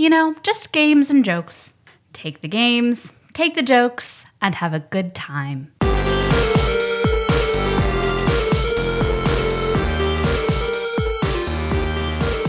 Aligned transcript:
You 0.00 0.08
know, 0.08 0.34
just 0.42 0.72
games 0.72 1.10
and 1.10 1.22
jokes. 1.22 1.74
Take 2.14 2.40
the 2.40 2.48
games, 2.48 3.12
take 3.34 3.54
the 3.54 3.60
jokes, 3.60 4.24
and 4.40 4.54
have 4.54 4.72
a 4.72 4.80
good 4.80 5.14
time. 5.14 5.74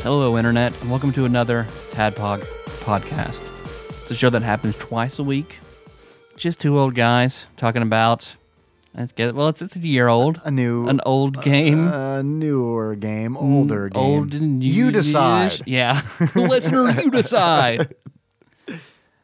Hello, 0.02 0.38
Internet, 0.38 0.82
and 0.82 0.90
welcome 0.90 1.12
to 1.12 1.26
another 1.26 1.68
Tadpog 1.92 2.40
podcast. 2.86 3.42
It's 4.02 4.12
a 4.12 4.16
show 4.16 4.30
that 4.30 4.44
happens 4.44 4.78
twice 4.78 5.20
a 5.20 5.24
week. 5.24 5.60
Just 6.38 6.62
two 6.62 6.80
old 6.80 6.96
guys 6.96 7.48
talking 7.58 7.82
about. 7.82 8.34
Let's 8.96 9.14
get 9.14 9.34
well. 9.36 9.48
It's, 9.50 9.62
it's 9.62 9.76
a 9.76 9.80
year 9.80 10.08
old. 10.10 10.42
A 10.44 10.52
new, 10.52 10.88
An 10.88 11.00
old 11.06 11.42
game. 11.42 11.88
a 11.88 12.22
newer 12.22 12.96
game, 12.96 13.38
older 13.38 13.88
game. 13.90 14.02
old 14.02 14.34
and 14.34 14.64
you 14.64 14.92
decide. 14.92 15.54
Yeah, 15.66 16.02
listener, 16.36 16.92
you 17.02 17.10
decide. 17.10 17.96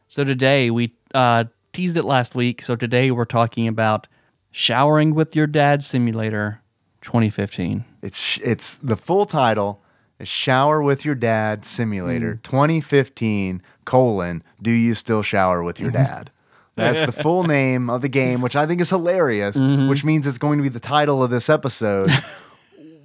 So 0.08 0.24
today 0.24 0.70
we 0.70 0.94
uh, 1.14 1.44
teased 1.72 1.96
it 1.98 2.04
last 2.04 2.34
week. 2.34 2.62
So 2.62 2.76
today 2.76 3.10
we're 3.10 3.26
talking 3.26 3.68
about 3.68 4.06
showering 4.50 5.14
with 5.14 5.36
your 5.36 5.46
dad 5.46 5.84
simulator 5.84 6.62
2015. 7.02 7.84
It's 8.02 8.38
it's 8.38 8.76
the 8.78 8.96
full 8.96 9.26
title 9.26 9.82
is 10.18 10.28
Shower 10.28 10.82
with 10.82 11.04
Your 11.04 11.14
Dad 11.14 11.64
Simulator 11.64 12.40
2015 12.42 13.62
colon 13.84 14.42
Do 14.60 14.70
you 14.70 14.94
still 14.94 15.22
shower 15.22 15.62
with 15.62 15.78
your 15.78 15.90
dad? 16.02 16.30
That's 16.78 17.06
the 17.06 17.12
full 17.12 17.44
name 17.46 17.90
of 17.90 18.02
the 18.02 18.08
game, 18.08 18.40
which 18.40 18.56
I 18.56 18.66
think 18.66 18.80
is 18.80 18.90
hilarious, 18.90 19.56
mm-hmm. 19.56 19.88
which 19.88 20.04
means 20.04 20.26
it's 20.26 20.38
going 20.38 20.58
to 20.58 20.62
be 20.62 20.68
the 20.68 20.80
title 20.80 21.22
of 21.22 21.30
this 21.30 21.48
episode. 21.48 22.10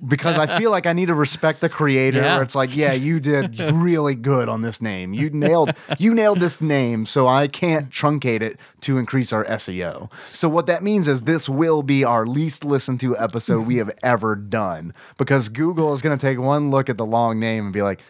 Because 0.05 0.38
I 0.38 0.59
feel 0.59 0.69
like 0.69 0.85
I 0.85 0.91
need 0.91 1.05
to 1.05 1.13
respect 1.13 1.61
the 1.61 1.69
creator. 1.69 2.17
Yeah. 2.17 2.33
Where 2.33 2.44
it's 2.44 2.55
like, 2.55 2.75
yeah, 2.75 2.91
you 2.91 3.21
did 3.21 3.57
really 3.57 4.16
good 4.16 4.49
on 4.49 4.61
this 4.61 4.81
name. 4.81 5.13
You 5.13 5.29
nailed, 5.29 5.71
you 5.97 6.13
nailed 6.13 6.41
this 6.41 6.59
name. 6.59 7.05
So 7.05 7.25
I 7.25 7.47
can't 7.47 7.89
truncate 7.89 8.41
it 8.41 8.59
to 8.81 8.97
increase 8.97 9.31
our 9.31 9.45
SEO. 9.45 10.11
So 10.19 10.49
what 10.49 10.66
that 10.66 10.83
means 10.83 11.07
is 11.07 11.21
this 11.21 11.47
will 11.47 11.83
be 11.83 12.03
our 12.03 12.27
least 12.27 12.66
listened 12.66 12.99
to 12.99 13.17
episode 13.17 13.66
we 13.66 13.77
have 13.77 13.91
ever 14.03 14.35
done 14.35 14.94
because 15.17 15.47
Google 15.47 15.94
is 15.94 16.01
going 16.01 16.17
to 16.17 16.21
take 16.21 16.38
one 16.38 16.69
look 16.69 16.89
at 16.89 16.97
the 16.97 17.05
long 17.05 17.39
name 17.39 17.63
and 17.63 17.73
be 17.73 17.81
like, 17.81 18.01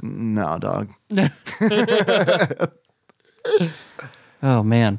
no, 0.00 0.58
dog. 0.58 0.88
Oh 4.42 4.62
man. 4.62 4.98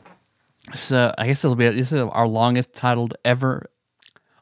So 0.73 1.13
I 1.17 1.27
guess 1.27 1.43
it'll 1.43 1.55
be 1.55 1.69
this 1.69 1.91
is 1.91 2.01
our 2.01 2.27
longest 2.27 2.73
titled 2.73 3.15
ever. 3.23 3.69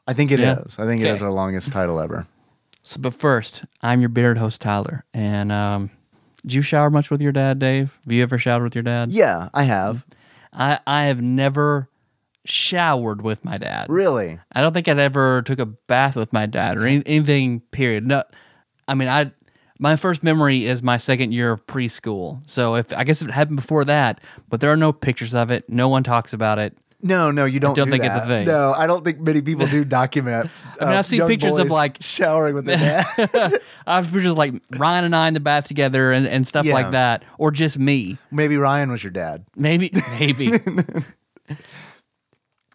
I 0.06 0.14
think 0.14 0.30
it 0.30 0.40
is. 0.40 0.76
Yeah. 0.78 0.84
I 0.84 0.86
think 0.86 1.02
it 1.02 1.08
is 1.08 1.22
our 1.22 1.30
longest 1.30 1.72
title 1.72 2.00
ever. 2.00 2.26
So, 2.82 3.00
but 3.00 3.14
first, 3.14 3.64
I'm 3.82 4.00
your 4.00 4.08
bearded 4.08 4.38
host 4.38 4.60
Tyler, 4.60 5.04
and 5.14 5.52
um, 5.52 5.90
did 6.42 6.54
you 6.54 6.62
shower 6.62 6.90
much 6.90 7.10
with 7.10 7.22
your 7.22 7.32
dad, 7.32 7.58
Dave? 7.58 7.98
Have 8.04 8.12
you 8.12 8.22
ever 8.22 8.38
showered 8.38 8.64
with 8.64 8.74
your 8.74 8.82
dad? 8.82 9.12
Yeah, 9.12 9.48
I 9.54 9.62
have. 9.64 10.04
I 10.52 10.80
I 10.86 11.04
have 11.04 11.22
never 11.22 11.88
showered 12.44 13.22
with 13.22 13.44
my 13.44 13.58
dad. 13.58 13.88
Really? 13.88 14.40
I 14.52 14.60
don't 14.60 14.72
think 14.72 14.88
I'd 14.88 14.98
ever 14.98 15.42
took 15.42 15.60
a 15.60 15.66
bath 15.66 16.16
with 16.16 16.32
my 16.32 16.46
dad 16.46 16.76
or 16.76 16.86
any, 16.86 17.02
anything. 17.06 17.60
Period. 17.70 18.06
No, 18.06 18.24
I 18.88 18.94
mean 18.94 19.08
I. 19.08 19.32
My 19.82 19.96
first 19.96 20.22
memory 20.22 20.66
is 20.66 20.80
my 20.80 20.96
second 20.96 21.32
year 21.32 21.50
of 21.50 21.66
preschool. 21.66 22.40
So 22.48 22.76
if 22.76 22.92
I 22.92 23.02
guess 23.02 23.20
if 23.20 23.26
it 23.26 23.32
happened 23.32 23.56
before 23.56 23.84
that, 23.86 24.20
but 24.48 24.60
there 24.60 24.70
are 24.70 24.76
no 24.76 24.92
pictures 24.92 25.34
of 25.34 25.50
it. 25.50 25.68
No 25.68 25.88
one 25.88 26.04
talks 26.04 26.32
about 26.32 26.60
it. 26.60 26.78
No, 27.02 27.32
no, 27.32 27.46
you 27.46 27.58
don't. 27.58 27.72
I 27.72 27.74
don't 27.74 27.86
do 27.86 27.90
think 27.90 28.04
it's 28.04 28.14
a 28.14 28.24
thing. 28.24 28.46
No, 28.46 28.72
I 28.74 28.86
don't 28.86 29.02
think 29.02 29.18
many 29.18 29.42
people 29.42 29.66
do 29.66 29.84
document. 29.84 30.48
I 30.80 30.84
mean, 30.84 30.94
uh, 30.94 30.98
I've 30.98 31.06
seen 31.06 31.26
pictures 31.26 31.58
of, 31.58 31.68
like- 31.68 31.96
showering 32.00 32.54
with 32.54 32.64
their 32.66 32.76
dad. 33.32 33.58
I 33.84 33.98
was 33.98 34.08
just 34.22 34.36
like 34.38 34.54
Ryan 34.76 35.06
and 35.06 35.16
I 35.16 35.26
in 35.26 35.34
the 35.34 35.40
bath 35.40 35.66
together 35.66 36.12
and, 36.12 36.28
and 36.28 36.46
stuff 36.46 36.64
Yeah. 36.64 36.74
like 36.74 36.92
that, 36.92 37.24
or 37.38 37.50
just 37.50 37.76
me. 37.76 38.18
Maybe 38.30 38.56
Ryan 38.56 38.92
was 38.92 39.02
your 39.02 39.10
dad. 39.10 39.44
Maybe, 39.56 39.90
maybe. 40.20 40.52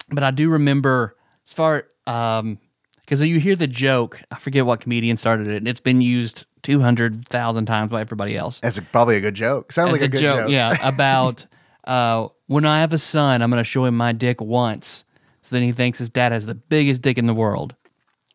but 0.09 0.23
I 0.23 0.31
do 0.31 0.49
remember 0.49 1.15
as 1.47 1.53
far 1.53 1.85
um 2.05 2.59
because 2.99 3.23
you 3.23 3.39
hear 3.39 3.55
the 3.55 3.67
joke. 3.67 4.21
I 4.29 4.35
forget 4.39 4.65
what 4.65 4.81
comedian 4.81 5.15
started 5.15 5.47
it, 5.47 5.55
and 5.55 5.69
it's 5.69 5.79
been 5.79 6.01
used 6.01 6.45
two 6.67 6.81
hundred 6.81 7.25
thousand 7.29 7.65
times 7.65 7.89
by 7.89 8.01
everybody 8.01 8.35
else. 8.35 8.59
That's 8.59 8.77
a, 8.77 8.81
probably 8.81 9.15
a 9.15 9.21
good 9.21 9.35
joke. 9.35 9.71
Sounds 9.71 9.87
As 9.87 10.01
like 10.01 10.01
a, 10.01 10.07
good 10.09 10.19
joke. 10.19 10.49
yeah, 10.49 10.75
about 10.87 11.45
uh, 11.85 12.27
when 12.47 12.65
I 12.65 12.81
have 12.81 12.91
a 12.91 12.97
son, 12.97 13.41
I'm 13.41 13.49
going 13.49 13.61
to 13.63 13.69
show 13.69 13.85
him 13.85 13.95
my 13.95 14.11
dick 14.11 14.41
once, 14.41 15.05
so 15.41 15.55
then 15.55 15.63
he 15.63 15.71
thinks 15.71 15.97
his 15.97 16.09
dad 16.09 16.33
has 16.33 16.45
the 16.45 16.55
biggest 16.55 17.01
dick 17.01 17.17
in 17.17 17.25
the 17.25 17.33
world. 17.33 17.73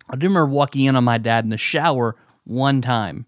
I 0.09 0.17
do 0.17 0.29
remember 0.29 0.47
walking 0.47 0.87
in 0.87 0.97
on 0.97 1.05
my 1.05 1.19
dad 1.19 1.45
in 1.45 1.51
the 1.51 1.59
shower 1.59 2.17
one 2.45 2.81
time, 2.81 3.27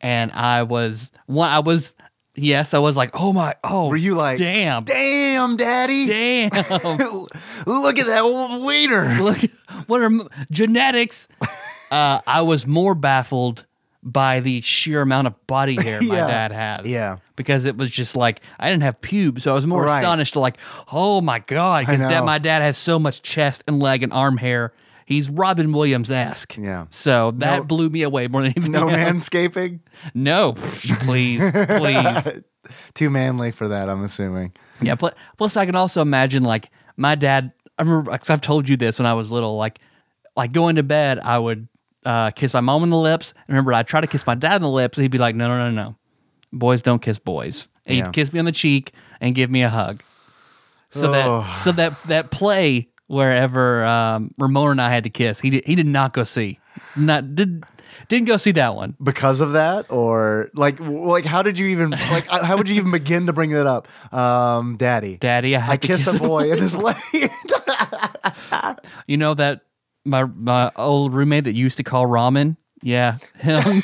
and 0.00 0.32
I 0.32 0.62
was 0.62 1.12
one. 1.26 1.50
I 1.50 1.58
was 1.58 1.92
yes, 2.34 2.72
I 2.72 2.78
was 2.78 2.96
like, 2.96 3.10
oh 3.12 3.34
my, 3.34 3.54
oh, 3.64 3.88
Were 3.88 3.98
you 3.98 4.14
like, 4.14 4.38
damn, 4.38 4.84
Damn, 4.84 5.58
daddy. 5.58 6.06
damn. 6.06 6.50
Look 7.66 7.98
at 7.98 8.06
that 8.06 8.60
waiter. 8.64 9.04
Look, 9.20 9.38
what 9.88 10.00
are 10.00 10.10
genetics? 10.50 11.28
Uh, 11.90 12.20
I 12.26 12.40
was 12.40 12.66
more 12.66 12.96
baffled 12.96 13.66
by 14.04 14.40
the 14.40 14.60
sheer 14.60 15.00
amount 15.00 15.26
of 15.26 15.46
body 15.46 15.76
hair 15.82 16.00
my 16.02 16.16
Yeah. 16.16 16.26
dad 16.26 16.52
has. 16.52 16.86
Yeah. 16.86 17.16
because 17.36 17.64
it 17.64 17.76
was 17.76 17.90
just 17.90 18.14
like 18.16 18.40
I 18.60 18.70
didn't 18.70 18.82
have 18.82 19.00
pubes, 19.00 19.42
so 19.44 19.50
I 19.52 19.54
was 19.54 19.66
more 19.66 19.84
Right. 19.84 19.98
astonished 19.98 20.34
to 20.34 20.40
like, 20.40 20.58
oh 20.92 21.20
my 21.20 21.38
god, 21.40 21.86
because 21.86 22.02
know. 22.02 22.24
my 22.24 22.38
dad 22.38 22.62
has 22.62 22.76
so 22.76 22.98
much 22.98 23.22
chest 23.22 23.64
and 23.66 23.80
leg 23.80 24.02
and 24.02 24.12
arm 24.12 24.36
hair. 24.36 24.72
He's 25.06 25.28
Robin 25.28 25.72
Williams 25.72 26.10
esque. 26.10 26.56
Yeah. 26.56 26.86
So 26.90 27.32
that 27.38 27.58
No- 27.58 27.64
blew 27.64 27.90
me 27.90 28.02
away 28.02 28.26
more 28.28 28.40
than 28.42 28.52
anything. 28.56 28.72
No 28.72 28.88
else. 28.88 28.96
manscaping. 29.28 29.80
No, 30.14 30.52
please, 30.56 31.42
please. 31.50 32.28
Too 32.94 33.10
manly 33.10 33.50
for 33.50 33.68
that, 33.68 33.88
I'm 33.90 34.02
assuming. 34.02 34.52
Yeah. 34.80 34.94
Plus, 34.94 35.12
plus, 35.36 35.56
I 35.58 35.66
can 35.66 35.76
also 35.76 36.00
imagine 36.02 36.42
like 36.42 36.70
my 36.96 37.14
dad. 37.14 37.52
I 37.78 37.82
remember 37.82 38.12
because 38.12 38.30
I've 38.30 38.40
told 38.40 38.68
you 38.68 38.76
this 38.76 38.98
when 38.98 39.04
I 39.06 39.14
was 39.14 39.30
little. 39.32 39.56
Like, 39.56 39.78
like 40.36 40.52
going 40.52 40.76
to 40.76 40.82
bed, 40.82 41.18
I 41.18 41.38
would 41.38 41.68
uh, 42.04 42.30
kiss 42.32 42.54
my 42.54 42.60
mom 42.60 42.82
on 42.82 42.90
the 42.90 42.98
lips. 42.98 43.32
And 43.46 43.54
remember, 43.54 43.72
I'd 43.72 43.86
try 43.86 44.00
to 44.00 44.06
kiss 44.06 44.26
my 44.26 44.34
dad 44.34 44.56
on 44.56 44.62
the 44.62 44.70
lips. 44.70 44.98
And 44.98 45.02
he'd 45.02 45.10
be 45.10 45.18
like, 45.18 45.34
"No, 45.34 45.48
no, 45.48 45.58
no, 45.58 45.70
no, 45.70 45.96
boys 46.52 46.82
don't 46.82 47.00
kiss 47.02 47.18
boys." 47.18 47.68
And 47.86 47.96
Yeah. 47.98 48.04
He'd 48.06 48.12
kiss 48.12 48.32
me 48.32 48.38
on 48.38 48.44
the 48.44 48.52
cheek 48.52 48.92
and 49.20 49.34
give 49.34 49.50
me 49.50 49.62
a 49.62 49.68
hug. 49.70 50.02
So 50.90 51.08
Oh. 51.08 51.12
that 51.12 51.60
so 51.60 51.72
that 51.72 52.02
that 52.04 52.30
play 52.30 52.88
wherever 53.06 53.84
um, 53.84 54.30
Ramon 54.38 54.70
and 54.72 54.80
I 54.80 54.90
had 54.90 55.04
to 55.04 55.10
kiss, 55.10 55.40
he 55.40 55.50
did 55.50 55.64
he 55.66 55.74
did 55.74 55.86
not 55.86 56.12
go 56.12 56.24
see. 56.24 56.58
Not 56.96 57.34
did 57.34 57.64
didn't 58.08 58.26
go 58.26 58.36
see 58.36 58.50
that 58.52 58.74
one. 58.74 58.96
Because 59.02 59.40
of 59.40 59.52
that, 59.52 59.86
or 59.90 60.50
like, 60.54 60.78
w- 60.78 61.06
like, 61.08 61.24
how 61.24 61.42
did 61.42 61.58
you 61.58 61.66
even 61.68 61.90
like? 62.10 62.26
uh, 62.32 62.44
How 62.44 62.56
would 62.56 62.68
you 62.68 62.74
even 62.76 62.90
begin 62.90 63.26
to 63.26 63.32
bring 63.32 63.50
that 63.50 63.66
up, 63.66 63.86
um, 64.12 64.76
Daddy? 64.76 65.16
Daddy, 65.16 65.54
I 65.56 65.60
had 65.60 65.72
I 65.72 65.76
to 65.76 65.86
kiss 65.86 66.04
kiss 66.04 66.14
a 66.14 66.18
boy 66.18 66.50
in 66.50 66.58
this 66.58 66.72
play. 66.74 66.94
You 69.06 69.16
know 69.16 69.34
that 69.34 69.60
my 70.04 70.24
my 70.24 70.70
old 70.76 71.14
roommate 71.14 71.44
that 71.44 71.54
used 71.54 71.76
to 71.78 71.82
call 71.84 72.06
ramen. 72.06 72.56
Yeah, 72.82 73.18
him. 73.36 73.60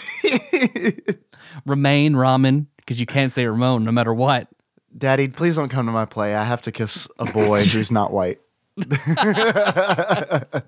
Remain 1.66 2.14
ramen 2.14 2.66
because 2.76 3.00
you 3.00 3.06
can't 3.06 3.32
say 3.32 3.46
Ramon 3.46 3.84
no 3.84 3.92
matter 3.92 4.12
what. 4.12 4.48
Daddy, 4.96 5.28
please 5.28 5.56
don't 5.56 5.68
come 5.68 5.86
to 5.86 5.92
my 5.92 6.04
play. 6.04 6.34
I 6.34 6.44
have 6.44 6.62
to 6.62 6.72
kiss 6.72 7.08
a 7.18 7.30
boy 7.32 7.64
who's 7.64 7.90
not 7.90 8.12
white. 8.12 8.40
I 8.90 10.62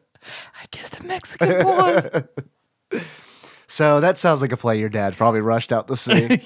kissed 0.71 1.00
a 1.00 1.05
Mexican 1.05 1.62
boy. 1.62 2.25
So 3.69 4.00
that 4.00 4.19
sounds 4.19 4.43
like 4.43 4.53
a 4.53 4.59
play 4.59 4.79
your 4.79 4.91
dad 4.91 5.17
probably 5.17 5.41
rushed 5.41 5.73
out 5.73 5.88
to 5.88 5.97
see. 5.97 6.43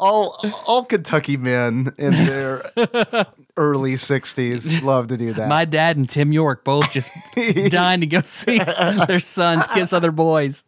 all 0.00 0.44
all 0.66 0.84
Kentucky 0.84 1.36
men 1.36 1.92
in 1.96 2.10
their 2.10 2.62
early 3.58 3.96
sixties 3.96 4.82
love 4.82 5.08
to 5.08 5.16
do 5.16 5.32
that. 5.34 5.48
my 5.48 5.64
dad 5.66 5.96
and 5.98 6.08
Tim 6.08 6.32
York 6.32 6.64
both 6.64 6.90
just 6.92 7.10
dying 7.70 8.00
to 8.00 8.06
go 8.06 8.22
see 8.22 8.58
their 9.06 9.20
sons 9.20 9.66
kiss 9.74 9.92
other 9.92 10.12
boys. 10.12 10.64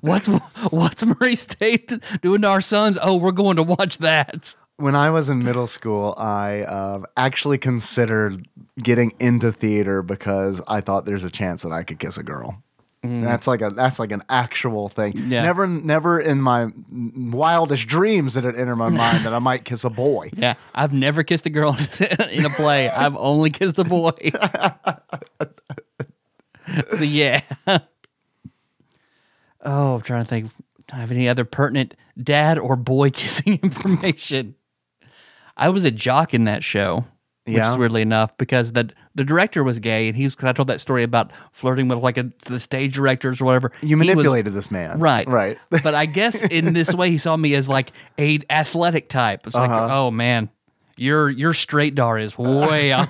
What's 0.00 0.26
what's 0.70 1.02
Murray 1.04 1.36
State 1.36 1.92
doing 2.20 2.42
to 2.42 2.48
our 2.48 2.60
sons? 2.60 2.98
Oh, 3.00 3.16
we're 3.16 3.32
going 3.32 3.56
to 3.56 3.62
watch 3.62 3.98
that. 3.98 4.54
when 4.76 4.94
I 4.94 5.10
was 5.10 5.28
in 5.28 5.42
middle 5.44 5.66
school, 5.66 6.14
I 6.18 6.62
uh, 6.62 7.02
actually 7.16 7.58
considered 7.58 8.46
getting 8.82 9.12
into 9.20 9.52
theater 9.52 10.02
because 10.02 10.60
I 10.66 10.80
thought 10.80 11.04
there's 11.04 11.24
a 11.24 11.30
chance 11.30 11.62
that 11.62 11.72
I 11.72 11.82
could 11.84 11.98
kiss 11.98 12.18
a 12.18 12.22
girl. 12.22 12.62
Mm. 13.04 13.22
That's 13.24 13.46
like 13.46 13.62
a 13.62 13.70
that's 13.70 13.98
like 13.98 14.12
an 14.12 14.22
actual 14.28 14.88
thing. 14.90 15.14
Yeah. 15.16 15.42
Never 15.42 15.66
never 15.66 16.20
in 16.20 16.40
my 16.40 16.68
wildest 16.92 17.86
dreams 17.86 18.34
did 18.34 18.44
it 18.44 18.56
enter 18.56 18.76
my 18.76 18.90
mind 18.90 19.24
that 19.24 19.32
I 19.32 19.38
might 19.38 19.64
kiss 19.64 19.84
a 19.84 19.90
boy. 19.90 20.30
Yeah, 20.36 20.54
I've 20.74 20.92
never 20.92 21.22
kissed 21.22 21.46
a 21.46 21.50
girl 21.50 21.76
in 22.30 22.44
a 22.44 22.50
play. 22.50 22.88
I've 22.90 23.16
only 23.16 23.50
kissed 23.50 23.78
a 23.78 23.84
boy. 23.84 24.10
so 26.96 27.04
yeah. 27.04 27.40
Oh, 29.62 29.94
I'm 29.94 30.00
trying 30.02 30.24
to 30.24 30.28
think. 30.28 30.50
Do 30.86 30.96
I 30.96 30.96
have 30.96 31.12
any 31.12 31.28
other 31.28 31.44
pertinent 31.44 31.94
dad 32.22 32.58
or 32.58 32.76
boy 32.76 33.10
kissing 33.10 33.58
information? 33.62 34.56
I 35.56 35.68
was 35.68 35.84
a 35.84 35.90
jock 35.90 36.32
in 36.34 36.44
that 36.44 36.64
show, 36.64 37.04
which 37.44 37.56
Yeah? 37.56 37.72
is 37.72 37.78
weirdly 37.78 38.02
enough 38.02 38.36
because 38.38 38.72
the 38.72 38.90
the 39.14 39.24
director 39.24 39.64
was 39.64 39.78
gay, 39.80 40.08
and 40.08 40.16
he's. 40.16 40.36
I 40.44 40.52
told 40.52 40.68
that 40.68 40.80
story 40.80 41.02
about 41.02 41.32
flirting 41.52 41.88
with 41.88 41.98
like 41.98 42.16
a, 42.16 42.30
the 42.46 42.60
stage 42.60 42.94
directors 42.94 43.40
or 43.40 43.44
whatever. 43.46 43.72
You 43.82 43.88
He 43.88 43.94
was- 43.96 44.06
manipulated 44.06 44.54
this 44.54 44.70
man. 44.70 45.00
Right. 45.00 45.26
Right. 45.28 45.58
but 45.82 45.94
I 45.94 46.06
guess 46.06 46.40
in 46.42 46.72
this 46.74 46.94
way 46.94 47.10
he 47.10 47.18
saw 47.18 47.36
me 47.36 47.54
as 47.54 47.68
like 47.68 47.92
a 48.18 48.38
athletic 48.50 49.08
type. 49.08 49.46
It's 49.46 49.56
like, 49.56 49.68
Uh-huh. 49.70 49.88
oh 50.06 50.10
man, 50.10 50.48
your 50.96 51.28
your 51.30 51.52
straight 51.54 51.94
dar 51.96 52.18
is 52.18 52.38
way 52.38 52.92
off. 52.92 53.08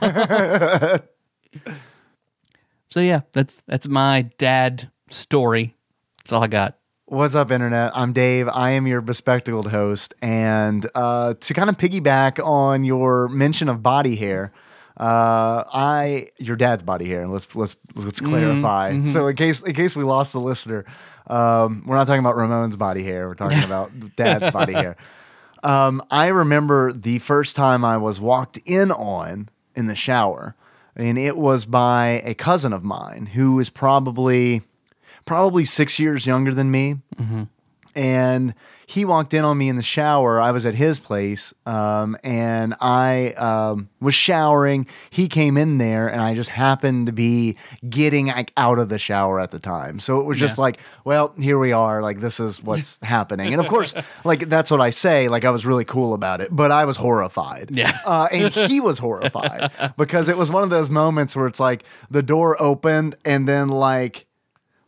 so 2.90 3.00
yeah, 3.00 3.20
that's 3.32 3.62
that's 3.66 3.88
my 3.88 4.22
dad 4.38 4.90
story. 5.08 5.76
That's 6.24 6.32
all 6.32 6.42
I 6.42 6.46
got. 6.48 6.76
What's 7.10 7.34
up, 7.34 7.50
Internet? 7.50 7.90
I'm 7.96 8.12
Dave. 8.12 8.46
I 8.46 8.70
am 8.70 8.86
your 8.86 9.00
bespectacled 9.00 9.68
host. 9.68 10.14
And 10.22 10.88
uh, 10.94 11.34
to 11.34 11.54
kind 11.54 11.68
of 11.68 11.76
piggyback 11.76 12.38
on 12.38 12.84
your 12.84 13.28
mention 13.28 13.68
of 13.68 13.82
body 13.82 14.14
hair, 14.14 14.52
uh, 14.96 15.64
I 15.66 16.28
your 16.38 16.54
dad's 16.54 16.84
body 16.84 17.08
hair. 17.08 17.26
Let's 17.26 17.56
let's 17.56 17.74
let's 17.96 18.20
clarify. 18.20 19.00
So 19.00 19.26
in 19.26 19.34
case 19.34 19.60
in 19.60 19.74
case 19.74 19.96
we 19.96 20.04
lost 20.04 20.32
the 20.32 20.38
listener, 20.38 20.84
um, 21.26 21.82
we're 21.84 21.96
not 21.96 22.06
talking 22.06 22.20
about 22.20 22.36
Ramon's 22.36 22.76
body 22.76 23.02
hair. 23.02 23.26
We're 23.26 23.34
talking 23.34 23.62
about 23.64 23.90
dad's 24.14 24.52
body 24.52 24.74
hair. 24.74 24.96
Um, 25.64 26.00
I 26.12 26.28
remember 26.28 26.92
the 26.92 27.18
first 27.18 27.56
time 27.56 27.84
I 27.84 27.96
was 27.96 28.20
walked 28.20 28.56
in 28.64 28.92
on 28.92 29.48
in 29.74 29.86
the 29.86 29.96
shower, 29.96 30.54
and 30.94 31.18
it 31.18 31.36
was 31.36 31.64
by 31.64 32.22
a 32.24 32.34
cousin 32.34 32.72
of 32.72 32.84
mine 32.84 33.26
who 33.26 33.58
is 33.58 33.68
probably 33.68 34.62
probably 35.30 35.64
six 35.64 36.00
years 36.00 36.26
younger 36.26 36.52
than 36.52 36.68
me. 36.72 36.96
And 37.94 38.54
he 38.86 39.04
walked 39.04 39.34
in 39.34 39.44
on 39.44 39.58
me 39.58 39.68
in 39.68 39.74
the 39.76 39.82
shower. 39.82 40.40
I 40.40 40.52
was 40.52 40.64
at 40.64 40.74
his 40.76 40.98
place, 41.00 41.52
um, 41.66 42.16
and 42.22 42.74
I 42.80 43.32
um, 43.36 43.88
was 44.00 44.14
showering. 44.14 44.86
He 45.10 45.26
came 45.28 45.56
in 45.56 45.78
there, 45.78 46.06
and 46.08 46.20
I 46.20 46.34
just 46.34 46.50
happened 46.50 47.06
to 47.06 47.12
be 47.12 47.56
getting 47.88 48.26
like, 48.28 48.52
out 48.56 48.78
of 48.78 48.88
the 48.88 48.98
shower 48.98 49.40
at 49.40 49.50
the 49.50 49.58
time. 49.58 49.98
So 49.98 50.20
it 50.20 50.24
was 50.24 50.38
just 50.38 50.56
Yeah. 50.58 50.62
like, 50.62 50.80
well, 51.04 51.32
here 51.38 51.58
we 51.58 51.72
are. 51.72 52.00
Like 52.00 52.20
this 52.20 52.38
is 52.40 52.62
what's 52.62 52.98
happening. 53.02 53.52
And 53.52 53.60
of 53.60 53.66
course, 53.68 53.92
like 54.24 54.48
that's 54.48 54.70
what 54.70 54.80
I 54.80 54.90
say. 54.90 55.28
Like 55.28 55.44
I 55.44 55.50
was 55.50 55.66
really 55.66 55.84
cool 55.84 56.14
about 56.14 56.40
it, 56.40 56.48
but 56.54 56.70
I 56.70 56.84
was 56.84 56.96
horrified. 56.96 57.70
Yeah. 57.72 57.96
Uh, 58.06 58.28
and 58.32 58.52
he 58.54 58.80
was 58.80 58.98
horrified 59.00 59.70
because 59.96 60.28
it 60.28 60.36
was 60.38 60.50
one 60.52 60.62
of 60.62 60.70
those 60.70 60.90
moments 60.90 61.34
where 61.34 61.46
it's 61.48 61.60
like 61.60 61.82
the 62.10 62.22
door 62.22 62.56
opened, 62.62 63.16
and 63.24 63.48
then 63.48 63.68
like 63.68 64.26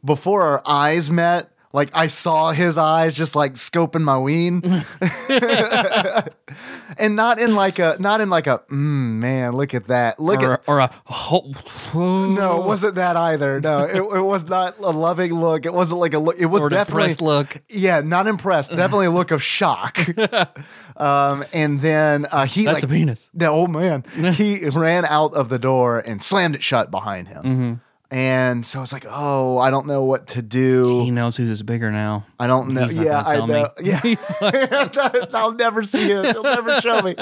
before 0.04 0.42
our 0.42 0.62
eyes 0.66 1.10
met, 1.10 1.52
like 1.72 1.90
I 1.94 2.06
saw 2.06 2.52
his 2.52 2.76
eyes 2.76 3.14
just 3.14 3.34
like 3.34 3.54
scoping 3.54 4.02
my 4.02 4.18
ween, 4.18 4.62
and 6.98 7.16
not 7.16 7.40
in 7.40 7.54
like 7.54 7.78
a 7.78 7.96
not 7.98 8.20
in 8.20 8.28
like 8.28 8.46
a 8.46 8.58
mm, 8.70 9.16
man, 9.16 9.52
look 9.52 9.72
at 9.72 9.86
that, 9.88 10.20
look 10.20 10.42
or, 10.42 10.52
at. 10.54 10.62
or 10.66 10.80
a 10.80 10.90
No, 12.34 12.62
it 12.62 12.66
wasn't 12.66 12.96
that 12.96 13.16
either. 13.16 13.60
No, 13.60 13.84
it, 13.84 13.96
it 13.96 14.22
was 14.22 14.46
not 14.48 14.78
a 14.80 14.90
loving 14.90 15.32
look. 15.32 15.64
It 15.64 15.72
wasn't 15.72 16.00
like 16.00 16.12
a 16.12 16.18
look. 16.18 16.36
It 16.38 16.46
was 16.46 16.62
or 16.62 16.66
a 16.66 16.70
definitely 16.70 17.14
look. 17.26 17.62
yeah, 17.70 18.00
not 18.00 18.26
impressed. 18.26 18.70
Definitely 18.70 19.06
a 19.06 19.10
look 19.10 19.30
of 19.30 19.42
shock. 19.42 19.98
um, 20.98 21.44
and 21.54 21.80
then 21.80 22.26
uh, 22.30 22.44
he 22.44 22.64
That's 22.64 22.74
like 22.76 22.82
a 22.84 22.88
penis. 22.88 23.30
the 23.32 23.46
old 23.46 23.70
man, 23.70 24.04
he 24.34 24.68
ran 24.68 25.06
out 25.06 25.32
of 25.32 25.48
the 25.48 25.58
door 25.58 26.00
and 26.00 26.22
slammed 26.22 26.54
it 26.54 26.62
shut 26.62 26.90
behind 26.90 27.28
him. 27.28 27.42
Mm-hmm. 27.42 27.72
And 28.12 28.66
so 28.66 28.82
it's 28.82 28.92
like, 28.92 29.06
oh, 29.08 29.56
I 29.56 29.70
don't 29.70 29.86
know 29.86 30.04
what 30.04 30.26
to 30.28 30.42
do. 30.42 31.02
He 31.02 31.10
knows 31.10 31.34
who's 31.34 31.48
is 31.48 31.62
bigger 31.62 31.90
now. 31.90 32.26
I 32.38 32.46
don't 32.46 32.68
know. 32.74 32.84
Yeah, 32.84 33.22
I 33.24 33.36
tell 33.36 33.46
me. 33.46 33.54
know. 33.54 33.70
Yeah, 33.82 34.00
I'll 35.32 35.54
never 35.54 35.82
see 35.82 36.08
him. 36.08 36.26
He'll 36.26 36.42
never 36.42 36.78
show 36.82 37.00
me. 37.00 37.16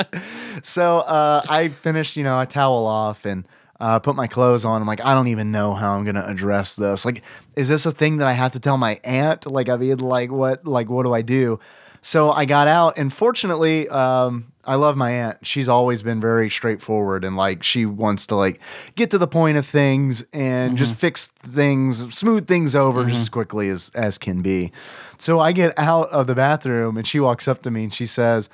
So 0.65 0.99
uh, 0.99 1.43
I 1.49 1.69
finished, 1.69 2.17
you 2.17 2.25
know, 2.25 2.37
I 2.37 2.45
towel 2.45 2.87
off 2.89 3.25
and 3.25 3.47
uh, 3.79 4.01
put 4.01 4.17
my 4.17 4.27
clothes 4.27 4.65
on. 4.65 4.83
I'm 4.83 4.89
like, 4.89 5.01
I 5.01 5.15
don't 5.15 5.29
even 5.29 5.53
know 5.53 5.75
how 5.75 5.95
I'm 5.95 6.05
gonna 6.05 6.25
address 6.27 6.75
this. 6.75 7.05
Like, 7.05 7.23
is 7.55 7.69
this 7.69 7.87
a 7.87 7.93
thing 7.93 8.17
that 8.17 8.27
I 8.27 8.33
have 8.33 8.51
to 8.53 8.61
tell 8.61 8.77
my 8.77 8.99
aunt? 9.05 9.47
Like, 9.47 9.69
I 9.69 9.77
mean, 9.77 9.99
like, 9.99 10.33
what? 10.33 10.67
Like, 10.67 10.91
what 10.91 11.05
do 11.05 11.15
I 11.15 11.23
do? 11.23 11.61
So 12.03 12.33
I 12.33 12.47
got 12.47 12.67
out, 12.67 12.99
and 12.99 13.13
fortunately, 13.13 13.89
um, 13.89 14.53
I 14.71 14.77
love 14.77 14.97
my 14.97 15.11
aunt. 15.11 15.45
She's 15.45 15.69
always 15.69 16.05
been 16.05 16.21
very 16.21 16.49
straightforward, 16.49 17.25
and 17.25 17.37
like, 17.37 17.65
she 17.65 17.87
wants 17.87 18.29
to 18.29 18.37
like 18.37 18.61
get 18.95 19.11
to 19.11 19.19
the 19.19 19.27
point 19.27 19.59
of 19.59 19.67
things 19.67 20.25
and 20.33 20.79
just 20.79 20.95
fix 20.95 21.27
things, 21.27 22.15
smooth 22.15 22.47
things 22.47 22.77
over 22.77 23.05
just 23.05 23.23
as 23.23 23.29
quickly 23.29 23.69
as 23.69 23.91
as 23.97 24.17
can 24.17 24.43
be. 24.43 24.71
So 25.19 25.41
I 25.41 25.51
get 25.51 25.77
out 25.77 26.09
of 26.11 26.29
the 26.29 26.37
bathroom, 26.37 26.97
and 26.97 27.05
she 27.05 27.19
walks 27.19 27.49
up 27.49 27.63
to 27.63 27.71
me 27.73 27.83
and 27.83 27.93
she 27.93 28.07
says, 28.07 28.49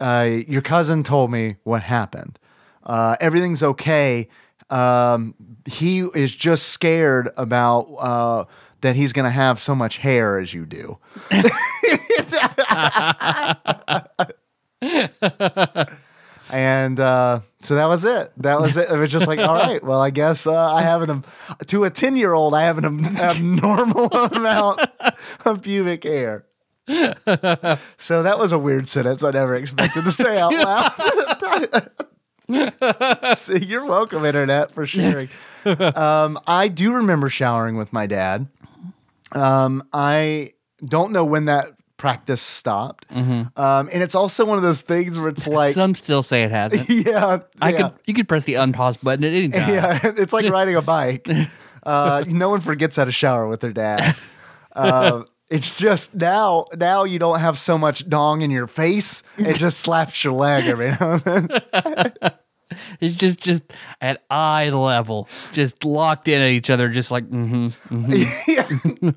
uh, 0.00 0.38
"Your 0.48 0.62
cousin 0.62 1.02
told 1.02 1.30
me 1.30 1.56
what 1.64 1.82
happened. 1.82 2.38
Uh, 2.82 3.16
everything's 3.20 3.62
okay. 3.62 4.30
Um, 4.70 5.34
he 5.66 6.00
is 6.00 6.34
just 6.34 6.70
scared 6.70 7.28
about." 7.36 7.82
Uh, 7.98 8.44
that 8.80 8.94
he's 8.94 9.12
going 9.12 9.24
to 9.24 9.30
have 9.30 9.58
so 9.58 9.74
much 9.74 9.98
hair 9.98 10.38
as 10.38 10.54
you 10.54 10.64
do. 10.64 10.98
and 16.50 17.00
uh, 17.00 17.40
so 17.60 17.74
that 17.74 17.86
was 17.86 18.04
it. 18.04 18.32
That 18.36 18.60
was 18.60 18.76
it. 18.76 18.90
It 18.90 18.96
was 18.96 19.10
just 19.10 19.26
like, 19.26 19.40
all 19.40 19.54
right, 19.54 19.82
well, 19.82 20.00
I 20.00 20.10
guess 20.10 20.46
uh, 20.46 20.74
I 20.74 20.82
have 20.82 21.02
an 21.02 21.24
to 21.66 21.84
a 21.84 21.90
ten 21.90 22.16
year 22.16 22.32
old, 22.32 22.54
I 22.54 22.62
have 22.64 22.78
an 22.78 23.16
abnormal 23.18 24.06
amount 24.12 24.80
of 25.44 25.62
pubic 25.62 26.04
hair. 26.04 26.44
so 27.98 28.22
that 28.22 28.38
was 28.38 28.52
a 28.52 28.58
weird 28.58 28.86
sentence 28.86 29.22
I 29.22 29.30
never 29.32 29.54
expected 29.54 30.04
to 30.04 30.10
say 30.10 30.38
out 30.38 30.52
loud. 30.52 31.90
So 33.36 33.52
you're 33.56 33.84
welcome, 33.84 34.24
internet, 34.24 34.72
for 34.72 34.86
sharing. 34.86 35.28
Um, 35.66 36.38
I 36.46 36.68
do 36.68 36.94
remember 36.94 37.28
showering 37.28 37.76
with 37.76 37.92
my 37.92 38.06
dad. 38.06 38.48
Um, 39.32 39.82
I 39.92 40.52
don't 40.82 41.12
know 41.12 41.26
when 41.26 41.44
that 41.44 41.72
practice 41.98 42.40
stopped, 42.40 43.04
um, 43.10 43.46
and 43.92 44.02
it's 44.02 44.14
also 44.14 44.46
one 44.46 44.56
of 44.56 44.62
those 44.62 44.80
things 44.80 45.18
where 45.18 45.28
it's 45.28 45.46
like, 45.46 45.74
Some 45.74 45.94
still 45.94 46.22
say 46.22 46.44
it 46.44 46.50
hasn't. 46.50 46.88
yeah, 47.06 47.40
I 47.60 47.70
yeah. 47.70 47.76
could 47.76 47.92
you 48.06 48.14
could 48.14 48.28
press 48.28 48.44
the 48.44 48.54
unpause 48.54 49.02
button 49.02 49.24
at 49.24 49.32
any 49.32 49.50
time. 49.50 49.68
Yeah, 49.68 50.00
it's 50.16 50.32
like 50.32 50.46
riding 50.50 50.76
a 50.76 50.82
bike. 50.82 51.28
Uh, 51.82 52.24
no 52.26 52.48
one 52.48 52.60
forgets 52.62 52.96
how 52.96 53.04
to 53.04 53.12
shower 53.12 53.46
with 53.48 53.60
their 53.60 53.72
dad. 53.72 54.16
Uh, 54.74 55.24
it's 55.50 55.76
just 55.76 56.14
now, 56.14 56.66
now 56.76 57.04
you 57.04 57.18
don't 57.18 57.40
have 57.40 57.56
so 57.58 57.78
much 57.78 58.08
dong 58.08 58.42
in 58.42 58.50
your 58.50 58.66
face. 58.66 59.22
It 59.38 59.56
just 59.56 59.80
slaps 59.80 60.22
your 60.22 60.34
leg 60.34 60.66
every 60.66 60.90
now 60.90 61.20
and 61.24 61.48
then. 61.48 62.32
It's 63.00 63.14
just 63.14 63.40
just 63.40 63.72
at 64.00 64.22
eye 64.30 64.70
level, 64.70 65.28
just 65.52 65.84
locked 65.84 66.28
in 66.28 66.40
at 66.40 66.50
each 66.50 66.70
other, 66.70 66.88
just 66.88 67.10
like 67.10 67.28
mm-hmm. 67.28 67.68
yeah. 68.48 68.66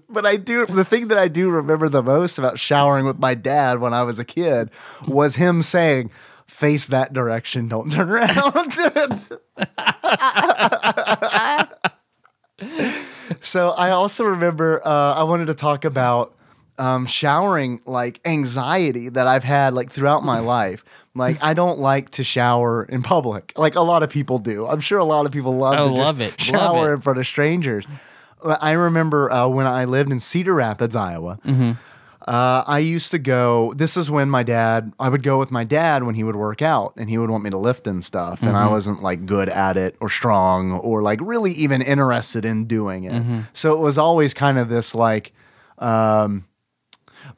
But 0.09 0.25
I 0.25 0.37
do 0.37 0.65
the 0.65 0.83
thing 0.85 1.09
that 1.09 1.17
I 1.17 1.27
do 1.27 1.49
remember 1.49 1.89
the 1.89 2.03
most 2.03 2.37
about 2.37 2.59
showering 2.59 3.05
with 3.05 3.19
my 3.19 3.33
dad 3.33 3.79
when 3.79 3.93
I 3.93 4.03
was 4.03 4.19
a 4.19 4.25
kid 4.25 4.69
was 5.07 5.35
him 5.35 5.63
saying, 5.63 6.11
"Face 6.47 6.87
that 6.87 7.13
direction, 7.13 7.67
don't 7.67 7.91
turn 7.91 8.09
around." 8.09 8.73
so 13.41 13.71
I 13.71 13.89
also 13.91 14.25
remember 14.25 14.85
uh, 14.85 15.15
I 15.15 15.23
wanted 15.23 15.47
to 15.47 15.55
talk 15.55 15.85
about 15.85 16.35
um, 16.81 17.05
showering 17.05 17.79
like 17.85 18.19
anxiety 18.25 19.09
that 19.09 19.27
I've 19.27 19.43
had 19.43 19.73
like 19.73 19.91
throughout 19.91 20.23
my 20.23 20.39
life. 20.39 20.83
Like 21.13 21.37
I 21.43 21.53
don't 21.53 21.77
like 21.79 22.09
to 22.11 22.23
shower 22.23 22.83
in 22.85 23.03
public, 23.03 23.53
like 23.57 23.75
a 23.75 23.81
lot 23.81 24.01
of 24.03 24.09
people 24.09 24.39
do. 24.39 24.65
I'm 24.65 24.79
sure 24.79 24.97
a 24.97 25.05
lot 25.05 25.25
of 25.25 25.31
people 25.31 25.55
love 25.57 25.75
Oh, 25.77 25.83
to 25.83 25.89
just 25.95 25.99
love 25.99 26.21
it. 26.21 26.31
Love 26.31 26.39
shower 26.39 26.91
it. 26.91 26.95
in 26.95 27.01
front 27.01 27.19
of 27.19 27.27
strangers. 27.27 27.85
But 28.43 28.57
I 28.63 28.71
remember 28.71 29.31
uh, 29.31 29.47
when 29.47 29.67
I 29.67 29.85
lived 29.85 30.11
in 30.11 30.19
Cedar 30.19 30.55
Rapids, 30.55 30.95
Iowa. 30.95 31.37
Mm-hmm. 31.45 31.71
Uh, 32.27 32.63
I 32.67 32.79
used 32.79 33.11
to 33.11 33.19
go. 33.19 33.73
This 33.75 33.97
is 33.97 34.09
when 34.11 34.29
my 34.29 34.43
dad. 34.43 34.93
I 34.99 35.09
would 35.09 35.23
go 35.23 35.37
with 35.39 35.51
my 35.51 35.63
dad 35.63 36.03
when 36.03 36.15
he 36.15 36.23
would 36.23 36.35
work 36.35 36.61
out, 36.61 36.93
and 36.95 37.09
he 37.09 37.17
would 37.17 37.29
want 37.31 37.43
me 37.43 37.49
to 37.49 37.57
lift 37.57 37.87
and 37.87 38.03
stuff. 38.05 38.41
And 38.43 38.55
I 38.55 38.63
Mm-hmm. 38.63 38.71
wasn't 38.71 39.03
like 39.03 39.25
good 39.25 39.49
at 39.49 39.75
it 39.77 39.95
or 40.01 40.09
strong 40.09 40.71
or 40.73 41.01
like 41.01 41.19
really 41.21 41.51
even 41.53 41.81
interested 41.81 42.45
in 42.45 42.65
doing 42.65 43.03
it. 43.05 43.13
Mm-hmm. 43.13 43.39
So 43.53 43.73
it 43.73 43.79
was 43.79 43.97
always 43.97 44.33
kind 44.35 44.57
of 44.59 44.69
this 44.69 44.93
like 44.95 45.33
um, 45.79 46.45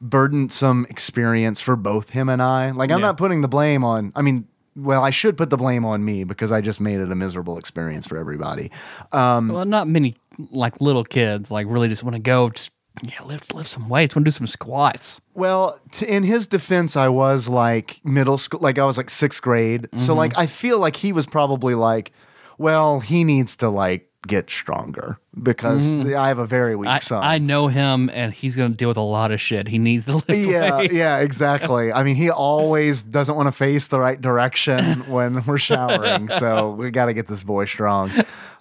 burdensome 0.00 0.86
experience 0.88 1.60
for 1.60 1.76
both 1.76 2.10
him 2.10 2.28
and 2.28 2.40
I. 2.42 2.70
Like 2.70 2.90
I'm 2.90 2.98
Yeah. 3.00 3.06
not 3.06 3.16
putting 3.16 3.40
the 3.40 3.48
blame 3.48 3.84
on. 3.84 4.12
I 4.16 4.22
mean, 4.22 4.46
well, 4.76 5.04
I 5.04 5.10
should 5.10 5.36
put 5.36 5.50
the 5.50 5.56
blame 5.56 5.84
on 5.84 6.04
me 6.04 6.24
because 6.24 6.50
I 6.50 6.60
just 6.60 6.80
made 6.80 6.98
it 7.00 7.10
a 7.10 7.14
miserable 7.14 7.58
experience 7.58 8.06
for 8.06 8.16
everybody. 8.18 8.70
Um, 9.12 9.48
Well, 9.48 9.64
not 9.64 9.86
many 9.88 10.16
like 10.50 10.80
little 10.80 11.04
kids 11.04 11.50
like 11.50 11.66
really 11.68 11.88
just 11.88 12.02
want 12.02 12.14
to 12.16 12.20
go 12.22 12.50
just 12.50 12.72
yeah 13.02 13.22
lift 13.24 13.54
lift 13.54 13.68
some 13.68 13.88
weights, 13.88 14.14
want 14.16 14.24
to 14.24 14.30
do 14.30 14.32
some 14.32 14.46
squats. 14.46 15.20
Well, 15.34 15.78
t- 15.92 16.06
in 16.06 16.22
his 16.24 16.46
defense, 16.46 16.96
I 16.96 17.08
was 17.08 17.48
like 17.48 18.00
middle 18.04 18.38
school, 18.38 18.60
like 18.60 18.78
I 18.78 18.84
was 18.84 18.96
like 18.96 19.10
sixth 19.10 19.42
grade. 19.42 19.88
So 19.96 20.14
like 20.14 20.36
I 20.38 20.46
feel 20.46 20.78
like 20.78 20.96
he 20.96 21.12
was 21.12 21.26
probably 21.26 21.74
like, 21.74 22.12
well, 22.58 23.00
he 23.00 23.24
needs 23.24 23.56
to 23.58 23.68
like 23.68 24.08
get 24.26 24.50
stronger 24.50 25.18
because 25.42 26.04
I 26.06 26.28
have 26.28 26.38
a 26.38 26.46
very 26.46 26.76
weak 26.76 26.88
I, 26.88 26.98
son. 26.98 27.22
I 27.22 27.38
know 27.38 27.68
him, 27.68 28.10
and 28.12 28.32
he's 28.32 28.56
gonna 28.56 28.74
deal 28.74 28.88
with 28.88 28.96
a 28.96 29.02
lot 29.02 29.32
of 29.32 29.40
shit. 29.40 29.68
He 29.68 29.78
needs 29.78 30.06
to 30.06 30.14
lift 30.28 30.30
yeah, 30.30 30.80
yeah, 30.82 31.18
exactly. 31.18 31.92
I 31.92 32.02
mean, 32.04 32.16
he 32.16 32.30
always 32.30 33.02
doesn't 33.02 33.34
want 33.34 33.46
to 33.48 33.52
face 33.52 33.88
the 33.88 33.98
right 33.98 34.20
direction 34.20 35.00
when 35.10 35.44
we're 35.44 35.58
showering. 35.58 36.28
So 36.28 36.70
we 36.70 36.90
got 36.90 37.06
to 37.06 37.14
get 37.14 37.26
this 37.26 37.42
boy 37.42 37.64
strong. 37.66 38.10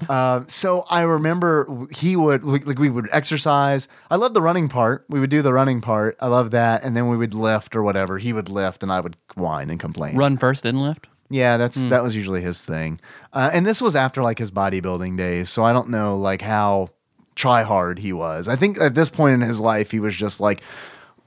Um, 0.09 0.47
so 0.49 0.85
I 0.89 1.03
remember 1.03 1.87
he 1.91 2.15
would 2.15 2.43
like 2.43 2.65
like, 2.65 2.79
we 2.79 2.89
would 2.89 3.09
exercise. 3.11 3.87
I 4.09 4.15
love 4.15 4.33
the 4.33 4.41
running 4.41 4.69
part. 4.69 5.05
We 5.09 5.19
would 5.19 5.29
do 5.29 5.41
the 5.41 5.53
running 5.53 5.81
part. 5.81 6.17
I 6.19 6.27
love 6.27 6.51
that, 6.51 6.83
and 6.83 6.95
then 6.95 7.09
we 7.09 7.17
would 7.17 7.33
lift 7.33 7.75
or 7.75 7.83
whatever. 7.83 8.17
He 8.17 8.33
would 8.33 8.49
lift, 8.49 8.83
and 8.83 8.91
I 8.91 8.99
would 8.99 9.17
whine 9.35 9.69
and 9.69 9.79
complain. 9.79 10.17
Run 10.17 10.37
first, 10.37 10.63
then 10.63 10.79
lift. 10.79 11.07
Yeah, 11.33 11.57
that's 11.57 11.83
that 11.85 12.03
was 12.03 12.15
usually 12.15 12.41
his 12.41 12.61
thing. 12.61 12.99
Uh, 13.33 13.49
and 13.51 13.65
this 13.65 13.81
was 13.81 13.95
after 13.95 14.21
like 14.21 14.37
his 14.37 14.51
bodybuilding 14.51 15.17
days, 15.17 15.49
so 15.49 15.63
I 15.63 15.73
don't 15.73 15.89
know 15.89 16.15
like 16.15 16.43
how 16.43 16.89
try 17.33 17.63
hard 17.63 17.97
he 17.97 18.13
was. 18.13 18.47
I 18.47 18.55
think 18.55 18.79
at 18.79 18.93
this 18.93 19.09
point 19.09 19.33
in 19.33 19.41
his 19.41 19.59
life, 19.59 19.89
he 19.89 19.99
was 19.99 20.15
just 20.15 20.39
like, 20.39 20.61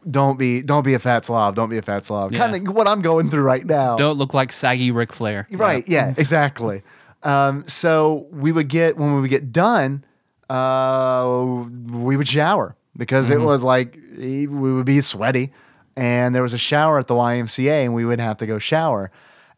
"Don't 0.08 0.38
be, 0.38 0.62
don't 0.62 0.84
be 0.84 0.94
a 0.94 1.00
fat 1.00 1.24
slob, 1.24 1.56
don't 1.56 1.70
be 1.70 1.76
a 1.76 1.82
fat 1.82 2.04
slob." 2.04 2.32
Yeah. 2.32 2.38
Kind 2.38 2.68
of 2.68 2.72
what 2.72 2.86
I'm 2.86 3.02
going 3.02 3.30
through 3.30 3.42
right 3.42 3.66
now. 3.66 3.96
Don't 3.96 4.16
look 4.16 4.32
like 4.32 4.52
saggy 4.52 4.92
Ric 4.92 5.12
Flair. 5.12 5.48
Right? 5.50 5.82
Yeah, 5.88 6.14
exactly. 6.16 6.82
Um, 7.24 7.66
so 7.66 8.28
we 8.30 8.52
would 8.52 8.68
get 8.68 8.96
when 8.96 9.16
we 9.16 9.20
would 9.22 9.30
get 9.30 9.50
done, 9.50 10.04
uh, 10.48 11.64
we 11.90 12.16
would 12.16 12.28
shower 12.28 12.76
because 12.96 13.28
it 13.30 13.40
was 13.40 13.64
like 13.64 13.98
we 14.16 14.46
would 14.46 14.86
be 14.86 15.00
sweaty, 15.00 15.52
and 15.96 16.32
there 16.32 16.42
was 16.42 16.54
a 16.54 16.58
shower 16.58 17.00
at 17.00 17.08
the 17.08 17.14
YMCA, 17.14 17.84
and 17.84 17.92
we 17.92 18.04
would 18.04 18.20
have 18.20 18.36
to 18.36 18.46
go 18.46 18.60
shower, 18.60 19.10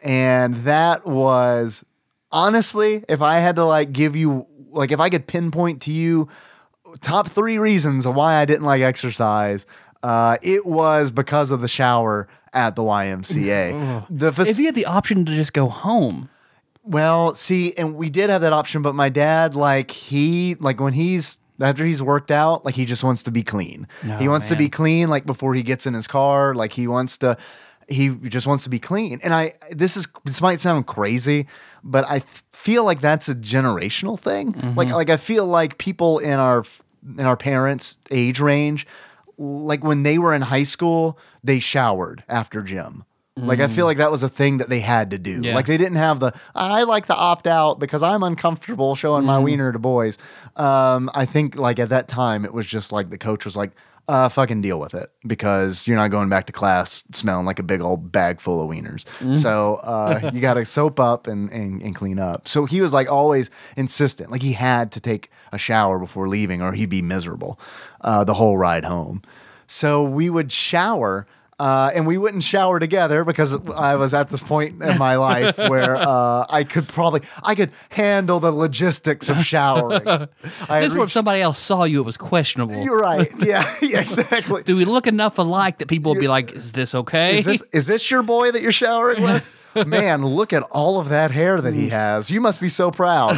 and 0.03 0.55
that 0.65 1.07
was 1.07 1.85
honestly, 2.31 3.05
if 3.09 3.23
I 3.23 3.39
had 3.39 3.57
to 3.57 3.65
like 3.65 3.93
give 3.93 4.17
you 4.17 4.47
like 4.71 4.93
if 4.93 5.01
I 5.01 5.09
could 5.09 5.27
pinpoint 5.27 5.83
to 5.83 5.93
you 5.93 6.29
top 7.01 7.29
three 7.29 7.59
reasons 7.59 8.07
why 8.07 8.35
I 8.35 8.45
didn't 8.45 8.65
like 8.65 8.83
exercise. 8.83 9.67
Uh, 10.03 10.37
it 10.43 10.65
was 10.65 11.11
because 11.11 11.51
of 11.51 11.61
the 11.61 11.69
shower 11.69 12.29
at 12.53 12.77
the 12.77 12.83
YMCA. 12.83 14.07
the 14.11 14.33
fac- 14.33 14.47
If 14.47 14.59
you 14.59 14.67
had 14.67 14.75
the 14.77 14.87
option 14.87 15.25
to 15.25 15.35
just 15.35 15.53
go 15.53 15.69
home, 15.69 16.29
well, 16.85 17.35
see, 17.35 17.75
and 17.77 17.97
we 17.97 18.09
did 18.09 18.31
have 18.31 18.41
that 18.43 18.53
option, 18.53 18.81
but 18.81 18.95
my 18.95 19.09
dad, 19.09 19.55
like, 19.55 19.91
he, 19.91 20.55
like, 20.61 20.81
when 20.81 20.93
he's, 20.93 21.37
after 21.61 21.85
he's 21.85 22.01
worked 22.03 22.31
out, 22.31 22.65
like, 22.65 22.77
he 22.77 22.85
just 22.85 23.03
wants 23.05 23.25
to 23.25 23.31
be 23.33 23.43
clean. 23.43 23.87
he 24.03 24.29
Oh, 24.29 24.31
wants 24.31 24.49
to 24.49 24.57
be 24.57 24.69
clean, 24.69 25.09
like, 25.11 25.27
before 25.27 25.55
he 25.55 25.63
gets 25.65 25.85
in 25.87 25.95
his 25.95 26.07
car. 26.07 26.55
Like, 26.55 26.73
he 26.73 26.87
wants 26.87 27.19
to, 27.19 27.37
he 27.89 28.11
just 28.11 28.47
wants 28.47 28.65
to 28.65 28.71
be 28.71 28.79
clean. 28.79 29.21
And 29.23 29.35
I, 29.35 29.53
this 29.71 29.97
is, 29.97 30.07
this 30.25 30.41
might 30.41 30.61
sound 30.61 30.87
crazy, 30.87 31.47
but 31.83 32.09
I 32.09 32.21
feel 32.53 32.85
like 32.85 33.01
that's 33.01 33.29
a 33.29 33.35
generational 33.35 34.19
thing. 34.19 34.53
Mm-hmm. 34.53 34.79
Like, 34.79 34.91
like, 34.91 35.11
I 35.11 35.17
feel 35.17 35.47
like 35.47 35.79
people 35.79 36.19
in 36.19 36.39
our, 36.39 36.65
in 37.19 37.25
our 37.25 37.37
parents' 37.37 37.97
age 38.11 38.41
range, 38.41 38.87
like, 39.39 39.83
when 39.83 40.03
they 40.03 40.19
were 40.19 40.35
in 40.35 40.43
high 40.43 40.65
school, 40.65 41.19
they 41.43 41.61
showered 41.61 42.25
after 42.29 42.63
gym. 42.63 43.05
Like 43.41 43.61
I 43.61 43.69
feel 43.69 43.85
mm. 43.85 43.89
like 43.89 43.99
that 43.99 44.11
was 44.11 44.23
a 44.25 44.29
thing 44.29 44.59
that 44.59 44.69
they 44.69 44.81
had 44.81 45.13
to 45.13 45.19
do. 45.19 45.41
Yeah. 45.43 45.55
Like 45.55 45.67
they 45.67 45.77
didn't 45.77 45.97
have 45.97 46.19
the 46.19 46.33
I 46.55 46.83
like 46.83 47.07
to 47.07 47.15
opt 47.15 47.47
out 47.47 47.79
because 47.79 48.03
I'm 48.03 48.23
uncomfortable 48.23 48.97
showing 48.97 49.25
my 49.25 49.39
mm. 49.39 49.45
wiener 49.45 49.73
to 49.73 49.79
boys. 49.79 50.19
Um, 50.57 51.09
I 51.15 51.25
think 51.25 51.55
like 51.55 51.79
at 51.79 51.91
that 51.91 52.09
time 52.09 52.45
it 52.45 52.53
was 52.53 52.67
just 52.67 52.91
like 52.91 53.11
the 53.11 53.19
coach 53.19 53.45
was 53.45 53.57
like, 53.57 53.71
uh, 54.09 54.29
fucking 54.29 54.63
deal 54.63 54.81
with 54.81 54.95
it 54.95 55.13
because 55.27 55.87
you're 55.87 55.97
not 55.99 56.09
going 56.11 56.29
back 56.31 56.47
to 56.47 56.53
class 56.53 57.05
smelling 57.13 57.45
like 57.45 57.59
a 57.59 57.63
big 57.63 57.83
old 57.83 58.11
bag 58.11 58.41
full 58.41 58.63
of 58.63 58.69
wieners. 58.71 59.05
So 59.37 59.77
uh, 59.77 60.31
you 60.35 60.41
got 60.41 60.55
to 60.55 60.65
soap 60.65 60.99
up 60.99 61.27
and, 61.27 61.51
and 61.53 61.83
and 61.83 61.95
clean 61.95 62.19
up. 62.19 62.49
So 62.49 62.65
he 62.65 62.81
was 62.81 62.93
like 62.95 63.09
always 63.11 63.51
insistent, 63.77 64.31
like 64.31 64.43
he 64.43 64.55
had 64.55 64.91
to 64.93 65.01
take 65.01 65.31
a 65.53 65.59
shower 65.59 65.99
before 65.99 66.27
leaving 66.27 66.63
or 66.63 66.73
he'd 66.73 66.89
be 66.89 67.03
miserable 67.03 67.61
uh, 68.01 68.25
the 68.25 68.35
whole 68.35 68.57
ride 68.57 68.85
home. 68.85 69.23
So 69.67 70.03
we 70.03 70.31
would 70.31 70.51
shower. 70.51 71.27
Uh, 71.61 71.91
and 71.93 72.07
we 72.07 72.17
wouldn't 72.17 72.45
shower 72.45 72.79
together 72.79 73.25
because 73.25 73.53
I 73.75 73.97
was 73.97 74.15
at 74.15 74.29
this 74.29 74.41
point 74.43 74.81
in 74.81 74.97
my 74.97 75.17
life 75.17 75.59
where 75.69 75.97
uh, 75.97 76.47
I 76.49 76.63
could 76.63 76.87
probably 76.87 77.23
I 77.43 77.57
could 77.57 77.73
handle 77.91 78.39
the 78.39 78.53
logistics 78.53 79.29
of 79.29 79.45
showering. 79.45 80.07
I 80.69 80.81
this 80.81 80.95
where 80.95 81.03
if 81.03 81.11
somebody 81.11 81.41
else 81.41 81.59
saw 81.59 81.83
you, 81.83 82.01
it 82.01 82.05
was 82.05 82.17
questionable. 82.17 82.83
you're 82.85 82.99
right. 83.01 83.29
Yeah, 83.45 83.65
yeah, 83.83 84.01
exactly. 84.01 84.63
Do 84.63 84.77
we 84.77 84.85
look 84.85 85.07
enough 85.09 85.39
alike 85.39 85.79
that 85.79 85.89
people 85.89 86.13
would 86.13 86.21
be 86.21 86.29
like, 86.29 86.53
"Is 86.53 86.71
this 86.73 86.95
okay?" 86.95 87.39
Is 87.39 87.45
this 87.45 87.63
is 87.73 87.87
this 87.87 88.09
your 88.11 88.23
boy 88.23 88.53
that 88.53 88.63
you're 88.63 88.71
showering 88.71 89.23
with? 89.23 89.45
Man, 89.87 90.25
look 90.25 90.53
at 90.53 90.63
all 90.65 90.99
of 91.01 91.09
that 91.11 91.31
hair 91.31 91.61
that 91.61 91.75
Mm. 91.75 91.77
he 91.77 91.89
has. 91.91 92.31
You 92.31 92.41
must 92.41 92.61
be 92.61 92.69
so 92.69 92.91
proud. 92.91 93.37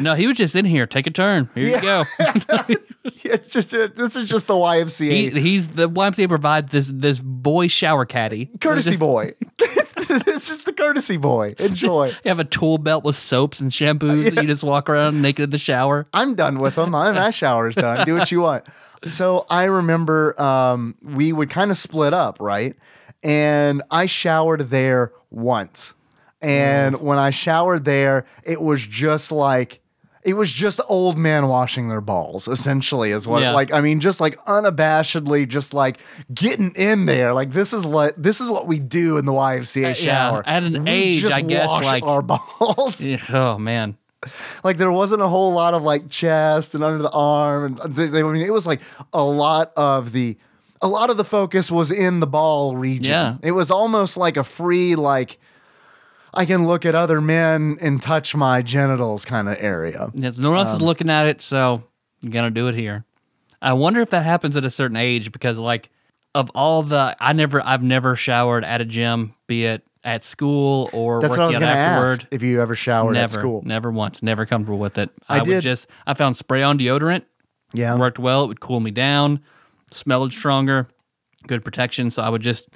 No, 0.00 0.14
he 0.14 0.26
was 0.26 0.36
just 0.36 0.56
in 0.56 0.64
here. 0.64 0.86
Take 0.86 1.06
a 1.06 1.10
turn. 1.10 1.48
Here 1.54 1.76
you 1.76 1.80
go. 1.80 2.04
it's 3.04 3.48
just 3.48 3.70
this 3.70 4.16
is 4.16 4.28
just 4.28 4.46
the 4.46 4.54
YMCA 4.54 5.10
He, 5.10 5.40
he's 5.40 5.68
the 5.68 5.88
YMCA 5.88 6.28
provides 6.28 6.72
this 6.72 6.90
this 6.94 7.20
boy 7.20 7.68
shower 7.68 8.04
caddy. 8.04 8.46
courtesy 8.60 8.90
Just- 8.90 9.00
boy. 9.00 9.32
this 10.08 10.50
is 10.50 10.62
the 10.64 10.72
courtesy 10.72 11.16
boy. 11.16 11.54
Enjoy. 11.58 12.08
You 12.24 12.28
have 12.28 12.38
a 12.38 12.44
tool 12.44 12.78
belt 12.78 13.04
with 13.04 13.14
soaps 13.16 13.60
and 13.60 13.70
shampoos 13.70 14.24
that 14.34 14.42
you 14.42 14.48
just 14.48 14.64
walk 14.64 14.88
around 14.88 15.20
naked 15.22 15.44
in 15.44 15.50
the 15.50 15.58
shower. 15.58 16.06
I'm 16.12 16.34
done 16.34 16.58
with 16.58 16.74
them. 16.76 16.94
I'm, 16.94 17.14
my 17.14 17.30
shower's 17.30 17.74
done. 17.74 18.04
Do 18.04 18.16
what 18.16 18.30
you 18.32 18.40
want. 18.40 18.64
So 19.06 19.44
I 19.50 19.64
remember 19.64 20.40
um, 20.40 20.94
we 21.02 21.32
would 21.32 21.50
kind 21.50 21.70
of 21.70 21.76
split 21.76 22.14
up, 22.14 22.38
right? 22.40 22.74
And 23.22 23.82
I 23.90 24.06
showered 24.06 24.70
there 24.70 25.12
once. 25.30 25.94
And 26.44 27.00
when 27.00 27.18
I 27.18 27.30
showered 27.30 27.84
there, 27.84 28.24
it 28.44 28.60
was 28.60 28.86
just 28.86 29.32
like 29.32 29.80
it 30.22 30.34
was 30.34 30.50
just 30.50 30.80
old 30.88 31.18
men 31.18 31.48
washing 31.48 31.88
their 31.90 32.00
balls, 32.00 32.48
essentially, 32.48 33.10
is 33.10 33.28
what 33.28 33.42
Yeah. 33.42 33.52
like 33.52 33.72
I 33.72 33.80
mean, 33.80 34.00
just 34.00 34.20
like 34.20 34.36
unabashedly, 34.46 35.46
just 35.48 35.74
like 35.74 35.98
getting 36.32 36.72
in 36.76 37.06
there. 37.06 37.32
Like 37.34 37.52
this 37.52 37.72
is 37.72 37.86
what 37.86 38.20
this 38.22 38.40
is 38.40 38.48
what 38.48 38.66
we 38.66 38.78
do 38.80 39.16
in 39.18 39.26
the 39.26 39.32
YMCA 39.32 39.84
uh, 39.84 39.88
yeah, 39.88 39.92
shower. 39.94 40.42
at 40.46 40.62
an 40.62 40.84
We 40.84 40.90
age, 40.90 41.24
I 41.26 41.40
guess, 41.42 41.68
wash 41.68 41.84
like- 41.84 42.02
our 42.04 42.22
balls 42.22 43.00
Yeah, 43.00 43.18
Oh 43.30 43.58
man. 43.58 43.96
like 44.62 44.78
there 44.78 44.90
wasn't 44.90 45.20
a 45.20 45.28
whole 45.28 45.52
lot 45.52 45.74
of 45.74 45.82
like 45.82 46.08
chest 46.08 46.74
and 46.74 46.82
under 46.82 47.02
the 47.02 47.10
arm 47.10 47.64
and 47.64 47.80
uh, 47.80 47.86
they, 47.88 48.06
they- 48.06 48.20
I 48.22 48.32
mean 48.32 48.42
it 48.42 48.52
was 48.52 48.66
like 48.66 48.80
a 49.12 49.22
lot 49.22 49.72
of 49.76 50.12
the 50.12 50.38
a 50.80 50.88
lot 50.88 51.10
of 51.10 51.16
the 51.18 51.24
focus 51.24 51.70
was 51.70 51.90
in 51.90 52.20
the 52.20 52.26
ball 52.26 52.76
region. 52.76 53.10
Yeah. 53.12 53.36
It 53.42 53.52
was 53.52 53.70
almost 53.70 54.16
like 54.16 54.36
a 54.38 54.44
free 54.44 54.96
like 54.96 55.38
I 56.34 56.44
can 56.46 56.66
look 56.66 56.84
at 56.84 56.94
other 56.94 57.20
men 57.20 57.78
and 57.80 58.02
touch 58.02 58.34
my 58.34 58.60
genitals 58.62 59.24
kind 59.24 59.48
of 59.48 59.56
area. 59.58 60.10
Yes, 60.14 60.36
no 60.38 60.50
one 60.50 60.58
else 60.60 60.72
is 60.72 60.80
Um, 60.80 60.86
looking 60.86 61.08
at 61.10 61.26
it, 61.26 61.40
so 61.40 61.84
I'm 62.22 62.30
gonna 62.30 62.50
do 62.50 62.66
it 62.68 62.74
here. 62.74 63.04
I 63.62 63.72
wonder 63.72 64.00
if 64.00 64.10
that 64.10 64.24
happens 64.24 64.56
at 64.56 64.64
a 64.64 64.70
certain 64.70 64.96
age 64.96 65.32
because, 65.32 65.58
like, 65.58 65.90
of 66.34 66.50
all 66.50 66.82
the, 66.82 67.16
I 67.20 67.32
never, 67.32 67.64
I've 67.64 67.82
never 67.82 68.16
showered 68.16 68.64
at 68.64 68.80
a 68.80 68.84
gym, 68.84 69.34
be 69.46 69.64
it 69.64 69.84
at 70.02 70.22
school 70.22 70.90
or 70.92 71.20
That's 71.20 71.30
what 71.30 71.40
I 71.40 71.46
was 71.46 71.56
going 71.56 71.68
to 71.72 71.78
ask 71.78 72.26
if 72.30 72.42
you 72.42 72.60
ever 72.60 72.74
showered 72.74 73.12
never, 73.14 73.24
at 73.24 73.30
school. 73.30 73.62
never 73.64 73.90
once, 73.90 74.22
never 74.22 74.44
comfortable 74.44 74.78
with 74.78 74.98
it. 74.98 75.08
I 75.28 75.36
I, 75.36 75.38
would 75.38 75.44
did- 75.46 75.60
just, 75.62 75.86
I 76.06 76.12
found 76.14 76.36
spray 76.36 76.62
on 76.62 76.78
deodorant. 76.78 77.22
Yeah. 77.72 77.96
worked 77.96 78.18
well. 78.18 78.44
It 78.44 78.48
would 78.48 78.60
cool 78.60 78.80
me 78.80 78.90
down, 78.90 79.40
smelled 79.90 80.32
stronger, 80.32 80.88
good 81.46 81.64
protection. 81.64 82.10
So 82.10 82.22
I 82.22 82.28
would 82.28 82.42
just, 82.42 82.68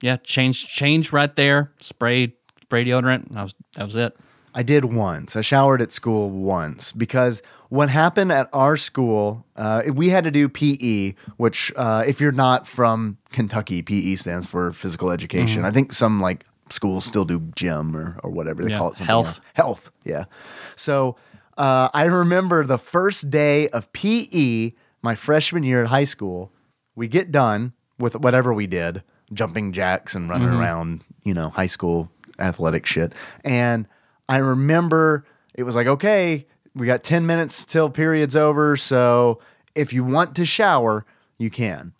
yeah, 0.00 0.16
change, 0.16 0.66
change 0.68 1.12
right 1.12 1.34
there, 1.36 1.72
spray, 1.80 2.34
spray 2.70 2.84
deodorant. 2.84 3.26
and 3.26 3.30
That 3.36 3.42
was, 3.42 3.54
that 3.74 3.84
was 3.84 3.96
it. 3.96 4.16
I 4.54 4.62
did 4.62 4.84
once. 4.84 5.34
I 5.36 5.40
showered 5.42 5.80
at 5.82 5.90
school 5.92 6.30
once 6.30 6.90
because 6.92 7.40
what 7.68 7.88
happened 7.88 8.30
at 8.32 8.48
our 8.52 8.76
school, 8.76 9.44
uh, 9.56 9.82
we 9.92 10.08
had 10.10 10.22
to 10.24 10.30
do 10.30 10.48
PE, 10.48 11.14
which, 11.36 11.72
uh, 11.76 12.04
if 12.06 12.20
you're 12.20 12.32
not 12.32 12.66
from 12.68 13.18
Kentucky, 13.30 13.82
PE 13.82 14.14
stands 14.16 14.46
for 14.46 14.72
physical 14.72 15.10
education. 15.10 15.64
I 15.64 15.70
think 15.72 15.92
some 15.92 16.20
like 16.20 16.44
schools 16.70 17.04
still 17.04 17.24
do 17.24 17.40
gym 17.56 17.96
or, 17.96 18.18
or 18.24 18.30
whatever 18.30 18.62
they 18.64 18.70
Yeah, 18.70 18.78
call 18.78 18.90
it. 18.92 18.98
health. 18.98 19.26
else. 19.26 19.40
Health. 19.54 19.90
Yeah. 20.04 20.24
So 20.76 21.16
uh, 21.58 21.88
I 21.94 22.04
remember 22.04 22.64
the 22.64 22.78
first 22.78 23.30
day 23.30 23.68
of 23.68 23.92
PE, 23.92 24.72
my 25.02 25.14
freshman 25.16 25.62
year 25.64 25.82
at 25.82 25.88
high 25.88 26.04
school, 26.04 26.52
we 26.96 27.06
get 27.08 27.30
done 27.32 27.72
with 28.00 28.16
whatever 28.16 28.52
we 28.52 28.66
did, 28.66 29.02
jumping 29.32 29.72
jacks 29.72 30.14
and 30.16 30.28
running 30.28 30.48
around, 30.48 31.02
you 31.22 31.34
know, 31.34 31.50
high 31.50 31.66
school 31.68 32.10
athletic 32.40 32.86
shit. 32.86 33.12
And 33.44 33.86
I 34.28 34.38
remember 34.38 35.24
it 35.54 35.64
was 35.64 35.74
like, 35.74 35.86
okay, 35.86 36.46
we 36.74 36.86
got 36.86 37.02
10 37.02 37.26
minutes 37.26 37.64
till 37.64 37.90
period's 37.90 38.36
over. 38.36 38.76
So 38.76 39.40
if 39.74 39.92
you 39.92 40.04
want 40.04 40.34
to 40.36 40.46
shower, 40.46 41.04
you 41.38 41.50
can. 41.50 41.92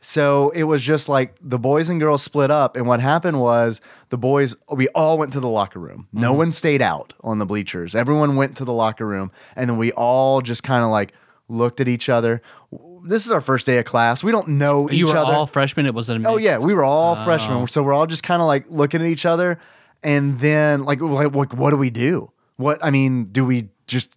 So 0.00 0.50
it 0.50 0.64
was 0.64 0.82
just 0.82 1.08
like 1.08 1.34
the 1.40 1.58
boys 1.58 1.88
and 1.88 1.98
girls 1.98 2.22
split 2.22 2.50
up. 2.50 2.76
And 2.76 2.86
what 2.86 3.00
happened 3.00 3.40
was 3.40 3.80
the 4.10 4.18
boys, 4.18 4.54
we 4.70 4.88
all 4.88 5.18
went 5.18 5.32
to 5.32 5.40
the 5.40 5.48
locker 5.48 5.80
room. 5.80 6.06
No 6.12 6.30
mm-hmm. 6.30 6.38
one 6.38 6.52
stayed 6.52 6.82
out 6.82 7.14
on 7.22 7.38
the 7.38 7.46
bleachers. 7.46 7.94
Everyone 7.94 8.36
went 8.36 8.56
to 8.58 8.64
the 8.64 8.72
locker 8.72 9.06
room. 9.06 9.32
And 9.56 9.68
then 9.68 9.76
we 9.76 9.90
all 9.92 10.40
just 10.40 10.62
kind 10.62 10.84
of 10.84 10.90
like 10.90 11.12
looked 11.48 11.80
at 11.80 11.88
each 11.88 12.08
other. 12.08 12.42
This 13.04 13.26
is 13.26 13.32
our 13.32 13.40
first 13.40 13.66
day 13.66 13.78
of 13.78 13.84
class. 13.84 14.22
We 14.22 14.32
don't 14.32 14.48
know 14.48 14.88
You 14.90 15.04
each 15.04 15.12
were 15.12 15.18
other. 15.18 15.32
all 15.32 15.46
freshmen. 15.46 15.86
It 15.86 15.94
was 15.94 16.08
an 16.10 16.26
Oh 16.26 16.36
yeah, 16.36 16.58
we 16.58 16.74
were 16.74 16.84
all 16.84 17.16
oh. 17.18 17.24
freshmen, 17.24 17.66
so 17.66 17.82
we're 17.82 17.92
all 17.94 18.06
just 18.06 18.22
kind 18.22 18.40
of 18.42 18.46
like 18.46 18.66
looking 18.68 19.00
at 19.00 19.06
each 19.06 19.26
other, 19.26 19.58
and 20.02 20.38
then 20.40 20.84
like, 20.84 21.00
like, 21.00 21.32
what 21.32 21.70
do 21.70 21.76
we 21.76 21.90
do? 21.90 22.30
What 22.56 22.78
I 22.84 22.90
mean, 22.90 23.26
do 23.26 23.44
we 23.44 23.68
just 23.88 24.10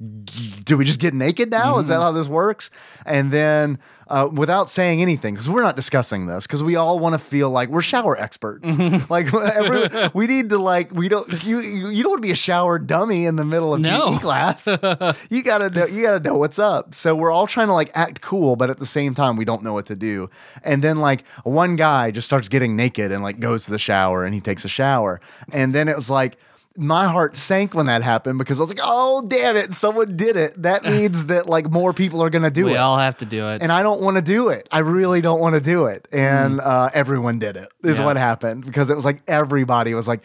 do 0.63 0.77
we 0.77 0.85
just 0.85 0.99
get 0.99 1.13
naked 1.13 1.49
now? 1.49 1.79
Is 1.79 1.87
that 1.87 1.95
Mm-hmm. 1.95 2.01
how 2.03 2.11
this 2.11 2.27
works? 2.27 2.69
And 3.05 3.31
then 3.31 3.79
uh, 4.07 4.29
without 4.31 4.69
saying 4.69 5.01
anything, 5.01 5.33
because 5.33 5.49
we're 5.49 5.63
not 5.63 5.75
discussing 5.77 6.25
this, 6.27 6.45
because 6.45 6.61
we 6.63 6.75
all 6.75 6.99
want 6.99 7.13
to 7.13 7.19
feel 7.19 7.49
like 7.49 7.69
we're 7.69 7.81
shower 7.81 8.17
experts. 8.19 8.69
Mm-hmm. 8.75 9.05
like 9.11 9.33
every, 9.33 10.09
we 10.13 10.27
need 10.27 10.49
to 10.49 10.57
like 10.57 10.91
we 10.91 11.07
don't 11.09 11.43
you 11.45 11.59
you 11.59 12.03
don't 12.03 12.11
want 12.11 12.21
to 12.21 12.27
be 12.27 12.31
a 12.31 12.35
shower 12.35 12.77
dummy 12.77 13.25
in 13.25 13.37
the 13.37 13.45
middle 13.45 13.73
of 13.73 13.79
No. 13.81 14.11
PE 14.11 14.17
class. 14.19 14.67
you 15.29 15.41
gotta 15.41 15.69
know 15.69 15.85
you 15.85 16.01
gotta 16.03 16.19
know 16.19 16.35
what's 16.35 16.59
up. 16.59 16.93
So 16.93 17.15
we're 17.15 17.31
all 17.31 17.47
trying 17.47 17.67
to 17.67 17.73
like 17.73 17.89
act 17.95 18.21
cool, 18.21 18.55
but 18.57 18.69
at 18.69 18.77
the 18.77 18.85
same 18.85 19.15
time 19.15 19.37
we 19.37 19.45
don't 19.45 19.63
know 19.63 19.73
what 19.73 19.85
to 19.87 19.95
do. 19.95 20.29
And 20.63 20.83
then 20.83 20.97
like 20.97 21.25
one 21.43 21.77
guy 21.77 22.11
just 22.11 22.27
starts 22.27 22.49
getting 22.49 22.75
naked 22.75 23.11
and 23.11 23.23
like 23.23 23.39
goes 23.39 23.65
to 23.65 23.71
the 23.71 23.79
shower 23.79 24.25
and 24.25 24.33
he 24.35 24.41
takes 24.41 24.65
a 24.65 24.69
shower. 24.69 25.21
And 25.53 25.73
then 25.73 25.87
it 25.87 25.95
was 25.95 26.09
like 26.09 26.37
my 26.77 27.05
heart 27.07 27.35
sank 27.35 27.73
when 27.75 27.87
that 27.87 28.01
happened 28.01 28.39
because 28.39 28.59
I 28.59 28.61
was 28.61 28.69
like, 28.69 28.79
oh 28.81 29.21
damn 29.27 29.57
it, 29.57 29.73
someone 29.73 30.15
did 30.15 30.37
it. 30.37 30.61
That 30.61 30.83
means 30.95 31.25
that 31.27 31.47
like 31.47 31.69
more 31.69 31.93
people 31.93 32.23
are 32.23 32.29
gonna 32.29 32.49
do 32.51 32.65
We 32.65 32.71
it. 32.71 32.73
We 32.75 32.77
all 32.79 32.97
have 32.97 33.17
to 33.19 33.25
do 33.25 33.49
it. 33.49 33.61
and 33.61 33.71
I 33.71 33.83
don't 33.83 34.01
want 34.01 34.15
to 34.17 34.21
do 34.23 34.49
it. 34.49 34.67
I 34.71 34.79
really 34.79 35.21
don't 35.21 35.39
want 35.39 35.55
to 35.55 35.61
do 35.61 35.85
it. 35.87 36.07
And 36.11 36.59
uh, 36.61 36.89
everyone 36.93 37.39
did 37.39 37.57
it. 37.57 37.69
Is 37.83 37.99
Yeah. 37.99 38.05
what 38.05 38.17
happened 38.17 38.65
because 38.65 38.89
it 38.89 38.95
was 38.95 39.05
like 39.05 39.21
everybody 39.27 39.93
was 39.93 40.07
like, 40.07 40.21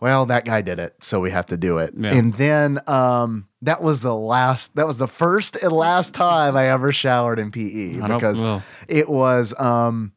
"Well, 0.00 0.26
that 0.26 0.44
guy 0.44 0.60
did 0.60 0.78
it, 0.78 0.94
so 1.02 1.18
we 1.20 1.30
have 1.30 1.46
to 1.46 1.56
do 1.56 1.78
it." 1.78 1.94
Yeah. 1.96 2.14
And 2.14 2.34
then 2.34 2.78
um, 2.86 3.46
that 3.62 3.82
was 3.82 4.00
the 4.02 4.14
last. 4.14 4.74
That 4.76 4.86
was 4.86 4.98
the 4.98 5.08
first 5.08 5.56
and 5.56 5.72
last 5.72 6.14
time 6.14 6.56
I 6.56 6.68
ever 6.68 6.92
showered 6.92 7.38
in 7.38 7.50
PE 7.50 8.00
I 8.00 8.06
because 8.06 8.42
well. 8.42 8.62
it 8.88 9.08
was 9.08 9.54
um, 9.58 10.12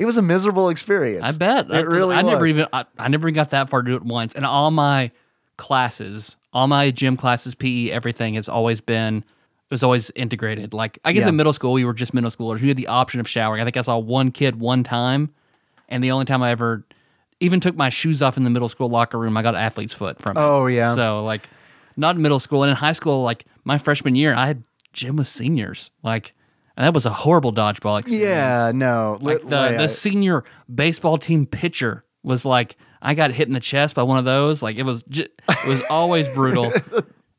it 0.00 0.06
was 0.06 0.16
a 0.18 0.22
miserable 0.22 0.70
experience. 0.70 1.22
I 1.22 1.36
bet. 1.38 1.70
it 1.70 1.86
really. 1.86 2.16
I 2.16 2.22
was. 2.22 2.32
never 2.32 2.46
even 2.46 2.66
I, 2.72 2.84
I 2.98 3.08
never 3.08 3.30
got 3.30 3.50
that 3.50 3.68
far 3.70 3.82
to 3.82 3.90
do 3.90 3.96
it 3.96 4.02
once. 4.02 4.32
And 4.34 4.44
all 4.44 4.70
my 4.70 5.10
classes, 5.56 6.36
all 6.52 6.66
my 6.66 6.90
gym 6.90 7.16
classes, 7.16 7.54
PE, 7.54 7.90
everything 7.90 8.34
has 8.34 8.48
always 8.48 8.80
been 8.80 9.18
it 9.18 9.74
was 9.74 9.84
always 9.84 10.10
integrated. 10.16 10.72
Like 10.74 10.98
I 11.04 11.12
guess 11.12 11.22
Yeah. 11.24 11.28
in 11.28 11.36
middle 11.36 11.52
school 11.52 11.72
we 11.74 11.84
were 11.84 11.92
just 11.94 12.14
middle 12.14 12.30
schoolers. 12.30 12.60
You 12.60 12.68
had 12.68 12.76
the 12.76 12.88
option 12.88 13.20
of 13.20 13.28
showering. 13.28 13.60
I 13.60 13.64
think 13.64 13.76
I 13.76 13.82
saw 13.82 13.98
one 13.98 14.32
kid 14.32 14.56
one 14.56 14.82
time, 14.82 15.30
and 15.88 16.02
the 16.02 16.10
only 16.10 16.24
time 16.24 16.42
I 16.42 16.50
ever 16.50 16.84
even 17.38 17.60
took 17.60 17.76
my 17.76 17.88
shoes 17.88 18.20
off 18.20 18.36
in 18.36 18.44
the 18.44 18.50
middle 18.50 18.68
school 18.68 18.88
locker 18.90 19.18
room, 19.18 19.36
I 19.36 19.42
got 19.42 19.54
an 19.54 19.60
athlete's 19.60 19.94
foot 19.94 20.18
from 20.18 20.36
it. 20.36 20.40
Oh, 20.40 20.66
yeah. 20.66 20.94
So 20.94 21.22
like 21.24 21.42
not 21.96 22.16
in 22.16 22.22
middle 22.22 22.38
school 22.40 22.62
and 22.64 22.70
in 22.70 22.76
high 22.76 22.92
school, 22.92 23.22
like 23.22 23.44
my 23.64 23.78
freshman 23.78 24.14
year, 24.16 24.34
I 24.34 24.46
had 24.48 24.64
gym 24.92 25.16
with 25.16 25.28
seniors. 25.28 25.90
Like 26.02 26.32
and 26.76 26.86
that 26.86 26.94
was 26.94 27.06
a 27.06 27.10
horrible 27.10 27.52
dodgeball 27.52 28.00
experience. 28.00 28.28
Yeah, 28.28 28.72
no. 28.74 29.18
like 29.20 29.42
the, 29.42 29.48
the 29.48 29.82
I- 29.82 29.86
senior 29.86 30.44
baseball 30.72 31.18
team 31.18 31.46
pitcher 31.46 32.04
was 32.22 32.44
like 32.44 32.76
I 33.02 33.14
got 33.14 33.32
hit 33.32 33.48
in 33.48 33.54
the 33.54 33.60
chest 33.60 33.94
by 33.96 34.02
one 34.02 34.18
of 34.18 34.24
those. 34.24 34.62
Like 34.62 34.76
it 34.76 34.82
was 34.84 35.02
ju- 35.04 35.26
it 35.48 35.68
was 35.68 35.82
always 35.90 36.28
brutal. 36.28 36.72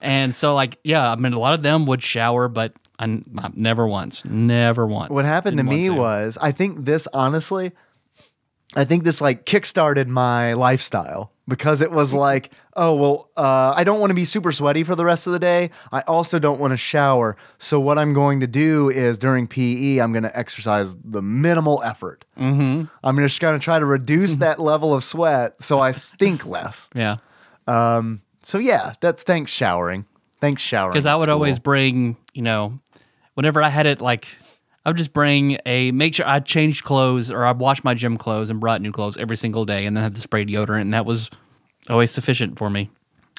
And 0.04 0.36
so 0.36 0.56
like 0.56 0.80
yeah 0.84 1.12
I 1.12 1.16
mean 1.16 1.34
a 1.34 1.38
lot 1.40 1.54
of 1.54 1.62
them 1.62 1.86
would 1.86 2.02
shower 2.02 2.48
but 2.48 2.74
I, 2.98 3.04
n- 3.04 3.24
I- 3.38 3.52
never 3.54 3.86
once 3.88 4.26
never 4.26 4.88
once 4.88 5.12
What 5.12 5.26
happened 5.26 5.58
to 5.58 5.64
Didn't 5.64 5.78
me 5.80 5.90
want 5.92 6.00
was 6.00 6.38
I 6.42 6.52
think 6.52 6.86
this 6.86 7.08
honestly, 7.14 7.72
I 8.76 8.86
think 8.86 9.04
this 9.04 9.20
like 9.20 9.46
kickstarted 9.46 10.08
my 10.08 10.54
lifestyle 10.54 11.32
because 11.48 11.82
it 11.82 11.92
was 11.92 12.14
like, 12.14 12.52
oh 12.78 12.96
well, 12.96 13.30
uh, 13.36 13.74
I 13.76 13.84
don't 13.84 14.00
want 14.00 14.12
to 14.12 14.16
be 14.16 14.24
super 14.24 14.54
sweaty 14.54 14.84
for 14.84 14.96
the 14.96 15.04
rest 15.04 15.28
of 15.28 15.34
the 15.34 15.40
day. 15.40 15.72
I 15.92 16.02
also 16.08 16.40
don't 16.40 16.60
want 16.60 16.72
to 16.72 16.78
shower. 16.78 17.36
So 17.58 17.80
what 17.82 17.98
I'm 17.98 18.14
going 18.14 18.40
to 18.40 18.48
do 18.48 18.90
is 18.90 19.18
during 19.18 19.48
PE, 19.48 19.98
I'm 19.98 20.14
going 20.14 20.24
to 20.24 20.38
exercise 20.38 20.96
the 21.04 21.22
minimal 21.22 21.82
effort. 21.84 22.24
Mm-hmm. 22.40 22.86
I'm 23.04 23.18
just 23.18 23.42
going 23.42 23.60
to 23.60 23.64
try 23.64 23.78
to 23.80 23.86
reduce 23.86 24.38
that 24.38 24.60
level 24.60 24.94
of 24.94 25.04
sweat 25.04 25.62
so 25.62 25.80
I 25.82 25.92
stink 25.92 26.46
less. 26.46 26.90
yeah 26.96 27.18
So 28.44 28.58
yeah, 28.58 28.94
that's 29.02 29.24
thanks 29.24 29.52
showering. 29.52 30.06
Thanks 30.40 30.62
showering. 30.62 30.94
because 30.94 31.06
I 31.06 31.16
would 31.16 31.30
always 31.30 31.60
bring 31.60 32.18
you 32.34 32.42
know 32.42 32.80
whenever 33.36 33.62
I 33.62 33.70
had 33.70 33.86
it 33.86 34.02
like 34.02 34.28
I 34.86 34.90
would 34.90 34.98
just 34.98 35.14
bring 35.14 35.58
a 35.66 35.92
make 35.92 36.16
sure 36.16 36.28
I 36.28 36.40
changed 36.40 36.84
clothes 36.84 37.32
or 37.32 37.46
I 37.46 37.52
washed 37.52 37.84
my 37.84 37.94
gym 37.94 38.18
clothes 38.18 38.50
and 38.50 38.60
brought 38.60 38.82
new 38.82 38.92
clothes 38.92 39.16
every 39.18 39.38
single 39.38 39.66
day 39.66 39.86
and 39.86 39.96
then 39.96 40.04
had 40.04 40.14
to 40.16 40.22
spray 40.22 40.46
deodorant 40.46 40.82
and 40.82 40.94
that 40.94 41.06
was 41.06 41.30
always 41.90 42.12
sufficient 42.12 42.58
for 42.58 42.70
me 42.70 42.90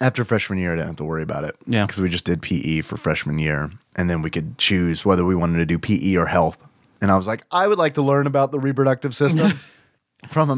After 0.00 0.24
freshman 0.24 0.58
year, 0.58 0.72
I 0.72 0.76
didn't 0.76 0.88
have 0.88 0.96
to 0.96 1.04
worry 1.04 1.22
about 1.22 1.44
it. 1.44 1.56
Yeah. 1.66 1.86
Because 1.86 2.00
we 2.00 2.08
just 2.08 2.24
did 2.24 2.42
PE 2.42 2.80
for 2.80 2.96
freshman 2.96 3.38
year. 3.38 3.70
And 3.94 4.08
then 4.10 4.22
we 4.22 4.30
could 4.30 4.58
choose 4.58 5.04
whether 5.04 5.24
we 5.24 5.34
wanted 5.34 5.58
to 5.58 5.66
do 5.66 5.78
PE 5.78 6.16
or 6.16 6.26
health. 6.26 6.58
And 7.00 7.10
I 7.10 7.16
was 7.16 7.26
like, 7.26 7.44
I 7.50 7.66
would 7.68 7.78
like 7.78 7.94
to 7.94 8.02
learn 8.02 8.26
about 8.26 8.52
the 8.52 8.58
reproductive 8.58 9.14
system 9.14 9.60
from 10.28 10.50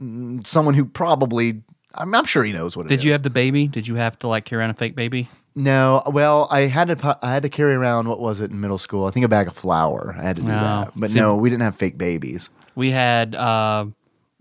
um, 0.00 0.42
someone 0.44 0.74
who 0.74 0.84
probably, 0.84 1.62
I'm, 1.94 2.14
I'm 2.14 2.24
sure 2.24 2.44
he 2.44 2.52
knows 2.52 2.76
what 2.76 2.86
it 2.86 2.92
is. 2.92 2.98
Did 2.98 3.04
you 3.04 3.12
have 3.12 3.22
the 3.22 3.30
baby? 3.30 3.68
Did 3.68 3.86
you 3.86 3.94
have 3.96 4.18
to 4.20 4.28
like 4.28 4.44
carry 4.44 4.60
around 4.60 4.70
a 4.70 4.74
fake 4.74 4.94
baby? 4.94 5.28
No. 5.54 6.02
Well, 6.06 6.46
I 6.50 6.62
had 6.62 6.88
to, 6.88 7.18
I 7.22 7.32
had 7.32 7.42
to 7.42 7.48
carry 7.48 7.74
around, 7.74 8.08
what 8.08 8.20
was 8.20 8.40
it 8.40 8.50
in 8.50 8.60
middle 8.60 8.78
school? 8.78 9.06
I 9.06 9.10
think 9.10 9.24
a 9.24 9.28
bag 9.28 9.48
of 9.48 9.54
flour. 9.56 10.14
I 10.18 10.22
had 10.22 10.36
to 10.36 10.42
do 10.42 10.48
Oh, 10.48 10.52
that. 10.52 10.92
But 10.96 11.10
see- 11.10 11.18
no, 11.18 11.36
we 11.36 11.50
didn't 11.50 11.62
have 11.62 11.76
fake 11.76 11.98
babies. 11.98 12.50
We 12.76 12.90
had 12.92 13.34
uh, 13.34 13.86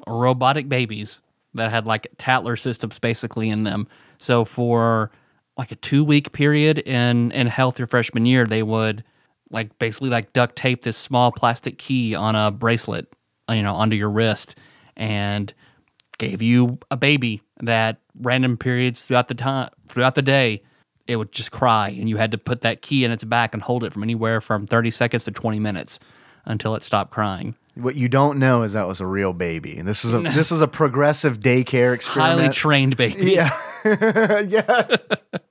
robotic 0.07 0.69
babies 0.69 1.19
that 1.55 1.71
had 1.71 1.87
like 1.87 2.07
Tatler 2.17 2.55
systems 2.55 2.99
basically 2.99 3.49
in 3.49 3.63
them. 3.63 3.87
So 4.17 4.45
for 4.45 5.11
like 5.57 5.71
a 5.71 5.75
two 5.75 6.03
week 6.03 6.31
period 6.31 6.77
in 6.79 7.31
in 7.31 7.47
health 7.47 7.79
your 7.79 7.87
freshman 7.87 8.25
year, 8.25 8.45
they 8.45 8.63
would 8.63 9.03
like 9.49 9.77
basically 9.79 10.09
like 10.09 10.31
duct 10.31 10.55
tape 10.55 10.83
this 10.83 10.95
small 10.95 11.31
plastic 11.31 11.77
key 11.79 12.13
on 12.15 12.35
a 12.35 12.51
bracelet, 12.51 13.11
uh, 13.49 13.53
you 13.53 13.63
know, 13.63 13.73
onto 13.73 13.95
your 13.95 14.09
wrist, 14.09 14.55
and 14.95 15.53
gave 16.19 16.41
you 16.41 16.77
a 16.91 16.95
baby 16.97 17.41
that 17.61 17.97
random 18.21 18.57
periods 18.57 19.03
throughout 19.03 19.27
the 19.27 19.33
time 19.33 19.69
throughout 19.87 20.15
the 20.15 20.21
day 20.21 20.61
it 21.09 21.15
would 21.17 21.31
just 21.31 21.51
cry 21.51 21.89
and 21.89 22.07
you 22.09 22.17
had 22.17 22.31
to 22.31 22.37
put 22.37 22.61
that 22.61 22.81
key 22.81 23.03
in 23.03 23.11
its 23.11 23.23
back 23.23 23.53
and 23.53 23.63
hold 23.63 23.83
it 23.83 23.91
from 23.93 24.03
anywhere 24.03 24.39
from 24.41 24.65
30 24.67 24.91
seconds 24.91 25.23
to 25.25 25.31
20 25.31 25.59
minutes 25.59 25.99
until 26.45 26.75
it 26.75 26.83
stopped 26.83 27.11
crying 27.11 27.55
What 27.75 27.95
you 27.95 28.07
don't 28.09 28.39
know 28.39 28.63
is 28.63 28.73
that 28.73 28.87
was 28.87 29.01
a 29.01 29.05
real 29.05 29.33
baby. 29.33 29.77
And 29.77 29.87
this 29.87 30.05
is 30.05 30.13
a 30.13 30.19
this 30.39 30.51
is 30.51 30.61
a 30.61 30.67
progressive 30.67 31.39
daycare 31.39 31.93
experiment. 31.93 32.39
highly 32.39 32.49
trained 32.53 32.95
baby 32.97 33.33
Yeah. 33.33 33.49
yeah. 34.47 34.95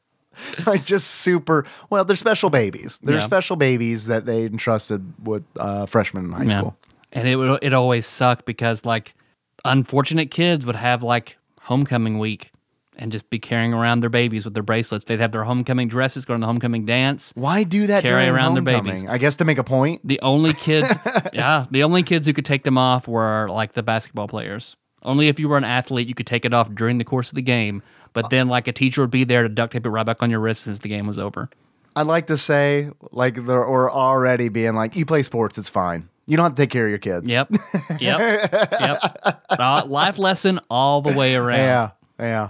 like 0.67 0.85
just 0.85 1.09
super 1.09 1.65
well, 1.91 2.05
they're 2.05 2.17
special 2.17 2.51
babies. 2.51 2.99
They're 3.03 3.17
Yeah. 3.17 3.21
special 3.21 3.57
babies 3.57 4.07
that 4.07 4.25
they 4.27 4.45
entrusted 4.45 5.13
with 5.23 5.45
uh, 5.57 5.87
freshmen 5.87 6.27
in 6.27 6.33
high 6.33 6.45
Yeah. 6.45 6.61
school. 6.61 6.77
And 7.13 7.27
it 7.27 7.37
would 7.37 7.59
it 7.63 7.73
always 7.73 8.07
sucked 8.07 8.45
because 8.45 8.85
like 8.85 9.15
unfortunate 9.65 10.31
kids 10.31 10.65
would 10.67 10.77
have 10.77 11.03
like 11.03 11.37
homecoming 11.63 12.19
week 12.19 12.51
and 12.99 13.13
just 13.13 13.31
be 13.31 13.39
carrying 13.39 13.73
around 13.73 14.01
their 14.01 14.11
babies 14.11 14.45
with 14.45 14.55
their 14.55 14.63
bracelets. 14.63 15.05
They'd 15.05 15.21
have 15.21 15.33
their 15.33 15.45
homecoming 15.45 15.89
dresses, 15.89 16.25
go 16.25 16.35
to 16.35 16.41
the 16.41 16.47
homecoming 16.47 16.85
dance. 16.85 17.33
Why 17.35 17.63
do 17.63 17.87
that 17.87 18.03
Carry 18.03 18.27
around 18.27 18.55
their 18.55 18.63
babies. 18.63 19.05
I 19.05 19.19
guess 19.19 19.37
to 19.37 19.45
make 19.45 19.59
a 19.59 19.65
point. 19.65 20.01
The 20.05 20.21
only 20.21 20.53
kids, 20.53 20.89
yeah, 21.33 21.67
the 21.71 21.83
only 21.85 22.03
kids 22.03 22.27
who 22.27 22.33
could 22.33 22.45
take 22.45 22.65
them 22.65 22.77
off 22.77 23.07
were 23.09 23.49
like 23.49 23.73
the 23.73 23.83
basketball 23.83 24.29
players. 24.29 24.77
Only 25.03 25.29
if 25.29 25.39
you 25.39 25.49
were 25.49 25.57
an 25.57 25.65
athlete, 25.65 26.09
you 26.09 26.15
could 26.15 26.27
take 26.27 26.45
it 26.45 26.53
off 26.53 26.75
during 26.75 26.99
the 26.99 27.05
course 27.05 27.31
of 27.31 27.37
the 27.37 27.43
game. 27.43 27.83
But 28.13 28.31
then, 28.31 28.49
like 28.49 28.67
a 28.67 28.73
teacher 28.73 29.03
would 29.03 29.11
be 29.11 29.25
there 29.25 29.43
to 29.43 29.49
duct 29.49 29.73
tape 29.73 29.87
it 29.87 29.91
right 29.91 30.05
back 30.05 30.23
on 30.23 30.31
your 30.31 30.41
wrist 30.41 30.63
since 30.63 30.81
the 30.81 30.89
game 30.89 31.07
was 31.07 31.19
over. 31.19 31.49
I'd 31.95 32.07
like 32.07 32.27
to 32.29 32.37
say 32.37 32.91
like 33.13 33.47
they're 33.47 33.65
or 33.65 33.91
already 33.91 34.49
being 34.49 34.75
like, 34.75 34.97
you 34.97 35.07
play 35.07 35.23
sports, 35.23 35.59
it's 35.59 35.69
fine. 35.69 36.09
You 36.27 36.37
don't 36.37 36.45
have 36.45 36.55
to 36.57 36.63
take 36.63 36.71
care 36.71 36.85
of 36.85 36.91
your 36.91 36.99
kids. 36.99 37.31
Yep, 37.31 37.53
yep, 38.01 38.53
yep. 38.81 39.45
Uh, 39.51 39.83
life 39.87 40.19
lesson 40.19 40.61
all 40.69 41.01
the 41.01 41.13
way 41.13 41.35
around. 41.35 41.59
Yeah. 41.59 41.91
Yeah. 42.21 42.49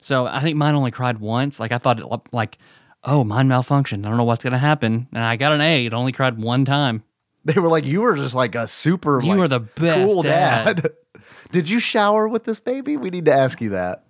So 0.00 0.26
I 0.26 0.40
think 0.40 0.56
mine 0.56 0.74
only 0.74 0.90
cried 0.90 1.18
once. 1.18 1.60
Like 1.60 1.72
I 1.72 1.78
thought, 1.78 2.00
it, 2.00 2.06
like, 2.32 2.58
oh, 3.04 3.24
mine 3.24 3.48
malfunctioned. 3.48 4.04
I 4.06 4.08
don't 4.08 4.16
know 4.16 4.24
what's 4.24 4.44
gonna 4.44 4.58
happen. 4.58 5.08
And 5.12 5.22
I 5.22 5.36
got 5.36 5.52
an 5.52 5.60
A. 5.60 5.86
It 5.86 5.92
only 5.94 6.12
cried 6.12 6.38
one 6.38 6.64
time. 6.64 7.02
They 7.44 7.58
were 7.58 7.68
like, 7.68 7.86
you 7.86 8.02
were 8.02 8.16
just 8.16 8.34
like 8.34 8.54
a 8.54 8.68
super 8.68 9.20
You 9.22 9.30
like, 9.30 9.38
were 9.38 9.48
the 9.48 9.60
best 9.60 10.06
cool 10.06 10.22
dad. 10.22 10.82
dad. 10.82 10.92
Did 11.50 11.70
you 11.70 11.80
shower 11.80 12.28
with 12.28 12.44
this 12.44 12.60
baby? 12.60 12.96
We 12.98 13.08
need 13.10 13.24
to 13.24 13.32
ask 13.32 13.60
you 13.60 13.70
that. 13.70 14.04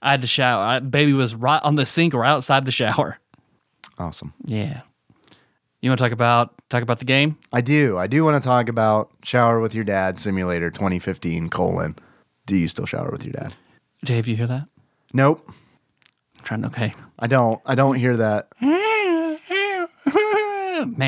I 0.00 0.12
had 0.12 0.20
to 0.22 0.28
shower. 0.28 0.62
I, 0.62 0.78
baby 0.80 1.12
was 1.12 1.34
right 1.34 1.60
on 1.64 1.74
the 1.74 1.84
sink 1.84 2.14
or 2.14 2.24
outside 2.24 2.64
the 2.64 2.70
shower. 2.70 3.18
Awesome. 3.98 4.34
Yeah. 4.44 4.82
You 5.80 5.90
want 5.90 5.98
to 5.98 6.04
talk 6.04 6.12
about 6.12 6.54
talk 6.70 6.82
about 6.82 6.98
the 6.98 7.04
game? 7.04 7.38
I 7.52 7.60
do. 7.60 7.96
I 7.98 8.06
do 8.06 8.24
want 8.24 8.42
to 8.42 8.46
talk 8.46 8.68
about 8.68 9.10
Shower 9.22 9.60
with 9.60 9.74
Your 9.74 9.84
Dad 9.84 10.18
Simulator 10.18 10.70
2015 10.70 11.48
colon. 11.48 11.96
Do 12.46 12.56
you 12.56 12.68
still 12.68 12.86
shower 12.86 13.10
with 13.10 13.24
your 13.24 13.32
dad? 13.32 13.54
Dave, 14.04 14.26
you 14.28 14.36
hear 14.36 14.46
that? 14.46 14.68
Nope. 15.16 15.48
I'm 15.48 16.44
trying. 16.44 16.64
Okay. 16.66 16.94
I 17.18 17.26
don't. 17.26 17.58
I 17.64 17.74
don't 17.74 17.94
hear 17.94 18.18
that. 18.18 18.48
Man, 18.60 19.38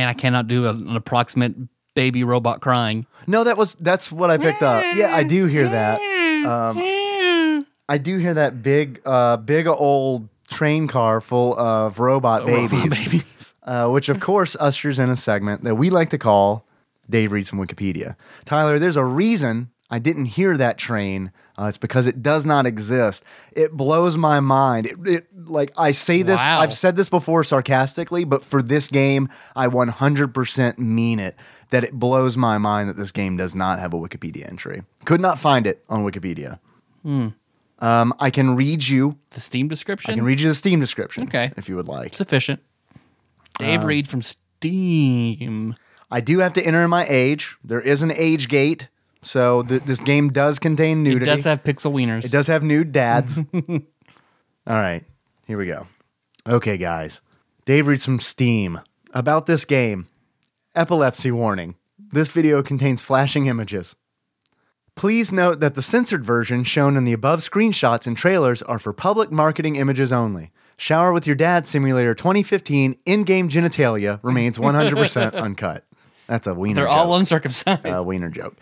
I 0.09 0.15
cannot 0.15 0.49
do 0.49 0.67
an 0.67 0.97
approximate 0.97 1.55
baby 1.95 2.25
robot 2.25 2.63
crying. 2.63 3.05
No, 3.27 3.45
that 3.45 3.59
was 3.59 3.75
that's 3.75 4.11
what 4.11 4.31
I 4.31 4.39
picked 4.39 4.63
up. 4.63 4.83
Yeah, 4.97 5.15
I 5.15 5.25
do 5.25 5.45
hear 5.45 5.69
that. 5.69 6.01
Um, 6.47 7.67
I 7.87 7.99
do 7.99 8.17
hear 8.17 8.33
that 8.33 8.63
big, 8.63 9.03
uh, 9.05 9.37
big 9.37 9.67
old 9.67 10.31
train 10.49 10.89
car 10.89 11.21
full 11.21 11.55
of 11.59 11.99
robot 11.99 12.47
babies, 12.47 12.73
Robot 12.73 12.91
babies. 13.05 13.55
Uh, 13.63 13.89
which 13.89 14.09
of 14.09 14.21
course 14.21 14.57
ushers 14.59 14.99
in 14.99 15.11
a 15.11 15.17
segment 15.17 15.65
that 15.65 15.75
we 15.75 15.91
like 15.91 16.09
to 16.11 16.19
call 16.19 16.65
Dave 17.11 17.33
reads 17.33 17.51
from 17.51 17.59
Wikipedia. 17.59 18.17
Tyler, 18.47 18.79
there's 18.79 18.97
a 18.97 19.05
reason 19.05 19.69
I 19.91 19.99
didn't 19.99 20.27
hear 20.27 20.57
that 20.57 20.77
train. 20.79 21.33
Uh, 21.59 21.65
it's 21.67 21.79
because 21.79 22.07
it 22.07 22.23
does 22.23 22.45
not 22.45 22.67
exist. 22.67 23.25
It 23.53 23.73
blows 23.73 24.17
my 24.17 24.39
mind. 24.41 24.87
It, 24.87 24.97
it 25.07 25.27
like 25.47 25.73
I 25.79 25.93
say 25.93 26.23
this, 26.23 26.41
Wow. 26.41 26.61
I've 26.61 26.75
said 26.75 26.95
this 26.97 27.09
before 27.09 27.43
sarcastically, 27.43 28.25
but 28.25 28.45
for 28.45 28.61
this 28.63 28.89
game, 28.89 29.29
I 29.57 29.67
100% 29.67 30.79
mean 30.79 31.19
it. 31.21 31.37
That 31.71 31.85
it 31.85 31.93
blows 31.95 32.37
my 32.37 32.57
mind 32.59 32.89
that 32.89 32.97
this 32.97 33.13
game 33.13 33.37
does 33.37 33.55
not 33.55 33.79
have 33.79 33.93
a 33.93 33.97
Wikipedia 33.99 34.49
entry. 34.49 34.83
Could 35.05 35.21
not 35.21 35.39
find 35.39 35.67
it 35.67 35.85
on 35.89 36.05
Wikipedia. 36.05 36.59
Hmm. 37.03 37.29
Um, 37.81 38.15
I 38.19 38.31
can 38.31 38.57
read 38.57 38.87
you. 38.89 39.19
The 39.31 39.41
Steam 39.41 39.69
description. 39.69 40.13
I 40.13 40.15
can 40.17 40.25
read 40.25 40.41
you 40.41 40.49
the 40.49 40.55
Steam 40.55 40.81
description. 40.81 41.25
Okay. 41.25 41.53
if 41.57 41.69
you 41.69 41.77
would 41.77 41.87
like. 41.89 42.15
sufficient. 42.15 42.61
Dave 43.59 43.85
Reed 43.85 44.07
from 44.09 44.23
Steam. 44.23 45.75
I 46.11 46.21
do 46.21 46.39
have 46.39 46.53
to 46.55 46.63
enter 46.63 46.83
in 46.83 46.91
my 46.91 47.07
age. 47.09 47.57
There 47.63 47.81
is 47.81 48.03
an 48.03 48.13
age 48.13 48.49
gate, 48.49 48.89
so 49.23 49.63
th- 49.63 49.83
this 49.83 49.99
game 50.01 50.31
does 50.31 50.59
contain 50.59 51.03
nudity. 51.03 51.31
It 51.31 51.35
does 51.35 51.45
have 51.45 51.63
pixel 51.65 51.93
wieners. 51.93 52.25
It 52.25 52.31
does 52.31 52.47
have 52.47 52.63
nude 52.63 52.93
dads. 52.93 53.39
All 53.55 53.75
right, 54.67 55.05
here 55.47 55.59
we 55.59 55.67
go. 55.67 55.87
Okay, 56.47 56.77
guys. 56.77 57.21
Dave 57.65 57.87
reads 57.87 58.05
from 58.05 58.21
Steam 58.21 58.81
about 59.13 59.47
this 59.47 59.65
game. 59.65 60.07
Epilepsy 60.75 61.31
warning. 61.31 61.75
This 62.13 62.29
video 62.29 62.63
contains 62.63 63.03
flashing 63.03 63.47
images. 63.47 63.97
Please 64.95 65.31
note 65.31 65.61
that 65.61 65.75
the 65.75 65.83
censored 65.83 66.25
version 66.25 66.65
shown 66.65 66.97
in 66.97 67.05
the 67.05 67.13
above 67.13 67.41
screenshots 67.41 68.07
and 68.07 68.17
trailers 68.17 68.63
are 68.63 68.79
for 68.79 68.93
public 68.93 69.31
marketing 69.31 69.77
images 69.77 70.13
only. 70.13 70.51
Shower 70.77 71.13
with 71.13 71.27
Your 71.27 71.37
Dad 71.37 71.67
Simulator 71.67 72.15
2015 72.15 72.97
in 73.05 73.25
game 73.25 73.49
genitalia 73.49 74.19
remains 74.23 74.59
100% 74.59 75.35
uncut. 75.35 75.85
That's 76.27 76.47
a 76.47 76.55
wiener 76.55 76.75
They're 76.77 76.85
joke. 76.89 76.97
all 76.97 77.17
uncircumcised. 77.17 77.81
a 77.87 78.03
wiener 78.03 78.29
joke. 78.29 78.57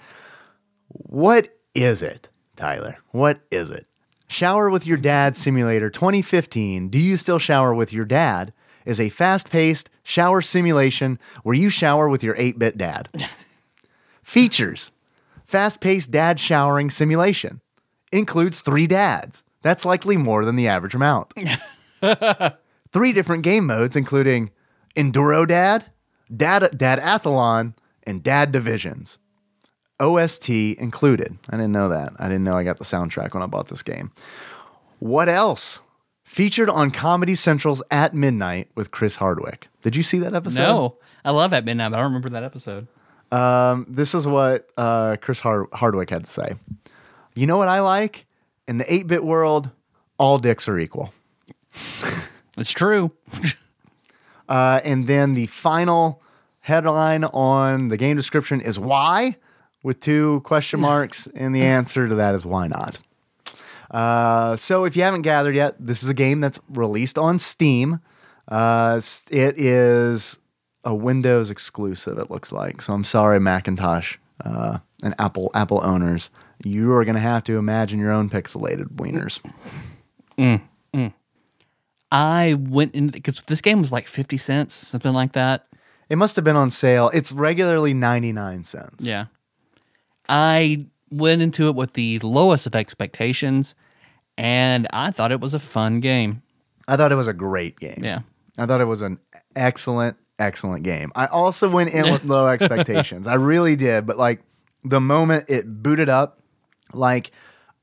What 0.99 1.57
is 1.75 2.03
it, 2.03 2.29
Tyler? 2.57 2.99
What 3.11 3.41
is 3.51 3.71
it? 3.71 3.87
Shower 4.29 4.71
with 4.71 4.87
Your 4.87 4.97
Dad 4.97 5.37
Simulator 5.37 5.91
2015 5.91 6.89
Do 6.89 6.99
You 6.99 7.17
Still 7.17 7.39
Shower 7.39 7.75
with 7.75 7.93
Your 7.93 8.05
Dad? 8.05 8.53
is 8.87 9.01
a 9.01 9.09
fast 9.09 9.51
paced 9.51 9.91
shower 10.03 10.41
simulation 10.41 11.19
where 11.43 11.55
you 11.55 11.69
shower 11.69 12.09
with 12.09 12.23
your 12.23 12.37
8 12.39 12.59
bit 12.59 12.79
dad. 12.79 13.09
Features 14.23 14.93
fast 15.45 15.81
paced 15.81 16.11
dad 16.11 16.41
showering 16.41 16.89
simulation. 16.89 17.61
Includes 18.13 18.61
three 18.61 18.87
dads. 18.87 19.43
That's 19.63 19.85
likely 19.85 20.17
more 20.17 20.45
than 20.45 20.57
the 20.57 20.69
average 20.69 20.95
amount. 20.95 21.35
three 22.93 23.13
different 23.13 23.43
game 23.43 23.67
modes, 23.67 23.97
including 23.97 24.51
Enduro 24.95 25.47
Dad, 25.47 25.87
Dad 26.35 26.63
Dadathlon, 26.63 27.75
and 28.05 28.23
Dad 28.23 28.53
Divisions. 28.53 29.19
OST 30.01 30.49
included. 30.51 31.39
I 31.49 31.57
didn't 31.57 31.73
know 31.73 31.89
that. 31.89 32.13
I 32.19 32.29
didn't 32.29 32.45
know 32.45 32.57
I 32.57 32.65
got 32.65 32.79
the 32.79 32.85
soundtrack 32.85 33.35
when 33.35 33.43
I 33.43 33.47
bought 33.47 33.69
this 33.69 33.83
game. 33.83 34.13
What 34.99 35.29
else? 35.29 35.81
Featured 36.25 36.69
on 36.69 36.91
Comedy 36.91 37.35
Central's 37.35 37.83
At 37.91 38.13
Midnight 38.15 38.69
with 38.75 38.91
Chris 38.91 39.17
Hardwick. 39.17 39.69
Did 39.83 39.95
you 39.97 40.03
see 40.03 40.19
that 40.19 40.35
episode? 40.35 40.61
no, 40.61 40.97
I 41.25 41.31
love 41.31 41.53
at 41.53 41.65
midnight, 41.65 41.91
but 41.93 41.99
I 41.99 42.01
don't 42.03 42.11
remember 42.11 42.31
that 42.31 42.43
episode. 42.43 42.89
Um, 43.31 43.87
this 43.89 44.15
is 44.15 44.27
what 44.27 44.69
uh, 44.77 45.17
Chris 45.21 45.41
Har- 45.41 45.69
Hardwick 45.73 46.11
had 46.11 46.25
to 46.25 46.31
say. 46.31 46.55
You 47.35 47.47
know 47.47 47.57
what 47.57 47.69
I 47.69 47.81
like? 47.81 48.27
In 48.67 48.79
the 48.79 48.93
8 48.93 49.07
bit 49.07 49.25
world, 49.25 49.71
all 50.19 50.39
dicks 50.39 50.69
are 50.69 50.79
equal. 50.79 51.13
It's 52.59 52.73
true. 52.73 53.13
Uh, 54.49 54.81
and 54.83 55.07
then 55.07 55.35
the 55.35 55.47
final 55.47 56.23
headline 56.61 57.25
on 57.25 57.89
the 57.89 57.97
game 57.99 58.17
description 58.17 58.61
is 58.63 58.79
why, 58.79 59.37
with 59.87 60.01
two 60.01 60.41
question 60.41 60.81
marks. 60.81 61.29
and 61.37 61.55
the 61.55 61.63
answer 61.63 62.09
to 62.09 62.17
that 62.17 62.35
is 62.35 62.45
why 62.45 62.67
not. 62.67 62.99
Uh, 63.89 64.57
so 64.57 64.85
if 64.85 64.97
you 64.97 65.03
haven't 65.05 65.23
gathered 65.23 65.55
yet, 65.55 65.77
this 65.79 66.03
is 66.03 66.09
a 66.09 66.15
game 66.15 66.41
that's 66.41 66.59
released 66.69 67.17
on 67.17 67.39
Steam. 67.39 68.01
Uh, 68.49 69.01
it 69.31 69.57
is 69.57 70.39
a 70.83 70.93
Windows 70.93 71.51
exclusive. 71.51 72.19
It 72.19 72.33
looks 72.33 72.51
like. 72.51 72.83
So 72.83 72.95
I'm 72.95 73.05
sorry, 73.05 73.39
Macintosh 73.39 74.17
uh, 74.45 74.79
and 75.05 75.15
Apple 75.21 75.53
Apple 75.55 75.81
owners. 75.85 76.31
You 76.65 76.93
are 76.95 77.05
going 77.05 77.15
to 77.15 77.21
have 77.21 77.45
to 77.45 77.57
imagine 77.57 78.01
your 78.01 78.11
own 78.11 78.29
pixelated 78.29 78.89
wieners. 78.97 79.41
I 82.11 82.55
went 82.59 82.93
in 82.95 83.09
because 83.09 83.41
this 83.43 83.61
game 83.61 83.81
was 83.81 83.93
like 83.93 84.09
50 84.09 84.37
cents, 84.37 84.75
something 84.75 85.13
like 85.13 85.33
that. 85.33 85.69
It 86.09 86.17
must 86.17 86.35
have 86.35 86.45
been 86.45 86.57
on 86.57 86.71
sale. 86.71 87.09
It's 87.15 87.31
regularly 87.31 87.95
99 87.95 88.65
cents. 88.65 89.05
Yeah. 89.05 89.27
I 90.29 90.87
went 91.11 91.43
into 91.43 91.69
it 91.69 91.75
with 91.75 91.93
the 91.93 92.19
lowest 92.21 92.67
of 92.67 92.75
expectations 92.75 93.75
and 94.37 94.87
I 94.93 95.11
thought 95.11 95.33
it 95.33 95.41
was 95.41 95.55
a 95.55 95.61
fun 95.61 96.01
game. 96.01 96.43
I 96.89 96.97
thought 96.97 97.13
it 97.13 97.17
was 97.17 97.29
a 97.29 97.33
great 97.33 97.79
game. 97.79 98.01
Yeah. 98.03 98.21
I 98.59 98.67
thought 98.67 98.81
it 98.81 98.87
was 98.87 99.03
an 99.03 99.19
excellent, 99.55 100.17
excellent 100.39 100.83
game. 100.83 101.13
I 101.15 101.27
also 101.27 101.69
went 101.69 101.93
in 101.93 102.13
with 102.13 102.25
low 102.25 102.49
expectations. 102.53 103.27
I 103.27 103.35
really 103.35 103.77
did, 103.77 104.07
but 104.07 104.17
like 104.17 104.43
the 104.85 105.01
moment 105.01 105.47
it 105.49 105.83
booted 105.83 106.09
up, 106.09 106.41
like 106.93 107.33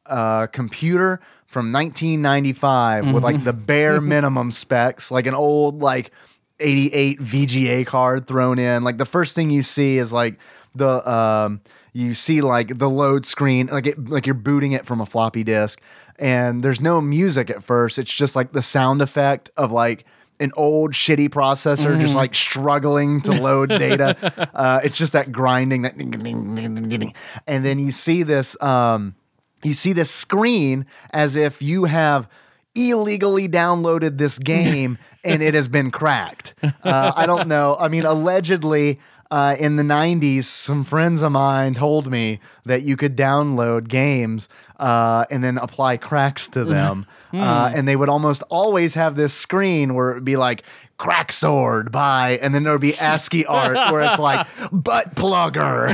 a 0.06 0.47
computer 0.51 1.19
from 1.47 1.71
1995 1.71 3.13
with 3.13 3.23
like 3.23 3.43
the 3.43 3.53
bare 3.53 4.01
minimum 4.01 4.51
specs, 4.51 5.12
like 5.12 5.27
an 5.27 5.36
old 5.36 5.82
like 5.82 6.12
88 6.60 7.19
VGA 7.19 7.86
card 7.86 8.27
thrown 8.27 8.58
in. 8.60 8.84
Like 8.84 8.97
the 8.97 9.06
first 9.06 9.36
thing 9.36 9.49
you 9.49 9.63
see 9.63 9.97
is 9.97 10.13
like 10.13 10.39
the 10.75 11.08
um 11.10 11.62
you 11.93 12.13
see 12.15 12.41
like 12.41 12.79
the 12.79 12.89
load 12.89 13.25
screen 13.25 13.67
like 13.67 13.86
it 13.88 14.10
like 14.10 14.25
you're 14.25 14.34
booting 14.34 14.71
it 14.71 14.86
from 14.86 14.99
a 14.99 15.06
floppy 15.06 15.43
disk 15.43 15.79
and 16.19 16.63
there's 16.63 16.82
no 16.82 16.99
music 17.01 17.49
at 17.49 17.63
first. 17.63 17.97
It's 17.97 18.13
just 18.13 18.36
like 18.36 18.51
the 18.51 18.62
sound 18.62 19.01
effect 19.01 19.51
of 19.56 19.71
like 19.71 20.06
an 20.39 20.51
old 20.58 20.91
shitty 20.93 21.29
processor 21.29 21.99
just 21.99 22.15
like 22.15 22.36
struggling 22.36 23.21
to 23.21 23.32
load 23.32 23.69
data. 23.69 24.49
Uh, 24.53 24.82
it's 24.84 24.97
just 24.97 25.13
that 25.13 25.32
grinding 25.32 25.84
that 25.84 25.97
ding 25.97 26.12
ding 26.12 26.56
ding 26.56 26.75
ding 26.75 26.89
ding. 26.89 27.13
and 27.47 27.63
then 27.63 27.79
you 27.79 27.91
see 27.91 28.23
this 28.23 28.62
um 28.62 29.15
you 29.63 29.73
see 29.73 29.93
this 29.93 30.12
screen 30.12 30.86
as 31.12 31.36
if 31.36 31.62
you 31.62 31.86
have 31.86 32.27
illegally 32.75 33.47
downloaded 33.47 34.17
this 34.17 34.39
game 34.53 34.97
and 35.23 35.41
it 35.41 35.53
has 35.53 35.67
been 35.67 35.91
cracked. 35.91 36.53
Uh, 36.63 37.12
I 37.15 37.25
don't 37.25 37.47
know. 37.47 37.77
I 37.79 37.88
mean, 37.88 38.06
allegedly. 38.06 38.99
Uh, 39.33 39.55
in 39.55 39.77
the 39.77 39.83
90s, 39.83 40.43
some 40.43 40.83
friends 40.83 41.23
of 41.23 41.31
mine 41.31 41.73
told 41.73 42.05
me 42.11 42.39
that 42.65 42.83
you 42.83 42.95
could 42.95 43.15
download 43.15 43.87
games 43.87 44.47
uh, 44.79 45.25
and 45.31 45.43
then 45.43 45.57
apply 45.57 45.97
cracks 45.97 46.47
to 46.47 46.63
them. 46.63 47.03
uh, 47.33 47.71
and 47.73 47.87
they 47.87 47.95
would 47.95 48.09
almost 48.09 48.43
always 48.51 48.93
have 48.93 49.15
this 49.15 49.33
screen 49.33 49.95
where 49.95 50.11
it 50.11 50.13
would 50.13 50.23
be 50.23 50.35
like, 50.37 50.61
crack 50.97 51.31
sword 51.31 51.91
by, 51.91 52.37
and 52.43 52.53
then 52.53 52.61
there 52.61 52.73
would 52.73 52.79
be 52.81 52.95
ASCII 52.99 53.43
art 53.47 53.91
where 53.91 54.01
it's 54.01 54.19
like, 54.19 54.45
butt 54.71 55.15
plugger. 55.15 55.89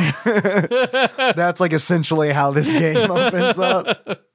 That's 1.36 1.62
like 1.62 1.72
essentially 1.72 2.34
how 2.34 2.52
this 2.52 2.74
game 2.74 3.10
opens 3.10 3.58
up. 3.58 4.26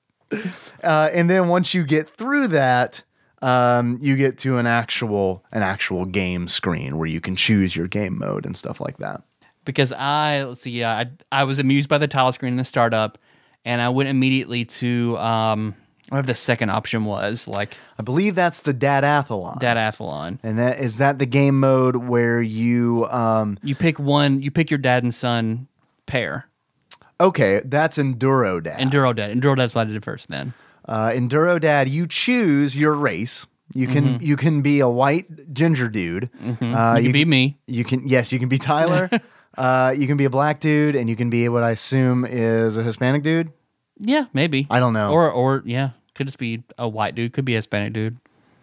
Uh, 0.83 1.09
and 1.13 1.31
then 1.31 1.47
once 1.49 1.75
you 1.75 1.85
get 1.85 2.11
through 2.11 2.49
that, 2.49 3.05
um, 3.45 3.99
you 4.01 4.17
get 4.17 4.39
to 4.39 4.59
an 4.59 4.67
actual 4.67 5.45
an 5.53 5.63
actual 5.63 6.05
game 6.05 6.49
screen 6.49 6.97
where 6.99 7.07
you 7.09 7.21
can 7.21 7.37
choose 7.37 7.77
your 7.77 7.87
game 7.87 8.19
mode 8.19 8.47
and 8.47 8.57
stuff 8.57 8.81
like 8.81 8.97
that. 8.99 9.23
Because 9.65 9.93
I, 9.93 10.45
let's 10.45 10.61
see, 10.63 10.71
yeah, 10.73 10.93
I, 11.33 11.41
I 11.41 11.45
was 11.45 11.59
amused 11.59 11.89
by 11.89 11.99
the 11.99 12.09
title 12.09 12.33
screen 12.33 12.53
in 12.53 12.57
the 12.59 12.65
startup 12.65 13.19
and 13.65 13.81
I 13.81 13.89
went 13.89 14.11
immediately 14.11 14.65
to 14.67 15.17
um, 15.19 15.75
whatever 16.11 16.27
the 16.27 16.35
second 16.35 16.69
option 16.71 17.05
was, 17.07 17.49
like 17.49 17.77
I 17.99 18.03
believe 18.03 18.35
that's 18.35 18.63
the 18.63 18.75
Dadathlon. 18.75 19.61
Dadathlon. 19.61 20.39
and 20.43 20.59
that 20.59 20.79
is 20.81 20.99
that 20.99 21.19
the 21.19 21.27
game 21.27 21.61
mode 21.61 21.97
where 21.97 22.43
you 22.43 23.07
um 23.11 23.57
You 23.63 23.75
pick 23.75 23.99
one, 23.99 24.43
you 24.43 24.51
pick 24.51 24.71
your 24.71 24.79
dad 24.79 25.03
and 25.03 25.15
son 25.15 25.67
pair. 26.07 26.47
okay, 27.21 27.63
that's 27.65 27.97
Enduro 27.99 28.63
Dad. 28.63 28.79
Enduro 28.81 29.15
Dad. 29.17 29.35
Enduro 29.35 29.57
Dad's 29.57 29.75
what 29.75 29.87
I 29.89 29.91
did 29.93 30.05
first 30.05 30.29
then. 30.29 30.53
Uh, 30.87 31.11
Enduro 31.11 31.61
Dad, 31.61 31.89
you 31.89 32.07
choose 32.07 32.77
your 32.77 32.95
race. 32.95 33.47
You 33.73 33.89
can 33.89 34.21
you 34.21 34.37
can 34.37 34.63
be 34.63 34.81
a 34.81 34.89
white 34.89 35.53
ginger 35.53 35.89
dude. 35.89 36.25
Uh, 36.35 36.47
Mm-hmm. 36.47 36.97
You 36.99 37.03
can 37.03 37.13
be 37.13 37.25
me. 37.25 37.59
You 37.67 37.85
can 37.85 38.07
yes, 38.07 38.33
you 38.33 38.39
can 38.39 38.49
be 38.49 38.59
Tyler. 38.59 39.11
uh, 39.59 39.95
you 39.97 40.07
can 40.07 40.17
be 40.17 40.25
a 40.27 40.31
black 40.31 40.61
dude, 40.61 40.95
and 40.95 41.09
you 41.09 41.17
can 41.17 41.29
be 41.31 41.49
what 41.49 41.63
I 41.63 41.71
assume 41.73 42.25
is 42.25 42.77
a 42.77 42.83
Hispanic 42.83 43.23
dude. 43.23 43.51
Yeah, 43.99 44.27
maybe. 44.33 44.67
I 44.71 44.81
don't 44.81 44.93
know. 44.93 45.13
Or, 45.13 45.31
or 45.31 45.63
yeah, 45.65 45.91
could 46.15 46.27
just 46.27 46.39
be 46.39 46.63
a 46.79 46.89
white 46.89 47.15
dude, 47.15 47.33
could 47.33 47.45
be 47.45 47.55
a 47.55 47.59
Hispanic 47.59 47.93
dude. 47.95 48.19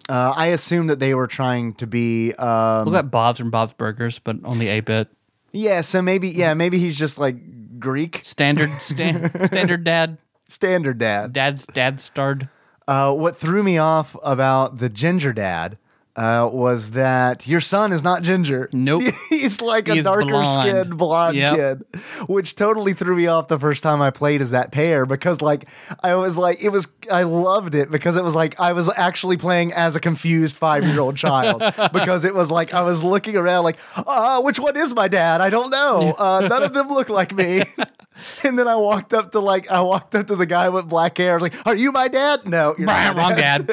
Uh, 0.10 0.34
I 0.36 0.48
assume 0.48 0.88
that 0.88 1.00
they 1.00 1.14
were 1.16 1.28
trying 1.28 1.74
to 1.76 1.88
be. 1.88 2.34
Um, 2.34 2.86
Look 2.88 2.96
at 2.96 3.12
Bob's 3.12 3.40
from 3.40 3.50
Bob's 3.52 3.74
Burgers, 3.74 4.20
but 4.20 4.38
on 4.44 4.60
the 4.60 4.68
8 4.68 4.86
bit. 4.86 5.08
Yeah, 5.54 5.82
so 5.82 6.02
maybe 6.02 6.30
yeah, 6.30 6.54
maybe 6.54 6.80
he's 6.80 6.98
just 6.98 7.18
like 7.18 7.80
Greek 7.80 8.22
Standard 8.24 8.70
stan- 8.80 9.46
standard 9.48 9.84
dad. 9.84 10.18
Standard 10.52 10.98
dad. 10.98 11.34
Dad's 11.34 11.66
dad 11.68 12.02
starred. 12.02 12.50
Uh, 12.88 13.14
what 13.14 13.38
threw 13.38 13.64
me 13.64 13.78
off 13.78 14.16
about 14.24 14.80
the 14.80 14.90
ginger 14.90 15.32
dad 15.34 15.78
uh, 16.18 16.50
was 16.52 16.92
that 16.92 17.48
your 17.48 17.62
son 17.62 17.94
is 17.94 18.04
not 18.04 18.22
ginger. 18.22 18.70
Nope. 18.74 19.02
He's 19.30 19.62
like 19.62 19.88
a 19.88 19.96
He's 19.96 20.04
darker 20.04 20.26
blonde. 20.26 20.50
skinned 20.70 20.98
blonde 20.98 21.38
Yep. 21.38 21.56
kid, 21.56 22.02
which 22.28 22.56
totally 22.56 22.92
threw 22.94 23.16
me 23.16 23.28
off 23.28 23.48
the 23.48 23.58
first 23.58 23.82
time 23.82 24.02
I 24.02 24.10
played 24.10 24.42
as 24.42 24.52
that 24.52 24.74
pair 24.74 25.06
because, 25.06 25.40
like, 25.42 25.70
I 26.04 26.16
was 26.16 26.38
like, 26.38 26.62
it 26.62 26.68
was, 26.70 26.90
I 27.10 27.24
loved 27.24 27.76
it 27.76 27.90
because 27.92 28.18
it 28.18 28.26
was 28.26 28.36
like 28.36 28.60
I 28.60 28.74
was 28.74 28.90
actually 28.98 29.38
playing 29.38 29.72
as 29.72 29.96
a 29.96 30.02
confused 30.02 30.58
five 30.58 30.84
year 30.84 31.00
old 31.00 31.16
child 31.26 31.64
because 31.94 32.26
it 32.26 32.36
was 32.36 32.52
like 32.52 32.74
I 32.74 32.82
was 32.82 33.06
looking 33.06 33.38
around, 33.38 33.64
like, 33.64 33.78
uh, 33.96 34.42
which 34.42 34.60
one 34.60 34.76
is 34.76 34.94
my 34.94 35.08
dad? 35.08 35.40
I 35.40 35.50
don't 35.50 35.70
know. 35.70 36.12
Uh, 36.18 36.46
none 36.50 36.64
of 36.64 36.74
them 36.74 36.90
look 36.90 37.08
like 37.08 37.34
me. 37.34 37.64
And 38.44 38.58
then 38.58 38.68
I 38.68 38.76
walked 38.76 39.14
up 39.14 39.32
to 39.32 39.40
like 39.40 39.72
I 39.72 39.82
walked 39.82 40.16
up 40.16 40.28
to 40.28 40.36
the 40.36 40.46
guy 40.46 40.70
with 40.70 40.88
black 40.90 41.18
hair. 41.18 41.32
I 41.32 41.34
was 41.36 41.44
like, 41.44 41.56
"Are 41.66 41.76
you 41.76 41.92
my 41.92 42.08
dad?" 42.08 42.48
No, 42.48 42.76
you're 42.78 42.88
not 42.88 43.16
my 43.16 43.22
Wrong 43.22 43.36
dad. 43.36 43.72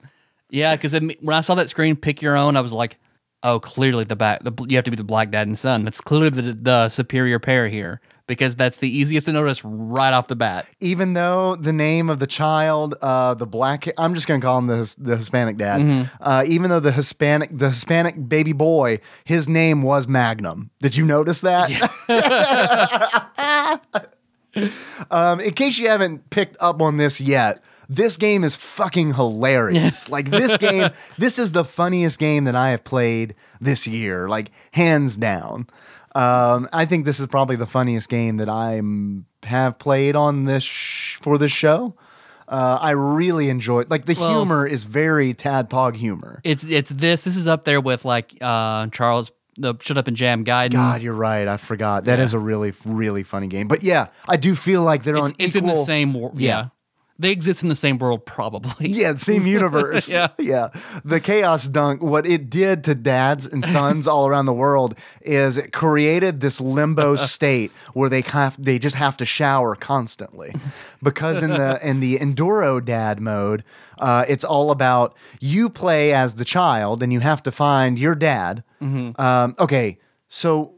yeah, 0.50 0.76
because 0.76 0.92
when 0.92 1.34
I 1.34 1.40
saw 1.40 1.54
that 1.56 1.70
screen, 1.70 1.96
pick 1.96 2.22
your 2.22 2.36
own. 2.36 2.56
I 2.56 2.60
was 2.60 2.72
like, 2.72 2.98
oh, 3.42 3.60
clearly 3.60 4.04
the 4.04 4.16
back. 4.16 4.42
The, 4.42 4.52
you 4.68 4.76
have 4.76 4.84
to 4.84 4.90
be 4.90 4.96
the 4.96 5.04
black 5.04 5.30
dad 5.30 5.46
and 5.46 5.58
son. 5.58 5.84
That's 5.84 6.00
clearly 6.00 6.30
the 6.30 6.52
the 6.54 6.88
superior 6.88 7.38
pair 7.38 7.68
here 7.68 8.00
because 8.26 8.54
that's 8.54 8.76
the 8.76 8.88
easiest 8.88 9.26
to 9.26 9.32
notice 9.32 9.64
right 9.64 10.12
off 10.12 10.28
the 10.28 10.36
bat. 10.36 10.68
even 10.80 11.14
though 11.14 11.56
the 11.56 11.72
name 11.72 12.10
of 12.10 12.18
the 12.18 12.26
child, 12.26 12.94
uh, 13.00 13.34
the 13.34 13.46
black, 13.46 13.88
I'm 13.96 14.14
just 14.14 14.28
gonna 14.28 14.40
call 14.40 14.58
him 14.58 14.66
the 14.66 14.94
the 14.98 15.16
Hispanic 15.16 15.56
dad. 15.56 15.80
Mm-hmm. 15.80 16.22
Uh, 16.22 16.44
even 16.46 16.70
though 16.70 16.80
the 16.80 16.92
Hispanic 16.92 17.50
the 17.52 17.70
Hispanic 17.70 18.28
baby 18.28 18.52
boy, 18.52 19.00
his 19.24 19.48
name 19.48 19.82
was 19.82 20.06
Magnum. 20.06 20.70
Did 20.80 20.96
you 20.96 21.04
notice 21.04 21.40
that? 21.40 21.70
um, 25.10 25.40
in 25.40 25.52
case 25.54 25.78
you 25.78 25.88
haven't 25.88 26.30
picked 26.30 26.56
up 26.60 26.80
on 26.80 26.96
this 26.96 27.20
yet. 27.20 27.62
This 27.90 28.18
game 28.18 28.44
is 28.44 28.54
fucking 28.54 29.14
hilarious. 29.14 30.10
like 30.10 30.30
this 30.30 30.58
game, 30.58 30.90
this 31.18 31.38
is 31.38 31.52
the 31.52 31.64
funniest 31.64 32.18
game 32.18 32.44
that 32.44 32.54
I 32.54 32.68
have 32.70 32.84
played 32.84 33.34
this 33.62 33.86
year, 33.86 34.28
like 34.28 34.50
hands 34.72 35.16
down. 35.16 35.68
Um, 36.14 36.68
I 36.70 36.84
think 36.84 37.06
this 37.06 37.18
is 37.18 37.26
probably 37.28 37.56
the 37.56 37.66
funniest 37.66 38.10
game 38.10 38.36
that 38.38 38.48
I 38.50 38.78
have 39.44 39.78
played 39.78 40.16
on 40.16 40.44
this 40.44 40.64
sh- 40.64 41.16
for 41.22 41.38
this 41.38 41.52
show. 41.52 41.94
Uh, 42.46 42.78
I 42.80 42.90
really 42.90 43.48
enjoy 43.48 43.84
like 43.88 44.04
the 44.04 44.16
Well- 44.18 44.34
humor 44.36 44.66
is 44.66 44.84
very 44.84 45.32
Tadpog 45.32 45.96
humor. 45.96 46.40
It's 46.44 46.64
it's 46.64 46.90
this. 46.90 47.24
This 47.24 47.36
is 47.36 47.48
up 47.48 47.64
there 47.64 47.80
with 47.80 48.04
like 48.04 48.36
uh, 48.42 48.88
Charles 48.88 49.30
the 49.58 49.74
Shut 49.80 49.98
Up 49.98 50.06
and 50.08 50.16
Jam 50.16 50.44
guide. 50.44 50.72
God, 50.72 51.02
you're 51.02 51.14
right. 51.14 51.46
I 51.48 51.56
forgot. 51.56 52.04
That 52.04 52.18
Yeah. 52.18 52.24
is 52.24 52.34
a 52.34 52.38
really, 52.38 52.72
really 52.84 53.22
funny 53.22 53.46
game. 53.48 53.68
But 53.68 53.82
yeah, 53.82 54.06
I 54.28 54.36
do 54.36 54.54
feel 54.54 54.82
like 54.82 55.02
they're 55.02 55.16
it's, 55.16 55.24
on. 55.26 55.34
it's 55.38 55.56
in 55.56 55.66
the 55.66 55.76
same 55.76 56.14
world. 56.14 56.38
Yeah. 56.40 56.48
Yeah. 56.48 56.68
They 57.18 57.30
exist 57.30 57.62
in 57.62 57.68
the 57.68 57.74
same 57.74 57.98
world 57.98 58.24
probably. 58.24 58.88
Yeah, 58.98 59.14
same 59.16 59.46
universe. 59.46 60.08
Yeah. 60.12 60.28
yeah. 60.38 60.68
The 61.04 61.20
Chaos 61.20 61.68
Dunk, 61.68 62.02
what 62.02 62.26
it 62.26 62.48
did 62.48 62.84
to 62.84 62.94
dads 62.94 63.46
and 63.46 63.64
sons 63.64 64.06
all 64.06 64.26
around 64.26 64.46
the 64.46 64.52
world 64.52 64.94
is 65.22 65.56
it 65.58 65.72
created 65.72 66.40
this 66.40 66.60
limbo 66.60 67.16
state 67.34 67.72
where 67.92 68.08
they 68.08 68.20
have 68.22 68.62
they 68.62 68.78
just 68.78 68.96
have 68.96 69.16
to 69.18 69.24
shower 69.24 69.74
constantly. 69.74 70.54
Because 71.02 71.42
in 71.42 71.50
the 71.50 71.78
in 71.86 72.00
the 72.00 72.18
Enduro 72.18 72.84
dad 72.84 73.20
mode, 73.20 73.64
uh, 73.98 74.24
it's 74.28 74.44
all 74.44 74.70
about 74.70 75.16
you 75.40 75.68
play 75.68 76.12
as 76.12 76.34
the 76.34 76.44
child 76.44 77.02
and 77.02 77.12
you 77.12 77.20
have 77.20 77.42
to 77.42 77.50
find 77.52 77.98
your 77.98 78.14
dad. 78.14 78.62
Um, 78.80 79.56
okay, 79.58 79.98
so 80.28 80.74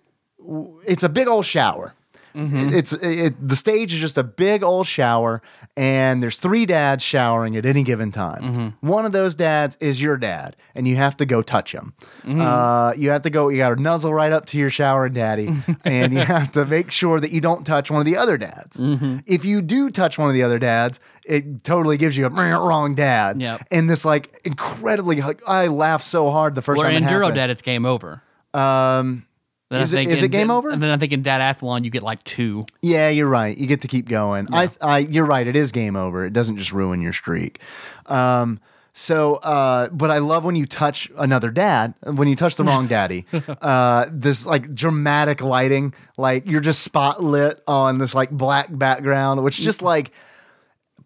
it's 0.86 1.02
a 1.02 1.08
big 1.08 1.28
old 1.28 1.44
shower. 1.44 1.94
It's 2.34 2.92
it, 2.92 3.34
the 3.48 3.56
stage 3.56 3.92
is 3.94 4.00
just 4.00 4.16
a 4.18 4.22
big 4.24 4.62
old 4.62 4.86
shower, 4.86 5.42
and 5.76 6.22
there's 6.22 6.36
three 6.36 6.66
dads 6.66 7.02
showering 7.02 7.56
at 7.56 7.66
any 7.66 7.82
given 7.82 8.12
time. 8.12 8.76
One 8.80 9.04
of 9.04 9.12
those 9.12 9.34
dads 9.34 9.76
is 9.80 10.00
your 10.00 10.16
dad, 10.16 10.56
and 10.74 10.86
you 10.86 10.96
have 10.96 11.16
to 11.18 11.26
go 11.26 11.42
touch 11.42 11.72
him. 11.74 11.94
Uh, 12.26 12.92
you 12.96 13.10
have 13.10 13.22
to 13.22 13.30
go. 13.30 13.48
You 13.48 13.58
got 13.58 13.74
to 13.74 13.80
nuzzle 13.82 14.12
right 14.14 14.32
up 14.32 14.46
to 14.46 14.58
your 14.58 14.70
showering 14.70 15.12
daddy, 15.12 15.52
and 15.84 16.12
you 16.12 16.20
have 16.20 16.52
to 16.52 16.64
make 16.66 16.90
sure 16.90 17.20
that 17.20 17.32
you 17.32 17.40
don't 17.40 17.64
touch 17.64 17.90
one 17.90 18.00
of 18.00 18.06
the 18.06 18.16
other 18.16 18.38
dads. 18.38 18.78
If 19.26 19.44
you 19.44 19.62
do 19.62 19.90
touch 19.90 20.18
one 20.18 20.28
of 20.28 20.34
the 20.34 20.42
other 20.42 20.58
dads, 20.58 21.00
it 21.24 21.64
totally 21.64 21.96
gives 21.96 22.16
you 22.16 22.26
a 22.26 22.30
wrong 22.30 22.94
dad. 22.94 23.40
Yep. 23.40 23.62
And 23.70 23.88
this 23.90 24.04
like 24.04 24.40
incredibly, 24.44 25.20
like 25.20 25.40
I 25.46 25.66
laughed 25.68 26.04
so 26.04 26.30
hard 26.30 26.54
the 26.54 26.62
first 26.62 26.80
Or 26.80 26.84
time 26.84 26.94
it 26.96 27.02
Enduro 27.02 27.20
happened. 27.22 27.34
Dad, 27.36 27.50
it's 27.50 27.62
game 27.62 27.84
over. 27.86 28.22
Um, 28.54 29.26
Then 29.70 29.82
Is 29.82 29.92
it- 29.92 30.08
is 30.08 30.22
it 30.24 30.28
game 30.28 30.50
over? 30.50 30.68
And 30.70 30.82
then 30.82 30.90
I 30.90 30.96
think 30.96 31.12
in 31.12 31.22
Dadathlon 31.22 31.84
you 31.84 31.90
get 31.90 32.02
like 32.02 32.22
two. 32.24 32.66
Yeah, 32.82 33.08
you're 33.08 33.28
right. 33.28 33.56
You 33.56 33.66
get 33.68 33.82
to 33.82 33.88
keep 33.88 34.08
going. 34.08 34.48
I, 34.52 34.68
I, 34.82 34.98
you're 34.98 35.24
right. 35.26 35.46
It 35.46 35.54
is 35.54 35.70
game 35.70 35.94
over. 35.94 36.24
It 36.26 36.32
doesn't 36.32 36.56
just 36.58 36.72
ruin 36.72 37.00
your 37.00 37.12
streak. 37.12 37.60
Um, 38.06 38.58
so, 38.92 39.36
uh, 39.36 39.88
but 39.90 40.10
I 40.10 40.18
love 40.18 40.42
when 40.42 40.56
you 40.56 40.66
touch 40.66 41.08
another 41.16 41.52
dad. 41.52 41.94
When 42.02 42.26
you 42.26 42.34
touch 42.34 42.56
the 42.56 42.64
wrong 42.64 42.86
daddy, 42.88 43.24
uh, 43.46 44.06
this 44.10 44.44
like 44.44 44.74
dramatic 44.74 45.40
lighting, 45.40 45.94
like 46.18 46.46
you're 46.46 46.60
just 46.60 46.86
spotlit 46.90 47.60
on 47.68 47.98
this 47.98 48.12
like 48.12 48.30
black 48.32 48.66
background, 48.76 49.44
which 49.44 49.60
just 49.60 49.82
like 49.82 50.10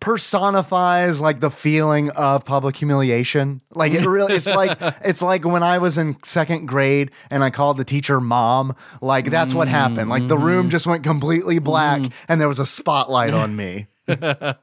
personifies 0.01 1.21
like 1.21 1.41
the 1.41 1.51
feeling 1.51 2.11
of 2.11 2.45
public 2.45 2.77
humiliation. 2.77 3.61
Like 3.75 3.93
it 3.93 4.07
really, 4.07 4.35
it's 4.35 4.47
like 4.47 4.77
it's 5.05 5.23
like 5.23 5.45
when 5.45 5.63
I 5.63 5.79
was 5.79 5.99
in 5.99 6.17
second 6.23 6.67
grade 6.67 7.11
and 7.31 7.43
I 7.43 7.51
called 7.51 7.77
the 7.77 7.85
teacher 7.85 8.21
mom. 8.21 8.77
Like 9.01 9.31
that's 9.31 9.55
what 9.55 9.69
happened. 9.69 10.11
Like 10.11 10.29
the 10.29 10.39
room 10.39 10.65
mm-hmm. 10.65 10.71
just 10.71 10.87
went 10.87 11.05
completely 11.05 11.59
black 11.59 12.01
mm-hmm. 12.01 12.25
and 12.29 12.41
there 12.41 12.49
was 12.49 12.59
a 12.59 12.67
spotlight 12.67 13.35
on 13.35 13.57
me. 13.57 13.87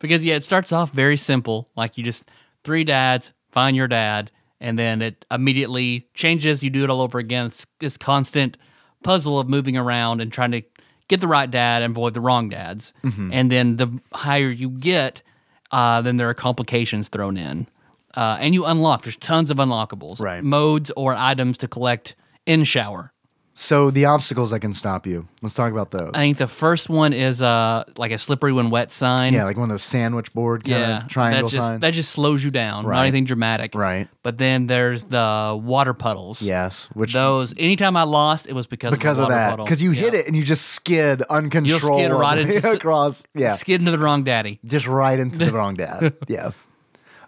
Because 0.00 0.22
yeah, 0.22 0.34
it 0.34 0.44
starts 0.44 0.70
off 0.70 0.90
very 0.90 1.16
simple. 1.16 1.70
Like 1.76 1.96
you 1.96 2.04
just 2.04 2.30
three 2.62 2.84
dads, 2.84 3.32
find 3.50 3.74
your 3.74 3.88
dad, 3.88 4.30
and 4.60 4.78
then 4.78 5.00
it 5.00 5.24
immediately 5.30 6.08
changes. 6.12 6.62
You 6.62 6.68
do 6.68 6.84
it 6.84 6.90
all 6.90 7.00
over 7.00 7.18
again. 7.18 7.46
It's 7.46 7.66
this 7.78 7.96
constant 7.96 8.58
puzzle 9.02 9.38
of 9.38 9.48
moving 9.48 9.78
around 9.78 10.20
and 10.20 10.30
trying 10.30 10.50
to 10.50 10.62
get 11.08 11.20
the 11.20 11.28
right 11.28 11.50
dad 11.50 11.82
and 11.82 11.92
avoid 11.92 12.14
the 12.14 12.20
wrong 12.20 12.48
dads. 12.48 12.92
Mm-hmm. 13.02 13.32
And 13.32 13.50
then 13.50 13.76
the 13.76 14.00
higher 14.12 14.48
you 14.50 14.70
get, 14.70 15.22
uh, 15.70 16.02
then 16.02 16.16
there 16.16 16.28
are 16.28 16.34
complications 16.34 17.08
thrown 17.08 17.36
in. 17.36 17.66
Uh, 18.14 18.36
and 18.38 18.54
you 18.54 18.64
unlock. 18.64 19.02
There's 19.02 19.16
tons 19.16 19.50
of 19.50 19.56
unlockables, 19.56 20.20
Right. 20.20 20.42
Modes 20.44 20.90
or 20.96 21.14
items 21.14 21.58
to 21.58 21.68
collect 21.68 22.14
in 22.46 22.64
shower. 22.64 23.12
So 23.56 23.92
the 23.92 24.06
obstacles 24.06 24.50
that 24.50 24.58
can 24.58 24.72
stop 24.72 25.06
you. 25.06 25.28
Let's 25.40 25.54
talk 25.54 25.70
about 25.70 25.92
those. 25.92 26.10
I 26.12 26.18
think 26.18 26.38
the 26.38 26.48
first 26.48 26.88
one 26.90 27.12
is 27.12 27.40
uh 27.40 27.84
like 27.96 28.10
a 28.10 28.18
slippery 28.18 28.52
when 28.52 28.68
wet 28.68 28.90
sign. 28.90 29.32
yeah, 29.32 29.44
like 29.44 29.56
one 29.56 29.64
of 29.64 29.74
those 29.74 29.84
sandwich 29.84 30.32
board 30.34 30.64
kind 30.64 30.80
yeah, 30.80 31.02
of 31.04 31.08
triangle 31.08 31.48
that 31.48 31.54
just, 31.54 31.68
signs. 31.68 31.80
That 31.80 31.94
just 31.94 32.10
slows 32.10 32.42
you 32.42 32.50
down. 32.50 32.84
Right. 32.84 32.96
Not 32.96 33.02
anything 33.02 33.26
dramatic. 33.26 33.76
Right. 33.76 34.08
But 34.24 34.38
then 34.38 34.66
there's 34.66 35.04
the 35.04 35.56
water 35.62 35.94
puddles. 35.94 36.42
yes, 36.42 36.88
which 36.94 37.12
Those 37.12 37.54
anytime 37.56 37.96
I 37.96 38.02
lost, 38.02 38.48
it 38.48 38.54
was 38.54 38.66
because 38.66 38.90
because 38.92 39.18
of, 39.18 39.26
of 39.26 39.30
the 39.30 39.36
water 39.36 39.56
that, 39.58 39.64
because 39.64 39.80
you 39.80 39.92
Yeah. 39.92 40.00
hit 40.02 40.14
it 40.14 40.26
and 40.26 40.34
you 40.34 40.42
just 40.42 40.66
skid 40.66 41.22
uncontrollably 41.22 42.06
right 42.06 42.38
into 42.38 42.70
across. 42.72 43.24
Yeah, 43.36 43.52
Skid 43.54 43.80
into 43.80 43.92
the 43.92 44.00
wrong 44.00 44.24
daddy. 44.24 44.58
just 44.64 44.88
right 44.88 45.16
into 45.18 45.38
the 45.38 45.52
wrong 45.52 45.74
dad. 45.76 46.14
Yeah. 46.28 46.50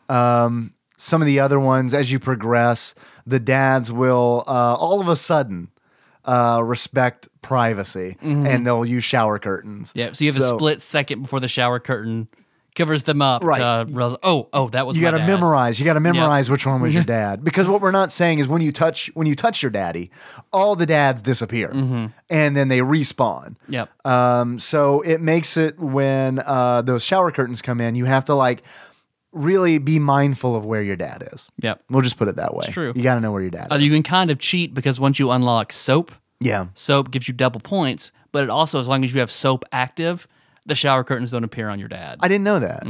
Um, 0.09 0.73
some 0.97 1.23
of 1.23 1.27
the 1.27 1.41
other 1.41 1.61
ones, 1.61 1.93
as 1.95 2.11
you 2.11 2.19
progress, 2.19 2.95
the 3.27 3.39
dads 3.39 3.93
will 3.93 4.45
uh, 4.47 4.75
all 4.75 5.01
of 5.01 5.09
a 5.09 5.17
sudden 5.17 5.69
uh, 6.27 6.61
respect 6.63 7.29
privacy 7.43 8.17
and 8.21 8.67
they'll 8.67 8.85
use 8.85 9.05
shower 9.05 9.39
curtains. 9.39 9.91
Mm-hmm. 9.91 9.99
Yeah. 9.99 10.13
So 10.13 10.25
you 10.25 10.33
have 10.33 10.43
a 10.43 10.47
split 10.47 10.81
second 10.81 11.23
before 11.23 11.41
the 11.41 11.49
shower 11.49 11.79
curtain 11.79 12.29
covers 12.77 13.05
them 13.05 13.23
up. 13.23 13.43
Right. 13.43 13.59
To 13.59 13.87
realize, 13.91 14.19
oh, 14.23 14.49
oh, 14.53 14.69
that 14.69 14.87
was 14.87 14.97
You 14.97 15.03
got 15.03 15.13
to 15.13 15.27
memorize. 15.27 15.81
You 15.81 15.87
got 15.87 15.95
to 15.95 16.01
memorize 16.01 16.51
which 16.51 16.67
one 16.67 16.81
was 16.81 16.95
your 16.95 17.05
dad. 17.19 17.43
Because 17.43 17.67
what 17.67 17.81
we're 17.81 17.91
not 17.91 18.13
saying 18.13 18.39
is 18.39 18.47
when 18.47 18.61
you 18.63 18.71
touch 18.71 19.11
when 19.15 19.27
you 19.27 19.35
touch 19.35 19.63
your 19.63 19.71
daddy, 19.71 20.11
all 20.53 20.77
the 20.77 20.87
dads 20.87 21.23
disappear 21.23 21.71
and 21.71 22.57
then 22.57 22.69
they 22.69 22.79
respawn. 22.79 23.57
Yep. 23.69 24.07
Um, 24.07 24.59
so 24.59 25.01
it 25.01 25.21
makes 25.21 25.57
it 25.57 25.79
when 25.79 26.41
uh, 26.41 26.83
those 26.83 27.05
shower 27.05 27.33
curtains 27.33 27.63
come 27.63 27.81
in, 27.81 27.95
you 27.95 28.05
have 28.05 28.27
to 28.27 28.35
like 28.35 28.63
really 29.37 29.79
be 29.79 29.99
mindful 29.99 30.57
of 30.57 30.65
where 30.65 30.83
your 30.83 30.97
dad 30.97 31.29
is. 31.33 31.49
Yep. 31.61 31.83
We'll 31.91 32.03
just 32.03 32.17
put 32.17 32.29
it 32.29 32.37
that 32.37 32.55
way. 32.55 32.65
It's 32.65 32.73
true. 32.75 32.93
You 32.97 33.03
got 33.03 33.15
to 33.17 33.21
know 33.21 33.33
where 33.33 33.43
your 33.43 33.51
dad 33.51 33.69
Uh, 33.71 33.77
is. 33.77 33.83
you 33.83 33.91
can 33.91 34.03
kind 34.03 34.31
of 34.31 34.39
cheat 34.39 34.75
because 34.75 34.99
once 34.99 35.19
you 35.19 35.31
unlock 35.31 35.73
soap, 35.73 36.13
yeah. 36.41 36.67
soap 36.75 37.11
gives 37.11 37.29
you 37.29 37.35
double 37.35 37.61
points. 37.61 38.13
But 38.33 38.45
it 38.45 38.51
also, 38.51 38.81
as 38.81 38.89
long 38.89 39.05
as 39.05 39.15
you 39.15 39.21
have 39.21 39.31
soap 39.31 39.65
active, 39.73 40.27
the 40.67 40.75
shower 40.75 41.05
curtains 41.05 41.31
don't 41.31 41.45
appear 41.45 41.69
on 41.69 41.79
your 41.79 41.89
dad. 41.89 42.19
I 42.21 42.29
didn't 42.29 42.45
know 42.45 42.59
that. 42.59 42.85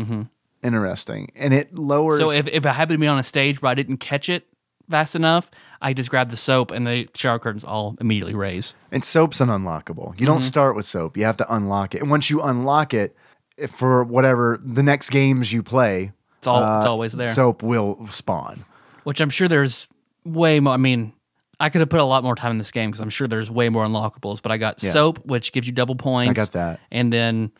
Interesting. 0.62 1.30
And 1.36 1.52
it 1.54 1.74
lowers. 1.78 2.18
Mm-hmm. 2.20 2.28
So 2.30 2.34
if, 2.34 2.48
if 2.48 2.66
I 2.66 2.72
happen 2.72 2.94
to 2.94 2.98
be 2.98 3.06
on 3.06 3.18
a 3.18 3.22
stage 3.22 3.60
where 3.62 3.70
I 3.70 3.74
didn't 3.74 3.98
catch 3.98 4.28
it 4.28 4.46
fast 4.90 5.14
enough, 5.14 5.50
I 5.80 5.92
just 5.92 6.10
grab 6.10 6.30
the 6.30 6.36
soap 6.36 6.70
and 6.70 6.86
the 6.86 7.08
shower 7.14 7.38
curtains 7.38 7.64
all 7.64 7.96
immediately 8.00 8.34
raise. 8.34 8.74
And 8.90 9.04
soap's 9.04 9.40
an 9.40 9.48
unlockable. 9.48 10.06
You 10.06 10.12
Mm-hmm. 10.12 10.24
don't 10.26 10.40
start 10.42 10.74
with 10.76 10.86
soap. 10.86 11.16
You 11.16 11.24
have 11.24 11.36
to 11.38 11.54
unlock 11.54 11.94
it. 11.94 12.00
And 12.00 12.10
once 12.10 12.30
you 12.30 12.40
unlock 12.42 12.94
it, 12.94 13.14
if 13.56 13.70
for 13.70 14.04
whatever 14.04 14.60
the 14.62 14.82
next 14.82 15.10
games 15.10 15.52
you 15.52 15.62
play, 15.62 16.12
It's 16.38 16.46
all 16.46 16.62
uh, 16.62 16.78
it's 16.78 16.86
always 16.86 17.12
there. 17.12 17.28
Soap 17.28 17.62
will 17.62 18.06
spawn. 18.08 18.64
Which 19.04 19.20
I'm 19.20 19.30
sure 19.30 19.48
there's 19.48 19.88
way 20.24 20.60
more. 20.60 20.74
I 20.74 20.76
mean, 20.76 21.12
I 21.60 21.70
could 21.70 21.80
have 21.80 21.88
put 21.88 22.00
a 22.00 22.04
lot 22.04 22.22
more 22.24 22.34
time 22.34 22.50
in 22.52 22.58
this 22.58 22.70
game 22.70 22.90
because 22.90 23.00
I'm 23.00 23.10
sure 23.10 23.26
there's 23.28 23.50
way 23.50 23.68
more 23.68 23.84
unlockables. 23.84 24.42
But 24.42 24.52
I 24.52 24.56
got 24.58 24.82
Yeah. 24.82 24.90
soap, 24.90 25.24
which 25.26 25.52
gives 25.52 25.66
you 25.66 25.72
double 25.72 25.94
points. 25.96 26.30
I 26.30 26.34
got 26.34 26.52
that. 26.52 26.80
and 26.90 27.12
then 27.12 27.50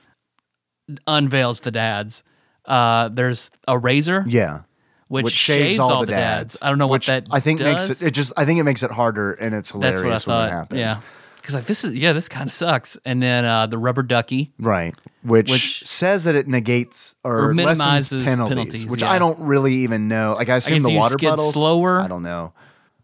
unveils 1.07 1.61
the 1.61 1.71
dads. 1.71 2.23
Uh, 2.65 3.09
there's 3.09 3.51
a 3.69 3.79
razor, 3.79 4.25
Yeah. 4.27 4.61
which, 5.09 5.25
which 5.27 5.35
shaves, 5.35 5.79
all, 5.79 6.01
the 6.01 6.07
dads. 6.07 6.59
I 6.61 6.69
don't 6.69 6.79
know 6.79 6.87
which 6.89 7.09
what 7.09 7.25
that 7.27 7.35
I 7.35 7.41
think 7.41 7.61
does. 7.61 7.89
makes 7.89 8.03
it. 8.03 8.07
It 8.09 8.11
just. 8.11 8.33
I 8.37 8.45
think 8.45 8.59
it 8.61 8.65
makes 8.65 8.83
it 8.83 8.91
harder, 8.91 9.33
and 9.33 9.55
it's 9.55 9.71
hilarious 9.71 10.01
That's 10.03 10.27
what 10.27 10.35
I 10.35 10.39
when 10.41 10.49
it 10.49 10.51
happens. 10.53 10.79
Yeah, 10.81 11.01
because 11.47 11.55
like 11.55 11.67
this 11.67 11.85
is 11.85 11.95
yeah, 11.95 12.13
this 12.13 12.29
kind 12.29 12.49
of 12.49 12.53
sucks. 12.53 12.99
And 13.05 13.23
then 13.23 13.45
uh, 13.45 13.69
the 13.69 13.79
rubber 13.79 14.03
ducky. 14.03 14.53
Right. 14.59 14.97
Which, 15.23 15.49
Which- 15.49 15.87
says 15.87 16.25
that 16.25 16.35
it 16.35 16.49
negates 16.49 17.15
or, 17.23 17.51
Or 17.51 17.55
lessens 17.55 17.79
minimizes 17.79 18.25
penalties, 18.25 18.49
penalties, 18.49 18.87
which 18.87 19.03
yeah. 19.03 19.13
I 19.13 19.21
don't 19.21 19.39
really 19.39 19.75
even 19.75 20.09
know. 20.09 20.35
Like 20.37 20.49
I 20.49 20.57
assume 20.57 20.83
guess 20.83 20.87
the 20.91 20.97
water 20.97 21.17
bottle 21.19 21.53
slower. 21.53 22.01
I 22.01 22.09
don't 22.09 22.25
know. 22.25 22.53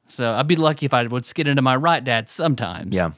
So 0.08 0.32
I'd 0.32 0.48
be 0.48 0.56
lucky 0.56 0.86
if 0.86 0.92
I 0.92 1.04
would 1.06 1.24
skid 1.24 1.46
into 1.46 1.62
my 1.62 1.76
right 1.76 2.02
dad 2.02 2.28
sometimes. 2.28 2.96
Yeah. 2.96 3.12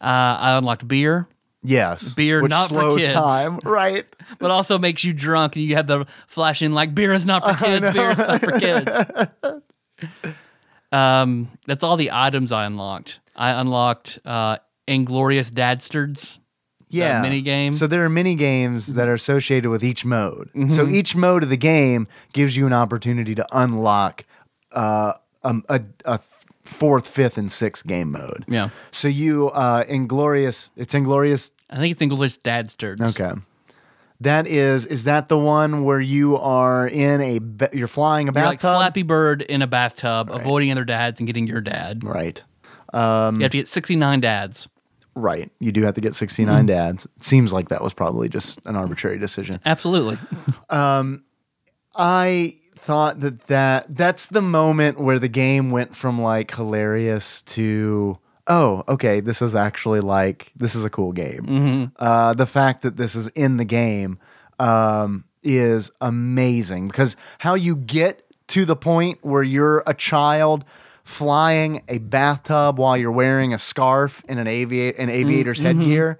Uh, 0.00 0.38
I 0.40 0.56
unlocked 0.56 0.88
beer, 0.88 1.28
Yes. 1.62 2.14
Beer 2.14 2.40
which 2.42 2.48
not 2.48 2.70
for 2.70 2.96
kids. 2.96 3.10
time. 3.10 3.60
Right. 3.64 4.06
but 4.38 4.50
also 4.50 4.78
makes 4.78 5.04
you 5.04 5.12
drunk, 5.12 5.56
and 5.56 5.64
you 5.66 5.76
have 5.76 5.86
the 5.86 6.06
flashing 6.26 6.72
like 6.72 6.94
beer 6.94 7.12
is 7.12 7.26
not 7.26 7.44
for 7.44 7.54
kids, 7.64 7.92
beer 7.92 8.10
is 8.12 8.16
not 8.16 8.40
for 8.40 8.58
kids. 8.58 9.62
um, 10.92 11.50
that's 11.66 11.84
all 11.84 11.98
the 11.98 12.12
items 12.12 12.50
I 12.50 12.64
unlocked. 12.64 13.20
I 13.36 13.60
unlocked 13.60 14.18
uh, 14.24 14.56
Inglorious 14.86 15.50
Dadstards. 15.50 16.38
Yeah. 16.92 17.22
mini 17.22 17.40
game. 17.40 17.72
So 17.72 17.86
there 17.86 18.04
are 18.04 18.08
mini 18.08 18.34
games 18.34 18.94
that 18.94 19.06
are 19.06 19.14
associated 19.14 19.70
with 19.70 19.84
each 19.84 20.04
mode. 20.04 20.50
So 20.68 20.84
Mm-hmm. 20.84 20.94
each 20.94 21.14
mode 21.14 21.44
of 21.44 21.48
the 21.48 21.56
game 21.56 22.08
gives 22.32 22.56
you 22.56 22.66
an 22.66 22.72
opportunity 22.72 23.34
to 23.36 23.46
unlock 23.52 24.24
uh, 24.72 25.12
um, 25.44 25.64
a, 25.68 25.80
a 26.04 26.18
fourth, 26.64 27.06
fifth, 27.06 27.38
and 27.38 27.50
sixth 27.50 27.86
game 27.86 28.10
mode. 28.10 28.44
Yeah. 28.48 28.70
So 28.90 29.06
you 29.06 29.50
uh, 29.50 29.84
Inglorious. 29.88 30.72
It's 30.76 30.92
Inglorious. 30.92 31.52
I 31.70 31.76
think 31.76 31.92
it's 31.92 32.02
Inglorious 32.02 32.38
Dadstards. 32.38 33.20
Okay. 33.20 33.40
That 34.22 34.46
is 34.48 34.84
is 34.84 35.04
that 35.04 35.28
the 35.28 35.38
one 35.38 35.84
where 35.84 36.00
you 36.00 36.36
are 36.36 36.86
in 36.88 37.20
a 37.22 37.40
you're 37.74 37.86
flying 37.88 38.28
a 38.28 38.32
You're 38.32 38.44
like 38.44 38.60
bathtub? 38.60 38.76
Flappy 38.78 39.02
Bird 39.02 39.40
in 39.42 39.62
a 39.62 39.66
bathtub, 39.66 40.28
avoiding 40.30 40.70
other 40.72 40.84
dads 40.84 41.20
and 41.20 41.26
getting 41.26 41.46
your 41.46 41.60
dad. 41.62 42.02
right. 42.04 42.42
Um, 42.92 43.36
you 43.36 43.42
have 43.42 43.52
to 43.52 43.58
get 43.58 43.68
69 43.68 44.20
dads. 44.20 44.68
Right. 45.14 45.50
You 45.58 45.72
do 45.72 45.82
have 45.82 45.94
to 45.94 46.00
get 46.00 46.14
69 46.14 46.54
mm-hmm. 46.54 46.66
dads. 46.66 47.06
It 47.16 47.24
seems 47.24 47.52
like 47.52 47.68
that 47.68 47.82
was 47.82 47.92
probably 47.92 48.28
just 48.28 48.58
an 48.58 48.62
mm-hmm. 48.64 48.76
arbitrary 48.76 49.18
decision. 49.18 49.60
Absolutely. 49.64 50.18
Um, 50.70 51.24
I 51.96 52.54
thought 52.76 53.20
that, 53.20 53.40
that 53.48 53.96
that's 53.96 54.26
the 54.26 54.40
moment 54.40 55.00
where 55.00 55.18
the 55.18 55.28
game 55.28 55.72
went 55.72 55.96
from 55.96 56.20
like 56.20 56.54
hilarious 56.54 57.42
to 57.42 58.18
oh 58.46 58.82
okay 58.88 59.20
this 59.20 59.42
is 59.42 59.54
actually 59.54 60.00
like 60.00 60.52
this 60.56 60.74
is 60.74 60.84
a 60.84 60.90
cool 60.90 61.12
game 61.12 61.42
mm-hmm. 61.42 61.84
uh, 61.96 62.32
the 62.34 62.46
fact 62.46 62.82
that 62.82 62.96
this 62.96 63.14
is 63.14 63.28
in 63.28 63.58
the 63.58 63.64
game 63.64 64.18
um, 64.58 65.24
is 65.42 65.90
amazing 66.00 66.88
because 66.88 67.16
how 67.38 67.54
you 67.54 67.76
get 67.76 68.24
to 68.46 68.64
the 68.64 68.76
point 68.76 69.18
where 69.22 69.42
you're 69.42 69.82
a 69.86 69.94
child 69.94 70.64
flying 71.10 71.82
a 71.88 71.98
bathtub 71.98 72.78
while 72.78 72.96
you're 72.96 73.10
wearing 73.10 73.52
a 73.52 73.58
scarf 73.58 74.22
and 74.28 74.38
an 74.38 74.46
aviator 74.46 74.96
an 75.00 75.10
aviator's 75.10 75.58
headgear 75.58 76.18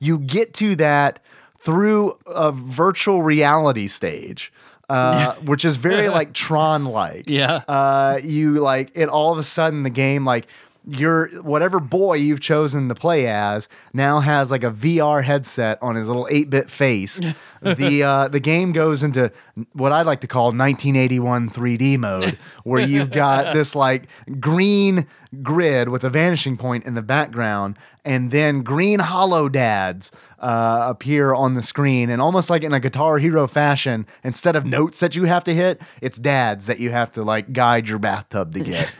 you 0.00 0.18
get 0.18 0.52
to 0.52 0.74
that 0.76 1.20
through 1.60 2.12
a 2.26 2.50
virtual 2.50 3.22
reality 3.22 3.86
stage 3.86 4.52
uh, 4.90 5.32
which 5.46 5.64
is 5.64 5.76
very 5.76 6.08
like 6.08 6.32
tron 6.44 6.84
like 6.84 7.24
Yeah. 7.28 7.62
uh, 7.68 8.18
you 8.22 8.54
like 8.58 8.90
it 8.94 9.08
all 9.08 9.32
of 9.32 9.38
a 9.38 9.42
sudden 9.44 9.82
the 9.84 9.90
game 9.90 10.24
like 10.24 10.46
your 10.86 11.28
whatever 11.42 11.80
boy 11.80 12.14
you've 12.14 12.40
chosen 12.40 12.88
to 12.88 12.94
play 12.94 13.26
as 13.26 13.68
now 13.92 14.20
has 14.20 14.50
like 14.50 14.64
a 14.64 14.70
VR 14.70 15.24
headset 15.24 15.78
on 15.82 15.96
his 15.96 16.08
little 16.08 16.28
8-bit 16.30 16.70
face. 16.70 17.20
the 17.62 18.02
uh, 18.02 18.28
the 18.28 18.40
game 18.40 18.72
goes 18.72 19.02
into 19.02 19.32
what 19.72 19.92
I 19.92 20.02
like 20.02 20.20
to 20.20 20.26
call 20.26 20.46
1981 20.46 21.50
3D 21.50 21.98
mode 21.98 22.38
where 22.64 22.82
you've 22.82 23.10
got 23.10 23.54
this 23.54 23.74
like 23.74 24.08
green 24.40 25.06
grid 25.42 25.88
with 25.88 26.04
a 26.04 26.10
vanishing 26.10 26.56
point 26.56 26.84
in 26.84 26.94
the 26.94 27.02
background 27.02 27.76
and 28.04 28.30
then 28.30 28.62
green 28.62 29.00
hollow 29.00 29.48
dads 29.48 30.12
uh, 30.38 30.86
appear 30.88 31.34
on 31.34 31.54
the 31.54 31.62
screen 31.62 32.10
and 32.10 32.20
almost 32.20 32.50
like 32.50 32.62
in 32.62 32.72
a 32.72 32.78
guitar 32.78 33.18
hero 33.18 33.48
fashion 33.48 34.06
instead 34.22 34.54
of 34.54 34.64
notes 34.64 35.00
that 35.00 35.16
you 35.16 35.24
have 35.24 35.42
to 35.42 35.54
hit 35.54 35.80
it's 36.00 36.18
dads 36.18 36.66
that 36.66 36.78
you 36.78 36.90
have 36.90 37.10
to 37.10 37.24
like 37.24 37.52
guide 37.52 37.88
your 37.88 37.98
bathtub 37.98 38.52
to 38.52 38.60
get 38.60 38.92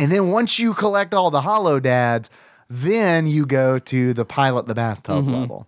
and 0.00 0.10
then 0.10 0.28
once 0.28 0.58
you 0.58 0.74
collect 0.74 1.14
all 1.14 1.30
the 1.30 1.42
hollow 1.42 1.78
dads 1.78 2.30
then 2.68 3.26
you 3.26 3.44
go 3.44 3.78
to 3.78 4.12
the 4.14 4.24
pilot 4.24 4.66
the 4.66 4.74
bathtub 4.74 5.24
mm-hmm. 5.24 5.34
level 5.34 5.66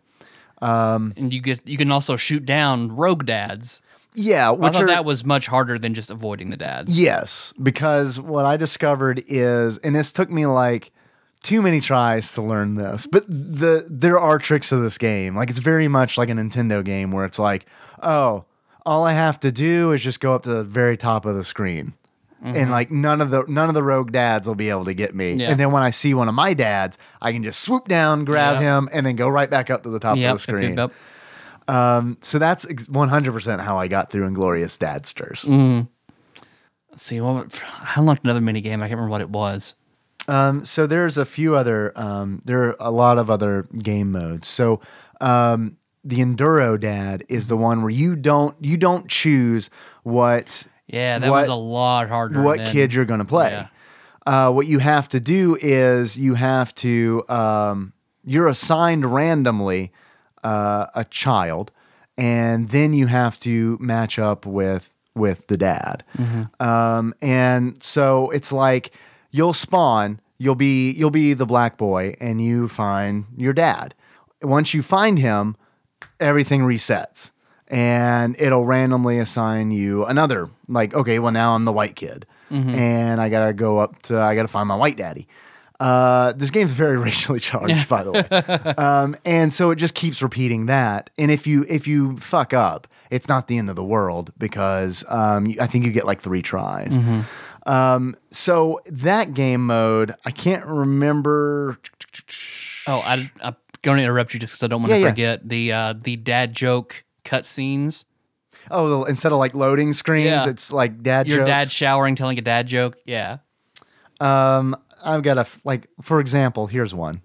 um, 0.63 1.13
and 1.17 1.35
you 1.35 1.41
get 1.41 1.67
you 1.67 1.77
can 1.77 1.91
also 1.91 2.17
shoot 2.17 2.47
down 2.47 2.95
rogue 2.95 3.27
dads. 3.27 3.81
yeah 4.15 4.49
I 4.49 4.53
which 4.53 4.75
thought 4.75 4.85
are 4.85 4.87
that 4.87 5.05
was 5.05 5.25
much 5.25 5.49
harder 5.49 5.77
than 5.77 5.93
just 5.93 6.09
avoiding 6.09 6.51
the 6.51 6.57
dads. 6.57 6.97
Yes, 6.97 7.53
because 7.61 8.21
what 8.21 8.45
I 8.45 8.57
discovered 8.57 9.25
is, 9.27 9.79
and 9.79 9.97
this 9.97 10.13
took 10.13 10.31
me 10.31 10.47
like 10.47 10.93
too 11.43 11.61
many 11.61 11.81
tries 11.81 12.33
to 12.35 12.43
learn 12.43 12.77
this, 12.77 13.07
but 13.07 13.25
the 13.27 13.85
there 13.91 14.21
are 14.21 14.39
tricks 14.39 14.69
to 14.69 14.77
this 14.77 14.99
game. 14.99 15.35
Like 15.35 15.51
it's 15.51 15.59
very 15.59 15.89
much 15.89 16.17
like 16.17 16.31
a 16.31 16.33
Nintendo 16.33 16.85
game 16.85 17.11
where 17.11 17.25
it's 17.25 17.41
like, 17.41 17.67
oh, 18.01 18.45
all 18.87 19.03
I 19.03 19.15
have 19.15 19.41
to 19.41 19.51
do 19.51 19.91
is 19.91 20.01
just 20.01 20.21
go 20.21 20.33
up 20.33 20.45
to 20.45 20.51
the 20.51 20.65
very 20.65 20.97
top 20.97 21.27
of 21.27 21.35
the 21.35 21.45
screen. 21.45 21.95
And 22.45 22.73
like 22.73 22.91
none 22.91 23.21
of 23.21 23.31
the 23.31 23.45
none 23.47 23.69
of 23.69 23.75
the 23.75 23.83
rogue 23.85 24.11
dads 24.11 24.49
will 24.49 24.57
be 24.57 24.69
able 24.69 24.85
to 24.87 24.95
get 24.95 25.15
me. 25.15 25.35
Yeah. 25.35 25.51
And 25.51 25.61
then 25.61 25.71
when 25.71 25.85
I 25.85 25.91
see 25.91 26.13
one 26.13 26.29
of 26.29 26.35
my 26.35 26.55
dads, 26.55 26.99
I 27.21 27.31
can 27.33 27.45
just 27.45 27.61
swoop 27.61 27.87
down, 27.87 28.25
grab 28.25 28.55
Yep. 28.55 28.63
him, 28.63 28.89
and 28.93 29.07
then 29.07 29.15
go 29.15 29.29
right 29.29 29.49
back 29.49 29.71
up 29.71 29.85
to 29.85 29.91
the 29.91 30.01
top 30.01 30.17
Yep, 30.17 30.31
of 30.33 30.37
the 30.39 30.43
screen. 30.43 30.77
yep. 30.77 30.93
Um, 31.69 32.19
so 32.21 32.41
that's 32.41 32.67
100% 32.67 33.61
how 33.61 33.79
I 33.79 33.87
got 33.87 34.11
through 34.11 34.27
Inglorious 34.27 34.77
Dadsters. 34.77 35.45
Mm. 35.45 35.87
Let's 36.91 37.05
see, 37.05 37.21
what, 37.21 37.47
I 37.81 37.93
unlocked 37.97 38.25
another 38.25 38.41
mini 38.41 38.61
game. 38.61 38.81
I 38.83 38.89
can't 38.89 38.99
remember 38.99 39.11
what 39.11 39.21
it 39.21 39.31
was. 39.31 39.75
Um, 40.29 40.65
so 40.65 40.87
there's 40.89 41.17
a 41.17 41.25
few 41.25 41.55
other, 41.55 41.93
um, 41.95 42.43
there 42.45 42.65
are 42.65 42.77
a 42.81 42.91
lot 42.91 43.19
of 43.19 43.31
other 43.31 43.69
game 43.79 44.11
modes. 44.13 44.49
So 44.49 44.81
um, 45.21 45.77
the 46.05 46.19
Enduro 46.19 46.79
Dad 46.79 47.25
is 47.29 47.47
the 47.47 47.57
one 47.57 47.83
where 47.83 47.91
you 47.91 48.17
don't 48.17 48.57
you 48.61 48.77
don't 48.77 49.09
choose 49.09 49.71
what 50.03 50.67
Yeah, 50.93 51.19
that 51.19 51.31
what, 51.31 51.41
was 51.41 51.49
a 51.49 51.55
lot 51.55 52.09
harder. 52.09 52.43
what 52.43 52.59
than- 52.59 52.73
kid 52.73 52.93
you're 52.93 53.07
going 53.07 53.21
to 53.21 53.27
play. 53.27 53.51
Yeah. 53.51 53.67
Uh, 54.25 54.53
what 54.53 54.69
you 54.69 54.79
have 54.79 55.09
to 55.09 55.19
do 55.19 55.57
is 55.61 56.17
you 56.17 56.35
have 56.35 56.73
to 56.77 57.25
um, 57.29 57.93
you're 58.25 58.47
assigned 58.47 59.05
randomly 59.05 59.93
uh, 60.45 60.87
a 60.95 61.05
child, 61.05 61.73
and 62.17 62.69
then 62.69 62.95
you 62.95 63.09
have 63.09 63.39
to 63.41 63.77
match 63.81 64.21
up 64.21 64.47
with 64.47 64.93
with 65.17 65.49
the 65.49 65.57
dad. 65.57 66.05
Um, 66.61 67.15
and 67.21 67.83
so 67.83 68.31
it's 68.31 68.53
like 68.53 68.93
you'll 69.33 69.55
spawn. 69.55 70.21
You'll 70.39 70.55
be 70.55 70.93
you'll 70.93 71.11
be 71.11 71.35
the 71.35 71.47
black 71.47 71.77
boy, 71.77 72.15
and 72.21 72.41
you 72.41 72.69
find 72.69 73.25
your 73.37 73.53
dad. 73.53 73.95
Once 74.41 74.73
you 74.73 74.83
find 74.83 75.19
him, 75.19 75.57
everything 76.21 76.63
resets 76.63 77.33
and 77.73 78.37
it'll 78.39 78.65
randomly 78.65 79.19
assign 79.19 79.71
you 79.73 80.05
another 80.05 80.49
like 80.69 80.95
okay 80.95 81.19
well 81.19 81.33
now 81.33 81.55
i'm 81.55 81.65
the 81.65 81.73
white 81.73 81.97
kid. 81.97 82.27
And 82.51 83.19
i 83.21 83.29
gotta 83.31 83.53
go 83.55 83.79
up 83.79 84.03
to 84.03 84.21
i 84.21 84.35
gotta 84.37 84.47
find 84.49 84.69
my 84.69 84.77
white 84.77 84.97
daddy. 84.99 85.27
Uh, 85.81 86.31
this 86.37 86.51
game's 86.53 86.71
very 86.71 86.97
racially 87.09 87.41
charged 87.41 87.89
by 87.89 88.05
the 88.05 88.13
way. 88.13 88.75
Um, 88.79 89.17
and 89.25 89.53
so 89.53 89.71
it 89.73 89.77
just 89.77 89.95
keeps 89.97 90.23
repeating 90.23 90.67
that. 90.67 91.11
And 91.19 91.31
if 91.33 91.47
you 91.47 91.65
if 91.69 91.89
you 91.89 92.19
fuck 92.19 92.53
up 92.53 92.87
it's 93.11 93.27
not 93.29 93.47
the 93.49 93.59
end 93.59 93.69
of 93.69 93.77
the 93.77 93.83
world 93.85 94.33
because 94.39 95.03
um, 95.09 95.47
you- 95.47 95.57
i 95.61 95.67
think 95.67 95.85
you 95.87 95.91
get 95.93 96.07
like 96.07 96.21
three 96.21 96.43
tries. 96.43 96.97
Um, 97.65 98.17
so 98.31 98.81
that 98.87 99.35
game 99.35 99.65
mode 99.67 100.13
i 100.27 100.31
can't 100.31 100.67
remember. 100.67 101.79
Oh, 102.87 102.99
I, 102.99 103.31
I'm 103.43 103.57
going 103.83 103.97
to 103.99 104.03
interrupt 104.03 104.35
you 104.35 104.41
just 104.41 104.53
because 104.55 104.65
I 104.65 104.67
don't 104.67 104.83
want 104.83 104.93
to 104.93 104.99
Yeah, 104.99 105.05
yeah. 105.07 105.11
forget. 105.11 105.49
The 105.49 105.73
uh, 105.73 105.95
the 106.01 106.17
dad 106.17 106.53
joke 106.53 107.05
cutscenes. 107.25 108.05
oh 108.71 109.05
instead 109.05 109.33
of 109.33 109.39
like 109.39 109.55
loading 109.55 109.93
screens 109.93 110.27
Yeah. 110.27 110.49
it's 110.49 110.73
like 110.73 111.03
dad 111.03 111.27
Your 111.27 111.39
jokes. 111.39 111.49
dad 111.49 111.71
showering, 111.73 112.15
telling 112.17 112.39
a 112.39 112.43
dad 112.43 112.67
joke. 112.67 112.97
Yeah. 113.05 113.39
Um, 114.21 114.77
I've 115.05 115.23
got 115.25 115.37
a 115.37 115.41
f- 115.41 115.59
like 115.65 115.89
for 116.01 116.21
example. 116.21 116.69
Here's 116.69 116.95
one. 116.95 117.21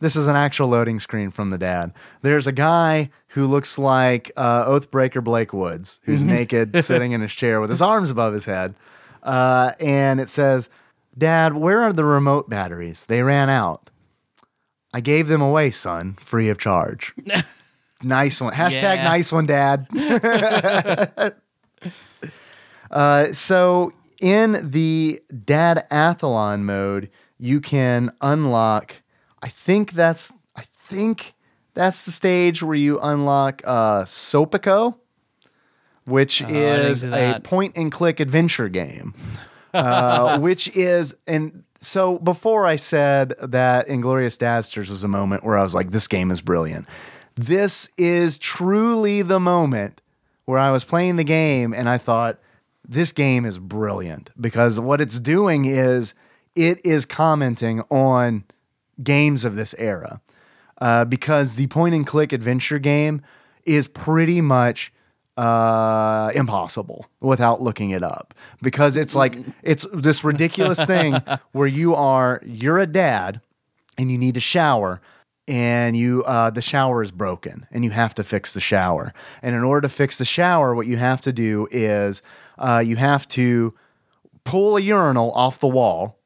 This 0.00 0.14
is 0.14 0.28
an 0.28 0.36
actual 0.36 0.68
loading 0.68 1.00
screen 1.00 1.32
from 1.32 1.50
the 1.50 1.58
dad. 1.58 1.92
There's 2.22 2.46
a 2.46 2.52
guy 2.52 3.10
who 3.28 3.48
looks 3.48 3.76
like 3.76 4.30
uh, 4.36 4.66
Oathbreaker 4.66 5.22
Blake 5.24 5.52
Woods, 5.52 6.00
who's 6.04 6.22
naked, 6.22 6.84
sitting 6.84 7.10
in 7.10 7.20
his 7.20 7.32
chair 7.32 7.60
with 7.60 7.70
his 7.70 7.82
arms 7.82 8.08
above 8.10 8.34
his 8.34 8.44
head, 8.44 8.76
uh, 9.24 9.72
and 9.80 10.20
it 10.20 10.28
says, 10.28 10.70
"Dad, 11.18 11.54
where 11.56 11.82
are 11.82 11.92
the 11.92 12.04
remote 12.04 12.48
batteries? 12.48 13.04
They 13.06 13.24
ran 13.24 13.50
out. 13.50 13.90
I 14.94 15.00
gave 15.00 15.26
them 15.26 15.42
away, 15.42 15.72
son, 15.72 16.16
free 16.20 16.48
of 16.48 16.58
charge." 16.58 17.12
nice 18.02 18.40
one. 18.40 18.52
Hashtag 18.52 18.96
Yeah. 18.96 19.04
nice 19.04 19.32
one, 19.32 19.46
Dad. 19.46 19.86
uh, 22.90 23.26
so 23.32 23.92
in 24.20 24.70
the 24.70 25.20
Dad 25.44 25.86
Athlon 25.90 26.60
mode, 26.62 27.10
you 27.38 27.60
can 27.60 28.10
unlock. 28.20 28.94
I 29.42 29.48
think 29.48 29.92
that's. 29.92 30.32
I 30.56 30.62
think 30.88 31.34
that's 31.74 32.02
the 32.04 32.10
stage 32.10 32.62
where 32.62 32.74
you 32.74 32.98
unlock 33.00 33.62
uh, 33.64 34.02
Sopico, 34.04 34.98
which 36.04 36.42
Oh, 36.42 36.48
is 36.48 37.04
a 37.04 37.40
point 37.42 37.76
and 37.76 37.90
click 37.92 38.20
adventure 38.20 38.68
game. 38.68 39.14
uh, 39.72 40.38
which 40.40 40.68
is 40.76 41.14
and 41.28 41.62
so 41.78 42.18
before 42.18 42.66
I 42.66 42.76
said 42.76 43.34
that 43.40 43.88
Inglorious 43.88 44.36
Dasters 44.36 44.90
was 44.90 45.04
a 45.04 45.08
moment 45.08 45.44
where 45.44 45.56
I 45.56 45.62
was 45.62 45.74
like, 45.74 45.92
this 45.92 46.08
game 46.08 46.30
is 46.30 46.42
brilliant. 46.42 46.86
This 47.34 47.88
is 47.96 48.38
truly 48.38 49.22
the 49.22 49.40
moment 49.40 50.00
where 50.44 50.58
I 50.58 50.70
was 50.70 50.84
playing 50.84 51.16
the 51.16 51.24
game 51.24 51.72
and 51.72 51.88
I 51.88 51.98
thought, 51.98 52.38
this 52.86 53.12
game 53.12 53.44
is 53.44 53.58
brilliant 53.58 54.30
because 54.40 54.80
what 54.80 55.00
it's 55.00 55.20
doing 55.20 55.64
is 55.64 56.12
it 56.56 56.84
is 56.84 57.06
commenting 57.06 57.82
on 57.88 58.44
games 59.02 59.44
of 59.44 59.54
this 59.54 59.74
era. 59.78 60.20
Uh, 60.80 61.04
because 61.04 61.54
the 61.54 61.66
point 61.68 61.94
and 61.94 62.06
click 62.06 62.32
adventure 62.32 62.78
game 62.78 63.22
is 63.64 63.86
pretty 63.86 64.40
much 64.40 64.92
uh, 65.36 66.32
impossible 66.34 67.06
without 67.20 67.62
looking 67.62 67.90
it 67.90 68.02
up 68.02 68.34
because 68.60 68.96
it's 68.96 69.14
like 69.14 69.36
it's 69.62 69.86
this 69.92 70.24
ridiculous 70.24 70.84
thing 70.84 71.16
where 71.52 71.66
you 71.66 71.94
are 71.94 72.42
you're 72.44 72.78
a 72.78 72.86
dad 72.86 73.40
and 73.96 74.10
you 74.10 74.18
need 74.18 74.34
to 74.34 74.40
shower 74.40 75.00
and 75.50 75.96
you 75.96 76.22
uh, 76.24 76.48
the 76.48 76.62
shower 76.62 77.02
is 77.02 77.10
broken 77.10 77.66
and 77.70 77.84
you 77.84 77.90
have 77.90 78.14
to 78.14 78.24
fix 78.24 78.54
the 78.54 78.60
shower 78.60 79.12
and 79.42 79.54
in 79.54 79.62
order 79.62 79.82
to 79.82 79.88
fix 79.88 80.16
the 80.16 80.24
shower 80.24 80.74
what 80.74 80.86
you 80.86 80.96
have 80.96 81.20
to 81.20 81.32
do 81.32 81.66
is 81.70 82.22
uh, 82.58 82.82
you 82.84 82.96
have 82.96 83.26
to 83.28 83.74
pull 84.44 84.76
a 84.76 84.80
urinal 84.80 85.32
off 85.32 85.58
the 85.58 85.66
wall 85.66 86.16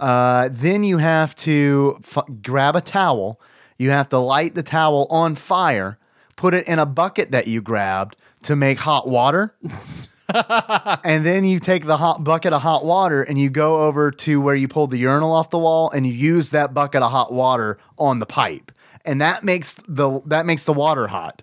uh, 0.00 0.48
then 0.52 0.84
you 0.84 0.98
have 0.98 1.34
to 1.36 1.98
f- 2.04 2.24
grab 2.42 2.76
a 2.76 2.80
towel. 2.80 3.40
You 3.78 3.90
have 3.90 4.08
to 4.10 4.18
light 4.18 4.54
the 4.54 4.62
towel 4.62 5.06
on 5.10 5.34
fire, 5.34 5.98
put 6.36 6.54
it 6.54 6.66
in 6.66 6.78
a 6.78 6.86
bucket 6.86 7.30
that 7.32 7.46
you 7.46 7.60
grabbed 7.60 8.16
to 8.42 8.56
make 8.56 8.80
hot 8.80 9.08
water. 9.08 9.54
and 11.04 11.24
then 11.24 11.44
you 11.44 11.58
take 11.58 11.86
the 11.86 11.96
hot 11.96 12.22
bucket 12.22 12.52
of 12.52 12.62
hot 12.62 12.84
water 12.84 13.22
and 13.22 13.38
you 13.38 13.48
go 13.48 13.82
over 13.82 14.10
to 14.10 14.40
where 14.40 14.54
you 14.54 14.68
pulled 14.68 14.90
the 14.90 14.98
urinal 14.98 15.32
off 15.32 15.50
the 15.50 15.58
wall 15.58 15.90
and 15.90 16.06
you 16.06 16.12
use 16.12 16.50
that 16.50 16.74
bucket 16.74 17.02
of 17.02 17.10
hot 17.10 17.32
water 17.32 17.78
on 17.96 18.18
the 18.18 18.26
pipe. 18.26 18.70
And 19.04 19.20
that 19.20 19.42
makes 19.42 19.74
the 19.86 20.20
that 20.26 20.44
makes 20.44 20.64
the 20.64 20.72
water 20.72 21.06
hot. 21.06 21.42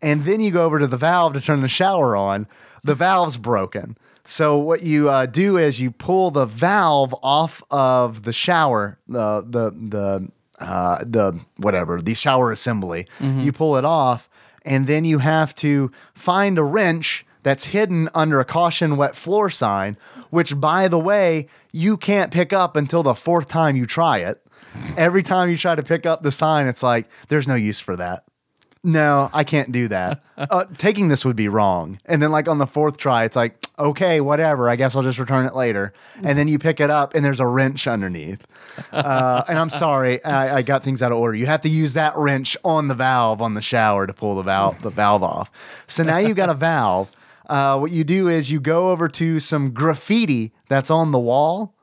And 0.00 0.24
then 0.24 0.40
you 0.40 0.50
go 0.50 0.64
over 0.64 0.78
to 0.78 0.86
the 0.86 0.96
valve 0.96 1.34
to 1.34 1.40
turn 1.40 1.60
the 1.60 1.68
shower 1.68 2.16
on. 2.16 2.46
The 2.84 2.94
valve's 2.94 3.36
broken. 3.36 3.98
So 4.24 4.56
what 4.58 4.82
you 4.82 5.10
uh, 5.10 5.26
do 5.26 5.56
is 5.56 5.80
you 5.80 5.90
pull 5.90 6.30
the 6.30 6.46
valve 6.46 7.14
off 7.22 7.62
of 7.70 8.22
the 8.22 8.32
shower, 8.32 8.98
the 9.08 9.44
the 9.46 9.70
the 9.70 10.28
uh, 10.60 10.98
the 11.04 11.40
whatever 11.56 12.00
the 12.00 12.14
shower 12.14 12.52
assembly. 12.52 13.08
You 13.42 13.52
pull 13.52 13.76
it 13.76 13.84
off, 13.84 14.30
and 14.64 14.86
then 14.86 15.04
you 15.04 15.18
have 15.18 15.54
to 15.56 15.90
find 16.14 16.58
a 16.58 16.62
wrench 16.62 17.26
that's 17.42 17.66
hidden 17.66 18.08
under 18.14 18.40
a 18.40 18.44
caution 18.44 18.96
wet 18.96 19.16
floor 19.16 19.50
sign, 19.50 19.96
which 20.30 20.58
by 20.60 20.88
the 20.88 20.98
way 20.98 21.46
you 21.72 21.96
can't 21.96 22.32
pick 22.32 22.52
up 22.52 22.76
until 22.76 23.02
the 23.02 23.14
fourth 23.14 23.48
time 23.48 23.76
you 23.76 23.86
try 23.86 24.18
it. 24.18 24.44
Every 24.96 25.22
time 25.22 25.50
you 25.50 25.56
try 25.56 25.74
to 25.74 25.82
pick 25.82 26.06
up 26.06 26.22
the 26.22 26.30
sign, 26.30 26.66
it's 26.66 26.82
like 26.82 27.08
there's 27.28 27.48
no 27.48 27.56
use 27.56 27.80
for 27.80 27.96
that. 27.96 28.24
No, 28.82 29.28
I 29.32 29.44
can't 29.44 29.72
do 29.72 29.88
that. 29.88 30.22
Uh, 30.40 30.64
taking 30.78 31.08
this 31.08 31.22
would 31.22 31.36
be 31.36 31.48
wrong. 31.48 31.98
And 32.06 32.22
then, 32.22 32.32
like 32.32 32.48
on 32.48 32.56
the 32.56 32.66
fourth 32.66 32.96
try, 32.96 33.24
it's 33.24 33.36
like, 33.36 33.62
okay, 33.78 34.22
whatever. 34.22 34.70
I 34.70 34.76
guess 34.76 34.96
I'll 34.96 35.02
just 35.02 35.18
return 35.18 35.44
it 35.44 35.54
later. 35.54 35.92
And 36.22 36.38
then 36.38 36.48
you 36.48 36.58
pick 36.58 36.80
it 36.80 36.88
up, 36.88 37.14
and 37.14 37.22
there's 37.22 37.40
a 37.40 37.46
wrench 37.46 37.86
underneath. 37.86 38.46
Uh, 38.90 39.42
and 39.50 39.58
I'm 39.58 39.68
sorry, 39.68 40.24
I, 40.24 40.56
I 40.56 40.62
got 40.62 40.82
things 40.82 41.02
out 41.02 41.12
of 41.12 41.18
order. 41.18 41.36
You 41.36 41.44
have 41.44 41.60
to 41.60 41.68
use 41.68 41.92
that 41.92 42.16
wrench 42.16 42.56
on 42.64 42.88
the 42.88 42.94
valve 42.94 43.42
on 43.42 43.52
the 43.52 43.60
shower 43.60 44.06
to 44.06 44.14
pull 44.14 44.36
the 44.36 44.42
valve 44.42 44.80
the 44.80 44.88
valve 44.88 45.22
off. 45.22 45.50
So 45.86 46.04
now 46.04 46.16
you've 46.16 46.38
got 46.38 46.48
a 46.48 46.54
valve. 46.54 47.10
Uh, 47.50 47.76
what 47.76 47.90
you 47.90 48.04
do 48.04 48.28
is 48.28 48.48
you 48.48 48.60
go 48.60 48.90
over 48.90 49.08
to 49.08 49.40
some 49.40 49.72
graffiti 49.72 50.52
that's 50.68 50.88
on 50.88 51.10
the 51.10 51.18
wall 51.18 51.74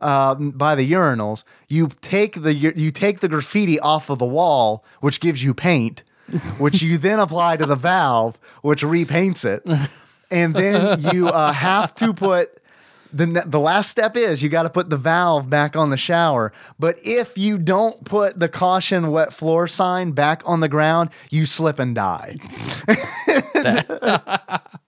uh, 0.00 0.34
by 0.34 0.74
the 0.74 0.90
urinals. 0.90 1.44
You 1.68 1.90
take 2.00 2.42
the 2.42 2.52
you 2.52 2.90
take 2.90 3.20
the 3.20 3.28
graffiti 3.28 3.78
off 3.78 4.10
of 4.10 4.18
the 4.18 4.26
wall, 4.26 4.84
which 5.00 5.20
gives 5.20 5.44
you 5.44 5.54
paint, 5.54 6.02
which 6.58 6.82
you 6.82 6.98
then 6.98 7.20
apply 7.20 7.56
to 7.58 7.66
the 7.66 7.76
valve, 7.76 8.36
which 8.62 8.82
repaints 8.82 9.44
it, 9.44 9.62
and 10.28 10.56
then 10.56 11.00
you 11.14 11.28
uh, 11.28 11.52
have 11.52 11.94
to 11.94 12.12
put. 12.12 12.58
The, 13.14 13.44
the 13.44 13.60
last 13.60 13.90
step 13.90 14.16
is 14.16 14.42
you 14.42 14.48
got 14.48 14.62
to 14.62 14.70
put 14.70 14.88
the 14.88 14.96
valve 14.96 15.50
back 15.50 15.76
on 15.76 15.90
the 15.90 15.98
shower. 15.98 16.50
But 16.78 16.96
if 17.02 17.36
you 17.36 17.58
don't 17.58 18.06
put 18.06 18.40
the 18.40 18.48
caution 18.48 19.10
wet 19.10 19.34
floor 19.34 19.68
sign 19.68 20.12
back 20.12 20.42
on 20.46 20.60
the 20.60 20.68
ground, 20.68 21.10
you 21.30 21.44
slip 21.44 21.78
and 21.78 21.94
die. 21.94 22.36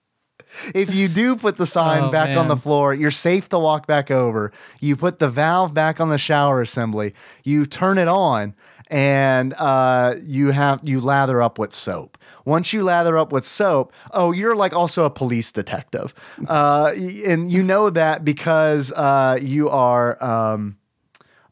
if 0.73 0.93
you 0.93 1.07
do 1.07 1.35
put 1.35 1.57
the 1.57 1.65
sign 1.65 2.03
Oh, 2.03 2.11
back 2.11 2.35
on 2.37 2.47
the 2.47 2.57
floor, 2.57 2.93
you're 2.93 3.11
safe 3.11 3.49
to 3.49 3.59
walk 3.59 3.87
back 3.87 4.11
over. 4.11 4.51
You 4.79 4.95
put 4.95 5.19
the 5.19 5.29
valve 5.29 5.73
back 5.73 5.99
on 5.99 6.09
the 6.09 6.17
shower 6.17 6.61
assembly. 6.61 7.13
You 7.43 7.65
turn 7.65 7.97
it 7.97 8.07
on, 8.07 8.55
and 8.89 9.53
uh, 9.57 10.15
you 10.23 10.51
have 10.51 10.79
you 10.83 10.99
lather 11.01 11.41
up 11.41 11.57
with 11.57 11.73
soap. 11.73 12.17
Once 12.45 12.73
you 12.73 12.83
lather 12.83 13.17
up 13.17 13.31
with 13.31 13.45
soap, 13.45 13.91
oh, 14.11 14.31
you're 14.31 14.55
like 14.55 14.73
also 14.73 15.03
a 15.05 15.09
police 15.09 15.51
detective, 15.51 16.13
uh, 16.47 16.93
and 17.25 17.51
you 17.51 17.63
know 17.63 17.89
that 17.89 18.23
because 18.23 18.91
uh, 18.91 19.37
you 19.41 19.69
are. 19.69 20.23
Um, 20.23 20.77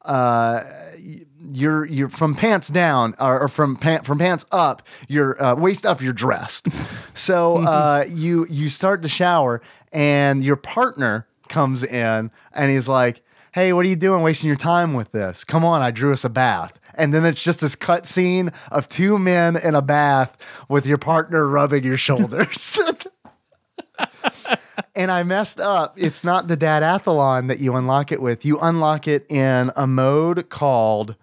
uh, 0.04 0.64
you're 1.52 1.86
you're 1.86 2.10
from 2.10 2.36
pants 2.36 2.70
down 2.70 3.16
or, 3.20 3.42
or 3.42 3.48
from 3.48 3.76
pant 3.76 4.06
from 4.06 4.18
pants 4.20 4.46
up 4.52 4.82
your 5.08 5.42
uh, 5.44 5.56
waist 5.56 5.86
up 5.86 6.02
you're 6.02 6.14
dressed. 6.14 6.68
So 7.16 7.58
uh, 7.58 8.06
you 8.10 8.48
you 8.50 8.70
start 8.70 9.04
to 9.04 9.08
shower 9.08 9.62
and 9.92 10.44
your 10.44 10.56
partner 10.56 11.28
comes 11.48 11.84
in 11.84 12.32
and 12.54 12.72
he's 12.72 12.90
like 12.90 13.22
hey 13.54 13.72
what 13.72 13.86
are 13.86 13.90
you 13.90 13.96
doing 13.96 14.24
wasting 14.24 14.48
your 14.48 14.58
time 14.58 14.94
with 14.94 15.12
this? 15.12 15.44
Come 15.44 15.64
on 15.64 15.82
i 15.82 15.92
drew 15.92 16.12
us 16.12 16.24
a 16.24 16.30
bath. 16.30 16.80
And 16.96 17.14
then 17.14 17.24
it's 17.24 17.44
just 17.44 17.60
this 17.60 17.76
cut 17.76 18.08
scene 18.08 18.52
of 18.72 18.90
two 18.90 19.20
men 19.20 19.56
in 19.56 19.76
a 19.76 19.82
bath 19.82 20.38
with 20.70 20.88
your 20.88 20.98
partner 20.98 21.48
rubbing 21.48 21.84
your 21.84 21.98
shoulders. 21.98 22.80
And 24.96 25.12
I 25.12 25.24
messed 25.24 25.60
up. 25.60 25.96
It's 25.98 26.24
not 26.24 26.48
the 26.48 26.56
Dad 26.56 26.84
Athlon 26.84 27.48
that 27.48 27.60
you 27.60 27.76
unlock 27.76 28.12
it 28.12 28.22
with. 28.22 28.46
You 28.46 28.60
unlock 28.60 29.08
it 29.08 29.26
in 29.30 29.72
a 29.76 29.88
mode 29.88 30.50
called 30.50 31.16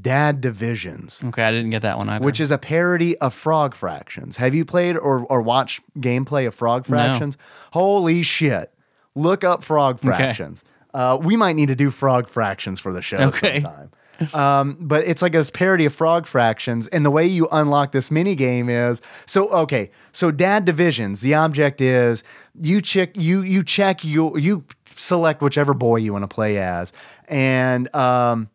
Dad 0.00 0.40
Divisions, 0.40 1.20
Okay, 1.24 1.44
I 1.44 1.50
didn't 1.52 1.70
get 1.70 1.82
that 1.82 1.96
one 1.98 2.08
either. 2.08 2.24
which 2.24 2.40
is 2.40 2.50
a 2.50 2.58
parody 2.58 3.16
of 3.18 3.32
Frog 3.32 3.74
Fractions. 3.74 4.36
Have 4.38 4.54
you 4.54 4.64
played 4.64 4.96
or, 4.96 5.20
or 5.26 5.40
watched 5.40 5.82
gameplay 6.00 6.46
of 6.46 6.54
Frog 6.54 6.86
Fractions? 6.86 7.36
Holy 7.72 8.22
shit. 8.22 8.72
Look 9.14 9.44
up 9.44 9.62
Frog 9.62 10.00
Fractions. 10.00 10.64
Uh, 10.92 11.18
we 11.20 11.36
might 11.36 11.54
need 11.54 11.66
to 11.68 11.76
do 11.76 11.90
Frog 11.90 12.28
Fractions 12.28 12.80
for 12.80 12.92
the 12.92 13.02
show 13.02 13.18
Okay. 13.18 13.60
sometime. 13.60 13.90
Um, 14.32 14.76
but 14.80 15.04
it's 15.08 15.22
like 15.22 15.32
this 15.32 15.50
parody 15.50 15.84
of 15.86 15.92
frog 15.92 16.24
fractions, 16.28 16.86
and 16.88 17.04
the 17.04 17.10
way 17.10 17.26
you 17.26 17.48
unlock 17.50 17.90
this 17.90 18.12
mini 18.12 18.36
game 18.36 18.68
is 18.68 19.02
so 19.26 19.48
okay. 19.50 19.90
So 20.12 20.30
dad 20.30 20.64
divisions. 20.64 21.20
The 21.20 21.34
object 21.34 21.80
is 21.80 22.22
you 22.60 22.80
check 22.80 23.16
you 23.16 23.42
you 23.42 23.64
check 23.64 24.04
you 24.04 24.38
you 24.38 24.64
select 24.86 25.42
whichever 25.42 25.74
boy 25.74 25.96
you 25.96 26.12
want 26.12 26.22
to 26.22 26.28
play 26.28 26.58
as, 26.58 26.92
and 27.28 27.92
um, 27.92 28.48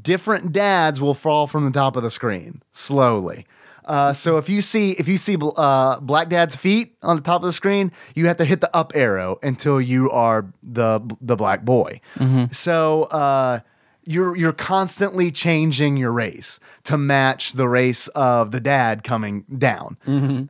different 0.00 0.52
dads 0.52 1.00
will 1.00 1.14
fall 1.14 1.46
from 1.46 1.64
the 1.64 1.70
top 1.70 1.96
of 1.96 2.02
the 2.02 2.10
screen 2.10 2.62
slowly. 2.72 3.46
Uh, 3.84 4.12
so 4.12 4.36
if 4.38 4.48
you 4.48 4.60
see 4.60 4.92
if 4.92 5.08
you 5.08 5.16
see 5.16 5.36
uh, 5.56 5.98
Black 6.00 6.28
Dad's 6.28 6.54
feet 6.54 6.94
on 7.02 7.16
the 7.16 7.22
top 7.22 7.42
of 7.42 7.46
the 7.46 7.52
screen, 7.52 7.90
you 8.14 8.26
have 8.28 8.36
to 8.36 8.44
hit 8.44 8.60
the 8.60 8.74
up 8.76 8.92
arrow 8.94 9.38
until 9.42 9.80
you 9.80 10.10
are 10.10 10.46
the 10.62 11.00
the 11.20 11.34
black 11.36 11.64
boy. 11.64 12.00
So 12.52 13.04
uh, 13.04 13.60
you're 14.04 14.36
you're 14.36 14.52
constantly 14.52 15.32
changing 15.32 15.96
your 15.96 16.12
race 16.12 16.60
to 16.84 16.96
match 16.96 17.54
the 17.54 17.68
race 17.68 18.06
of 18.08 18.52
the 18.52 18.60
dad 18.60 19.02
coming 19.02 19.44
down. 19.58 19.96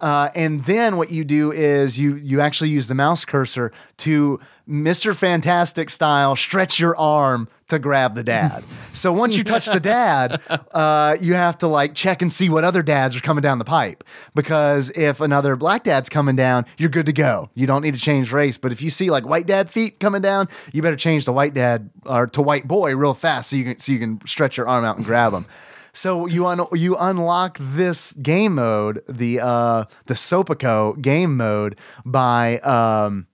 Uh, 0.01 0.29
and 0.35 0.65
then 0.67 0.99
what 0.99 1.11
you 1.11 1.25
do 1.25 1.53
is 1.53 1.99
you 1.99 2.17
you 2.17 2.41
actually 2.41 2.71
use 2.71 2.87
the 2.89 2.95
mouse 2.95 3.25
cursor 3.25 3.73
to 3.99 4.41
Mr. 4.69 5.15
Fantastic 5.17 5.89
style 5.89 6.37
stretch 6.37 6.79
your 6.79 6.97
arm 6.99 7.49
to 7.73 7.79
grab 7.79 8.15
the 8.15 8.23
dad. 8.23 8.63
so 8.93 9.13
once 9.13 9.37
you 9.37 9.43
touch 9.45 9.67
the 9.67 9.81
dad, 9.97 10.41
uh, 10.73 11.17
you 11.21 11.35
have 11.35 11.59
to 11.59 11.67
like 11.67 11.95
check 11.95 12.23
and 12.23 12.33
see 12.33 12.49
what 12.49 12.65
other 12.65 12.83
dads 12.83 13.17
are 13.17 13.21
coming 13.21 13.43
down 13.43 13.59
the 13.59 13.65
pipe 13.65 14.05
because 14.35 14.91
if 14.91 15.21
another 15.21 15.57
black 15.57 15.83
dad's 15.85 16.09
coming 16.09 16.37
down, 16.37 16.65
you're 16.79 16.91
good 16.91 17.07
to 17.07 17.13
go. 17.13 17.51
You 17.55 17.67
don't 17.67 17.83
need 17.83 17.95
to 17.95 18.01
change 18.01 18.33
race. 18.33 18.59
But 18.59 18.73
if 18.73 18.83
you 18.83 18.91
see 18.91 19.11
like 19.11 19.27
white 19.27 19.47
dad 19.47 19.71
feet 19.71 19.99
coming 20.01 20.23
down, 20.23 20.49
you 20.73 20.83
better 20.83 20.97
change 20.97 21.25
to 21.25 21.33
white 21.33 21.55
dad 21.55 21.91
or 22.07 22.27
to 22.29 22.43
white 22.43 22.69
boy 22.69 22.95
real 22.95 23.15
fast 23.15 23.51
so 23.51 23.57
you 23.57 23.65
can 23.65 23.79
so 23.79 23.93
you 23.93 23.99
can 23.99 24.21
stretch 24.27 24.57
your 24.57 24.69
arm 24.69 24.85
out 24.85 24.97
and 24.97 25.05
grab 25.05 25.33
him. 25.33 25.47
So 25.95 26.27
you 26.27 26.47
un- 26.47 26.67
you 26.73 26.97
unlock 26.97 27.59
this 27.61 28.13
game 28.15 28.55
mode, 28.55 29.03
the 29.09 29.41
uh, 29.41 29.85
the 30.07 30.15
Sopico 30.15 31.01
game 31.01 31.37
mode, 31.37 31.79
by 32.05 32.59
um, 32.61 33.27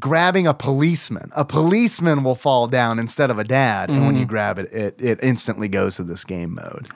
grabbing 0.00 0.46
a 0.46 0.54
policeman. 0.54 1.30
A 1.36 1.44
policeman 1.44 2.24
will 2.24 2.34
fall 2.34 2.66
down 2.66 2.98
instead 2.98 3.30
of 3.30 3.38
a 3.38 3.44
dad, 3.44 3.90
and 3.90 4.06
when 4.06 4.16
you 4.16 4.24
grab 4.24 4.58
it, 4.58 4.72
it 4.72 5.00
it 5.00 5.20
instantly 5.22 5.68
goes 5.68 5.96
to 5.96 6.02
this 6.02 6.24
game 6.24 6.58
mode. 6.58 6.88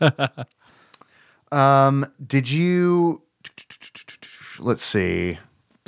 um, 1.52 2.06
did 2.24 2.50
you? 2.50 3.22
Let's 4.58 4.82
see. 4.82 5.38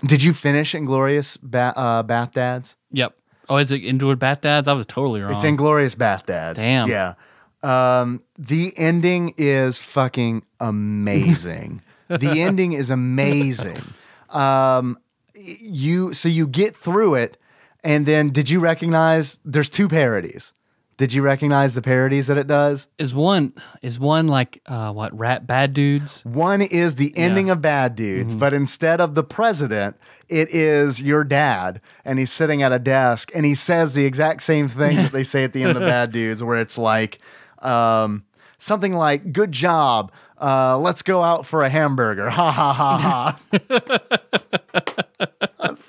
Did 0.04 0.22
you 0.22 0.32
finish 0.32 0.74
Inglorious 0.74 1.36
ba- 1.36 1.74
uh, 1.76 2.02
Bath 2.02 2.32
Dads? 2.32 2.76
Yep. 2.90 3.14
Oh, 3.48 3.56
is 3.56 3.70
it 3.70 3.84
Endured 3.84 4.18
Bat 4.18 4.42
Dads? 4.42 4.68
I 4.68 4.72
was 4.72 4.86
totally 4.86 5.20
wrong. 5.20 5.34
It's 5.34 5.44
Inglorious 5.44 5.94
Bath 5.94 6.26
Dads. 6.26 6.58
Damn. 6.58 6.88
Yeah. 6.88 7.14
Um, 7.62 8.22
the 8.38 8.72
ending 8.76 9.34
is 9.36 9.78
fucking 9.78 10.44
amazing. 10.58 11.82
the 12.08 12.40
ending 12.40 12.72
is 12.72 12.90
amazing. 12.90 13.82
Um, 14.30 14.98
you 15.34 16.14
so 16.14 16.28
you 16.28 16.46
get 16.46 16.76
through 16.76 17.14
it, 17.16 17.38
and 17.82 18.06
then 18.06 18.30
did 18.30 18.50
you 18.50 18.60
recognize? 18.60 19.38
There's 19.44 19.68
two 19.68 19.88
parodies. 19.88 20.52
Did 20.98 21.12
you 21.12 21.22
recognize 21.22 21.74
the 21.74 21.82
parodies 21.82 22.28
that 22.28 22.36
it 22.38 22.46
does? 22.46 22.86
is 22.98 23.12
one 23.14 23.54
is 23.80 23.98
one 23.98 24.28
like 24.28 24.60
uh 24.66 24.92
what 24.92 25.18
rat 25.18 25.46
bad 25.46 25.72
dudes? 25.72 26.20
One 26.24 26.62
is 26.62 26.94
the 26.96 27.16
ending 27.16 27.50
of 27.50 27.60
Bad 27.62 27.96
Dudes, 27.96 28.34
but 28.34 28.52
instead 28.52 29.00
of 29.00 29.14
the 29.14 29.24
president, 29.24 29.96
it 30.28 30.54
is 30.54 31.02
your 31.02 31.24
dad, 31.24 31.80
and 32.04 32.18
he's 32.18 32.30
sitting 32.30 32.62
at 32.62 32.72
a 32.72 32.78
desk, 32.78 33.32
and 33.34 33.44
he 33.44 33.54
says 33.54 33.94
the 33.94 34.04
exact 34.04 34.42
same 34.42 34.68
thing 34.68 34.96
that 34.96 35.12
they 35.12 35.24
say 35.24 35.42
at 35.44 35.52
the 35.52 35.64
end 35.64 35.76
of 35.76 35.80
Bad 35.82 36.12
Dudes, 36.18 36.42
where 36.44 36.60
it's 36.60 36.78
like 36.78 37.18
um, 37.60 38.24
something 38.58 38.92
like 38.92 39.32
"Good 39.32 39.50
job, 39.50 40.12
uh, 40.40 40.78
let's 40.78 41.02
go 41.02 41.22
out 41.22 41.46
for 41.46 41.64
a 41.64 41.70
hamburger." 41.70 42.30
Ha 42.30 42.52
ha 42.52 42.72
ha 42.72 43.38
ha. 43.50 44.16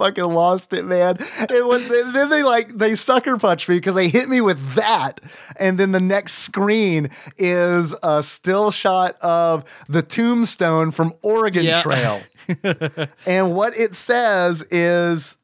Fucking 0.04 0.24
lost 0.26 0.74
it, 0.74 0.84
man. 0.84 1.16
And 1.40 2.14
then 2.14 2.28
they 2.30 2.44
like 2.44 2.78
they 2.78 2.94
sucker 2.94 3.38
punch 3.38 3.70
me 3.70 3.76
because 3.76 3.96
they 3.96 4.10
hit 4.10 4.28
me 4.28 4.42
with 4.42 4.74
that, 4.74 5.22
and 5.56 5.80
then 5.80 5.94
the 5.94 6.02
next 6.02 6.34
screen 6.40 7.10
is 7.38 7.96
a 8.04 8.22
still 8.22 8.70
shot 8.70 9.16
of 9.22 9.64
the 9.88 10.02
tombstone 10.02 10.92
from 10.92 11.14
Oregon 11.22 11.64
Yeah. 11.64 11.82
Trail, 11.82 12.22
and 13.26 13.56
what 13.56 13.78
it 13.78 13.96
says 13.96 14.62
is 14.70 15.38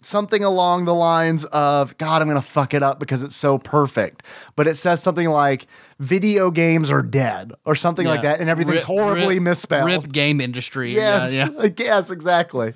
something 0.00 0.42
along 0.42 0.86
the 0.86 0.94
lines 0.94 1.44
of 1.46 1.98
God, 1.98 2.22
I'm 2.22 2.28
gonna 2.28 2.40
fuck 2.40 2.72
it 2.72 2.82
up 2.82 2.98
because 2.98 3.22
it's 3.22 3.36
so 3.36 3.58
perfect. 3.58 4.22
But 4.54 4.66
it 4.66 4.76
says 4.76 5.02
something 5.02 5.28
like 5.28 5.66
video 5.98 6.50
games 6.50 6.90
are 6.90 7.02
dead 7.02 7.52
or 7.66 7.74
something 7.74 8.06
like 8.06 8.22
that, 8.22 8.40
and 8.40 8.48
everything's 8.48 8.76
Rip- 8.76 8.84
horribly 8.84 9.34
rip- 9.34 9.42
misspelled. 9.42 9.84
Rip 9.84 10.10
game 10.10 10.40
industry. 10.40 10.94
Yes. 10.94 11.34
Yeah, 11.34 11.48
yeah. 11.58 11.68
Yes, 11.78 12.10
exactly. 12.10 12.72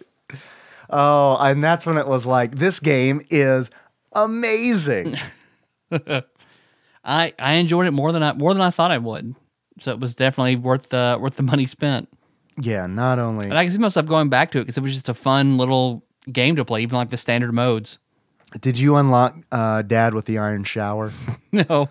Oh, 0.90 1.36
and 1.40 1.62
that's 1.62 1.86
when 1.86 1.96
it 1.98 2.06
was 2.06 2.26
like, 2.26 2.56
this 2.56 2.80
game 2.80 3.20
is 3.30 3.70
amazing. 4.14 5.16
I 7.04 7.32
I 7.38 7.52
enjoyed 7.54 7.86
it 7.86 7.92
more 7.92 8.12
than 8.12 8.22
I 8.22 8.32
more 8.34 8.52
than 8.52 8.62
I 8.62 8.70
thought 8.70 8.90
I 8.90 8.98
would. 8.98 9.34
So 9.80 9.92
it 9.92 10.00
was 10.00 10.14
definitely 10.14 10.56
worth 10.56 10.88
the 10.90 11.16
worth 11.20 11.36
the 11.36 11.42
money 11.42 11.66
spent. 11.66 12.08
yeah, 12.60 12.86
not 12.86 13.18
only 13.18 13.46
And 13.46 13.56
I 13.56 13.62
can 13.64 13.72
see 13.72 13.78
myself 13.78 14.06
going 14.06 14.28
back 14.28 14.50
to 14.52 14.58
it 14.58 14.62
because 14.62 14.76
it 14.76 14.82
was 14.82 14.92
just 14.92 15.08
a 15.08 15.14
fun 15.14 15.56
little 15.56 16.04
game 16.30 16.56
to 16.56 16.64
play, 16.64 16.82
even 16.82 16.96
like 16.96 17.08
the 17.10 17.16
standard 17.16 17.52
modes. 17.54 17.98
did 18.60 18.78
you 18.78 18.96
unlock 18.96 19.36
uh, 19.50 19.80
Dad 19.82 20.12
with 20.14 20.26
the 20.26 20.38
Iron 20.38 20.64
Shower? 20.64 21.12
No. 21.52 21.88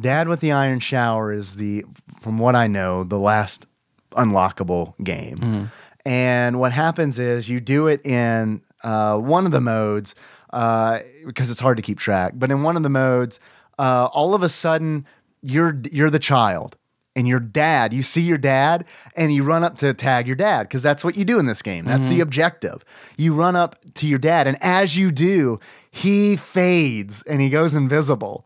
Dad 0.00 0.28
with 0.28 0.40
the 0.40 0.52
Iron 0.52 0.80
Shower 0.80 1.32
is 1.32 1.56
the, 1.56 1.84
from 2.20 2.38
what 2.38 2.54
I 2.56 2.66
know, 2.68 3.04
the 3.04 3.18
last 3.18 3.66
unlockable 4.12 4.94
game. 5.04 5.70
And 6.10 6.58
what 6.58 6.72
happens 6.72 7.20
is 7.20 7.48
you 7.48 7.60
do 7.60 7.86
it 7.86 8.04
in 8.04 8.62
uh, 8.82 9.16
one 9.16 9.46
of 9.46 9.52
the 9.52 9.60
modes 9.60 10.16
uh, 10.52 10.98
because 11.24 11.50
it's 11.50 11.60
hard 11.60 11.76
to 11.76 11.84
keep 11.84 12.00
track. 12.00 12.32
But 12.34 12.50
in 12.50 12.64
one 12.64 12.76
of 12.76 12.82
the 12.82 12.88
modes, 12.88 13.38
uh, 13.78 14.08
all 14.12 14.34
of 14.34 14.42
a 14.42 14.48
sudden 14.48 15.06
you're 15.40 15.80
you're 15.92 16.10
the 16.10 16.18
child. 16.18 16.76
And 17.14 17.28
your 17.28 17.40
dad, 17.40 17.92
you 17.92 18.02
see 18.02 18.22
your 18.22 18.38
dad, 18.38 18.86
and 19.16 19.32
you 19.32 19.42
run 19.42 19.62
up 19.64 19.76
to 19.78 19.92
tag 19.94 20.26
your 20.28 20.36
dad 20.36 20.62
because 20.62 20.82
that's 20.82 21.04
what 21.04 21.16
you 21.16 21.24
do 21.24 21.38
in 21.38 21.46
this 21.46 21.60
game. 21.60 21.84
That's 21.84 22.06
the 22.06 22.20
objective. 22.20 22.84
You 23.16 23.34
run 23.34 23.56
up 23.56 23.76
to 23.94 24.08
your 24.08 24.20
dad, 24.20 24.46
and 24.46 24.56
as 24.60 24.96
you 24.96 25.10
do, 25.10 25.58
he 25.90 26.36
fades 26.36 27.22
and 27.22 27.40
he 27.40 27.50
goes 27.50 27.74
invisible. 27.74 28.44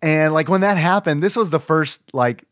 And 0.00 0.32
like 0.32 0.48
when 0.48 0.62
that 0.62 0.78
happened, 0.78 1.22
this 1.22 1.36
was 1.36 1.50
the 1.50 1.60
first 1.60 2.02
like 2.14 2.44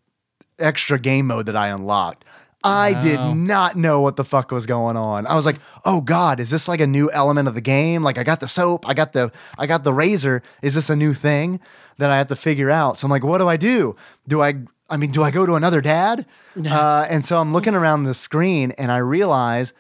extra 0.59 0.99
game 0.99 1.27
mode 1.27 1.47
that 1.47 1.57
I 1.57 1.69
unlocked. 1.69 2.25
I 2.65 3.01
did 3.01 3.21
not 3.37 3.77
know 3.77 4.01
what 4.01 4.17
the 4.17 4.25
fuck 4.25 4.51
was 4.51 4.67
going 4.67 4.97
on. 4.97 5.27
I 5.27 5.35
was 5.37 5.47
like, 5.47 5.61
"Oh 5.85 6.01
god, 6.01 6.41
is 6.41 6.51
this 6.51 6.67
like 6.67 6.81
a 6.81 6.87
new 6.87 7.11
element 7.13 7.47
of 7.47 7.55
the 7.55 7.61
game? 7.61 8.03
Like 8.03 8.19
I 8.19 8.25
got 8.25 8.41
the 8.41 8.49
soap, 8.49 8.89
I 8.89 8.95
got 8.95 9.13
the 9.13 9.31
I 9.57 9.67
got 9.67 9.85
the 9.85 9.93
razor. 9.93 10.43
Is 10.61 10.75
this 10.75 10.91
a 10.91 10.97
new 10.97 11.15
thing 11.15 11.61
that 11.99 12.11
I 12.11 12.19
have 12.19 12.27
to 12.29 12.37
figure 12.37 12.71
out?" 12.71 12.97
So 12.97 13.07
I'm 13.07 13.11
like, 13.11 13.25
"What 13.25 13.39
do 13.39 13.49
I 13.49 13.57
do? 13.57 13.95
Do 14.27 14.43
I 14.43 14.55
I 14.91 14.97
mean, 14.97 15.13
do 15.13 15.23
I 15.23 15.31
go 15.31 15.47
to 15.47 15.55
another 15.55 15.81
dad?" 15.81 16.27
uh, 16.67 17.07
and 17.09 17.25
so 17.25 17.39
I'm 17.39 17.53
looking 17.53 17.75
around 17.75 18.05
the 18.05 18.15
screen 18.15 18.73
and 18.73 18.91
I 18.91 18.99
realize 18.99 19.73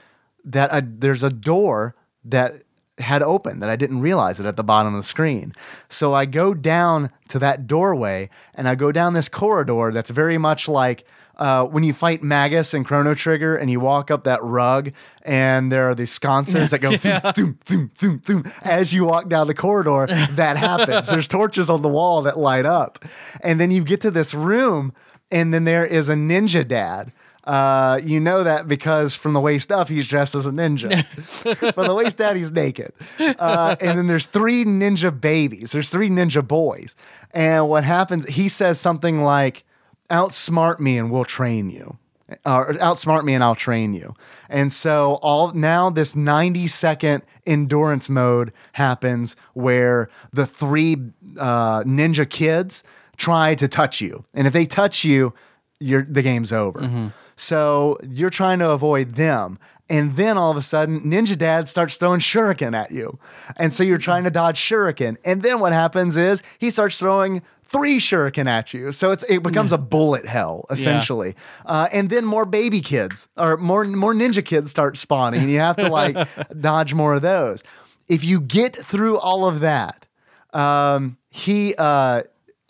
that 0.44 0.70
a, 0.72 0.80
there's 0.86 1.24
a 1.24 1.30
door 1.30 1.96
that 2.24 2.62
had 2.98 3.22
opened 3.22 3.62
that 3.62 3.70
I 3.70 3.76
didn't 3.76 4.00
realize 4.00 4.40
it 4.40 4.46
at 4.46 4.56
the 4.56 4.64
bottom 4.64 4.94
of 4.94 5.00
the 5.00 5.06
screen. 5.06 5.52
So 5.88 6.14
I 6.14 6.26
go 6.26 6.54
down 6.54 7.10
to 7.28 7.38
that 7.40 7.66
doorway 7.66 8.28
and 8.54 8.68
I 8.68 8.74
go 8.74 8.92
down 8.92 9.12
this 9.14 9.28
corridor 9.28 9.90
that's 9.92 10.10
very 10.10 10.38
much 10.38 10.68
like 10.68 11.04
uh, 11.38 11.64
when 11.64 11.84
you 11.84 11.92
fight 11.92 12.22
Magus 12.22 12.74
and 12.74 12.84
Chrono 12.84 13.14
Trigger 13.14 13.56
and 13.56 13.70
you 13.70 13.80
walk 13.80 14.10
up 14.10 14.24
that 14.24 14.42
rug 14.42 14.92
and 15.22 15.70
there 15.70 15.88
are 15.88 15.94
these 15.94 16.10
sconces 16.10 16.70
that 16.70 16.80
go 16.80 16.96
thum, 16.96 17.20
thum, 17.32 17.58
thum, 17.64 17.90
thum, 17.94 18.18
thum. 18.20 18.44
as 18.62 18.92
you 18.92 19.04
walk 19.04 19.28
down 19.28 19.46
the 19.46 19.54
corridor, 19.54 20.06
that 20.32 20.56
happens. 20.56 21.08
There's 21.08 21.28
torches 21.28 21.70
on 21.70 21.82
the 21.82 21.88
wall 21.88 22.22
that 22.22 22.38
light 22.38 22.66
up. 22.66 23.04
And 23.42 23.60
then 23.60 23.70
you 23.70 23.84
get 23.84 24.00
to 24.00 24.10
this 24.10 24.34
room 24.34 24.92
and 25.30 25.54
then 25.54 25.64
there 25.64 25.86
is 25.86 26.08
a 26.08 26.14
ninja 26.14 26.66
dad. 26.66 27.12
Uh, 27.44 27.98
you 28.04 28.20
know 28.20 28.44
that 28.44 28.68
because 28.68 29.16
from 29.16 29.32
the 29.32 29.40
waist 29.40 29.72
up, 29.72 29.88
he's 29.88 30.06
dressed 30.06 30.34
as 30.34 30.44
a 30.44 30.50
ninja. 30.50 31.06
from 31.74 31.86
the 31.86 31.94
waist 31.94 32.18
down, 32.18 32.36
he's 32.36 32.50
naked. 32.50 32.92
Uh, 33.18 33.74
and 33.80 33.96
then 33.96 34.06
there's 34.06 34.26
three 34.26 34.66
ninja 34.66 35.18
babies. 35.18 35.72
There's 35.72 35.88
three 35.88 36.10
ninja 36.10 36.46
boys. 36.46 36.94
And 37.32 37.68
what 37.68 37.84
happens, 37.84 38.26
he 38.26 38.48
says 38.48 38.78
something 38.78 39.22
like, 39.22 39.64
outsmart 40.10 40.80
me 40.80 40.98
and 40.98 41.10
we'll 41.10 41.24
train 41.24 41.70
you. 41.70 41.98
Or 42.44 42.74
outsmart 42.74 43.24
me 43.24 43.32
and 43.32 43.42
I'll 43.42 43.54
train 43.54 43.94
you. 43.94 44.14
And 44.50 44.70
so 44.70 45.18
all 45.22 45.52
now 45.52 45.88
this 45.88 46.14
90 46.14 46.66
second 46.66 47.22
endurance 47.46 48.10
mode 48.10 48.52
happens 48.72 49.34
where 49.54 50.10
the 50.32 50.44
three 50.44 50.96
uh, 51.38 51.84
ninja 51.84 52.28
kids 52.28 52.84
try 53.16 53.54
to 53.54 53.66
touch 53.66 54.02
you. 54.02 54.24
And 54.34 54.46
if 54.46 54.52
they 54.52 54.66
touch 54.66 55.04
you, 55.04 55.32
you're, 55.80 56.04
the 56.04 56.20
game's 56.22 56.52
over. 56.52 57.12
So 57.34 57.98
you're 58.10 58.30
trying 58.30 58.58
to 58.58 58.70
avoid 58.70 59.14
them. 59.14 59.58
And 59.88 60.16
then 60.16 60.36
all 60.36 60.50
of 60.50 60.56
a 60.58 60.62
sudden, 60.62 61.00
Ninja 61.00 61.38
Dad 61.38 61.66
starts 61.66 61.96
throwing 61.96 62.20
shuriken 62.20 62.74
at 62.74 62.90
you. 62.90 63.18
And 63.56 63.72
so 63.72 63.82
you're 63.82 63.96
trying 63.96 64.24
to 64.24 64.30
dodge 64.30 64.60
shuriken. 64.60 65.16
And 65.24 65.42
then 65.42 65.60
what 65.60 65.72
happens 65.72 66.18
is 66.18 66.42
he 66.58 66.68
starts 66.68 66.98
throwing 66.98 67.42
three 67.68 67.98
shuriken 67.98 68.46
at 68.46 68.72
you. 68.72 68.92
So 68.92 69.10
it's 69.10 69.22
it 69.24 69.42
becomes 69.42 69.72
a 69.72 69.78
bullet 69.78 70.24
hell, 70.24 70.64
essentially. 70.70 71.34
Uh, 71.66 71.88
and 71.92 72.10
then 72.10 72.24
more 72.24 72.46
baby 72.46 72.80
kids 72.80 73.28
or 73.36 73.56
more, 73.56 73.84
more 73.84 74.14
ninja 74.14 74.44
kids 74.44 74.70
start 74.70 74.96
spawning. 74.96 75.42
And 75.42 75.50
you 75.50 75.58
have 75.58 75.76
to 75.76 75.88
like 75.88 76.16
dodge 76.60 76.94
more 76.94 77.14
of 77.14 77.22
those. 77.22 77.62
If 78.08 78.24
you 78.24 78.40
get 78.40 78.74
through 78.74 79.18
all 79.18 79.46
of 79.46 79.60
that, 79.60 80.06
um, 80.52 81.18
he 81.28 81.74
uh, 81.76 82.22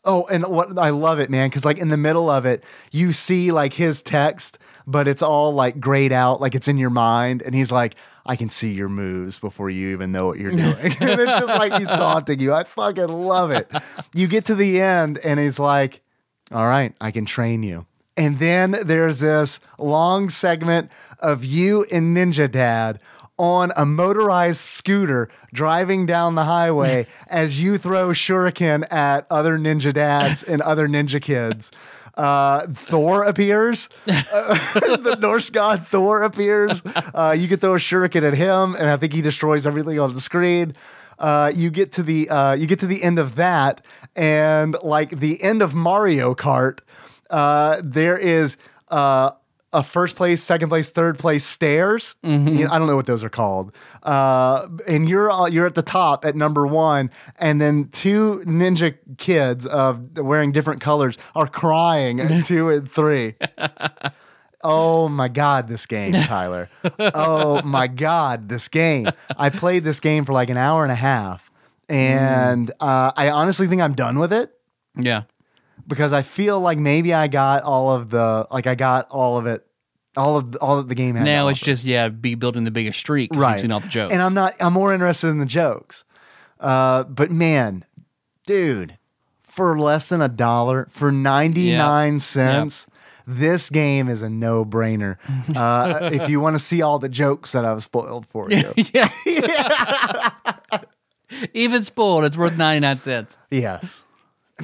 oh, 0.04 0.26
and 0.26 0.44
what 0.46 0.76
I 0.76 0.90
love 0.90 1.20
it, 1.20 1.30
man, 1.30 1.48
because 1.48 1.64
like 1.64 1.78
in 1.78 1.90
the 1.90 1.96
middle 1.96 2.28
of 2.28 2.44
it, 2.44 2.64
you 2.90 3.12
see 3.12 3.52
like 3.52 3.72
his 3.72 4.02
text, 4.02 4.58
but 4.86 5.06
it's 5.06 5.22
all 5.22 5.52
like 5.52 5.78
grayed 5.78 6.12
out, 6.12 6.40
like 6.40 6.56
it's 6.56 6.66
in 6.66 6.76
your 6.76 6.90
mind, 6.90 7.42
and 7.42 7.54
he's 7.54 7.70
like, 7.70 7.94
I 8.28 8.36
can 8.36 8.50
see 8.50 8.72
your 8.72 8.90
moves 8.90 9.38
before 9.38 9.70
you 9.70 9.88
even 9.92 10.12
know 10.12 10.26
what 10.26 10.38
you're 10.38 10.52
doing. 10.52 10.76
and 11.00 11.20
it's 11.20 11.38
just 11.40 11.46
like 11.46 11.72
he's 11.72 11.88
taunting 11.88 12.38
you. 12.40 12.52
I 12.52 12.64
fucking 12.64 13.08
love 13.08 13.50
it. 13.50 13.70
You 14.14 14.28
get 14.28 14.44
to 14.44 14.54
the 14.54 14.80
end, 14.82 15.18
and 15.24 15.40
he's 15.40 15.58
like, 15.58 16.02
All 16.52 16.66
right, 16.66 16.94
I 17.00 17.10
can 17.10 17.24
train 17.24 17.62
you. 17.62 17.86
And 18.18 18.38
then 18.38 18.76
there's 18.84 19.20
this 19.20 19.60
long 19.78 20.28
segment 20.28 20.90
of 21.20 21.44
you 21.44 21.86
and 21.90 22.16
Ninja 22.16 22.50
Dad 22.50 23.00
on 23.38 23.70
a 23.76 23.86
motorized 23.86 24.60
scooter 24.60 25.30
driving 25.54 26.04
down 26.04 26.34
the 26.34 26.44
highway 26.44 27.06
as 27.28 27.62
you 27.62 27.78
throw 27.78 28.08
shuriken 28.08 28.84
at 28.92 29.26
other 29.30 29.56
ninja 29.58 29.92
dads 29.92 30.42
and 30.42 30.60
other 30.62 30.88
ninja 30.88 31.22
kids. 31.22 31.70
Uh, 32.18 32.66
Thor 32.74 33.22
appears. 33.22 33.88
Uh, 34.08 34.54
the 34.96 35.16
Norse 35.20 35.50
god 35.50 35.86
Thor 35.86 36.24
appears. 36.24 36.82
Uh, 36.84 37.34
you 37.38 37.46
can 37.46 37.60
throw 37.60 37.76
a 37.76 37.78
shuriken 37.78 38.24
at 38.24 38.34
him, 38.34 38.74
and 38.74 38.90
I 38.90 38.96
think 38.96 39.12
he 39.12 39.22
destroys 39.22 39.68
everything 39.68 40.00
on 40.00 40.12
the 40.12 40.20
screen. 40.20 40.74
Uh, 41.18 41.52
you 41.54 41.70
get 41.70 41.92
to 41.92 42.02
the 42.02 42.28
uh, 42.28 42.54
you 42.54 42.66
get 42.66 42.80
to 42.80 42.88
the 42.88 43.04
end 43.04 43.20
of 43.20 43.36
that, 43.36 43.84
and 44.16 44.76
like 44.82 45.20
the 45.20 45.40
end 45.42 45.62
of 45.62 45.74
Mario 45.74 46.34
Kart, 46.34 46.80
uh, 47.30 47.80
there 47.84 48.18
is 48.18 48.56
a 49.72 49.82
first 49.82 50.16
place, 50.16 50.42
second 50.42 50.68
place, 50.68 50.90
third 50.90 51.18
place 51.18 51.44
stairs. 51.44 52.16
Mm-hmm. 52.24 52.48
You 52.56 52.64
know, 52.64 52.70
I 52.72 52.78
don't 52.78 52.88
know 52.88 52.96
what 52.96 53.06
those 53.06 53.22
are 53.22 53.28
called. 53.28 53.72
Uh, 54.02 54.68
and 54.86 55.08
you're 55.08 55.30
uh, 55.30 55.46
you're 55.46 55.66
at 55.66 55.74
the 55.74 55.82
top 55.82 56.24
at 56.24 56.34
number 56.34 56.66
one, 56.66 57.10
and 57.38 57.60
then 57.60 57.88
two 57.90 58.42
ninja 58.46 58.96
kids 59.18 59.66
of 59.66 60.16
wearing 60.16 60.52
different 60.52 60.80
colors 60.80 61.18
are 61.34 61.46
crying 61.46 62.20
at 62.20 62.44
two 62.46 62.70
and 62.70 62.90
three. 62.90 63.34
Oh 64.64 65.08
my 65.08 65.28
God, 65.28 65.68
this 65.68 65.86
game, 65.86 66.12
Tyler. 66.12 66.68
oh 66.98 67.62
my 67.64 67.86
God, 67.86 68.48
this 68.48 68.68
game. 68.68 69.08
I 69.36 69.50
played 69.50 69.84
this 69.84 70.00
game 70.00 70.24
for 70.24 70.32
like 70.32 70.50
an 70.50 70.56
hour 70.56 70.82
and 70.82 70.90
a 70.90 70.96
half. 70.96 71.50
And 71.88 72.70
uh, 72.80 73.12
I 73.16 73.30
honestly 73.30 73.66
think 73.66 73.80
I'm 73.80 73.94
done 73.94 74.18
with 74.18 74.30
it 74.32 74.52
Yeah. 74.94 75.22
Because 75.88 76.12
I 76.12 76.22
feel 76.22 76.60
like 76.60 76.78
maybe 76.78 77.12
I 77.12 77.26
got 77.26 77.62
all 77.64 77.90
of 77.90 78.10
the, 78.10 78.46
like, 78.50 78.66
I 78.66 78.74
got 78.74 79.08
all 79.10 79.38
of 79.38 79.46
it, 79.46 79.66
all 80.16 80.36
of 80.36 80.56
all 80.56 80.76
that 80.76 80.88
the 80.88 80.94
game 80.94 81.14
to 81.14 81.22
Now 81.22 81.48
it's 81.48 81.60
just 81.60 81.84
yeah, 81.84 82.08
be 82.08 82.34
building 82.34 82.64
the 82.64 82.70
biggest 82.70 82.98
streak. 82.98 83.30
right. 83.34 83.52
You've 83.52 83.60
seen 83.62 83.72
all 83.72 83.80
the 83.80 83.88
jokes. 83.88 84.12
And 84.12 84.22
I'm 84.22 84.34
not, 84.34 84.54
I'm 84.60 84.72
more 84.72 84.92
interested 84.92 85.28
in 85.28 85.38
the 85.38 85.46
jokes. 85.46 86.04
Uh, 86.60 87.04
but 87.04 87.30
man, 87.30 87.84
dude, 88.46 88.98
for 89.42 89.78
less 89.78 90.08
than 90.08 90.20
a 90.20 90.28
dollar, 90.28 90.88
for 90.90 91.10
99 91.12 92.20
cents, 92.20 92.86
this 93.28 93.68
game 93.68 94.08
is 94.08 94.22
a 94.22 94.30
no 94.30 94.64
brainer. 94.64 95.18
Uh, 95.54 96.10
if 96.12 96.30
you 96.30 96.40
want 96.40 96.54
to 96.54 96.58
see 96.58 96.80
all 96.80 96.98
the 96.98 97.10
jokes 97.10 97.52
that 97.52 97.64
I've 97.64 97.82
spoiled 97.82 98.26
for 98.26 98.50
you. 98.50 98.72
yeah. 98.94 99.10
Even 101.52 101.84
spoiled, 101.84 102.24
it's 102.24 102.38
worth 102.38 102.56
ninety 102.56 102.80
nine 102.80 102.96
cents. 102.96 103.36
yes. 103.50 104.02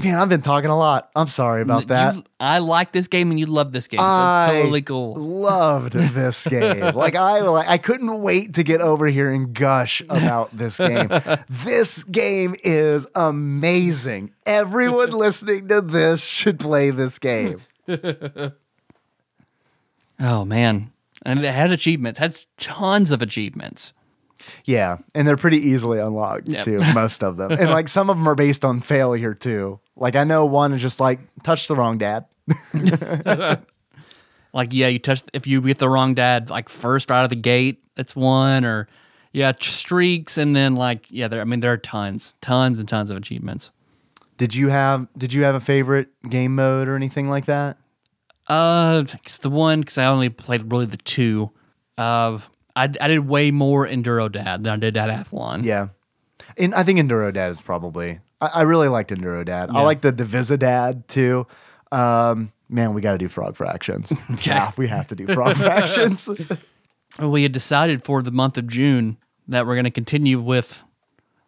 Man, 0.02 0.18
I've 0.18 0.28
been 0.28 0.42
talking 0.42 0.70
a 0.70 0.76
lot. 0.76 1.10
I'm 1.14 1.28
sorry 1.28 1.62
about 1.62 1.86
that. 1.86 2.16
You- 2.16 2.24
I 2.40 2.58
like 2.58 2.90
this 2.90 3.06
game 3.06 3.30
and 3.30 3.38
you 3.38 3.46
love 3.46 3.70
this 3.70 3.86
game, 3.86 3.98
so 3.98 4.04
I 4.04 4.46
it's 4.50 4.62
totally 4.62 4.82
cool. 4.82 5.14
loved 5.14 5.92
this 5.92 6.46
game. 6.50 6.94
like 6.96 7.14
I 7.14 7.40
like 7.42 7.68
I 7.68 7.78
couldn't 7.78 8.20
wait 8.20 8.54
to 8.54 8.64
get 8.64 8.80
over 8.80 9.06
here 9.06 9.32
and 9.32 9.54
gush 9.54 10.00
about 10.08 10.54
this 10.56 10.78
game. 10.78 11.08
this 11.48 12.02
game 12.04 12.56
is 12.64 13.06
amazing. 13.14 14.32
Everyone 14.46 15.10
listening 15.12 15.68
to 15.68 15.80
this 15.80 16.24
should 16.24 16.58
play 16.58 16.90
this 16.90 17.18
game. 17.20 17.60
Oh 20.18 20.44
man, 20.44 20.92
and 21.24 21.44
it 21.44 21.52
had 21.54 21.70
achievements. 21.72 22.18
Had 22.18 22.36
tons 22.58 23.10
of 23.10 23.22
achievements. 23.22 23.92
Yeah, 24.64 24.98
and 25.14 25.26
they're 25.28 25.36
pretty 25.36 25.58
easily 25.58 25.98
unlocked 25.98 26.48
Yep. 26.48 26.64
too, 26.64 26.78
most 26.94 27.22
of 27.22 27.36
them. 27.36 27.52
And 27.52 27.70
like 27.70 27.88
some 27.88 28.10
of 28.10 28.16
them 28.16 28.26
are 28.28 28.34
based 28.34 28.64
on 28.64 28.80
failure 28.80 29.34
too. 29.34 29.80
Like 29.96 30.16
I 30.16 30.24
know 30.24 30.44
one 30.46 30.72
is 30.72 30.82
just 30.82 31.00
like 31.00 31.20
touch 31.42 31.68
the 31.68 31.76
wrong 31.76 31.98
dad. 31.98 32.26
Like 34.52 34.72
yeah, 34.72 34.86
you 34.86 35.00
touch 35.00 35.22
if 35.32 35.46
you 35.48 35.60
get 35.60 35.78
the 35.78 35.88
wrong 35.88 36.14
dad 36.14 36.48
like 36.48 36.68
first 36.68 37.10
out 37.10 37.24
of 37.24 37.30
the 37.30 37.34
gate, 37.36 37.82
it's 37.96 38.14
one 38.14 38.64
or 38.64 38.86
yeah 39.32 39.50
tr- 39.50 39.70
streaks 39.70 40.38
and 40.38 40.54
then 40.54 40.76
like 40.76 41.06
yeah 41.10 41.26
there 41.26 41.40
I 41.40 41.44
mean 41.44 41.58
there 41.58 41.72
are 41.72 41.76
tons, 41.76 42.34
tons 42.40 42.78
and 42.78 42.88
tons 42.88 43.10
of 43.10 43.16
achievements. 43.16 43.72
Did 44.36 44.54
you 44.54 44.68
have 44.68 45.08
did 45.18 45.32
you 45.32 45.42
have 45.42 45.56
a 45.56 45.60
favorite 45.60 46.08
game 46.28 46.54
mode 46.54 46.86
or 46.86 46.94
anything 46.94 47.28
like 47.28 47.46
that? 47.46 47.78
Uh, 48.46 49.02
it's 49.24 49.38
the 49.38 49.50
one 49.50 49.80
because 49.80 49.98
I 49.98 50.06
only 50.06 50.28
played 50.28 50.70
really 50.70 50.86
the 50.86 50.98
two. 50.98 51.50
Of 51.98 52.48
I, 52.76 52.84
I 53.00 53.08
did 53.08 53.20
way 53.20 53.50
more 53.50 53.86
Enduro 53.86 54.30
Dad 54.30 54.64
than 54.64 54.72
I 54.72 54.76
did 54.76 54.94
Dad 54.94 55.08
Athlon. 55.08 55.64
Yeah. 55.64 55.88
And 56.56 56.74
I 56.74 56.82
think 56.82 56.98
Enduro 56.98 57.32
Dad 57.32 57.50
is 57.50 57.60
probably 57.60 58.20
I, 58.40 58.50
I 58.54 58.62
really 58.62 58.88
liked 58.88 59.10
Enduro 59.10 59.44
Dad. 59.44 59.70
I 59.72 59.82
like 59.82 60.00
the 60.00 60.12
Divisa 60.12 60.58
Dad 60.58 61.06
too. 61.08 61.46
Um 61.92 62.52
man, 62.68 62.94
we 62.94 63.00
gotta 63.00 63.18
do 63.18 63.28
frog 63.28 63.56
fractions. 63.56 64.12
Yeah, 64.42 64.72
we 64.76 64.88
have 64.88 65.06
to 65.08 65.14
do 65.14 65.26
frog 65.28 65.56
fractions. 65.58 66.28
We 67.18 67.42
had 67.44 67.52
decided 67.52 68.02
for 68.04 68.22
the 68.22 68.32
month 68.32 68.58
of 68.58 68.66
June 68.66 69.18
that 69.46 69.66
we're 69.66 69.74
going 69.74 69.84
to 69.84 69.90
continue 69.90 70.40
with 70.40 70.82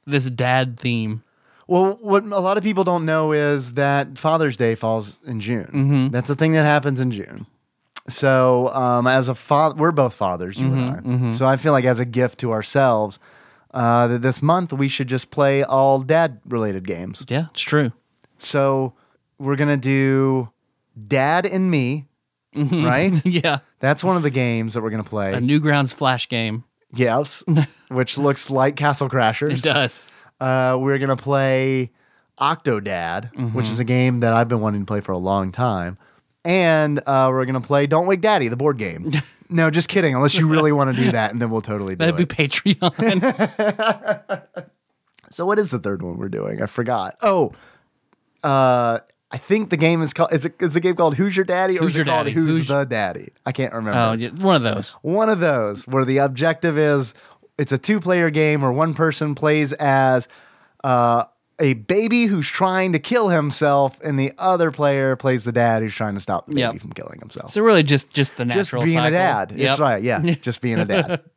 this 0.07 0.31
dad 0.31 0.79
theme. 0.79 1.25
Well, 1.67 1.99
what 2.01 2.23
a 2.23 2.39
lot 2.39 2.57
of 2.57 2.63
people 2.63 2.85
don't 2.85 3.05
know 3.05 3.33
is 3.33 3.73
that 3.73 4.17
Father's 4.17 4.57
Day 4.57 4.77
falls 4.77 5.19
in 5.27 5.41
June. 5.41 6.11
That's 6.13 6.31
a 6.31 6.37
thing 6.37 6.53
that 6.53 6.65
happens 6.65 7.01
in 7.01 7.11
June. 7.11 7.47
So, 8.09 8.69
um, 8.73 9.07
as 9.07 9.29
a 9.29 9.35
father, 9.35 9.75
we're 9.77 9.93
both 9.93 10.15
fathers, 10.15 10.61
you 10.61 10.73
and 10.73 11.29
I. 11.29 11.31
So, 11.31 11.47
I 11.47 11.57
feel 11.57 11.73
like 11.73 11.85
as 11.85 11.99
a 12.01 12.05
gift 12.05 12.39
to 12.41 12.53
ourselves, 12.53 13.19
uh, 13.75 14.07
that 14.07 14.23
this 14.23 14.41
month 14.43 14.73
we 14.73 14.89
should 14.89 15.09
just 15.09 15.31
play 15.31 15.63
all 15.65 16.01
dad-related 16.01 16.87
games. 16.87 17.25
Yeah, 17.29 17.47
it's 17.51 17.61
true. 17.61 17.93
So, 18.39 18.93
we're 19.39 19.57
gonna 19.57 19.77
do 19.77 20.51
Dad 21.09 21.47
and 21.47 21.71
Me, 21.71 22.07
right? 22.55 23.21
yeah, 23.27 23.59
That's 23.81 24.03
one 24.05 24.17
of 24.17 24.23
the 24.23 24.31
games 24.31 24.75
that 24.75 24.83
we're 24.83 24.91
gonna 24.91 25.03
play. 25.05 25.33
a 25.35 25.39
Newgrounds 25.41 25.93
Flash 25.93 26.29
game. 26.29 26.65
yes, 26.95 27.43
which 27.89 28.17
looks 28.19 28.51
like 28.51 28.77
Castle 28.77 29.09
Crashers. 29.09 29.59
It 29.59 29.63
does. 29.63 30.07
Uh, 30.41 30.77
we're 30.81 30.99
gonna 30.99 31.17
play 31.17 31.91
Octodad, 32.39 33.53
which 33.55 33.69
is 33.69 33.79
a 33.81 33.85
game 33.85 34.21
that 34.21 34.33
I've 34.33 34.49
been 34.49 34.61
wanting 34.61 34.83
to 34.83 34.87
play 34.87 35.01
for 35.01 35.13
a 35.13 35.19
long 35.19 35.51
time, 35.53 35.99
and 36.47 36.99
uh, 37.07 37.29
we're 37.31 37.45
gonna 37.45 37.61
play 37.61 37.87
Don't 37.87 38.07
Wake 38.07 38.21
Daddy, 38.23 38.49
the 38.49 38.57
board 38.57 38.79
game. 38.79 39.11
no, 39.51 39.71
just 39.71 39.89
kidding. 39.89 40.15
Unless 40.15 40.37
you 40.39 40.49
really 40.49 40.73
want 40.73 40.95
to 40.97 41.03
do 41.03 41.13
that, 41.13 41.33
and 41.33 41.43
then 41.43 41.51
we'll 41.51 41.61
totally 41.61 41.95
do 41.97 42.07
That'd 42.07 42.19
it. 42.21 42.29
be 42.29 42.35
Patreon. 42.35 44.43
so, 45.31 45.45
what 45.45 45.59
is 45.59 45.71
the 45.73 45.79
third 45.79 46.03
one 46.03 46.17
we're 46.17 46.29
doing? 46.29 46.63
I 46.63 46.67
forgot. 46.67 47.17
Oh, 47.21 47.53
uh, 48.45 49.01
I 49.31 49.39
think 49.39 49.71
the 49.71 49.77
game 49.77 50.03
is 50.03 50.13
called. 50.13 50.33
Is 50.33 50.45
it 50.47 50.55
is 50.61 50.77
a 50.77 50.81
game 50.81 50.95
called 50.95 51.17
Who's 51.17 51.37
Your 51.37 51.45
Daddy 51.45 51.79
or 51.79 51.83
Who's 51.83 51.95
is 51.95 51.99
it 51.99 52.07
Your 52.07 52.15
called 52.15 52.27
Daddy? 52.27 52.33
Who's, 52.33 52.57
Who's- 52.59 52.69
the 52.69 52.85
Daddy? 52.85 53.33
I 53.45 53.53
can't 53.53 53.73
remember. 53.75 53.99
oh, 53.99 54.13
yeah, 54.13 54.31
one 54.45 54.57
of 54.57 54.63
those. 54.63 54.93
one 55.03 55.29
of 55.29 55.41
those 55.41 55.87
where 55.87 56.05
the 56.05 56.19
objective 56.19 56.79
is 56.79 57.15
it's 57.59 57.73
a 57.73 57.79
two 57.79 58.01
player 58.01 58.31
game 58.31 58.63
where 58.63 58.73
one 58.73 58.95
person 58.95 59.35
plays 59.35 59.73
as 59.73 60.29
uh, 60.85 61.25
a 61.59 61.75
baby 61.75 62.25
who's 62.27 62.49
trying 62.49 62.93
to 62.93 62.99
kill 62.99 63.29
himself 63.29 63.99
and 64.05 64.19
the 64.19 64.33
other 64.39 64.71
player 64.71 65.17
plays 65.17 65.45
the 65.45 65.53
dad 65.53 65.83
who's 65.83 65.95
trying 65.95 66.15
to 66.15 66.21
stop 66.21 66.47
the 66.47 66.53
baby 66.53 66.61
Yep. 66.61 66.81
from 66.81 66.93
killing 66.93 67.19
himself. 67.21 67.51
So 67.51 67.63
really, 67.63 67.83
just 67.83 68.11
just 68.13 68.37
the 68.37 68.45
just 68.45 68.73
natural. 68.73 68.83
being 68.85 68.99
a 68.99 69.11
dad. 69.11 69.53
Yep. 69.53 69.59
That's 69.61 69.81
right. 69.81 70.03
Yeah. 70.03 70.21
just 70.43 70.61
being 70.61 70.79
a 70.79 70.85
dad. 70.85 71.23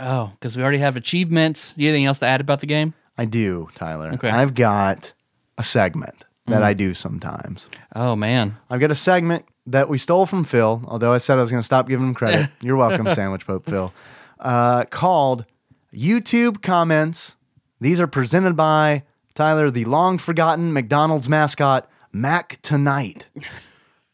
Oh, 0.00 0.32
because 0.32 0.56
we 0.56 0.62
already 0.62 0.78
have 0.78 0.96
achievements. 0.96 1.74
You 1.76 1.90
anything 1.90 2.06
else 2.06 2.18
to 2.20 2.26
add 2.26 2.40
about 2.40 2.60
the 2.60 2.66
game? 2.66 2.94
I 3.18 3.26
do, 3.26 3.68
Tyler. 3.74 4.10
Okay. 4.14 4.30
Mm. 4.30 4.32
I've 4.32 4.54
got 4.54 5.12
a 5.58 5.62
segment 5.64 6.24
that 6.46 6.62
I 6.62 6.72
do 6.72 6.94
sometimes. 6.94 7.68
Oh 7.94 8.16
man, 8.16 8.56
I've 8.70 8.80
got 8.80 8.90
a 8.90 8.94
segment 8.94 9.44
that 9.66 9.88
we 9.90 9.98
stole 9.98 10.24
from 10.24 10.44
Phil, 10.44 10.82
although 10.88 11.12
I 11.12 11.18
said 11.18 11.36
I 11.36 11.42
was 11.42 11.50
going 11.50 11.60
to 11.60 11.64
stop 11.66 11.88
giving 11.88 12.06
him 12.08 12.14
credit. 12.14 12.48
You're 12.62 12.76
welcome, 12.76 13.08
Sandwich 13.10 13.46
Pope 13.46 13.66
Phil. 13.66 13.92
Uh, 14.40 14.84
called 14.86 15.44
YouTube 15.94 16.62
Comments. 16.62 17.36
These 17.80 18.00
are 18.00 18.06
presented 18.06 18.56
by 18.56 19.02
Tyler, 19.34 19.70
the 19.70 19.84
long 19.84 20.18
forgotten 20.18 20.72
McDonald's 20.72 21.28
mascot, 21.28 21.90
Mac 22.12 22.58
Tonight. 22.62 23.26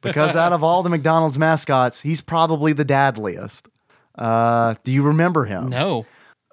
Because 0.00 0.36
out 0.36 0.52
of 0.52 0.62
all 0.62 0.82
the 0.84 0.90
McDonald's 0.90 1.38
mascots, 1.38 2.00
he's 2.00 2.20
probably 2.20 2.72
the 2.72 2.84
dadliest. 2.84 3.68
Uh, 4.16 4.74
do 4.84 4.92
you 4.92 5.02
remember 5.02 5.44
him? 5.44 5.68
no. 5.68 6.06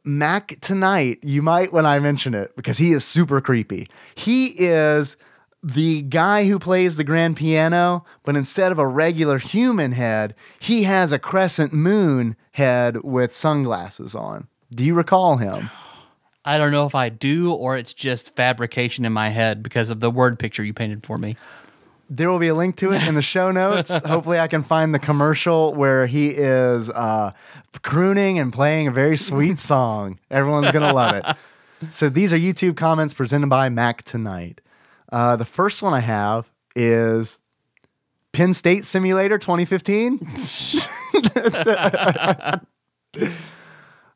Mac 0.07 0.59
tonight, 0.61 1.17
you 1.23 1.41
might 1.41 1.73
when 1.73 1.83
I 1.85 1.97
mention 1.97 2.35
it 2.35 2.55
because 2.55 2.77
he 2.77 2.91
is 2.91 3.03
super 3.03 3.41
creepy. 3.41 3.87
He 4.13 4.47
is 4.49 5.17
the 5.63 6.03
guy 6.03 6.45
who 6.47 6.59
plays 6.59 6.95
the 6.95 7.03
grand 7.03 7.37
piano, 7.37 8.05
but 8.23 8.35
instead 8.35 8.71
of 8.71 8.77
a 8.77 8.85
regular 8.85 9.39
human 9.39 9.93
head, 9.93 10.35
he 10.59 10.83
has 10.83 11.11
a 11.11 11.17
crescent 11.17 11.73
moon 11.73 12.35
head 12.51 13.03
with 13.03 13.33
sunglasses 13.33 14.13
on. 14.13 14.47
Do 14.69 14.85
you 14.85 14.93
recall 14.93 15.37
him? 15.37 15.71
I 16.45 16.57
don't 16.57 16.71
know 16.71 16.85
if 16.85 16.93
I 16.93 17.09
do 17.09 17.51
or 17.51 17.75
it's 17.75 17.93
just 17.93 18.35
fabrication 18.35 19.03
in 19.03 19.11
my 19.11 19.29
head 19.29 19.63
because 19.63 19.89
of 19.89 19.99
the 19.99 20.11
word 20.11 20.37
picture 20.37 20.63
you 20.63 20.73
painted 20.73 21.03
for 21.03 21.17
me. 21.17 21.35
There 22.07 22.29
will 22.29 22.37
be 22.37 22.49
a 22.49 22.53
link 22.55 22.75
to 22.77 22.91
it 22.91 23.05
in 23.07 23.15
the 23.15 23.23
show 23.23 23.51
notes. 23.51 23.89
Hopefully, 24.05 24.39
I 24.39 24.47
can 24.47 24.61
find 24.61 24.93
the 24.93 24.99
commercial 24.99 25.73
where 25.73 26.05
he 26.05 26.27
is 26.27 26.91
uh, 26.91 27.31
crooning 27.81 28.37
and 28.37 28.53
playing 28.53 28.87
a 28.87 28.91
very 28.91 29.17
sweet 29.17 29.57
song. 29.57 30.19
Everyone's 30.29 30.69
going 30.71 30.87
to 30.87 30.93
love 30.93 31.15
it. 31.15 31.25
So, 31.89 32.07
these 32.07 32.33
are 32.33 32.37
YouTube 32.37 32.77
comments 32.77 33.13
presented 33.13 33.49
by 33.49 33.67
Mac 33.67 34.01
Tonight. 34.03 34.61
Uh, 35.11 35.35
the 35.35 35.45
first 35.45 35.83
one 35.83 35.93
I 35.93 35.99
have 35.99 36.49
is 36.73 37.37
Penn 38.31 38.53
State 38.53 38.85
Simulator 38.85 39.37
2015. 39.37 40.19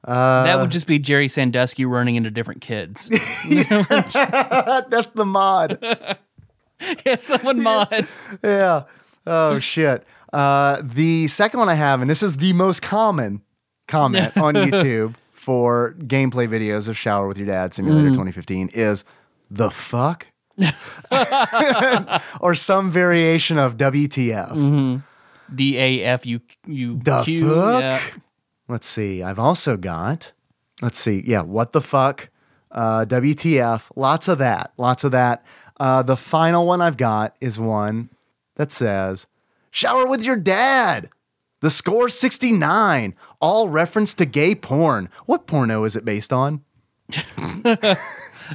that 0.06 0.56
uh, 0.56 0.62
would 0.62 0.72
just 0.72 0.88
be 0.88 1.00
Jerry 1.00 1.28
Sandusky 1.28 1.86
running 1.86 2.16
into 2.16 2.32
different 2.32 2.62
kids. 2.62 3.10
That's 3.50 5.12
the 5.12 5.26
mod. 5.26 5.80
yeah, 7.06 7.16
someone 7.18 7.62
mod. 7.62 8.08
yeah. 8.44 8.84
Oh 9.28 9.60
shit. 9.60 10.06
Uh, 10.32 10.82
the 10.84 11.28
second 11.28 11.60
one 11.60 11.70
I 11.70 11.74
have, 11.74 12.02
and 12.02 12.10
this 12.10 12.24
is 12.24 12.38
the 12.38 12.54
most 12.54 12.82
common 12.82 13.42
comment 13.88 14.38
on 14.38 14.54
YouTube 14.54 15.16
for 15.34 15.96
gameplay 16.00 16.48
videos 16.48 16.88
of 16.88 16.96
Shower 16.98 17.28
with 17.28 17.38
Your 17.38 17.48
Dad 17.48 17.74
Simulator 17.74 18.10
mm. 18.10 18.12
2015 18.12 18.70
is 18.74 19.04
the 19.50 19.72
fuck, 19.72 20.28
or 22.40 22.54
some 22.54 22.92
variation 22.92 23.58
of 23.58 23.76
WTF. 23.78 24.52
Mm-hmm. 24.52 24.98
D 25.56 25.78
A 25.80 26.04
F 26.04 26.26
U 26.28 26.40
U 26.68 27.00
The 27.04 27.24
Q. 27.24 27.50
fuck? 27.50 27.82
Yeah. 27.82 28.02
Let's 28.70 28.88
see. 28.88 29.24
I've 29.24 29.40
also 29.40 29.76
got, 29.76 30.32
let's 30.82 31.00
see. 31.00 31.24
Yeah, 31.26 31.42
what 31.42 31.72
the 31.72 31.82
fuck? 31.82 32.30
Uh, 32.72 33.04
WTF. 33.06 33.90
Lots 33.96 34.28
of 34.28 34.38
that. 34.38 34.72
Lots 34.78 35.04
of 35.04 35.12
that. 35.12 35.44
Uh, 35.80 36.04
the 36.04 36.16
final 36.16 36.68
one 36.68 36.80
I've 36.80 36.98
got 36.98 37.36
is 37.42 37.60
one 37.60 38.10
that 38.56 38.72
says, 38.72 39.28
Shower 39.72 40.06
with 40.06 40.24
your 40.24 40.36
dad. 40.36 41.10
The 41.62 41.70
score 41.70 42.10
69. 42.10 43.16
All 43.42 43.68
reference 43.68 44.14
to 44.14 44.26
gay 44.26 44.56
porn. 44.56 45.10
What 45.26 45.48
porno 45.48 45.84
is 45.84 45.96
it 45.96 46.06
based 46.06 46.32
on? 46.32 46.64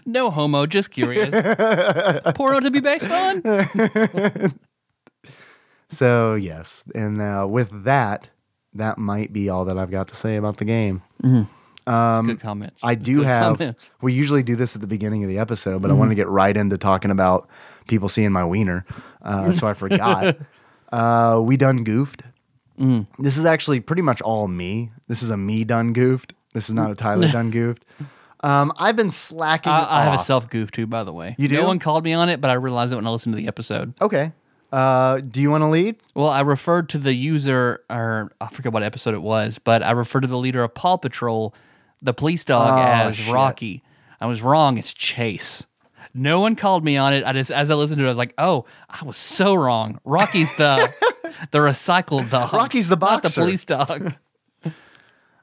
No 0.07 0.31
homo, 0.31 0.67
just 0.67 0.91
curious. 0.91 1.31
Porno 2.35 2.61
to 2.61 2.71
be 2.71 2.81
based 2.81 3.11
on? 3.11 4.59
So, 5.91 6.35
yes. 6.35 6.83
And 6.93 7.21
uh, 7.21 7.47
with 7.49 7.85
that, 7.85 8.29
that 8.75 8.99
might 8.99 9.33
be 9.33 9.49
all 9.49 9.65
that 9.67 9.79
I've 9.79 9.91
got 9.91 10.09
to 10.09 10.17
say 10.17 10.37
about 10.37 10.57
the 10.59 10.65
game. 10.65 11.03
Good 11.23 12.41
comments. 12.41 12.83
Um, 12.83 12.89
I 12.89 12.95
do 12.95 13.19
Good 13.19 13.27
have. 13.27 13.59
comments. 13.59 13.91
We 14.01 14.13
usually 14.15 14.43
do 14.43 14.57
this 14.57 14.75
at 14.75 14.81
the 14.81 14.87
beginning 14.87 15.23
of 15.23 15.29
the 15.29 15.39
episode, 15.39 15.83
but 15.83 15.91
I 15.91 15.95
wanted 15.95 16.11
to 16.11 16.15
get 16.17 16.29
right 16.29 16.57
into 16.57 16.79
talking 16.79 17.11
about 17.11 17.49
people 17.89 18.09
seeing 18.09 18.33
my 18.33 18.45
wiener, 18.45 18.85
uh, 19.23 19.53
so 19.53 19.67
I 19.69 19.75
forgot. 19.75 20.37
uh, 20.93 21.41
we 21.43 21.57
done 21.57 21.85
goofed. 21.85 22.23
This 23.19 23.37
is 23.37 23.45
actually 23.45 23.81
pretty 23.81 24.03
much 24.03 24.21
all 24.23 24.49
me. 24.49 24.91
This 25.09 25.23
is 25.23 25.31
a 25.31 25.37
me 25.37 25.65
done 25.65 25.93
goofed. 25.93 26.33
This 26.55 26.69
is 26.69 26.75
not 26.75 26.91
a 26.91 26.95
Tyler 26.95 27.29
done 27.31 27.51
goofed. 27.53 27.85
Um, 28.41 28.73
I've 28.79 28.97
been 28.97 29.11
slacking. 29.11 29.73
I, 29.73 30.01
I 30.01 30.05
have 30.05 30.15
a 30.15 30.19
self 30.19 30.51
goof 30.51 30.71
too, 30.71 30.87
by 30.87 31.03
the 31.05 31.13
way. 31.13 31.35
You 31.39 31.49
do? 31.49 31.57
No 31.61 31.67
one 31.67 31.79
called 31.79 32.05
me 32.05 32.13
on 32.13 32.29
it, 32.29 32.41
but 32.41 32.51
I 32.51 32.55
realized 32.55 32.93
it 32.93 32.97
when 32.97 33.07
I 33.07 33.11
listened 33.11 33.35
to 33.35 33.41
the 33.41 33.49
episode. 33.49 33.95
Okay. 34.01 34.33
Uh, 34.75 35.21
do 35.21 35.41
you 35.41 35.51
want 35.51 35.63
to 35.63 35.69
lead? 35.69 35.97
Well, 36.15 36.29
I 36.29 36.41
referred 36.41 36.89
to 36.91 36.99
the 36.99 37.15
user, 37.15 37.85
or 37.89 38.33
I 38.41 38.49
forget 38.49 38.73
what 38.73 38.83
episode 38.83 39.15
it 39.15 39.23
was, 39.23 39.59
but 39.59 39.83
I 39.83 39.93
referred 39.93 40.23
to 40.23 40.27
the 40.27 40.37
leader 40.39 40.65
of 40.65 40.75
Paw 40.75 40.97
Patrol, 40.97 41.55
the 42.03 42.13
police 42.13 42.43
dog, 42.45 42.73
Oh, 42.77 43.09
as 43.09 43.17
shit. 43.17 43.33
Rocky. 43.33 43.83
I 44.21 44.27
was 44.27 44.43
wrong. 44.43 44.77
It's 44.79 44.93
Chase. 44.93 45.65
No 46.13 46.41
one 46.41 46.57
called 46.57 46.85
me 46.85 46.97
on 46.97 47.13
it. 47.13 47.25
I 47.25 47.33
just, 47.33 47.51
as 47.53 47.71
I 47.71 47.75
listened 47.75 47.99
to 47.99 48.05
it, 48.05 48.07
I 48.07 48.11
was 48.11 48.19
like, 48.19 48.35
"Oh, 48.39 48.65
I 48.89 49.05
was 49.05 49.17
so 49.17 49.55
wrong. 49.55 50.01
Rocky's 50.05 50.57
the 50.57 50.77
the 51.51 51.59
recycled 51.59 52.31
dog. 52.31 52.53
Rocky's 52.53 52.89
the 52.89 52.97
boxer. 52.97 53.15
not 53.15 53.23
the 53.35 53.41
police 53.41 53.65
dog." 53.65 54.15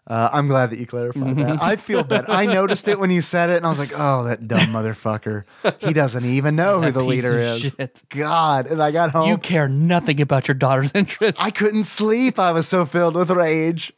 Uh, 0.08 0.30
I'm 0.34 0.48
glad 0.48 0.72
that 0.72 0.80
you 0.80 0.88
clarified 0.88 1.36
that. 1.38 1.62
I 1.62 1.76
feel 1.76 2.04
bad. 2.04 2.26
I 2.28 2.46
noticed 2.48 2.88
it 2.88 3.00
when 3.00 3.12
you 3.12 3.22
said 3.22 3.52
it, 3.52 3.58
and 3.58 3.66
I 3.66 3.70
was 3.70 3.78
like, 3.78 3.94
"Oh, 3.96 4.24
that 4.24 4.48
dumb 4.48 4.70
motherfucker! 4.70 5.44
He 5.80 5.94
doesn't 5.94 6.26
even 6.26 6.56
know 6.56 6.82
who 6.84 6.92
the 6.92 7.04
leader 7.04 7.38
is." 7.40 7.76
shit. 7.76 8.02
God! 8.10 8.66
And 8.66 8.82
I 8.82 8.90
got 8.92 9.12
home. 9.12 9.30
You 9.30 9.38
care 9.38 9.70
nothing 9.70 10.20
about 10.20 10.48
your 10.48 10.56
daughter's 10.56 10.92
interests. 10.96 11.40
I 11.40 11.52
couldn't 11.52 11.84
sleep. 11.84 12.40
I 12.40 12.52
was 12.52 12.68
so 12.68 12.86
filled 12.86 13.16
with 13.16 13.30
rage. 13.30 13.94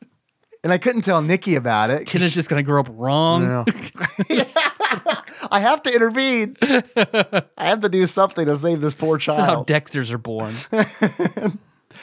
And 0.66 0.72
I 0.72 0.78
couldn't 0.78 1.01
tell 1.01 1.22
Nikki 1.22 1.56
about 1.56 1.89
it. 1.89 2.06
Kid 2.08 2.22
is 2.22 2.34
just 2.34 2.49
gonna 2.49 2.64
grow 2.64 2.80
up 2.82 2.88
wrong. 2.91 3.43
No. 3.43 3.66
I 5.51 5.60
have 5.60 5.84
to 5.84 5.93
intervene. 5.93 6.56
I 6.62 7.43
have 7.58 7.82
to 7.82 7.89
do 7.89 8.08
something 8.08 8.45
to 8.45 8.58
save 8.58 8.80
this 8.80 8.95
poor 8.95 9.18
This 9.18 9.28
is 9.28 9.36
how. 9.36 9.64
Dexters 9.66 10.10
are 10.12 10.18
born. 10.18 10.54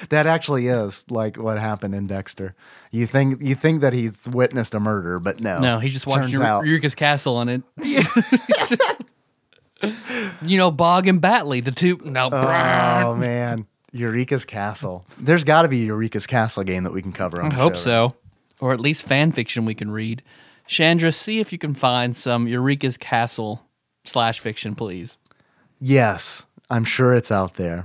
That 0.08 0.26
actually 0.26 0.66
is 0.66 1.04
like 1.10 1.36
what 1.36 1.58
happened 1.58 1.94
in 1.94 2.06
Dexter. 2.06 2.54
You 2.90 3.06
think 3.06 3.42
you 3.42 3.54
think 3.54 3.82
that 3.82 3.92
he's 3.92 4.28
witnessed 4.28 4.74
a 4.74 4.80
murder, 4.80 5.18
but 5.18 5.40
no. 5.40 5.58
No, 5.58 5.78
he 5.78 5.90
just 5.90 6.06
watched 6.06 6.32
Eureka's 6.32 6.94
Castle 6.94 7.36
on 7.36 7.48
it. 7.48 7.62
you 10.42 10.58
know, 10.58 10.70
Bog 10.70 11.06
and 11.06 11.20
Batley, 11.20 11.60
the 11.60 11.70
two. 11.70 11.98
No, 12.04 12.30
Oh 12.32 13.14
man, 13.16 13.66
Eureka's 13.92 14.44
Castle. 14.44 15.04
There's 15.18 15.44
got 15.44 15.62
to 15.62 15.68
be 15.68 15.82
a 15.82 15.86
Eureka's 15.86 16.26
Castle 16.26 16.64
game 16.64 16.84
that 16.84 16.92
we 16.92 17.02
can 17.02 17.12
cover. 17.12 17.42
I 17.42 17.52
hope 17.52 17.76
so, 17.76 18.14
or 18.60 18.72
at 18.72 18.80
least 18.80 19.06
fan 19.06 19.32
fiction 19.32 19.64
we 19.64 19.74
can 19.74 19.90
read. 19.90 20.22
Chandra, 20.66 21.10
see 21.10 21.40
if 21.40 21.52
you 21.52 21.58
can 21.58 21.74
find 21.74 22.16
some 22.16 22.46
Eureka's 22.46 22.96
Castle 22.96 23.66
slash 24.04 24.38
fiction, 24.38 24.74
please. 24.74 25.18
Yes, 25.80 26.46
I'm 26.68 26.84
sure 26.84 27.12
it's 27.14 27.32
out 27.32 27.54
there. 27.54 27.82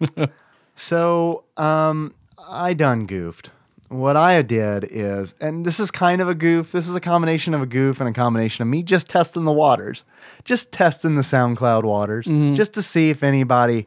so, 0.76 1.44
um, 1.56 2.14
I 2.48 2.74
done 2.74 3.06
goofed. 3.06 3.50
What 3.88 4.16
I 4.16 4.42
did 4.42 4.84
is, 4.90 5.34
and 5.40 5.64
this 5.64 5.78
is 5.78 5.90
kind 5.92 6.20
of 6.20 6.28
a 6.28 6.34
goof. 6.34 6.72
This 6.72 6.88
is 6.88 6.96
a 6.96 7.00
combination 7.00 7.54
of 7.54 7.62
a 7.62 7.66
goof 7.66 8.00
and 8.00 8.08
a 8.08 8.12
combination 8.12 8.62
of 8.62 8.68
me 8.68 8.82
just 8.82 9.08
testing 9.08 9.44
the 9.44 9.52
waters, 9.52 10.04
just 10.44 10.72
testing 10.72 11.14
the 11.14 11.22
SoundCloud 11.22 11.84
waters, 11.84 12.26
just 12.56 12.74
to 12.74 12.82
see 12.82 13.10
if 13.10 13.22
anybody 13.22 13.86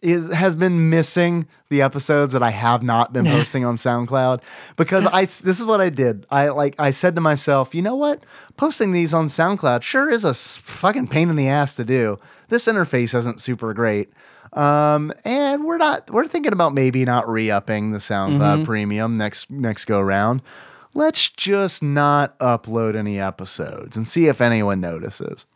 is 0.00 0.30
has 0.32 0.54
been 0.54 0.90
missing 0.90 1.46
the 1.70 1.82
episodes 1.82 2.32
that 2.32 2.42
I 2.42 2.50
have 2.50 2.82
not 2.82 3.12
been 3.12 3.24
posting 3.36 3.64
on 3.64 3.76
SoundCloud 3.76 4.42
because 4.76 5.06
I 5.06 5.24
this 5.24 5.58
is 5.58 5.64
what 5.64 5.80
I 5.80 5.88
did. 5.88 6.26
I 6.30 6.48
like 6.48 6.74
I 6.78 6.90
said 6.90 7.14
to 7.14 7.20
myself, 7.22 7.74
you 7.74 7.80
know 7.82 7.96
what? 7.96 8.22
Posting 8.58 8.92
these 8.92 9.14
on 9.14 9.26
SoundCloud 9.26 9.82
sure 9.82 10.10
is 10.10 10.24
a 10.24 10.34
fucking 10.34 11.08
pain 11.08 11.30
in 11.30 11.36
the 11.36 11.48
ass 11.48 11.74
to 11.76 11.84
do. 11.84 12.18
This 12.48 12.66
interface 12.66 13.16
isn't 13.16 13.40
super 13.40 13.72
great. 13.72 14.12
Um, 14.52 15.12
and 15.24 15.64
we're 15.64 15.78
not 15.78 16.10
we're 16.10 16.26
thinking 16.26 16.52
about 16.52 16.74
maybe 16.74 17.04
not 17.04 17.28
re-upping 17.28 17.92
the 17.92 17.98
SoundCloud 17.98 18.64
premium 18.64 19.16
next 19.16 19.50
next 19.50 19.84
go 19.84 20.00
round. 20.00 20.42
Let's 20.94 21.28
just 21.28 21.82
not 21.82 22.38
upload 22.38 22.96
any 22.96 23.20
episodes 23.20 23.96
and 23.96 24.06
see 24.06 24.26
if 24.26 24.40
anyone 24.40 24.80
notices. 24.80 25.46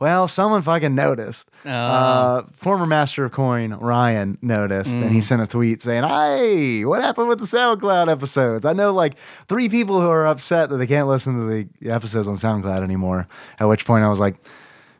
Well, 0.00 0.26
someone 0.26 0.62
fucking 0.62 0.94
noticed. 0.94 1.48
Uh, 1.64 2.42
former 2.54 2.86
Master 2.86 3.24
of 3.24 3.32
Coin 3.32 3.72
Ryan 3.74 4.36
noticed, 4.42 4.94
and 4.94 5.12
he 5.12 5.20
sent 5.20 5.42
a 5.42 5.46
tweet 5.46 5.80
saying, 5.82 6.02
"Hey, 6.04 6.84
what 6.84 7.02
happened 7.02 7.28
with 7.28 7.38
the 7.38 7.44
SoundCloud 7.44 8.10
episodes? 8.10 8.64
I 8.66 8.72
know 8.72 8.92
like 8.92 9.16
three 9.48 9.68
people 9.68 10.00
who 10.00 10.08
are 10.08 10.26
upset 10.26 10.70
that 10.70 10.76
they 10.78 10.86
can't 10.86 11.08
listen 11.08 11.34
to 11.34 11.68
the 11.80 11.90
episodes 11.90 12.26
on 12.26 12.34
SoundCloud 12.34 12.82
anymore." 12.82 13.28
At 13.60 13.68
which 13.68 13.84
point, 13.86 14.04
I 14.04 14.08
was 14.08 14.18
like, 14.20 14.36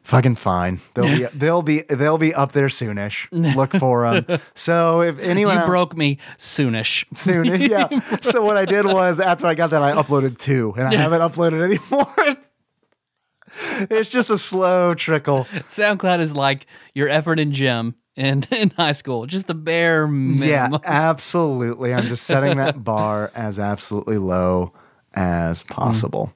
"Fucking 0.07 0.37
fine. 0.37 0.81
They'll 0.95 1.05
be 1.19 1.25
they'll 1.39 1.63
be 1.63 1.83
they'll 1.89 2.17
be 2.19 2.33
up 2.33 2.53
there 2.53 2.69
soonish. 2.69 3.27
Look 3.33 3.73
for 3.73 4.09
them." 4.21 4.39
So 4.55 5.01
if 5.03 5.19
anyone 5.19 5.55
You 5.57 5.61
out- 5.63 5.67
broke 5.67 5.97
me 5.97 6.19
soonish. 6.39 7.05
soon. 7.17 7.45
Yeah. 7.71 7.89
So 8.21 8.45
what 8.45 8.57
I 8.57 8.65
did 8.65 8.87
was 8.87 9.19
after 9.21 9.47
I 9.47 9.55
got 9.55 9.71
that, 9.71 9.83
I 9.83 9.93
uploaded 9.93 10.39
two, 10.39 10.73
and 10.77 10.87
I 10.87 10.95
haven't 10.95 11.21
uploaded 11.21 11.61
anymore. 11.63 12.37
it's 13.91 14.11
just 14.11 14.31
a 14.31 14.39
slow 14.39 14.95
trickle. 14.95 15.45
SoundCloud 15.69 16.21
is 16.21 16.35
like 16.37 16.67
your 16.95 17.09
effort 17.09 17.39
in 17.39 17.53
gym 17.53 17.95
and 18.17 18.47
in 18.53 18.71
high 18.71 18.93
school, 18.93 19.27
just 19.27 19.47
the 19.47 19.55
bare 19.55 20.07
minimum. 20.07 20.49
Yeah, 20.49 20.69
absolutely. 20.85 21.93
I'm 21.95 22.07
just 22.07 22.25
setting 22.25 22.57
that 22.59 22.83
bar 22.85 23.31
as 23.35 23.59
absolutely 23.59 24.19
low 24.19 24.73
as 25.15 25.63
possible. 25.65 26.33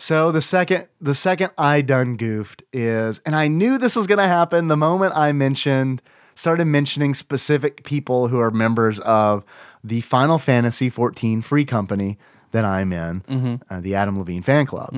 So 0.00 0.30
the 0.30 0.40
second 0.40 0.86
the 1.00 1.14
second 1.14 1.50
I 1.58 1.80
done 1.82 2.16
goofed 2.16 2.62
is, 2.72 3.20
and 3.26 3.34
I 3.34 3.48
knew 3.48 3.78
this 3.78 3.96
was 3.96 4.06
gonna 4.06 4.28
happen 4.28 4.68
the 4.68 4.76
moment 4.76 5.12
I 5.16 5.32
mentioned 5.32 6.00
started 6.36 6.66
mentioning 6.66 7.14
specific 7.14 7.82
people 7.82 8.28
who 8.28 8.38
are 8.38 8.52
members 8.52 9.00
of 9.00 9.44
the 9.82 10.00
Final 10.02 10.38
Fantasy 10.38 10.88
14 10.88 11.42
free 11.42 11.64
company 11.64 12.16
that 12.52 12.64
I'm 12.64 12.92
in, 12.92 13.60
uh, 13.68 13.80
the 13.80 13.96
Adam 13.96 14.16
Levine 14.16 14.42
fan 14.42 14.64
club. 14.64 14.94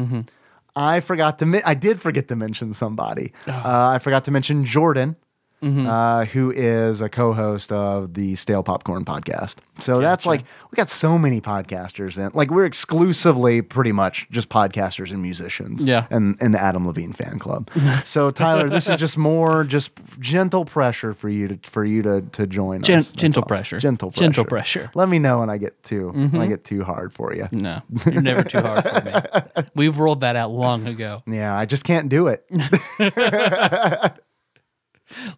I 0.77 1.01
forgot 1.01 1.39
to. 1.41 1.47
Men- 1.47 1.63
I 1.65 1.75
did 1.75 2.01
forget 2.01 2.29
to 2.29 2.37
mention 2.37 2.73
somebody. 2.75 3.33
Uh, 3.47 3.89
I 3.89 3.99
forgot 3.99 4.25
to 4.25 4.31
mention 4.31 4.65
Jordan, 4.67 5.17
uh, 5.63 6.25
who 6.27 6.51
is 6.51 7.01
a 7.01 7.09
co-host 7.09 7.71
of 7.73 8.15
the 8.15 8.35
Stale 8.37 8.63
Popcorn 8.63 9.05
podcast. 9.05 9.57
So 9.79 10.01
that's 10.01 10.27
like 10.27 10.43
we 10.71 10.77
got 10.77 10.89
so 10.89 11.19
many 11.19 11.41
podcasters, 11.41 12.19
and 12.19 12.35
like 12.35 12.51
we're 12.51 12.65
exclusively 12.67 13.63
pretty 13.63 13.93
much 13.93 14.29
just 14.31 14.49
podcasters 14.49 15.11
and 15.11 15.23
musicians. 15.23 15.85
Yeah. 15.87 16.07
and 16.11 16.41
in 16.41 16.53
the 16.53 16.61
Adam 16.61 16.87
Levine 16.87 17.13
fan 17.13 17.39
club. 17.39 17.71
so 18.05 18.31
Tyler, 18.31 18.69
this 18.69 18.89
is 18.89 18.97
just 18.99 19.17
more 19.19 19.65
just 19.65 19.93
gentle 20.19 20.65
pressure 20.65 21.13
for 21.13 21.29
you 21.29 21.49
to 21.49 21.59
for 21.71 21.85
you 21.85 22.03
to 22.03 22.21
to 22.33 22.47
join 22.47 22.83
Gen- 22.83 22.99
us. 22.99 23.13
Gentle 23.13 23.43
pressure. 23.43 23.79
Gentle 23.79 24.11
pressure. 24.11 24.25
Gentle 24.25 24.45
pressure. 24.45 24.91
Let 24.95 25.09
me 25.09 25.19
know 25.19 25.41
when 25.41 25.51
I 25.51 25.59
get 25.59 25.83
too 25.83 26.11
when 26.11 26.41
I 26.41 26.47
get 26.47 26.65
too 26.65 26.85
hard 26.85 27.13
for 27.13 27.35
you. 27.35 27.49
No, 27.53 27.81
you're 28.11 28.23
never 28.23 28.45
too 28.45 28.61
hard 28.61 28.85
for 28.85 29.05
me. 29.05 29.65
We've 29.75 29.99
rolled 29.99 30.21
that 30.21 30.37
out 30.37 30.51
long 30.51 30.87
ago. 30.87 31.23
Yeah, 31.27 31.57
I 31.57 31.67
just 31.67 31.85
can't 31.85 32.09
do 32.09 32.29
it. 32.29 32.45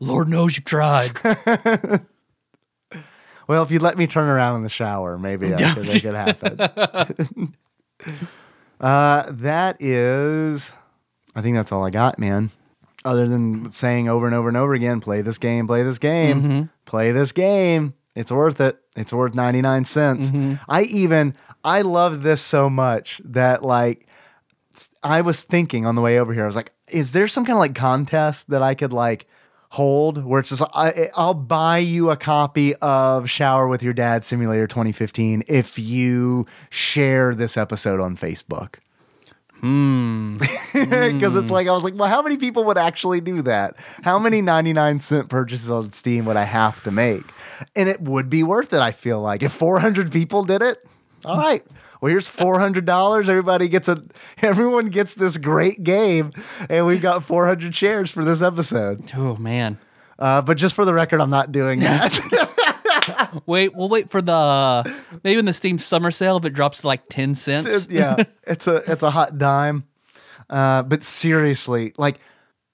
Lord 0.01 0.29
knows 0.29 0.57
you've 0.57 0.65
tried. 0.65 1.13
Well, 3.49 3.63
if 3.65 3.71
you 3.71 3.81
let 3.81 3.99
me 3.99 4.07
turn 4.07 4.29
around 4.29 4.57
in 4.57 4.63
the 4.63 4.69
shower, 4.69 5.19
maybe 5.19 5.53
I 5.53 5.75
could 5.75 5.87
make 5.87 6.05
it 6.05 6.15
happen. 6.15 7.55
uh, 8.81 9.25
that 9.29 9.83
is, 9.83 10.73
I 11.35 11.43
think 11.43 11.57
that's 11.57 11.73
all 11.73 11.85
I 11.85 11.91
got, 11.91 12.19
man. 12.19 12.51
Other 13.05 13.27
than 13.27 13.73
saying 13.73 14.09
over 14.09 14.27
and 14.27 14.35
over 14.35 14.47
and 14.49 14.57
over 14.57 14.75
again, 14.75 15.01
play 15.01 15.23
this 15.23 15.39
game, 15.39 15.67
play 15.67 15.83
this 15.83 15.99
game, 15.99 16.71
play 16.85 17.11
this 17.11 17.33
game. 17.33 17.95
It's 18.15 18.31
worth 18.31 18.61
it. 18.61 18.79
It's 18.97 19.13
worth 19.13 19.35
99 19.35 19.85
cents. 19.87 20.31
I 20.69 20.83
even, 20.85 21.35
I 21.65 21.83
love 21.83 22.23
this 22.23 22.41
so 22.41 22.71
much 22.71 23.21
that 23.25 23.65
like, 23.65 24.07
I 25.03 25.21
was 25.21 25.43
thinking 25.43 25.85
on 25.85 25.97
the 25.97 26.01
way 26.01 26.19
over 26.19 26.33
here, 26.33 26.45
I 26.45 26.47
was 26.47 26.57
like, 26.57 26.73
is 26.89 27.13
there 27.13 27.27
some 27.27 27.45
kind 27.45 27.57
of 27.57 27.61
like 27.61 27.75
contest 27.75 28.51
that 28.51 28.63
I 28.63 28.75
could 28.75 28.93
like 28.93 29.27
hold 29.73 30.23
where 30.23 30.39
it's 30.39 30.51
just 30.51 30.63
I, 30.75 31.09
I'll 31.17 31.33
buy 31.33 31.79
you 31.79 32.11
a 32.11 32.17
copy 32.17 32.75
of 32.77 33.31
Shower 33.31 33.67
with 33.67 33.83
Your 33.83 33.95
Dad 33.95 34.23
Simulator 34.23 34.67
2015 34.67 35.45
if 35.49 35.79
you 35.79 36.47
share 36.69 37.35
this 37.35 37.57
episode 37.57 37.99
on 37.99 38.17
Facebook. 38.17 38.77
Hmm. 39.61 40.37
Because 40.73 41.37
it's 41.37 41.51
like 41.51 41.69
I 41.69 41.73
was 41.73 41.85
like, 41.85 41.95
well, 41.95 42.09
how 42.09 42.23
many 42.23 42.37
people 42.37 42.65
would 42.65 42.79
actually 42.79 43.21
do 43.21 43.43
that? 43.43 43.77
How 44.03 44.19
many 44.19 44.43
99 44.43 45.01
cent 45.01 45.29
purchases 45.29 45.71
on 45.71 45.93
Steam 45.93 46.25
would 46.25 46.37
I 46.37 46.45
have 46.45 46.83
to 46.85 46.91
make? 46.91 47.23
And 47.77 47.89
it 47.89 48.01
would 48.01 48.29
be 48.29 48.43
worth 48.43 48.73
it, 48.73 48.81
I 48.81 48.93
feel 48.93 49.21
like. 49.21 49.43
If 49.43 49.53
400 49.53 50.11
people 50.11 50.45
did 50.45 50.63
it, 50.63 50.85
all 51.25 51.39
right. 51.39 51.65
Well, 52.03 52.11
here's 52.11 52.27
four 52.27 52.59
hundred 52.59 52.85
dollars. 52.85 53.29
Everybody 53.29 53.69
gets 53.69 53.87
a. 53.87 54.03
Everyone 54.43 54.87
gets 54.87 55.15
this 55.15 55.37
great 55.37 55.85
game, 55.85 56.33
and 56.69 56.85
we've 56.85 57.01
got 57.01 57.23
four 57.23 57.47
hundred 57.47 57.77
shares 57.77 58.11
for 58.11 58.25
this 58.25 58.43
episode. 58.43 59.13
Oh 59.17 59.37
man. 59.37 59.79
Uh, 60.19 60.43
but 60.43 60.57
just 60.57 60.75
for 60.75 60.85
the 60.85 60.93
record, 60.93 61.21
I'm 61.21 61.31
not 61.31 61.53
doing 61.53 61.79
that. 61.81 63.43
Wait, 63.47 63.75
we'll 63.75 63.89
wait 63.89 64.11
for 64.11 64.21
the 64.21 64.85
maybe 65.25 65.39
in 65.39 65.45
the 65.45 65.53
Steam 65.53 65.79
summer 65.79 66.11
sale 66.11 66.37
if 66.37 66.45
it 66.45 66.51
drops 66.51 66.81
to 66.83 66.87
like 66.89 67.03
ten 67.09 67.35
cents. 67.37 67.67
It- 67.87 67.91
yeah, 67.93 68.17
it's 68.49 68.67
a 68.67 68.83
it's 68.91 69.03
a 69.05 69.11
hot 69.11 69.39
dime. 69.39 69.85
Uh, 70.51 70.83
but 70.83 71.03
seriously, 71.05 71.95
like 71.97 72.19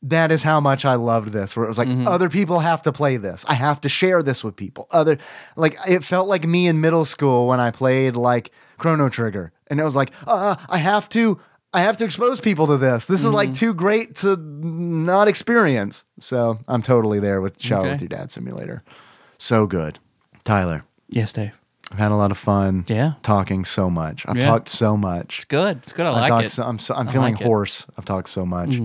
that 0.03 0.33
is 0.33 0.43
how 0.43 0.59
much 0.59 0.85
I 0.87 0.95
loved 0.95 1.33
this. 1.33 1.55
Where 1.55 1.65
it 1.65 1.69
was 1.69 1.77
like 1.79 1.89
other 2.07 2.31
people 2.31 2.61
have 2.61 2.83
to 2.85 2.93
play 2.93 3.19
this. 3.19 3.45
I 3.47 3.55
have 3.55 3.81
to 3.83 3.89
share 3.91 4.23
this 4.23 4.43
with 4.43 4.57
people. 4.57 4.87
Other 4.91 5.19
like 5.55 5.77
it 5.87 6.03
felt 6.03 6.29
like 6.29 6.45
me 6.45 6.67
in 6.67 6.81
middle 6.81 7.05
school 7.05 7.47
when 7.47 7.61
I 7.61 7.71
played 7.71 8.17
like 8.17 8.51
Chrono 8.79 9.09
Trigger, 9.09 9.53
and 9.67 9.79
it 9.81 9.85
was 9.85 9.95
like 9.97 10.13
uh, 10.27 10.57
I 10.69 10.79
have 10.79 11.09
to. 11.11 11.41
I 11.75 11.83
have 11.83 11.99
to 11.99 12.05
expose 12.05 12.41
people 12.41 12.67
to 12.69 12.79
this. 12.79 13.05
This 13.05 13.25
is 13.27 13.31
like 13.33 13.53
too 13.53 13.75
great 13.75 14.15
to 14.17 14.37
not 14.39 15.29
experience. 15.29 16.07
So 16.19 16.59
I'm 16.67 16.81
totally 16.81 17.21
there 17.21 17.43
with 17.43 17.61
Shower 17.61 17.81
Okay. 17.81 17.91
with 17.91 18.01
Your 18.01 18.09
Dad 18.09 18.31
Simulator. 18.31 18.83
So 19.37 19.67
good. 19.67 19.99
Tyler, 20.45 20.83
Yes, 21.11 21.31
Dave. 21.35 21.53
I've 21.93 21.99
had 21.99 22.11
a 22.11 22.17
lot 22.17 22.31
of 22.31 22.39
fun 22.39 22.85
Yeah. 22.89 23.13
talking 23.23 23.67
so 23.67 23.91
much. 23.91 24.25
I've 24.27 24.39
Yeah. 24.39 24.47
talked 24.47 24.71
so 24.71 24.97
much. 24.97 25.37
It's 25.41 25.45
good. 25.45 25.77
It's 25.83 25.93
good. 25.93 26.07
I 26.07 26.11
I 26.11 26.29
like 26.31 26.47
it. 26.47 26.51
So, 26.51 26.63
I'm 26.63 26.79
so, 26.79 26.95
I'm 26.95 27.07
I 27.07 27.13
feeling 27.13 27.33
like 27.35 27.41
it. 27.43 27.45
Mm. 27.45 27.49
hoarse. 27.49 27.87
I've 27.99 28.07
talked 28.07 28.31
so 28.31 28.47
much. 28.47 28.81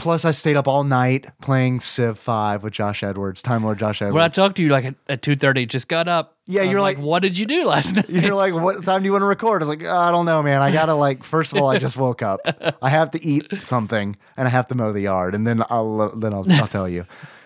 Plus, 0.00 0.24
I 0.24 0.30
stayed 0.30 0.56
up 0.56 0.66
all 0.66 0.82
night 0.82 1.26
playing 1.42 1.80
Civ 1.80 2.18
Five 2.18 2.62
with 2.62 2.72
Josh 2.72 3.02
Edwards, 3.02 3.42
Time 3.42 3.62
Lord 3.62 3.78
Josh 3.78 4.00
Edwards. 4.00 4.14
when 4.14 4.22
I 4.24 4.28
talked 4.28 4.56
to 4.56 4.62
you 4.62 4.70
like 4.70 4.86
at, 4.86 4.94
at 5.08 5.20
two 5.22 5.34
thirty, 5.34 5.66
just 5.66 5.88
got 5.88 6.08
up. 6.08 6.38
Yeah, 6.46 6.62
you're 6.62 6.80
like- 6.80 6.98
what 6.98 7.20
did 7.20 7.36
you 7.36 7.44
do 7.44 7.66
last 7.66 7.94
night? 7.96 8.08
You're 8.08 8.34
like, 8.34 8.54
what 8.54 8.82
time 8.84 9.02
do 9.02 9.06
you 9.06 9.12
want 9.12 9.22
to 9.22 9.26
record? 9.26 9.62
I 9.62 9.66
was 9.66 9.68
like, 9.68 9.86
"Oh, 9.86 9.94
I 9.94 10.10
don't 10.10 10.24
know, 10.24 10.42
man. 10.42 10.62
I 10.62 10.72
gotta 10.72 10.94
like. 10.94 11.22
First 11.22 11.52
of 11.54 11.60
all, 11.60 11.68
I 11.68 11.78
just 11.78 11.98
woke 11.98 12.22
up. 12.22 12.40
I 12.82 12.88
have 12.88 13.10
to 13.10 13.22
eat 13.24 13.46
something, 13.64 14.16
and 14.38 14.48
I 14.48 14.50
have 14.50 14.66
to 14.68 14.74
mow 14.74 14.90
the 14.92 15.02
yard, 15.02 15.34
and 15.34 15.46
then 15.46 15.62
I'll 15.68 16.16
then 16.16 16.32
I'll, 16.32 16.50
I'll 16.50 16.66
tell 16.66 16.88
you. 16.88 17.04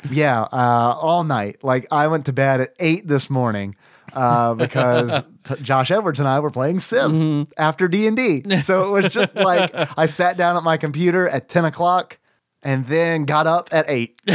Yeah, 0.09 0.43
uh, 0.43 0.97
all 1.01 1.25
night. 1.25 1.65
Like 1.65 1.89
I 1.91 2.07
went 2.07 2.27
to 2.27 2.33
bed 2.33 2.61
at 2.61 2.75
eight 2.79 3.09
this 3.09 3.29
morning 3.29 3.75
uh, 4.13 4.55
because 4.55 5.27
t- 5.43 5.57
Josh 5.61 5.91
Edwards 5.91 6.21
and 6.21 6.29
I 6.29 6.39
were 6.39 6.53
playing 6.53 6.79
Civ 6.79 7.11
Mm-hmm. 7.11 7.53
after 7.59 7.89
D 7.89 8.07
and 8.07 8.17
D. 8.17 8.59
So 8.59 8.85
it 8.95 9.03
was 9.03 9.13
just 9.13 9.35
like 9.35 9.73
I 9.99 10.07
sat 10.07 10.37
down 10.37 10.57
at 10.57 10.63
my 10.63 10.77
computer 10.77 11.29
at 11.29 11.49
ten 11.49 11.65
o'clock, 11.65 12.19
and 12.65 12.87
then 12.87 13.25
got 13.27 13.47
up 13.47 13.69
at 13.73 13.85
eight. 13.89 14.21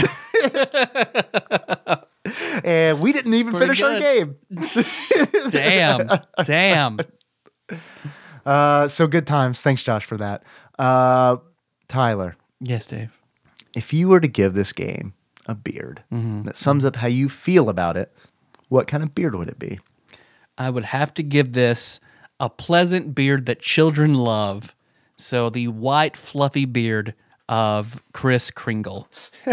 and 2.63 2.99
we 2.99 3.11
didn't 3.11 3.33
even 3.33 3.53
Pretty 3.53 3.65
finish 3.75 3.81
our 3.81 3.99
game. 3.99 4.35
damn, 5.51 6.09
damn. 6.45 6.99
Uh, 8.45 8.87
so 8.87 9.05
good 9.05 9.27
times. 9.27 9.61
Thanks, 9.61 9.83
Josh, 9.83 10.05
for 10.05 10.17
that. 10.17 10.41
Uh, 10.79 11.37
Tyler, 11.87 12.35
Yes, 12.59 12.87
Dave. 12.87 13.11
if 13.75 13.93
you 13.93 14.07
were 14.07 14.19
to 14.21 14.27
give 14.29 14.53
this 14.55 14.73
game 14.73 15.13
a 15.45 15.53
beard 15.53 16.01
Mm-hmm. 16.11 16.43
that 16.43 16.57
sums 16.57 16.83
up 16.83 16.95
how 16.95 17.05
you 17.07 17.29
feel 17.29 17.69
about 17.69 17.95
it, 17.95 18.11
what 18.69 18.87
kind 18.87 19.03
of 19.03 19.13
beard 19.13 19.35
would 19.35 19.49
it 19.49 19.59
be? 19.59 19.79
I 20.57 20.71
would 20.71 20.85
have 20.85 21.13
to 21.15 21.21
give 21.23 21.51
this 21.51 21.99
a 22.39 22.49
pleasant 22.49 23.13
beard 23.13 23.45
that 23.45 23.59
children 23.61 24.15
love. 24.15 24.73
So 25.17 25.51
the 25.51 25.67
white 25.67 26.17
fluffy 26.17 26.65
beard 26.65 27.13
of 27.49 28.01
Kris 28.13 28.51
Kringle. 28.51 29.09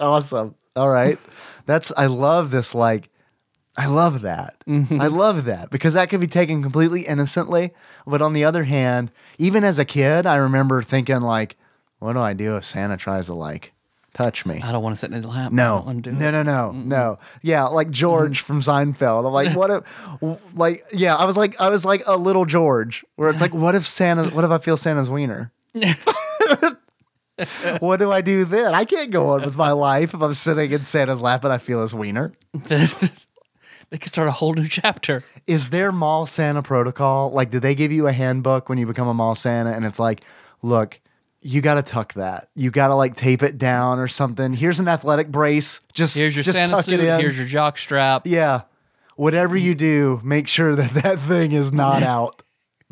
Awesome. 0.00 0.54
All 0.74 0.88
right. 0.88 1.18
That's, 1.66 1.92
I 1.96 2.06
love 2.06 2.50
this. 2.50 2.74
Like, 2.74 3.10
I 3.76 3.86
love 3.86 4.22
that. 4.22 4.56
Mm-hmm. 4.66 5.00
I 5.00 5.08
love 5.08 5.44
that 5.44 5.70
because 5.70 5.94
that 5.94 6.08
could 6.08 6.20
be 6.20 6.26
taken 6.26 6.62
completely 6.62 7.02
innocently. 7.02 7.72
But 8.06 8.22
on 8.22 8.32
the 8.32 8.44
other 8.44 8.64
hand, 8.64 9.10
even 9.38 9.64
as 9.64 9.78
a 9.78 9.84
kid, 9.84 10.24
I 10.24 10.36
remember 10.36 10.82
thinking, 10.82 11.20
like, 11.20 11.56
what 11.98 12.14
do 12.14 12.20
I 12.20 12.32
do 12.32 12.56
if 12.56 12.64
Santa 12.64 12.96
tries 12.96 13.26
to, 13.26 13.34
like, 13.34 13.72
touch 14.14 14.46
me? 14.46 14.60
I 14.62 14.72
don't 14.72 14.82
want 14.82 14.94
to 14.94 14.98
sit 14.98 15.10
in 15.10 15.12
his 15.12 15.26
lap. 15.26 15.52
No, 15.52 15.84
do 16.00 16.10
no, 16.10 16.30
no, 16.30 16.42
no, 16.42 16.72
no. 16.72 17.18
Yeah, 17.42 17.64
like 17.64 17.90
George 17.90 18.40
from 18.40 18.60
Seinfeld. 18.60 19.26
I'm 19.26 19.32
like, 19.32 19.54
what 19.54 19.70
if, 19.70 20.56
like, 20.56 20.86
yeah, 20.92 21.16
I 21.16 21.24
was 21.24 21.36
like, 21.36 21.60
I 21.60 21.68
was 21.68 21.84
like 21.84 22.02
a 22.06 22.16
little 22.16 22.46
George, 22.46 23.04
where 23.16 23.28
it's 23.30 23.40
like, 23.40 23.54
what 23.54 23.74
if 23.74 23.86
Santa, 23.86 24.30
what 24.30 24.44
if 24.44 24.50
I 24.50 24.58
feel 24.58 24.76
Santa's 24.76 25.10
wiener? 25.10 25.52
what 27.80 27.98
do 27.98 28.12
I 28.12 28.20
do 28.20 28.44
then? 28.44 28.74
I 28.74 28.84
can't 28.84 29.10
go 29.10 29.28
on 29.28 29.42
with 29.42 29.56
my 29.56 29.72
life 29.72 30.14
if 30.14 30.20
I'm 30.20 30.34
sitting 30.34 30.70
in 30.72 30.84
Santa's 30.84 31.22
lap 31.22 31.44
and 31.44 31.52
I 31.52 31.58
feel 31.58 31.82
his 31.82 31.94
wiener. 31.94 32.32
they 32.52 33.98
could 33.98 34.08
start 34.08 34.28
a 34.28 34.32
whole 34.32 34.54
new 34.54 34.68
chapter. 34.68 35.24
Is 35.46 35.70
there 35.70 35.92
mall 35.92 36.26
Santa 36.26 36.62
protocol? 36.62 37.30
Like, 37.30 37.50
did 37.50 37.62
they 37.62 37.74
give 37.74 37.92
you 37.92 38.06
a 38.06 38.12
handbook 38.12 38.68
when 38.68 38.78
you 38.78 38.86
become 38.86 39.08
a 39.08 39.14
mall 39.14 39.34
Santa? 39.34 39.70
And 39.70 39.84
it's 39.84 39.98
like, 39.98 40.22
look, 40.62 41.00
you 41.40 41.60
got 41.60 41.74
to 41.74 41.82
tuck 41.82 42.14
that. 42.14 42.48
You 42.54 42.70
got 42.70 42.88
to 42.88 42.94
like 42.94 43.14
tape 43.14 43.42
it 43.42 43.58
down 43.58 43.98
or 43.98 44.08
something. 44.08 44.52
Here's 44.52 44.80
an 44.80 44.88
athletic 44.88 45.30
brace. 45.30 45.80
Just 45.92 46.16
Here's 46.16 46.34
your 46.34 46.42
just 46.42 46.56
Santa 46.56 46.72
tuck 46.74 46.84
suit. 46.84 47.00
it 47.00 47.06
in. 47.06 47.20
Here's 47.20 47.36
your 47.38 47.46
jock 47.46 47.78
strap. 47.78 48.26
Yeah. 48.26 48.62
Whatever 49.16 49.56
you 49.56 49.74
do, 49.74 50.20
make 50.22 50.48
sure 50.48 50.74
that 50.76 51.02
that 51.02 51.20
thing 51.20 51.52
is 51.52 51.72
not 51.72 52.02
out. 52.04 52.42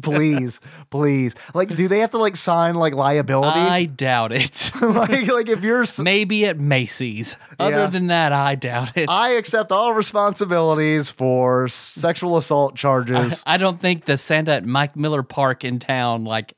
Please, 0.02 0.60
please. 0.90 1.34
Like, 1.54 1.74
do 1.74 1.88
they 1.88 2.00
have 2.00 2.10
to 2.10 2.18
like 2.18 2.36
sign 2.36 2.74
like 2.74 2.92
liability? 2.94 3.58
I 3.58 3.84
doubt 3.86 4.30
it. 4.32 4.70
like, 4.82 5.26
like 5.26 5.48
if 5.48 5.62
you're, 5.64 5.82
s- 5.82 5.98
Maybe 5.98 6.44
at 6.44 6.58
Macy's. 6.60 7.34
Other 7.58 7.76
Yeah. 7.78 7.86
than 7.86 8.08
that, 8.08 8.30
I 8.32 8.56
doubt 8.56 8.96
it. 8.96 9.08
I 9.08 9.30
accept 9.30 9.72
all 9.72 9.94
responsibilities 9.94 11.10
for 11.10 11.68
sexual 11.68 12.36
assault 12.36 12.76
charges. 12.76 13.42
I 13.46 13.56
don't 13.56 13.80
think 13.80 14.04
the 14.04 14.18
Santa 14.18 14.52
at 14.52 14.66
Mike 14.66 14.96
Miller 14.96 15.22
Park 15.22 15.64
in 15.64 15.78
town 15.78 16.24
like 16.24 16.52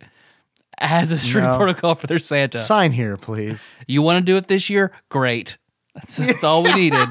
has 0.80 1.12
a 1.12 1.18
strict 1.18 1.46
No. 1.46 1.56
protocol 1.58 1.94
for 1.94 2.08
their 2.08 2.18
Santa. 2.18 2.58
Sign 2.58 2.90
here, 2.90 3.16
please. 3.16 3.70
You 3.86 4.02
want 4.02 4.16
to 4.18 4.32
do 4.32 4.36
it 4.36 4.48
this 4.48 4.68
year? 4.68 4.90
Great. 5.10 5.56
That's, 5.94 6.16
that's 6.16 6.42
all 6.44 6.64
we 6.64 6.74
needed. 6.74 7.08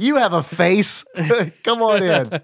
You 0.00 0.16
have 0.16 0.32
a 0.32 0.42
face. 0.42 1.04
Come 1.62 1.80
on 1.82 2.02
in. 2.02 2.40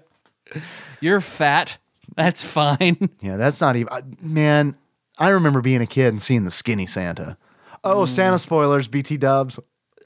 You're 1.01 1.21
fat. 1.21 1.77
That's 2.15 2.43
fine. 2.43 3.09
Yeah, 3.21 3.37
that's 3.37 3.59
not 3.61 3.75
even. 3.75 4.17
Man, 4.21 4.75
I 5.17 5.29
remember 5.29 5.61
being 5.61 5.81
a 5.81 5.87
kid 5.87 6.07
and 6.07 6.21
seeing 6.21 6.43
the 6.43 6.51
skinny 6.51 6.85
Santa. 6.85 7.37
Oh, 7.83 8.03
mm. 8.03 8.07
Santa 8.07 8.39
spoilers, 8.39 8.87
BT 8.87 9.17
dubs. 9.17 9.59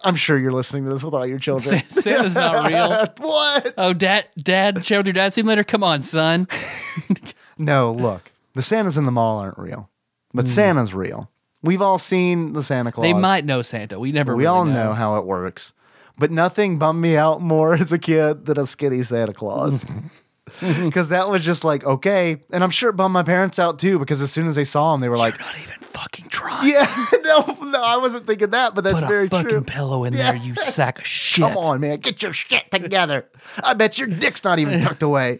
I'm 0.03 0.15
sure 0.15 0.37
you're 0.37 0.53
listening 0.53 0.85
to 0.85 0.89
this 0.91 1.03
with 1.03 1.13
all 1.13 1.25
your 1.25 1.39
children. 1.39 1.83
Santa's 1.89 2.35
not 2.35 2.67
real. 2.69 3.05
what? 3.17 3.73
Oh, 3.77 3.93
dad, 3.93 4.27
dad, 4.41 4.85
share 4.85 4.99
with 4.99 5.07
your 5.07 5.13
dad 5.13 5.33
See 5.33 5.41
later. 5.41 5.63
Come 5.63 5.83
on, 5.83 6.01
son. 6.01 6.47
No, 7.59 7.91
look, 7.91 8.31
the 8.55 8.61
Santas 8.61 8.95
in 8.95 9.03
the 9.03 9.11
mall 9.11 9.37
aren't 9.37 9.57
real, 9.57 9.89
but 10.33 10.45
mm. 10.45 10.47
Santa's 10.47 10.93
real. 10.93 11.29
We've 11.61 11.81
all 11.81 11.97
seen 11.97 12.53
the 12.53 12.63
Santa 12.63 12.89
Claus. 12.93 13.03
They 13.03 13.11
might 13.11 13.43
know 13.43 13.61
Santa. 13.61 13.99
We 13.99 14.13
never. 14.13 14.33
We 14.33 14.43
really 14.43 14.47
all 14.55 14.63
know. 14.63 14.93
how 14.93 15.17
it 15.17 15.25
works. 15.25 15.73
But 16.17 16.31
nothing 16.31 16.79
bummed 16.79 17.01
me 17.01 17.17
out 17.17 17.41
more 17.41 17.73
as 17.73 17.91
a 17.91 17.99
kid 17.99 18.45
than 18.45 18.57
a 18.57 18.65
skinny 18.65 19.03
Santa 19.03 19.33
Claus. 19.33 19.85
Because 20.89 21.09
that 21.09 21.29
was 21.29 21.43
just 21.43 21.63
like, 21.63 21.83
okay. 21.85 22.37
And 22.51 22.63
I'm 22.63 22.69
sure 22.69 22.89
it 22.89 22.93
bummed 22.93 23.13
my 23.13 23.23
parents 23.23 23.59
out 23.59 23.79
too, 23.79 23.99
because 23.99 24.21
as 24.21 24.31
soon 24.31 24.47
as 24.47 24.55
they 24.55 24.65
saw 24.65 24.93
him, 24.93 25.01
they 25.01 25.09
were 25.09 25.17
like, 25.17 25.39
Not 25.39 25.55
even 25.61 25.75
fucking 25.81 26.27
trying. 26.29 26.69
yeah, 26.69 26.85
no, 27.23 27.57
no, 27.61 27.81
I 27.83 27.97
wasn't 27.97 28.27
thinking 28.27 28.49
that, 28.51 28.75
but 28.75 28.83
that's 28.83 28.99
Put 28.99 29.07
very 29.09 29.27
a 29.27 29.29
fucking 29.29 29.49
true. 29.49 29.61
pillow 29.61 30.03
in 30.03 30.13
there, 30.13 30.35
you 30.35 30.55
sack 30.55 30.99
of 30.99 31.07
shit. 31.07 31.43
Come 31.45 31.57
on, 31.57 31.81
man, 31.81 31.97
get 31.99 32.21
your 32.23 32.33
shit 32.33 32.69
together. 32.71 33.25
I 33.63 33.73
bet 33.73 33.97
your 33.97 34.07
dick's 34.07 34.43
not 34.43 34.59
even 34.59 34.81
tucked 34.81 35.03
away. 35.03 35.39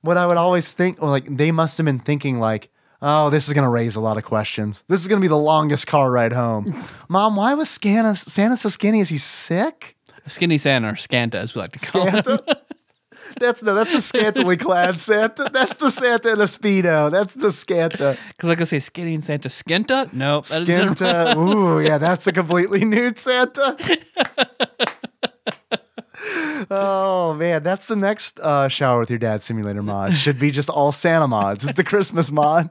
what 0.00 0.16
I 0.16 0.26
would 0.26 0.36
always 0.36 0.72
think, 0.72 1.02
or 1.02 1.08
like, 1.10 1.24
they 1.36 1.50
must 1.52 1.76
have 1.78 1.84
been 1.84 1.98
thinking, 2.00 2.38
like, 2.40 2.70
oh, 3.02 3.30
this 3.30 3.48
is 3.48 3.54
going 3.54 3.64
to 3.64 3.68
raise 3.70 3.96
a 3.96 4.00
lot 4.00 4.16
of 4.16 4.24
questions. 4.24 4.82
This 4.88 5.00
is 5.00 5.08
going 5.08 5.20
to 5.20 5.24
be 5.24 5.28
the 5.28 5.36
longest 5.38 5.86
car 5.86 6.10
ride 6.10 6.32
home. 6.32 6.74
Mom, 7.08 7.36
why 7.36 7.54
was 7.54 7.68
Santa, 7.68 8.14
Santa 8.16 8.56
so 8.56 8.68
skinny? 8.68 9.00
Is 9.00 9.08
he 9.08 9.18
sick? 9.18 9.96
Skinny 10.26 10.58
Santa 10.58 10.90
or 10.90 10.96
Scanta, 10.96 11.38
as 11.38 11.54
we 11.54 11.62
like 11.62 11.72
to 11.72 11.90
call 11.90 12.06
him. 12.06 12.22
That's 13.40 13.62
no, 13.62 13.74
that's 13.74 13.94
a 13.94 14.00
scantily 14.00 14.56
clad 14.56 14.98
Santa. 15.00 15.48
That's 15.52 15.76
the 15.76 15.90
Santa 15.90 16.32
in 16.32 16.40
a 16.40 16.44
speedo. 16.44 17.10
That's 17.10 17.34
the 17.34 17.50
Scanta. 17.52 18.16
Because 18.28 18.48
like 18.48 18.60
I 18.60 18.64
say, 18.64 18.78
skinny 18.78 19.14
and 19.14 19.22
Santa. 19.24 19.48
Skinta? 19.48 20.12
Isn't- 20.44 20.98
Skenta. 20.98 21.36
Ooh, 21.38 21.80
yeah, 21.80 21.98
that's 21.98 22.26
a 22.26 22.32
completely 22.32 22.84
nude 22.84 23.18
Santa. 23.18 23.76
oh 26.70 27.34
man, 27.38 27.62
that's 27.62 27.86
the 27.86 27.96
next 27.96 28.38
uh, 28.40 28.68
shower 28.68 29.00
with 29.00 29.10
your 29.10 29.18
dad 29.18 29.42
simulator 29.42 29.82
mod. 29.82 30.16
Should 30.16 30.38
be 30.38 30.50
just 30.50 30.68
all 30.68 30.92
Santa 30.92 31.28
mods. 31.28 31.64
It's 31.64 31.74
the 31.76 31.84
Christmas 31.84 32.30
mod. 32.30 32.70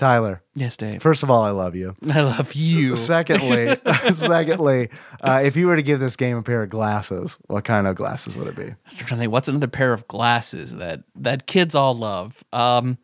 Tyler. 0.00 0.42
Yes, 0.54 0.76
Dave. 0.76 1.02
First 1.02 1.22
of 1.22 1.30
all, 1.30 1.42
I 1.42 1.50
love 1.50 1.76
you. 1.76 1.94
I 2.10 2.22
love 2.22 2.54
you. 2.54 2.96
Secondly, 3.10 3.76
secondly, 4.14 4.88
uh, 5.20 5.42
if 5.44 5.56
you 5.56 5.66
were 5.66 5.76
to 5.76 5.82
give 5.82 6.00
this 6.00 6.16
game 6.16 6.36
a 6.38 6.42
pair 6.42 6.62
of 6.62 6.70
glasses, 6.70 7.38
what 7.46 7.64
kind 7.64 7.86
of 7.86 7.96
glasses 7.96 8.34
would 8.36 8.48
it 8.48 8.56
be? 8.56 8.64
I'm 8.64 8.76
trying 8.90 9.06
to 9.06 9.16
think. 9.16 9.32
What's 9.32 9.46
another 9.48 9.68
pair 9.68 9.92
of 9.92 10.08
glasses 10.08 10.74
that 10.76 11.04
that 11.16 11.46
kids 11.46 11.74
all 11.74 11.94
love? 11.94 12.42
Um, 12.52 12.98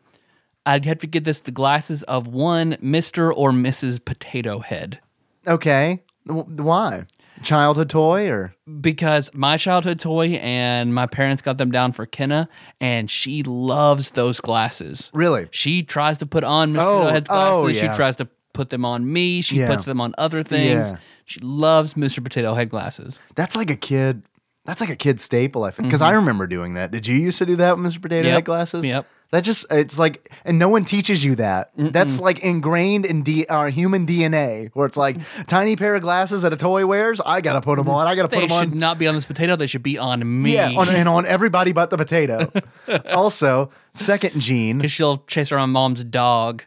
I'd 0.65 0.85
have 0.85 0.99
to 0.99 1.07
give 1.07 1.23
this 1.23 1.41
the 1.41 1.51
glasses 1.51 2.03
of 2.03 2.27
one 2.27 2.77
Mister 2.81 3.31
or 3.31 3.51
Mrs. 3.51 4.03
Potato 4.03 4.59
Head 4.59 4.99
Okay, 5.47 6.03
why? 6.25 7.05
Childhood 7.43 7.89
toy 7.89 8.29
or 8.29 8.53
because 8.81 9.31
my 9.33 9.57
childhood 9.57 9.99
toy 9.99 10.29
and 10.41 10.93
my 10.93 11.05
parents 11.05 11.41
got 11.41 11.57
them 11.57 11.71
down 11.71 11.91
for 11.91 12.05
Kenna, 12.05 12.49
and 12.81 13.09
she 13.09 13.43
loves 13.43 14.11
those 14.11 14.39
glasses. 14.39 15.11
really? 15.13 15.47
She 15.51 15.83
tries 15.83 16.17
to 16.19 16.25
put 16.25 16.43
on 16.43 16.71
Mr. 16.71 16.77
Oh, 16.79 16.97
Potato 16.99 17.13
Head's 17.13 17.27
glasses. 17.27 17.63
oh, 17.63 17.67
yeah. 17.67 17.91
She 17.91 17.95
tries 17.97 18.15
to 18.17 18.27
put 18.53 18.69
them 18.69 18.83
on 18.85 19.11
me. 19.11 19.41
She 19.41 19.59
Yeah. 19.59 19.67
puts 19.67 19.85
them 19.85 20.01
on 20.01 20.13
other 20.17 20.43
things. 20.43 20.91
Yeah. 20.91 20.97
She 21.25 21.39
loves 21.41 21.93
Mr. 21.93 22.23
Potato 22.23 22.53
Head 22.55 22.69
glasses. 22.69 23.19
That's 23.35 23.55
like 23.55 23.69
a 23.69 23.75
kid. 23.75 24.23
That's 24.65 24.81
like 24.81 24.89
a 24.89 24.95
kid 24.95 25.19
staple. 25.21 25.63
I 25.63 25.71
think 25.71 25.87
because 25.87 26.01
I 26.01 26.11
remember 26.11 26.45
doing 26.47 26.73
that. 26.73 26.91
Did 26.91 27.07
you 27.07 27.15
used 27.15 27.37
to 27.37 27.45
do 27.45 27.55
that 27.57 27.77
with 27.77 27.85
Mr. 27.93 28.01
Potato 28.01 28.23
Mm-hmm. 28.23 28.27
Yep. 28.27 28.33
Head 28.35 28.45
glasses? 28.45 28.85
Yep. 28.85 29.07
That 29.31 29.43
just 29.43 29.65
it's 29.69 29.99
like, 29.99 30.31
and 30.45 30.57
no 30.57 30.69
one 30.69 30.85
teaches 30.85 31.21
you 31.23 31.35
that. 31.35 31.71
That's 31.75 32.21
like 32.21 32.39
ingrained 32.39 33.05
in 33.05 33.23
D, 33.23 33.45
our 33.47 33.69
human 33.69 34.07
DNA, 34.07 34.69
where 34.73 34.87
it's 34.87 34.95
like 34.95 35.17
tiny 35.47 35.75
pair 35.75 35.95
of 35.95 36.01
glasses 36.01 36.43
that 36.43 36.53
a 36.53 36.57
toy 36.57 36.85
wears. 36.85 37.19
I 37.19 37.41
gotta 37.41 37.59
put 37.59 37.77
them 37.77 37.89
on. 37.89 38.07
I 38.07 38.15
gotta 38.15 38.29
put 38.29 38.35
They 38.39 38.47
them 38.47 38.57
should 38.59 38.71
on. 38.73 38.79
not 38.79 38.97
be 38.97 39.05
on 39.07 39.15
this 39.15 39.25
potato. 39.25 39.57
They 39.57 39.67
should 39.67 39.83
be 39.83 39.97
on 39.97 40.41
me. 40.41 40.53
Yeah, 40.53 40.71
on, 40.77 40.87
and 40.87 41.09
on 41.09 41.25
everybody 41.25 41.73
but 41.73 41.89
the 41.89 41.97
potato. 41.97 42.49
also, 43.11 43.69
second 43.91 44.39
gene. 44.39 44.77
Because 44.77 44.93
she'll 44.93 45.17
chase 45.27 45.51
around 45.51 45.71
mom's 45.71 46.05
dog. 46.05 46.63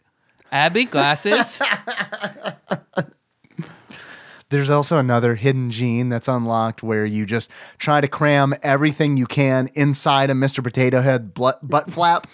Abby, 0.52 0.84
glasses. 0.84 1.62
There's 4.50 4.68
also 4.68 4.98
another 4.98 5.36
hidden 5.36 5.70
gene 5.70 6.08
that's 6.08 6.26
unlocked 6.26 6.82
where 6.82 7.06
you 7.06 7.24
just 7.24 7.48
try 7.78 8.00
to 8.00 8.08
cram 8.08 8.52
everything 8.64 9.16
you 9.16 9.26
can 9.26 9.70
inside 9.74 10.28
a 10.28 10.32
Mr. 10.32 10.62
Potato 10.62 11.00
Head 11.02 11.32
butt 11.34 11.60
flap. 11.88 12.26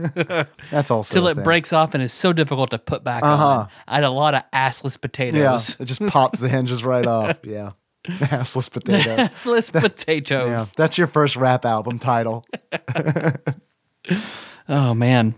that's 0.70 0.90
also 0.90 1.14
Till 1.14 1.28
it 1.28 1.34
thing. 1.36 1.44
breaks 1.44 1.72
off 1.72 1.94
and 1.94 2.02
is 2.02 2.12
so 2.12 2.32
difficult 2.32 2.70
to 2.70 2.78
put 2.78 3.04
back 3.04 3.22
Uh-huh. 3.22 3.46
on. 3.46 3.68
I 3.88 3.94
had 3.96 4.04
a 4.04 4.10
lot 4.10 4.34
of 4.34 4.42
assless 4.52 5.00
potatoes. 5.00 5.76
Yeah, 5.78 5.82
it 5.82 5.86
just 5.86 6.04
pops 6.06 6.40
the 6.40 6.48
hinges 6.48 6.84
right 6.84 7.06
off. 7.06 7.38
Yeah, 7.44 7.72
assless 8.04 8.70
potatoes. 8.70 9.28
Assless 9.30 9.72
potatoes. 9.72 10.48
Yeah, 10.48 10.64
that's 10.76 10.96
your 10.98 11.06
first 11.06 11.36
rap 11.36 11.64
album 11.64 11.98
title. 11.98 12.46
Oh, 14.68 14.94
man. 14.94 15.34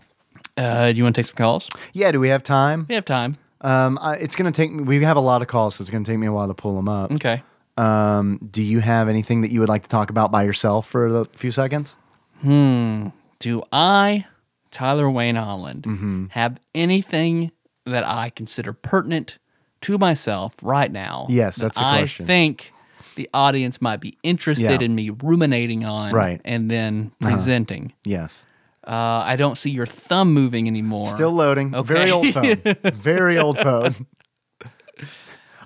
Uh, 0.57 0.93
do 0.93 0.99
you 0.99 1.05
want 1.05 1.15
to 1.17 1.21
take 1.23 1.27
some 1.27 1.37
calls? 1.37 1.69
Yeah, 1.95 2.13
do 2.13 2.21
we 2.21 2.29
have 2.29 2.43
time? 2.43 2.87
We 2.89 2.95
have 2.95 3.05
time. 3.05 3.37
Um, 3.63 3.99
I, 4.01 4.17
it's 4.17 4.35
gonna 4.37 4.53
take 4.53 4.73
me. 4.73 4.83
We 4.83 5.03
have 5.05 5.17
a 5.17 5.21
lot 5.21 5.41
of 5.41 5.49
calls, 5.49 5.77
so 5.77 5.83
it's 5.83 5.91
gonna 5.91 6.05
take 6.05 6.19
me 6.19 6.27
a 6.27 6.33
while 6.33 6.49
to 6.49 6.55
pull 6.55 6.75
them 6.77 6.89
up. 6.89 7.13
Okay. 7.13 7.43
Um, 7.79 8.39
do 8.51 8.63
you 8.63 8.81
have 8.81 9.09
anything 9.09 9.41
that 9.43 9.51
you 9.51 9.61
would 9.61 9.69
like 9.69 9.85
to 9.85 9.89
talk 9.89 10.11
about 10.11 10.31
by 10.31 10.43
yourself 10.43 10.87
for 10.89 11.07
a 11.21 11.25
few 11.27 11.51
seconds? 11.51 11.97
Hmm. 12.43 13.09
Do 13.39 13.63
I, 13.73 14.27
Tyler 14.73 15.09
Wayne 15.11 15.37
Holland, 15.37 15.85
Mm-hmm. 15.85 16.27
have 16.31 16.59
anything 16.75 17.53
that 17.87 18.05
I 18.05 18.31
consider 18.31 18.73
pertinent 18.73 19.39
to 19.83 19.99
myself 19.99 20.55
right 20.63 20.91
now? 20.91 21.27
Yes, 21.29 21.57
that 21.57 21.63
that's 21.67 21.79
the 21.79 21.85
I 21.85 21.99
question. 22.01 22.25
I 22.25 22.27
think 22.27 22.73
the 23.17 23.29
audience 23.35 23.81
might 23.83 24.01
be 24.01 24.17
interested 24.23 24.81
Yeah. 24.81 24.85
in 24.87 24.95
me 24.95 25.11
ruminating 25.11 25.85
on 25.85 26.13
Right. 26.13 26.35
Uh-huh. 26.41 26.43
and 26.55 26.71
then 26.71 27.13
presenting. 27.21 27.93
Yes. 28.05 28.45
Uh, 28.87 28.91
I 29.25 29.37
don't 29.37 29.57
see 29.57 29.71
your 29.71 29.87
thumb 29.87 30.33
moving 30.33 30.67
anymore. 30.67 31.05
Still 31.05 31.31
loading. 31.31 31.75
Okay. 31.75 31.95
Very 31.95 32.11
old 32.11 32.27
phone. 32.33 32.57
Very 32.95 33.39
old 33.39 33.59
phone. 33.59 34.07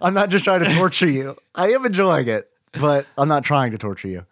I'm 0.02 0.12
not 0.12 0.28
just 0.28 0.44
trying 0.44 0.62
to 0.64 0.70
torture 0.70 1.08
you. 1.08 1.36
I 1.54 1.70
am 1.70 1.86
enjoying 1.86 2.28
it, 2.28 2.50
but 2.78 3.06
I'm 3.16 3.28
not 3.28 3.44
trying 3.44 3.70
to 3.72 3.78
torture 3.78 4.08
you. 4.08 4.26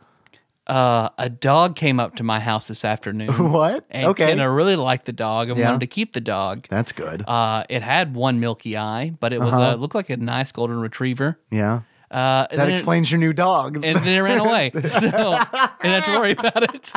Uh, 0.67 1.11
a 1.19 1.29
dog 1.29 1.77
came 1.77 2.01
up 2.01 2.17
to 2.17 2.23
my 2.23 2.41
house 2.41 2.69
this 2.69 2.85
afternoon. 2.85 3.29
What? 3.53 3.85
Okay. 3.95 4.33
And 4.33 4.41
I 4.41 4.45
really 4.47 4.77
liked 4.77 5.05
the 5.07 5.13
dog 5.13 5.49
and 5.51 5.59
Yeah. 5.59 5.67
wanted 5.67 5.81
to 5.81 5.87
keep 5.87 6.13
the 6.15 6.21
dog. 6.21 6.67
That's 6.71 6.93
good. 6.93 7.23
Uh, 7.29 7.65
it 7.69 7.83
had 7.83 8.15
one 8.17 8.41
milky 8.41 8.77
eye, 8.77 9.15
but 9.21 9.33
it 9.33 9.41
was 9.41 9.53
Uh-huh. 9.55 9.73
uh, 9.73 9.75
looked 9.75 9.95
like 9.95 10.11
a 10.11 10.17
nice 10.17 10.53
golden 10.53 10.81
retriever. 10.81 11.39
yeah. 11.51 11.83
Uh, 12.11 12.47
and 12.51 12.59
That 12.61 12.65
then 12.65 12.69
it- 12.69 12.73
explains 12.73 13.11
your 13.11 13.19
new 13.19 13.33
dog. 13.33 13.77
and 13.85 13.97
then 13.99 14.07
it 14.09 14.21
ran 14.21 14.39
away. 14.39 14.71
So 14.89 15.09
I 15.09 15.71
didn't 15.83 16.03
have 16.03 16.15
to 16.15 16.19
worry 16.21 16.33
about 16.33 16.75
it. 16.75 16.93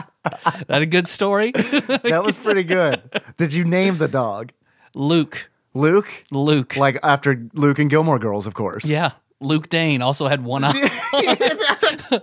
That 0.67 0.81
a 0.83 0.85
good 0.85 1.07
story? 1.07 1.51
that 1.53 2.21
was 2.23 2.35
pretty 2.35 2.63
good. 2.63 3.01
Did 3.37 3.51
you 3.51 3.63
name 3.65 3.97
the 3.97 4.07
dog? 4.07 4.51
Luke. 4.93 5.49
Luke? 5.73 6.07
Luke. 6.31 6.75
Like 6.77 6.99
after 7.03 7.47
Luke 7.53 7.79
and 7.79 7.89
Gilmore 7.89 8.19
Girls, 8.19 8.45
of 8.47 8.53
course. 8.53 8.85
yeah. 8.85 9.11
Luke 9.39 9.69
Danes 9.69 10.01
also 10.01 10.27
had 10.27 10.43
one 10.43 10.63
eye. 10.65 10.73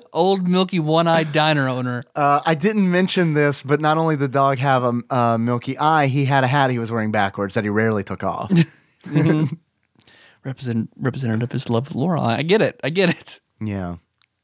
Old 0.12 0.49
milky 0.49 0.81
one-eyed 0.81 1.33
diner 1.33 1.69
owner. 1.69 2.03
Uh, 2.15 2.41
I 2.45 2.55
didn't 2.55 2.91
mention 2.91 3.35
this, 3.35 3.62
but 3.62 3.81
not 3.81 3.99
only 3.99 4.17
did 4.17 4.21
the 4.23 4.29
dog 4.29 4.59
have 4.59 4.83
a 4.83 5.01
uh, 5.11 5.39
milky 5.39 5.79
eye, 5.79 6.07
he 6.07 6.25
had 6.25 6.43
a 6.45 6.47
hat 6.49 6.71
he 6.71 6.79
was 6.79 6.91
wearing 6.91 7.12
backwards 7.12 7.55
that 7.55 7.65
he 7.65 7.71
rarely 7.71 8.03
took 8.03 8.25
off. 8.25 8.51
Represent, 10.45 10.91
representative 10.99 11.43
of 11.45 11.53
his 11.53 11.71
love 11.71 11.89
of 11.91 11.97
Laura. 11.97 12.21
I 12.21 12.43
get 12.43 12.61
it. 12.61 12.79
I 12.85 12.91
get 12.91 13.11
it. 13.11 13.41
yeah. 13.61 13.97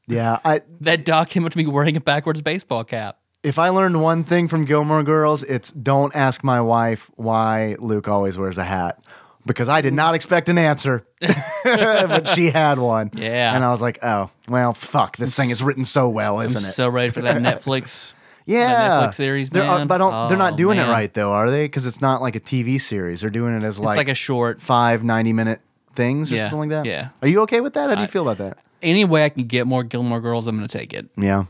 Yeah. 0.07 0.39
I 0.43 0.61
That 0.81 1.05
dog 1.05 1.29
came 1.29 1.45
up 1.45 1.51
to 1.51 1.57
me 1.57 1.67
wearing 1.67 1.95
a 1.95 2.01
backwards 2.01 2.41
baseball 2.41 2.83
cap. 2.83 3.19
if 3.43 3.59
I 3.59 3.69
learned 3.69 4.01
one 4.01 4.23
thing 4.23 4.47
from 4.47 4.65
Gilmore 4.65 5.03
Girls, 5.03 5.43
it's 5.43 5.71
don't 5.71 6.15
ask 6.15 6.43
my 6.43 6.59
wife 6.59 7.09
why 7.15 7.75
Luke 7.79 8.07
always 8.07 8.37
wears 8.37 8.57
a 8.57 8.63
hat. 8.63 9.03
Because 9.45 9.67
I 9.69 9.81
did 9.81 9.93
not 9.93 10.13
expect 10.15 10.49
an 10.49 10.57
answer, 10.57 11.05
but 11.63 12.27
she 12.29 12.51
had 12.51 12.77
one. 12.79 13.11
Yeah. 13.13 13.55
And 13.55 13.63
I 13.65 13.71
was 13.71 13.81
like, 13.81 13.99
oh, 14.03 14.29
well, 14.47 14.73
fuck. 14.73 15.17
This 15.17 15.35
thing 15.35 15.49
is 15.49 15.63
written 15.63 15.85
so 15.85 16.09
well, 16.09 16.39
I'm 16.39 16.45
isn't 16.47 16.61
it? 16.63 16.73
so 16.73 16.87
ready 16.89 17.09
for 17.11 17.21
that 17.21 17.41
Netflix. 17.41 18.13
yeah. 18.45 18.89
Netflix 19.01 19.13
series, 19.15 19.49
They're, 19.49 19.63
uh, 19.63 19.79
man. 19.79 19.87
but 19.87 19.97
don't, 19.97 20.29
they're 20.29 20.37
not 20.37 20.53
Oh, 20.53 20.57
doing 20.57 20.77
man. 20.77 20.89
it 20.89 20.91
right, 20.91 21.13
though, 21.13 21.31
are 21.31 21.49
they? 21.49 21.65
Because 21.65 21.87
it's 21.87 22.01
not 22.01 22.21
like 22.21 22.35
a 22.35 22.39
TV 22.39 22.79
series. 22.79 23.21
They're 23.21 23.29
doing 23.29 23.55
it 23.55 23.63
as 23.63 23.75
It's 23.77 23.83
like, 23.85 23.97
like 23.97 24.07
a 24.09 24.15
short. 24.15 24.61
five 24.61 25.03
90 25.03 25.33
minute 25.33 25.61
things 25.93 26.31
or 26.31 26.35
Yeah, 26.35 26.43
something 26.49 26.69
like 26.69 26.69
that. 26.69 26.85
yeah. 26.85 27.09
Are 27.21 27.27
you 27.27 27.41
okay 27.41 27.61
with 27.61 27.73
that? 27.73 27.89
How 27.89 27.95
do 27.95 28.01
you 28.01 28.07
feel 28.07 28.27
about 28.29 28.37
that? 28.45 28.57
Any 28.81 29.05
way 29.05 29.25
I 29.25 29.29
can 29.29 29.45
get 29.45 29.67
more 29.67 29.83
Gilmore 29.83 30.21
Girls, 30.21 30.47
I'm 30.47 30.55
going 30.57 30.67
to 30.67 30.77
take 30.77 30.93
it. 30.93 31.09
Yeah. 31.17 31.45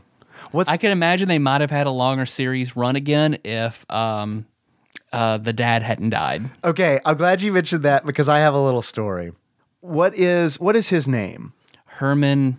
What's 0.50 0.68
I 0.70 0.76
can 0.76 0.90
imagine 0.90 1.28
they 1.28 1.38
might 1.38 1.60
have 1.60 1.70
had 1.70 1.86
a 1.86 1.90
longer 1.90 2.26
series 2.26 2.74
run 2.74 2.96
again 2.96 3.38
if 3.44 3.88
um, 3.90 4.46
uh, 5.12 5.38
the 5.38 5.52
dad 5.52 5.82
hadn't 5.82 6.10
died. 6.10 6.50
okay? 6.64 6.98
I'm 7.04 7.16
glad 7.16 7.42
you 7.42 7.52
mentioned 7.52 7.82
that 7.84 8.04
because 8.06 8.28
I 8.28 8.38
have 8.40 8.54
a 8.54 8.60
little 8.60 8.82
story. 8.82 9.32
What 9.80 10.16
is 10.16 10.58
what 10.60 10.76
is 10.76 10.88
his 10.88 11.06
name? 11.08 11.52
Herman, 11.86 12.58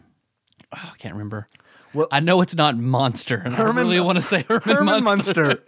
oh, 0.75 0.91
I 0.93 0.97
can't 0.97 1.13
remember. 1.15 1.47
Well- 1.93 2.07
I 2.11 2.19
know 2.19 2.41
it's 2.41 2.55
not 2.55 2.77
Monster, 2.77 3.41
and 3.43 3.53
Herman- 3.55 3.77
I 3.77 3.79
really 3.81 3.99
want 3.99 4.17
to 4.17 4.21
say 4.21 4.43
Herman, 4.47 4.63
Monster. 4.65 4.75
Herman 4.75 5.03
Munster. 5.03 5.43
Munster. 5.45 5.63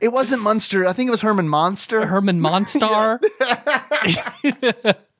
it 0.00 0.08
wasn't 0.08 0.42
Munster. 0.42 0.86
I 0.86 0.92
think 0.92 1.08
it 1.08 1.10
was 1.10 1.20
Herman 1.20 1.48
Monster. 1.48 2.06
Herman 2.06 2.40
Monstar. 2.40 3.18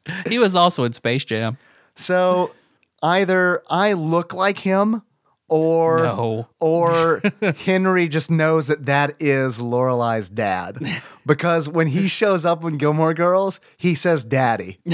he 0.29 0.39
was 0.39 0.55
also 0.55 0.85
in 0.85 0.93
Space 0.93 1.25
Jam. 1.25 1.59
So 1.95 2.55
either 3.03 3.63
I 3.69 3.93
look 3.95 4.33
like 4.35 4.59
him, 4.59 5.03
or 5.49 5.99
No. 5.99 6.49
or 6.61 7.21
Henry 7.65 8.09
just 8.09 8.31
knows 8.31 8.67
that 8.69 8.87
that 8.87 9.15
is 9.21 9.59
Lorelai's 9.59 10.29
dad 10.29 10.79
because 11.25 11.69
when 11.69 11.87
he 11.89 12.09
shows 12.09 12.45
up 12.45 12.65
in 12.65 12.77
Gilmore 12.79 13.15
Girls, 13.15 13.61
he 13.77 13.95
says 13.95 14.25
"Daddy." 14.25 14.79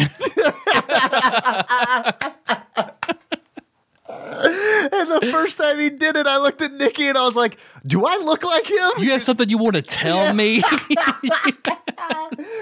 and 4.92 5.10
the 5.22 5.28
first 5.30 5.58
time 5.58 5.78
he 5.78 5.90
did 5.90 6.16
it, 6.16 6.26
I 6.26 6.38
looked 6.38 6.60
at 6.62 6.72
Nikki 6.72 7.08
and 7.08 7.16
I 7.16 7.24
was 7.24 7.36
like, 7.36 7.58
"Do 7.86 8.04
I 8.04 8.16
look 8.22 8.42
like 8.44 8.66
him? 8.68 8.90
You 8.98 9.12
have 9.12 9.22
something 9.22 9.48
you 9.48 9.58
want 9.58 9.76
to 9.76 9.82
tell 9.82 10.34
me? 10.34 10.62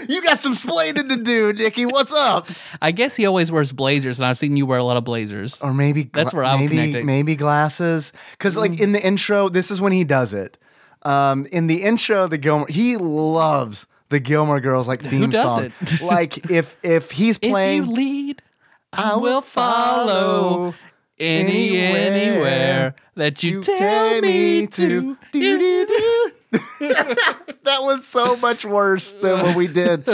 You 0.08 0.22
got 0.22 0.38
some 0.38 0.52
splaining 0.52 1.08
to 1.08 1.16
do, 1.16 1.52
Nikki. 1.52 1.86
What's 1.86 2.12
up?" 2.12 2.48
I 2.82 2.90
guess 2.92 3.16
he 3.16 3.26
always 3.26 3.50
wears 3.50 3.72
blazers, 3.72 4.18
and 4.18 4.26
I've 4.26 4.38
seen 4.38 4.56
you 4.56 4.66
wear 4.66 4.78
a 4.78 4.84
lot 4.84 4.96
of 4.96 5.04
blazers. 5.04 5.60
Or 5.62 5.72
maybe 5.72 6.04
gla- 6.04 6.24
That's 6.24 6.34
where 6.34 6.44
I 6.44 6.54
would 6.54 6.60
maybe 6.62 6.76
connect 6.76 6.94
it. 6.96 7.04
maybe 7.04 7.36
glasses 7.36 8.12
because 8.32 8.56
like 8.56 8.80
in 8.80 8.92
the 8.92 9.04
intro, 9.04 9.48
this 9.48 9.70
is 9.70 9.80
when 9.80 9.92
he 9.92 10.04
does 10.04 10.34
it. 10.34 10.58
Um, 11.02 11.46
in 11.52 11.66
the 11.66 11.82
intro, 11.82 12.26
the 12.26 12.38
Gilmore 12.38 12.66
he 12.68 12.96
loves 12.96 13.86
the 14.10 14.20
Gilmore 14.20 14.60
Girls 14.60 14.86
like 14.88 15.00
theme 15.02 15.32
song. 15.32 15.72
like 16.02 16.50
if 16.50 16.76
if 16.82 17.10
he's 17.10 17.38
If 17.40 17.50
playing, 17.50 17.86
you 17.86 17.92
lead, 17.92 18.42
I, 18.92 19.12
I 19.12 19.14
will 19.14 19.22
will 19.22 19.40
follow. 19.40 20.06
follow 20.06 20.74
Any 21.20 21.76
anywhere 21.76 22.12
anywhere 22.12 22.94
that 23.14 23.42
you, 23.42 23.58
you 23.58 23.62
tell 23.62 23.76
tell 23.78 24.20
me 24.20 24.66
to. 24.66 25.16
to. 25.32 26.32
That 27.62 27.82
was 27.82 28.06
so 28.06 28.36
much 28.38 28.64
worse 28.64 29.12
than 29.12 29.42
what 29.42 29.54
we 29.54 29.68
did. 29.68 30.08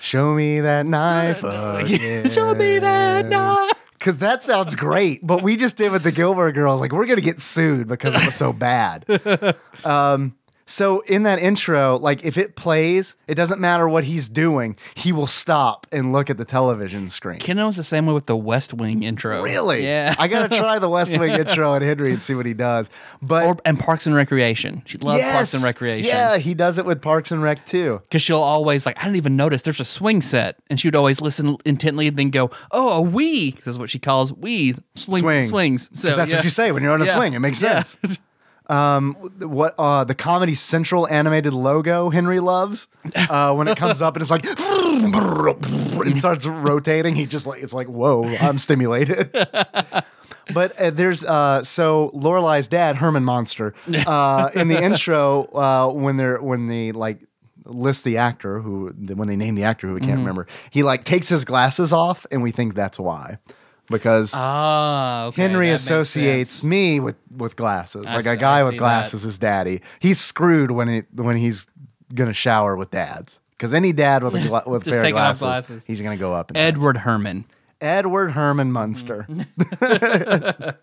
Show 0.00 0.34
me 0.34 0.60
that 0.60 0.86
knife 0.86 1.42
again. 1.44 2.28
Show 2.30 2.54
me 2.54 2.78
that 2.78 3.26
knife. 3.26 3.72
Because 3.92 4.18
that 4.18 4.42
sounds 4.42 4.76
great, 4.76 5.26
but 5.26 5.42
we 5.42 5.56
just 5.56 5.76
did 5.76 5.92
with 5.92 6.02
the 6.02 6.12
Gilmore 6.12 6.52
Girls. 6.52 6.80
Like 6.80 6.92
we're 6.92 7.06
gonna 7.06 7.20
get 7.20 7.40
sued 7.40 7.86
because 7.88 8.14
it 8.14 8.24
was 8.24 8.34
so 8.34 8.52
bad. 8.52 9.04
um, 9.84 10.34
So 10.66 11.00
in 11.00 11.24
that 11.24 11.38
intro, 11.40 11.98
like 11.98 12.24
if 12.24 12.38
it 12.38 12.56
plays, 12.56 13.16
it 13.28 13.34
doesn't 13.34 13.60
matter 13.60 13.88
what 13.88 14.04
he's 14.04 14.28
doing. 14.28 14.76
He 14.94 15.12
will 15.12 15.26
stop 15.26 15.86
and 15.92 16.12
look 16.12 16.30
at 16.30 16.38
the 16.38 16.44
television 16.44 17.08
screen. 17.08 17.38
Ken 17.38 17.62
was 17.64 17.76
the 17.76 17.82
same 17.82 18.06
way 18.06 18.14
with 18.14 18.26
the 18.26 18.36
West 18.36 18.72
Wing 18.72 19.02
intro. 19.02 19.42
Really? 19.42 19.84
Yeah. 19.84 20.14
I 20.18 20.26
gotta 20.28 20.54
try 20.56 20.78
the 20.78 20.88
West 20.88 21.16
Wing 21.18 21.32
intro 21.38 21.74
and 21.74 21.84
Henry 21.84 22.12
and 22.12 22.22
see 22.22 22.34
what 22.34 22.46
he 22.46 22.54
does. 22.54 22.88
But 23.20 23.46
or 23.46 23.56
and 23.64 23.78
Parks 23.78 24.06
and 24.06 24.14
Recreation. 24.14 24.82
She 24.86 24.96
loves 24.98 25.22
Parks 25.22 25.54
and 25.54 25.62
Recreation. 25.64 26.06
Yeah, 26.08 26.38
he 26.38 26.54
does 26.54 26.78
it 26.78 26.86
with 26.86 27.02
Parks 27.02 27.30
and 27.30 27.42
Rec 27.42 27.66
too. 27.66 28.00
Because 28.04 28.22
she'll 28.22 28.38
always 28.40 28.86
like, 28.86 28.98
I 28.98 29.02
didn't 29.04 29.16
even 29.16 29.36
notice 29.36 29.62
there's 29.62 29.80
a 29.80 29.84
swing 29.84 30.22
set, 30.22 30.56
and 30.70 30.80
she 30.80 30.88
would 30.88 30.96
always 30.96 31.20
listen 31.20 31.56
intently 31.64 32.06
and 32.08 32.16
then 32.16 32.30
go, 32.30 32.50
"Oh, 32.70 32.88
a 32.90 33.00
wee." 33.02 33.50
This 33.52 33.66
is 33.66 33.78
what 33.78 33.90
she 33.90 33.98
calls 33.98 34.32
wee 34.32 34.74
swing, 34.94 35.20
Swing. 35.22 35.46
swings. 35.46 35.90
So 35.92 36.10
that's 36.14 36.30
yeah. 36.30 36.38
what 36.38 36.44
you 36.44 36.50
say 36.50 36.72
when 36.72 36.82
you're 36.82 36.92
on 36.92 37.02
a 37.02 37.04
Yeah. 37.04 37.14
swing. 37.16 37.34
It 37.34 37.40
makes 37.40 37.60
Yeah. 37.60 37.82
sense. 37.82 38.18
Um, 38.66 39.14
what 39.40 39.74
uh, 39.78 40.04
the 40.04 40.14
Comedy 40.14 40.54
Central 40.54 41.06
animated 41.08 41.52
logo 41.52 42.08
Henry 42.08 42.40
loves 42.40 42.88
uh, 43.14 43.54
when 43.54 43.68
it 43.68 43.76
comes 43.76 44.00
up 44.00 44.16
and 44.16 44.22
it's 44.22 44.30
like 44.30 44.44
it 44.46 46.16
starts 46.16 46.46
rotating. 46.46 47.14
He 47.14 47.26
just 47.26 47.46
like 47.46 47.62
it's 47.62 47.74
like 47.74 47.88
whoa, 47.88 48.24
I'm 48.36 48.58
stimulated. 48.58 49.30
But 50.52 50.78
uh, 50.78 50.90
there's 50.90 51.24
uh, 51.24 51.62
so 51.64 52.10
Lorelai's 52.14 52.68
dad 52.68 52.96
Herman 52.96 53.24
Monster 53.24 53.74
uh, 54.06 54.50
in 54.54 54.68
the 54.68 54.82
intro 54.82 55.44
uh, 55.54 55.90
when 55.90 56.16
they're 56.16 56.40
when 56.40 56.66
they 56.66 56.92
like 56.92 57.20
list 57.64 58.04
the 58.04 58.18
actor 58.18 58.60
who 58.60 58.88
when 59.14 59.26
they 59.26 59.36
name 59.36 59.54
the 59.54 59.64
actor 59.64 59.88
who 59.88 59.94
we 59.94 60.00
can't 60.00 60.18
remember 60.18 60.46
he 60.70 60.82
like 60.82 61.04
takes 61.04 61.30
his 61.30 61.46
glasses 61.46 61.94
off 61.94 62.26
and 62.30 62.42
we 62.42 62.50
think 62.50 62.74
that's 62.74 62.98
why 62.98 63.38
because 63.90 64.32
Ah, 64.34 65.24
okay, 65.26 65.42
Henry 65.42 65.68
that 65.68 65.74
associates 65.74 66.62
me 66.64 67.00
with 67.00 67.16
with 67.36 67.56
glasses. 67.56 68.06
I 68.06 68.14
like 68.16 68.24
see- 68.24 68.30
a 68.30 68.36
guy 68.36 68.60
I 68.60 68.64
with 68.64 68.78
glasses 68.78 69.24
is 69.24 69.38
daddy. 69.38 69.82
He's 70.00 70.20
screwed 70.20 70.70
when 70.70 70.88
he 70.88 71.02
when 71.14 71.36
he's 71.36 71.66
gonna 72.14 72.32
shower 72.32 72.76
with 72.76 72.90
dads. 72.90 73.40
Because 73.50 73.72
any 73.72 73.92
dad 73.92 74.24
with 74.24 74.34
a 74.34 74.40
gla- 74.40 74.64
with 74.66 74.86
a 74.86 74.90
pair 74.90 75.04
of 75.04 75.12
glasses, 75.12 75.40
glasses. 75.42 75.84
he's 75.86 76.02
gonna 76.02 76.16
go 76.16 76.32
up. 76.32 76.50
And 76.50 76.56
Edward 76.58 76.96
Herrmann. 76.98 77.44
Edward 77.80 78.30
Herman 78.30 78.72
Munster. 78.72 79.26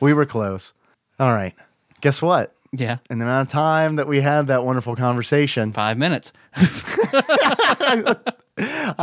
we 0.00 0.12
were 0.12 0.26
close. 0.26 0.72
All 1.18 1.32
right. 1.32 1.54
Guess 2.00 2.20
what? 2.22 2.54
Yeah, 2.76 2.96
In 3.08 3.20
the 3.20 3.24
amount 3.24 3.46
of 3.48 3.52
time 3.52 3.96
that 3.96 4.08
we 4.08 4.20
had 4.20 4.48
that 4.48 4.64
wonderful 4.64 4.96
conversation, 4.96 5.72
five 5.72 5.96
minutes. 5.96 6.32
I 6.56 8.16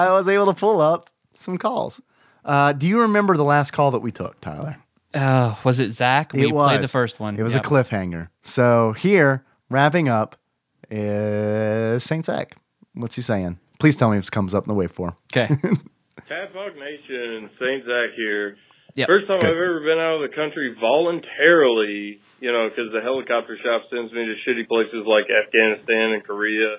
was 0.09 0.27
able 0.27 0.45
to 0.47 0.53
pull 0.53 0.81
up 0.81 1.09
some 1.33 1.57
calls. 1.57 2.01
Uh, 2.43 2.73
do 2.73 2.87
you 2.87 3.01
remember 3.01 3.37
the 3.37 3.43
last 3.43 3.71
call 3.71 3.91
that 3.91 3.99
we 3.99 4.11
took, 4.11 4.39
Tyler? 4.41 4.77
Oh, 5.13 5.59
was 5.63 5.79
it 5.79 5.91
Zach? 5.91 6.33
We 6.33 6.43
it 6.43 6.51
was 6.51 6.69
played 6.71 6.83
the 6.83 6.87
first 6.87 7.19
one. 7.19 7.37
It 7.37 7.43
was 7.43 7.53
Yep. 7.55 7.65
a 7.65 7.67
cliffhanger. 7.67 8.29
So 8.43 8.93
here, 8.93 9.43
wrapping 9.69 10.07
up, 10.09 10.37
is 10.89 12.03
Saint 12.03 12.25
Zach. 12.25 12.55
What's 12.93 13.15
he 13.15 13.21
saying? 13.21 13.59
Please 13.79 13.97
tell 13.97 14.09
me 14.11 14.17
if 14.17 14.23
this 14.23 14.29
comes 14.29 14.53
up 14.53 14.63
in 14.65 14.67
the 14.69 14.73
wave 14.75 14.91
four. 14.91 15.15
Okay. 15.31 15.47
Tadpog 16.29 16.75
Nation, 16.79 17.49
Saint 17.59 17.83
Zach 17.83 18.11
here. 18.15 18.55
Yep. 18.95 19.07
First 19.07 19.27
time 19.31 19.39
Good. 19.39 19.49
I've 19.51 19.55
ever 19.61 19.79
been 19.81 19.99
out 19.99 20.19
of 20.21 20.29
the 20.29 20.35
country 20.35 20.75
voluntarily, 20.79 22.19
you 22.39 22.51
know, 22.51 22.67
because 22.69 22.91
the 22.93 22.99
helicopter 23.01 23.57
shop 23.63 23.83
sends 23.89 24.11
me 24.11 24.25
to 24.27 24.35
shitty 24.43 24.67
places 24.67 25.07
like 25.07 25.25
Afghanistan 25.31 26.11
and 26.19 26.23
Korea. 26.23 26.77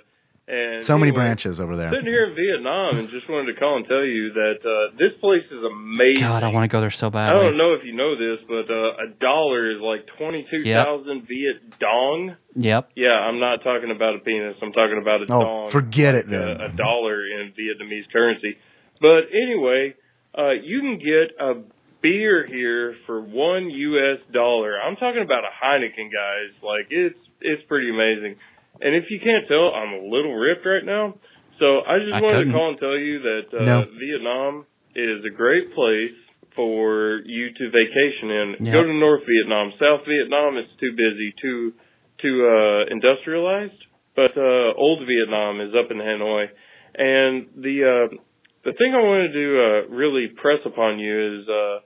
And 0.48 0.84
So 0.84 0.98
many 0.98 1.12
branches 1.12 1.60
over 1.60 1.76
there. 1.76 1.90
Sitting 1.92 2.06
here 2.10 2.26
in 2.26 2.34
Vietnam 2.34 2.98
and 2.98 3.08
just 3.08 3.28
wanted 3.30 3.52
to 3.54 3.58
call 3.60 3.76
and 3.76 3.86
tell 3.86 4.04
you 4.04 4.32
that 4.32 4.58
uh, 4.66 4.96
this 4.98 5.12
place 5.20 5.44
is 5.50 5.62
amazing. 5.62 6.20
God, 6.20 6.42
I 6.42 6.48
want 6.48 6.64
to 6.64 6.68
go 6.68 6.80
there 6.80 6.90
so 6.90 7.10
bad. 7.10 7.30
I 7.30 7.34
don't 7.40 7.56
know 7.56 7.74
if 7.74 7.84
you 7.84 7.92
know 7.94 8.16
this, 8.18 8.44
but 8.48 8.68
uh, 8.68 9.06
a 9.06 9.14
dollar 9.20 9.70
is 9.70 9.80
like 9.80 10.04
22,000 10.18 11.28
Viet 11.28 11.78
Dong. 11.78 12.36
Yep. 12.56 12.90
Yeah, 12.96 13.10
I'm 13.10 13.38
not 13.38 13.62
talking 13.62 13.92
about 13.94 14.16
a 14.16 14.18
penis. 14.18 14.56
I'm 14.60 14.72
talking 14.72 14.98
about 15.00 15.20
a 15.22 15.32
Oh, 15.32 15.40
dong. 15.42 15.70
forget 15.70 16.16
it 16.16 16.28
then. 16.28 16.60
A, 16.60 16.64
a 16.66 16.72
dollar 16.76 17.24
in 17.24 17.52
Vietnamese 17.52 18.10
currency. 18.12 18.58
But 19.00 19.30
anyway, 19.32 19.94
uh, 20.36 20.50
you 20.60 20.80
can 20.80 20.98
get 20.98 21.38
a 21.38 21.62
beer 22.02 22.44
here 22.46 22.96
for 23.06 23.20
one 23.20 23.70
U.S. 23.70 24.18
dollar. 24.32 24.74
I'm 24.80 24.96
talking 24.96 25.22
about 25.22 25.44
a 25.44 25.64
Heineken, 25.64 26.10
guys. 26.12 26.50
Like 26.62 26.86
it's 26.90 27.18
it's 27.40 27.62
pretty 27.68 27.90
amazing. 27.90 28.36
And 28.82 28.94
if 28.96 29.04
you 29.10 29.20
can't 29.22 29.46
tell, 29.46 29.72
I'm 29.74 29.92
a 29.94 30.04
little 30.08 30.34
ripped 30.34 30.66
right 30.66 30.84
now. 30.84 31.14
So 31.58 31.80
I 31.86 31.98
just 32.02 32.14
I 32.14 32.20
wanted 32.20 32.36
couldn't. 32.38 32.52
to 32.52 32.58
call 32.58 32.68
and 32.70 32.78
tell 32.78 32.98
you 32.98 33.22
that 33.22 33.44
uh, 33.54 33.64
No. 33.64 33.86
Vietnam 33.98 34.66
is 34.94 35.24
a 35.24 35.30
great 35.30 35.74
place 35.74 36.12
for 36.56 37.20
you 37.24 37.52
to 37.54 37.64
vacation 37.70 38.30
in. 38.30 38.48
Yep. 38.66 38.74
Go 38.74 38.82
to 38.82 38.92
North 38.92 39.22
Vietnam. 39.26 39.72
South 39.78 40.02
Vietnam, 40.06 40.56
it's 40.58 40.72
too 40.80 40.92
busy, 40.92 41.34
too 41.40 41.72
too 42.20 42.46
uh, 42.46 42.92
industrialized. 42.92 43.78
But 44.14 44.36
uh, 44.36 44.74
old 44.76 45.06
Vietnam 45.06 45.60
is 45.60 45.72
up 45.74 45.90
in 45.90 45.96
Hanoi, 45.96 46.46
and 46.94 47.46
the 47.56 47.76
uh, 48.10 48.16
the 48.64 48.72
thing 48.76 48.92
I 48.94 49.00
wanted 49.00 49.32
to 49.32 49.46
uh, 49.58 49.94
really 49.94 50.28
press 50.36 50.60
upon 50.66 50.98
you 50.98 51.40
is 51.40 51.48
uh, 51.48 51.78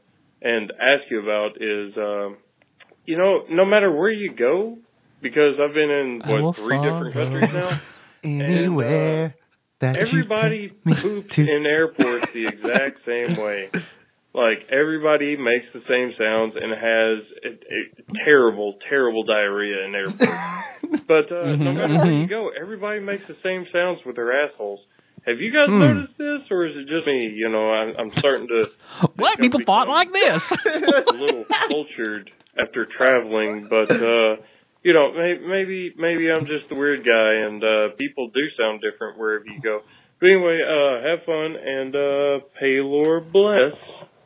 and 0.43 0.73
ask 0.73 1.11
you 1.11 1.23
about 1.23 1.61
is 1.61 1.97
um, 1.97 2.37
you 3.05 3.17
know 3.17 3.45
no 3.51 3.65
matter 3.65 3.93
where 3.93 4.11
you 4.11 4.35
go 4.35 4.79
because 5.21 5.57
I've 5.61 5.75
been 5.75 5.91
in 5.91 6.23
what 6.25 6.57
three 6.57 6.81
different 6.81 7.15
countries 7.15 7.53
now. 7.53 7.81
Anywhere 8.25 9.35
that 9.79 9.97
Everybody 9.97 10.73
you 10.85 10.95
poops 10.95 11.37
to. 11.37 11.43
in 11.43 11.67
airports 11.67 12.33
the 12.33 12.47
exact 12.47 13.05
same 13.05 13.37
way. 13.37 13.71
Like 14.35 14.67
everybody 14.71 15.37
makes 15.37 15.67
the 15.73 15.83
same 15.89 16.13
sounds 16.19 16.57
and 16.61 16.73
has 16.73 17.25
a, 17.45 17.49
a 17.49 18.25
terrible, 18.25 18.79
terrible 18.89 19.25
diarrhea 19.25 19.87
in 19.87 19.95
airports. 19.95 21.03
but 21.07 21.31
uh, 21.33 21.57
no 21.57 21.73
matter 21.73 21.95
where 21.95 22.13
you 22.13 22.27
go, 22.27 22.51
everybody 22.51 23.01
makes 23.01 23.27
the 23.29 23.37
same 23.43 23.67
sounds 23.73 24.01
with 24.05 24.17
their 24.17 24.45
assholes. 24.45 24.81
Have 25.27 25.41
you 25.41 25.53
guys 25.53 25.71
noticed 25.71 26.17
this, 26.19 26.43
or 26.51 26.67
is 26.67 26.77
it 26.77 26.87
just 26.87 27.07
me? 27.07 27.33
You 27.35 27.49
know, 27.49 27.73
I'm, 27.73 27.95
I'm 27.99 28.11
starting 28.11 28.47
to 28.49 28.71
What? 29.17 29.39
People 29.41 29.61
thought 29.61 29.89
like 29.89 30.13
this. 30.13 30.53
a 30.53 31.13
little 31.13 31.45
cultured 31.69 32.31
after 32.59 32.85
traveling, 32.85 33.67
but 33.69 33.91
uh, 33.91 34.37
you 34.87 34.93
know, 34.93 35.13
maybe 35.13 35.41
maybe 35.45 35.95
maybe 35.99 36.31
I'm 36.31 36.47
just 36.47 36.69
the 36.69 36.77
weird 36.77 37.05
guy, 37.05 37.45
and 37.45 37.63
uh, 37.63 37.97
people 37.99 38.31
do 38.33 38.41
sound 38.57 38.81
different 38.81 39.19
wherever 39.19 39.45
you 39.45 39.61
go. 39.61 39.81
But 40.21 40.31
anyway, 40.31 40.61
uh, 40.63 41.09
have 41.09 41.25
fun 41.27 41.57
and 41.57 41.93
uh, 41.93 42.47
pay 42.61 42.79
Lord 42.81 43.33
bless. 43.33 43.73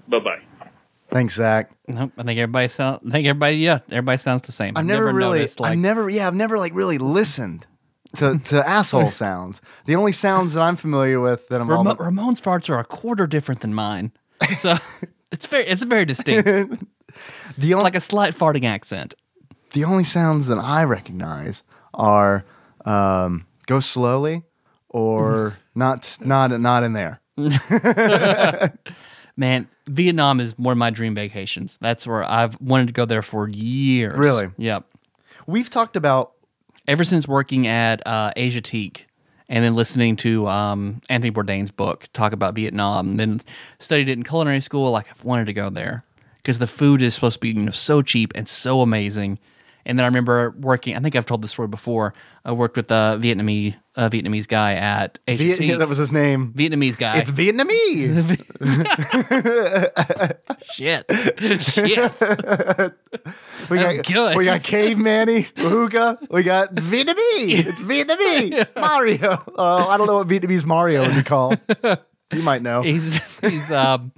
Bye 0.06 0.18
bye. 0.18 0.68
Thanks, 1.08 1.36
Zach. 1.36 1.70
nope. 1.88 2.12
I 2.18 2.24
think 2.24 2.38
everybody 2.38 2.68
sound. 2.68 3.00
I 3.08 3.10
think 3.10 3.26
everybody. 3.26 3.56
Yeah, 3.56 3.78
everybody 3.90 4.18
sounds 4.18 4.42
the 4.42 4.52
same. 4.52 4.76
I've 4.76 4.84
never, 4.84 5.06
really, 5.06 5.38
noticed, 5.38 5.60
like, 5.60 5.72
I've 5.72 5.78
never, 5.78 6.10
yeah, 6.10 6.26
I've 6.26 6.34
never 6.34 6.58
like 6.58 6.74
really 6.74 6.98
listened 6.98 7.66
to 8.16 8.38
to 8.38 8.68
asshole 8.68 9.12
sounds. 9.12 9.62
The 9.86 9.96
only 9.96 10.12
sounds 10.12 10.52
that 10.52 10.60
I'm 10.60 10.76
familiar 10.76 11.20
with 11.20 11.48
that 11.48 11.62
I'm 11.62 11.70
all 11.70 11.84
Ramon's 11.96 12.42
farts 12.42 12.68
are 12.68 12.78
a 12.78 12.84
quarter 12.84 13.26
different 13.26 13.62
than 13.62 13.72
mine, 13.72 14.12
so 14.54 14.74
it's 15.32 15.46
very. 15.46 15.64
It's 15.64 15.84
very 15.84 16.04
distinct. 16.04 16.84
It's 17.48 17.58
the 17.58 17.74
only 17.74 17.82
like 17.82 17.96
a 17.96 18.00
slight 18.00 18.36
farting 18.36 18.64
accent. 18.64 19.14
The 19.72 19.84
only 19.84 20.04
sounds 20.04 20.46
that 20.48 20.58
I 20.58 20.84
recognize 20.84 21.62
are 21.94 22.44
um, 22.84 23.46
go 23.66 23.80
slowly 23.80 24.44
or 24.88 25.56
not 25.74 26.18
not 26.20 26.58
not 26.60 26.82
in 26.82 26.92
there. 26.92 27.20
Man, 29.36 29.68
Vietnam 29.86 30.40
is 30.40 30.58
one 30.58 30.72
of 30.72 30.78
my 30.78 30.90
dream 30.90 31.14
vacations. 31.14 31.78
That's 31.80 32.06
where 32.06 32.22
I've 32.24 32.60
wanted 32.60 32.88
to 32.88 32.92
go 32.92 33.06
there 33.06 33.22
for 33.22 33.48
years. 33.48 34.18
Really? 34.18 34.50
Yep. 34.58 34.84
We've 35.46 35.70
talked 35.70 35.96
about 35.96 36.32
Ever 36.90 37.04
since 37.04 37.28
working 37.28 37.68
at 37.68 38.04
uh, 38.04 38.32
Asiatique 38.36 39.02
and 39.48 39.62
then 39.62 39.74
listening 39.74 40.16
to 40.16 40.48
um, 40.48 41.00
Anthony 41.08 41.30
Bourdain's 41.30 41.70
book 41.70 42.08
talk 42.12 42.32
about 42.32 42.56
Vietnam, 42.56 43.10
and 43.10 43.20
then 43.20 43.40
studied 43.78 44.08
it 44.08 44.12
in 44.12 44.24
culinary 44.24 44.60
school, 44.60 44.90
like 44.90 45.06
I've 45.08 45.24
wanted 45.24 45.44
to 45.46 45.52
go 45.52 45.70
there 45.70 46.04
because 46.38 46.58
the 46.58 46.66
food 46.66 47.00
is 47.00 47.14
supposed 47.14 47.34
to 47.34 47.40
be 47.40 47.50
you 47.50 47.54
know 47.54 47.70
so 47.70 48.02
cheap 48.02 48.32
and 48.34 48.48
so 48.48 48.80
amazing. 48.80 49.38
And 49.84 49.98
then 49.98 50.04
I 50.04 50.08
remember 50.08 50.54
working. 50.58 50.96
I 50.96 51.00
think 51.00 51.16
I've 51.16 51.26
told 51.26 51.42
this 51.42 51.52
story 51.52 51.68
before. 51.68 52.12
I 52.44 52.52
worked 52.52 52.76
with 52.76 52.90
a 52.90 53.18
Vietnamese 53.20 53.74
uh, 53.96 54.08
Vietnamese 54.08 54.46
guy 54.48 54.74
at 54.74 55.18
Viet- 55.28 55.60
yeah, 55.60 55.76
that 55.76 55.88
was 55.88 55.98
his 55.98 56.10
name. 56.12 56.52
Vietnamese 56.54 56.96
guy. 56.96 57.18
It's 57.18 57.30
Vietnamese. 57.30 58.38
shit. 60.72 61.04
shit. 61.62 62.94
We 63.70 63.78
That's 63.78 63.96
got 63.96 64.06
good. 64.06 64.36
we 64.36 64.44
got 64.44 64.60
Cavemanny, 64.60 65.46
Hookah. 65.58 66.18
We 66.30 66.42
got 66.42 66.74
Vietnamese. 66.74 67.16
It's 67.70 67.82
Vietnamese. 67.82 68.68
Mario. 68.76 69.42
Oh, 69.56 69.88
I 69.88 69.96
don't 69.96 70.06
know 70.06 70.16
what 70.16 70.28
Vietnamese 70.28 70.64
Mario 70.64 71.06
would 71.06 71.14
be 71.16 71.22
called. 71.22 71.58
You 72.32 72.42
might 72.42 72.62
know. 72.62 72.82
he's 72.82 73.20
he's 73.40 73.70
um 73.70 74.12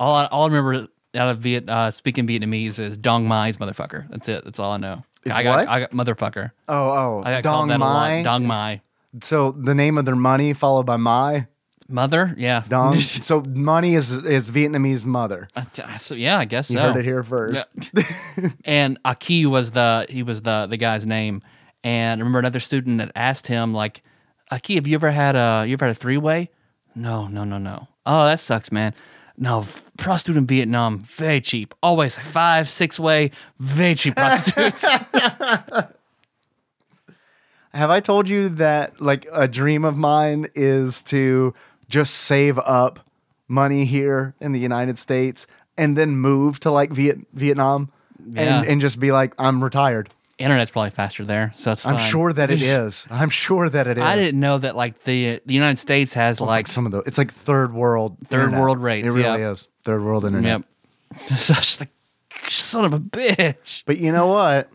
all 0.00 0.14
I, 0.14 0.26
all 0.26 0.44
I 0.44 0.46
remember 0.46 0.88
out 1.16 1.28
of 1.28 1.38
Viet 1.38 1.68
uh, 1.68 1.90
speaking 1.90 2.26
Vietnamese 2.26 2.78
is 2.78 2.96
Dong 2.96 3.26
Mai's 3.26 3.56
motherfucker. 3.58 4.08
That's 4.10 4.28
it. 4.28 4.44
That's 4.44 4.58
all 4.58 4.72
I 4.72 4.76
know. 4.78 5.02
Is 5.24 5.32
I 5.34 5.42
got 5.42 5.56
what? 5.58 5.68
I 5.68 5.80
got 5.80 5.90
motherfucker. 5.92 6.50
Oh, 6.68 6.90
oh, 6.90 7.22
I 7.24 7.32
got 7.34 7.42
Dong 7.42 7.52
called 7.54 7.70
that 7.70 7.78
Mai. 7.78 8.12
a 8.12 8.16
lot. 8.18 8.24
Dong 8.24 8.46
Mai. 8.46 8.80
So 9.22 9.52
the 9.52 9.74
name 9.74 9.96
of 9.98 10.04
their 10.04 10.16
money 10.16 10.52
followed 10.52 10.86
by 10.86 10.96
Mai. 10.96 11.46
Mother? 11.88 12.34
Yeah. 12.38 12.64
Dong. 12.66 12.94
so 13.00 13.42
money 13.46 13.94
is 13.94 14.10
is 14.10 14.50
Vietnamese 14.50 15.04
mother. 15.04 15.48
Uh, 15.54 15.64
so, 15.98 16.14
yeah, 16.14 16.38
I 16.38 16.44
guess 16.46 16.70
You 16.70 16.78
so. 16.78 16.82
heard 16.92 16.96
it 16.96 17.04
here 17.04 17.22
first. 17.22 17.68
Yeah. 17.94 18.48
and 18.64 18.98
Aki 19.04 19.46
was 19.46 19.70
the 19.72 20.06
he 20.08 20.22
was 20.22 20.42
the 20.42 20.66
the 20.68 20.76
guy's 20.76 21.06
name, 21.06 21.42
And 21.82 22.18
I 22.18 22.20
remember 22.20 22.38
another 22.38 22.60
student 22.60 22.98
that 22.98 23.12
asked 23.14 23.46
him, 23.46 23.74
like, 23.74 24.02
Aki, 24.50 24.76
have 24.76 24.86
you 24.86 24.94
ever 24.94 25.10
had 25.10 25.36
a 25.36 25.64
you 25.66 25.74
ever 25.74 25.86
had 25.86 25.96
a 25.96 25.98
three 25.98 26.16
way? 26.16 26.50
No, 26.94 27.26
no, 27.28 27.44
no, 27.44 27.58
no. 27.58 27.88
Oh, 28.06 28.24
that 28.24 28.40
sucks, 28.40 28.70
man. 28.72 28.94
No, 29.36 29.64
prostitute 29.98 30.36
in 30.36 30.46
Vietnam, 30.46 31.00
very 31.00 31.40
cheap. 31.40 31.74
Always 31.82 32.16
five, 32.16 32.68
six 32.68 33.00
way, 33.00 33.32
very 33.58 33.94
cheap 33.96 34.14
prostitutes. 34.16 34.84
Have 37.72 37.90
I 37.90 37.98
told 38.00 38.28
you 38.28 38.48
that 38.50 39.00
like 39.00 39.26
a 39.32 39.48
dream 39.48 39.84
of 39.84 39.96
mine 39.96 40.46
is 40.54 41.02
to 41.04 41.52
just 41.88 42.14
save 42.14 42.58
up 42.60 43.00
money 43.48 43.84
here 43.84 44.34
in 44.40 44.52
the 44.52 44.60
United 44.60 44.98
States 44.98 45.46
and 45.76 45.96
then 45.98 46.16
move 46.16 46.60
to 46.60 46.70
like 46.70 46.92
Viet- 46.92 47.26
Vietnam 47.32 47.90
Yeah. 48.30 48.60
and, 48.60 48.66
and 48.68 48.80
just 48.80 49.00
be 49.00 49.10
like, 49.10 49.34
I'm 49.38 49.62
retired. 49.62 50.10
Internet's 50.38 50.70
probably 50.72 50.90
faster 50.90 51.24
there, 51.24 51.52
so 51.54 51.70
it's 51.72 51.86
I'm 51.86 51.96
fine. 51.96 52.10
sure 52.10 52.32
that 52.32 52.50
it 52.50 52.60
is. 52.62 53.06
I'm 53.10 53.30
sure 53.30 53.68
that 53.68 53.86
it 53.86 53.98
is. 53.98 54.02
I 54.04 54.16
didn't 54.16 54.40
know 54.40 54.58
that 54.58 54.74
like 54.76 55.04
the 55.04 55.40
the 55.46 55.54
United 55.54 55.78
States 55.78 56.12
has 56.14 56.36
It's 56.36 56.40
like, 56.40 56.50
like 56.50 56.66
some 56.68 56.86
of 56.86 56.92
the. 56.92 56.98
It's 57.00 57.18
like 57.18 57.32
third 57.32 57.72
world. 57.72 58.16
Third 58.24 58.44
internet. 58.44 58.60
world 58.60 58.78
rates, 58.78 59.06
It 59.06 59.10
really 59.12 59.40
yeah. 59.40 59.50
is 59.50 59.68
third 59.84 60.02
world 60.02 60.24
internet. 60.24 60.64
yep. 61.22 61.28
Such 61.38 61.80
like 61.80 61.90
son 62.48 62.84
of 62.84 62.92
a 62.92 62.98
bitch. 63.00 63.84
But 63.86 63.98
you 63.98 64.10
know 64.10 64.26
what? 64.26 64.68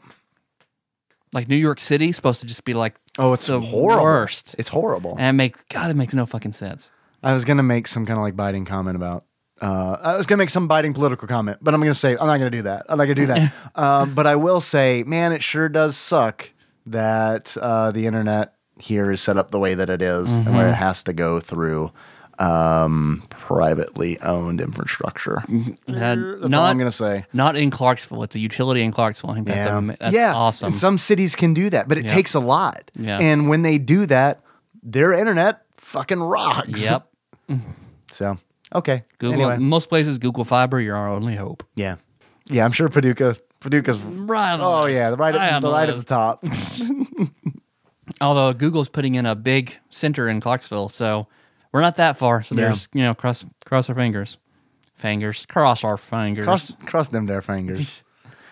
Like 1.33 1.47
New 1.49 1.57
York 1.57 1.79
City 1.79 2.11
supposed 2.11 2.41
to 2.41 2.47
just 2.47 2.63
be 2.63 2.73
like 2.73 2.95
Oh, 3.17 3.33
it's 3.33 3.47
the 3.47 3.59
horrible. 3.59 4.03
worst. 4.03 4.55
It's 4.57 4.69
horrible. 4.69 5.15
And 5.19 5.27
it 5.27 5.33
make 5.33 5.67
God, 5.69 5.91
it 5.91 5.95
makes 5.95 6.13
no 6.13 6.25
fucking 6.25 6.53
sense. 6.53 6.89
I 7.21 7.33
was 7.33 7.43
gonna 7.43 7.63
make 7.63 7.87
some 7.87 8.05
kind 8.05 8.17
of 8.17 8.23
like 8.23 8.35
biting 8.37 8.63
comment 8.65 8.95
about. 8.95 9.25
Uh, 9.61 9.97
I 10.01 10.15
was 10.17 10.25
gonna 10.25 10.37
make 10.37 10.49
some 10.49 10.67
biting 10.67 10.93
political 10.93 11.27
comment, 11.27 11.57
but 11.61 11.73
I'm 11.73 11.79
gonna 11.81 11.93
say 11.93 12.11
I'm 12.11 12.27
not 12.27 12.37
gonna 12.37 12.49
do 12.49 12.61
that. 12.63 12.85
I'm 12.89 12.97
not 12.97 13.05
gonna 13.05 13.15
do 13.15 13.25
that. 13.27 13.53
um, 13.75 14.15
but 14.15 14.25
I 14.27 14.35
will 14.35 14.61
say, 14.61 15.03
man, 15.05 15.31
it 15.31 15.43
sure 15.43 15.67
does 15.69 15.97
suck 15.97 16.49
that 16.85 17.55
uh, 17.61 17.91
the 17.91 18.05
internet 18.05 18.53
here 18.79 19.11
is 19.11 19.21
set 19.21 19.35
up 19.37 19.51
the 19.51 19.59
way 19.59 19.73
that 19.75 19.89
it 19.89 20.01
is 20.01 20.37
and 20.37 20.55
where 20.55 20.69
it 20.69 20.75
has 20.75 21.03
to 21.03 21.13
go 21.13 21.39
through 21.41 21.91
um, 22.39 23.21
privately 23.29 24.17
owned 24.21 24.61
infrastructure. 24.61 25.39
Uh, 25.39 25.73
That's 25.87 26.17
not, 26.17 26.53
all 26.53 26.65
I'm 26.65 26.77
gonna 26.77 26.91
say. 26.91 27.25
not 27.33 27.57
in 27.57 27.69
Clarksville. 27.69 28.23
It's 28.23 28.35
a 28.35 28.39
utility 28.39 28.81
in 28.81 28.93
Clarksville. 28.93 29.31
I 29.31 29.33
think 29.35 29.47
that's, 29.47 29.67
Yeah, 29.67 29.77
ama- 29.77 29.97
that's 29.99 30.13
yeah, 30.15 30.33
awesome. 30.33 30.67
And 30.67 30.77
some 30.77 30.97
cities 30.97 31.35
can 31.35 31.53
do 31.53 31.69
that, 31.71 31.89
but 31.89 31.97
it 31.97 32.05
Yep. 32.05 32.13
takes 32.13 32.33
a 32.33 32.39
lot. 32.39 32.89
Yeah. 32.97 33.17
And 33.19 33.49
when 33.49 33.63
they 33.63 33.77
do 33.77 34.05
that, 34.05 34.41
their 34.81 35.11
internet 35.11 35.63
fucking 35.77 36.21
rocks. 36.21 36.81
yep. 36.81 37.07
So 38.11 38.37
okay. 38.75 39.03
Google 39.17 39.41
Anyway. 39.49 39.57
most 39.57 39.89
places 39.89 40.17
Google 40.19 40.43
Fiber, 40.43 40.79
you're 40.79 40.95
our 40.95 41.09
only 41.09 41.35
hope. 41.35 41.63
Yeah. 41.75 41.95
Yeah, 42.47 42.65
I'm 42.65 42.71
sure 42.71 42.89
Paducah 42.89 43.35
Paducah's 43.59 43.99
Right 43.99 44.53
on 44.53 44.61
Oh 44.61 44.83
list. 44.83 44.95
yeah, 44.97 45.09
the 45.11 45.17
right 45.17 45.35
High 45.35 45.49
at 45.49 45.59
the 45.61 45.69
right 45.71 45.89
at 45.89 45.97
the 45.97 46.03
top. 46.03 46.43
Although 48.21 48.53
Google's 48.53 48.89
putting 48.89 49.15
in 49.15 49.25
a 49.25 49.35
big 49.35 49.75
center 49.89 50.27
in 50.27 50.41
Clarksville, 50.41 50.89
so 50.89 51.27
we're 51.71 51.81
not 51.81 51.95
that 51.97 52.17
far. 52.17 52.41
So 52.43 52.55
Yeah. 52.55 52.65
there's 52.65 52.87
you 52.93 53.03
know 53.03 53.13
cross 53.13 53.45
cross 53.65 53.89
our 53.89 53.95
fingers, 53.95 54.37
fingers 54.95 55.45
cross 55.45 55.83
our 55.83 55.97
fingers. 55.97 56.45
cross 56.45 56.75
cross 56.85 57.07
them 57.09 57.25
there 57.27 57.41
fingers. 57.41 58.01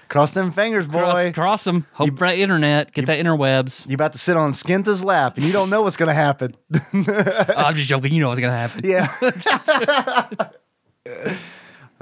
cross 0.09 0.31
them 0.31 0.51
fingers, 0.51 0.87
boy. 0.87 0.99
cross, 0.99 1.31
cross 1.33 1.63
them. 1.63 1.85
Hope 1.93 2.17
for 2.17 2.27
that 2.27 2.37
internet. 2.37 2.93
Get 2.93 3.05
that 3.07 3.23
interwebs. 3.23 3.87
You 3.87 3.95
about 3.95 4.13
to 4.13 4.19
sit 4.19 4.37
on 4.37 4.53
Skinta's 4.53 5.03
lap 5.03 5.37
and 5.37 5.45
you 5.45 5.53
don't 5.53 5.69
know 5.69 5.81
what's 5.81 5.97
gonna 5.97 6.13
happen. 6.13 6.53
Oh, 6.73 6.79
I'm 7.57 7.75
just 7.75 7.87
joking. 7.87 8.13
You 8.13 8.21
know 8.21 8.29
what's 8.29 8.41
gonna 8.41 8.57
happen. 8.57 8.81
yeah. 8.83 9.07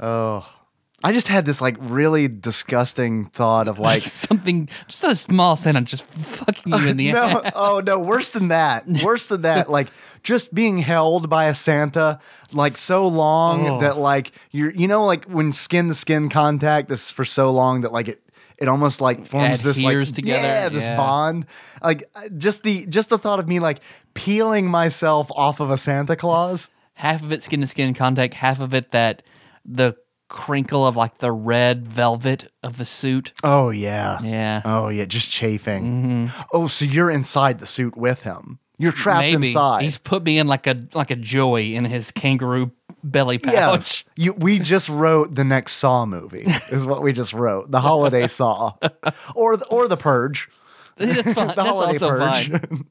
oh. 0.00 0.55
I 1.04 1.12
just 1.12 1.28
had 1.28 1.44
this 1.44 1.60
like 1.60 1.76
really 1.78 2.26
disgusting 2.26 3.26
thought 3.26 3.68
of 3.68 3.78
like 3.78 4.02
Something, 4.04 4.68
just 4.88 5.04
a 5.04 5.14
small 5.14 5.54
sentence, 5.56 5.90
just 5.90 6.04
fucking 6.04 6.72
you 6.72 6.88
in 6.88 6.96
the 6.96 7.12
no, 7.12 7.22
ass. 7.22 7.52
oh 7.54 7.80
no, 7.84 8.00
worse 8.00 8.30
than 8.30 8.48
that. 8.48 8.86
Worse 9.04 9.26
than 9.26 9.42
that. 9.42 9.70
Like 9.70 9.88
just 10.22 10.54
being 10.54 10.78
held 10.78 11.28
by 11.28 11.46
a 11.46 11.54
Santa 11.54 12.18
like 12.52 12.76
so 12.76 13.06
long 13.06 13.66
Oh. 13.68 13.80
that 13.80 13.98
like 13.98 14.32
you're 14.50 14.70
you 14.72 14.88
know 14.88 15.04
like 15.04 15.24
when 15.26 15.52
skin 15.52 15.88
to 15.88 15.94
skin 15.94 16.28
contact 16.28 16.90
is 16.90 17.10
for 17.10 17.24
so 17.24 17.52
long 17.52 17.82
that 17.82 17.92
like 17.92 18.08
it 18.08 18.22
it 18.58 18.68
almost 18.68 19.00
like 19.02 19.26
forms 19.26 19.62
this 19.62 19.82
like 19.82 20.06
together, 20.14 20.42
yeah 20.42 20.68
this 20.70 20.86
yeah. 20.86 20.96
bond 20.96 21.44
like 21.82 22.04
uh, 22.14 22.22
just 22.38 22.62
the 22.62 22.86
just 22.86 23.10
the 23.10 23.18
thought 23.18 23.38
of 23.38 23.46
me 23.46 23.60
like 23.60 23.80
peeling 24.14 24.66
myself 24.66 25.28
off 25.32 25.60
of 25.60 25.70
a 25.70 25.76
Santa 25.78 26.16
Claus 26.16 26.70
half 26.94 27.22
of 27.22 27.30
it 27.32 27.42
skin 27.42 27.60
to 27.60 27.66
skin 27.66 27.92
contact, 27.94 28.32
half 28.34 28.58
of 28.60 28.72
it 28.74 28.90
that 28.92 29.22
the 29.64 29.94
crinkle 30.28 30.86
of 30.86 30.96
like 30.96 31.18
the 31.18 31.30
red 31.32 31.86
velvet 31.86 32.50
of 32.62 32.78
the 32.78 32.84
suit. 32.84 33.32
oh 33.44 33.70
yeah 33.70 34.20
Yeah. 34.22 34.62
oh 34.64 34.88
yeah 34.88 35.04
just 35.04 35.30
chafing 35.30 36.30
oh 36.52 36.66
so 36.66 36.84
you're 36.84 37.10
inside 37.10 37.58
the 37.60 37.66
suit 37.66 37.96
with 37.96 38.22
him 38.22 38.58
you're 38.78 38.92
trapped 38.92 39.20
Maybe 39.20 39.46
inside 39.48 39.82
he's 39.84 39.98
put 39.98 40.22
me 40.24 40.38
in 40.38 40.46
like 40.48 40.66
a 40.66 40.76
like 40.94 41.10
a 41.10 41.16
joy 41.16 41.62
in 41.62 41.84
his 41.84 42.10
kangaroo 42.10 42.70
belly 43.04 43.38
pouch. 43.38 43.52
Yes. 43.54 44.04
You, 44.16 44.32
we 44.32 44.58
just 44.58 44.88
wrote 44.88 45.32
the 45.34 45.44
next 45.44 45.74
Saw 45.74 46.06
movie, 46.06 46.44
is 46.72 46.84
what 46.86 47.02
we 47.02 47.12
just 47.12 47.32
wrote. 47.32 47.70
The 47.70 47.80
holiday 47.80 48.26
Saw. 48.26 48.72
Or 49.36 49.56
the, 49.56 49.64
or 49.66 49.86
the 49.86 49.96
Purge. 49.96 50.48
That's 50.96 51.32
fine. 51.32 51.46
The 51.48 51.54
That's 51.54 51.68
holiday 51.68 51.92
also 52.04 52.08
Purge. 52.08 52.50
fine. 52.50 52.86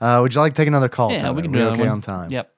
uh, 0.00 0.18
would 0.20 0.34
you 0.34 0.40
like 0.40 0.52
to 0.52 0.56
take 0.60 0.68
another 0.68 0.88
call? 0.90 1.10
Yeah, 1.12 1.22
Tyler? 1.22 1.34
we 1.34 1.42
can 1.42 1.52
do 1.52 1.58
we 1.60 1.64
okay 1.64 1.78
one. 1.80 1.88
on 1.88 2.00
time. 2.02 2.30
Yep. 2.30 2.52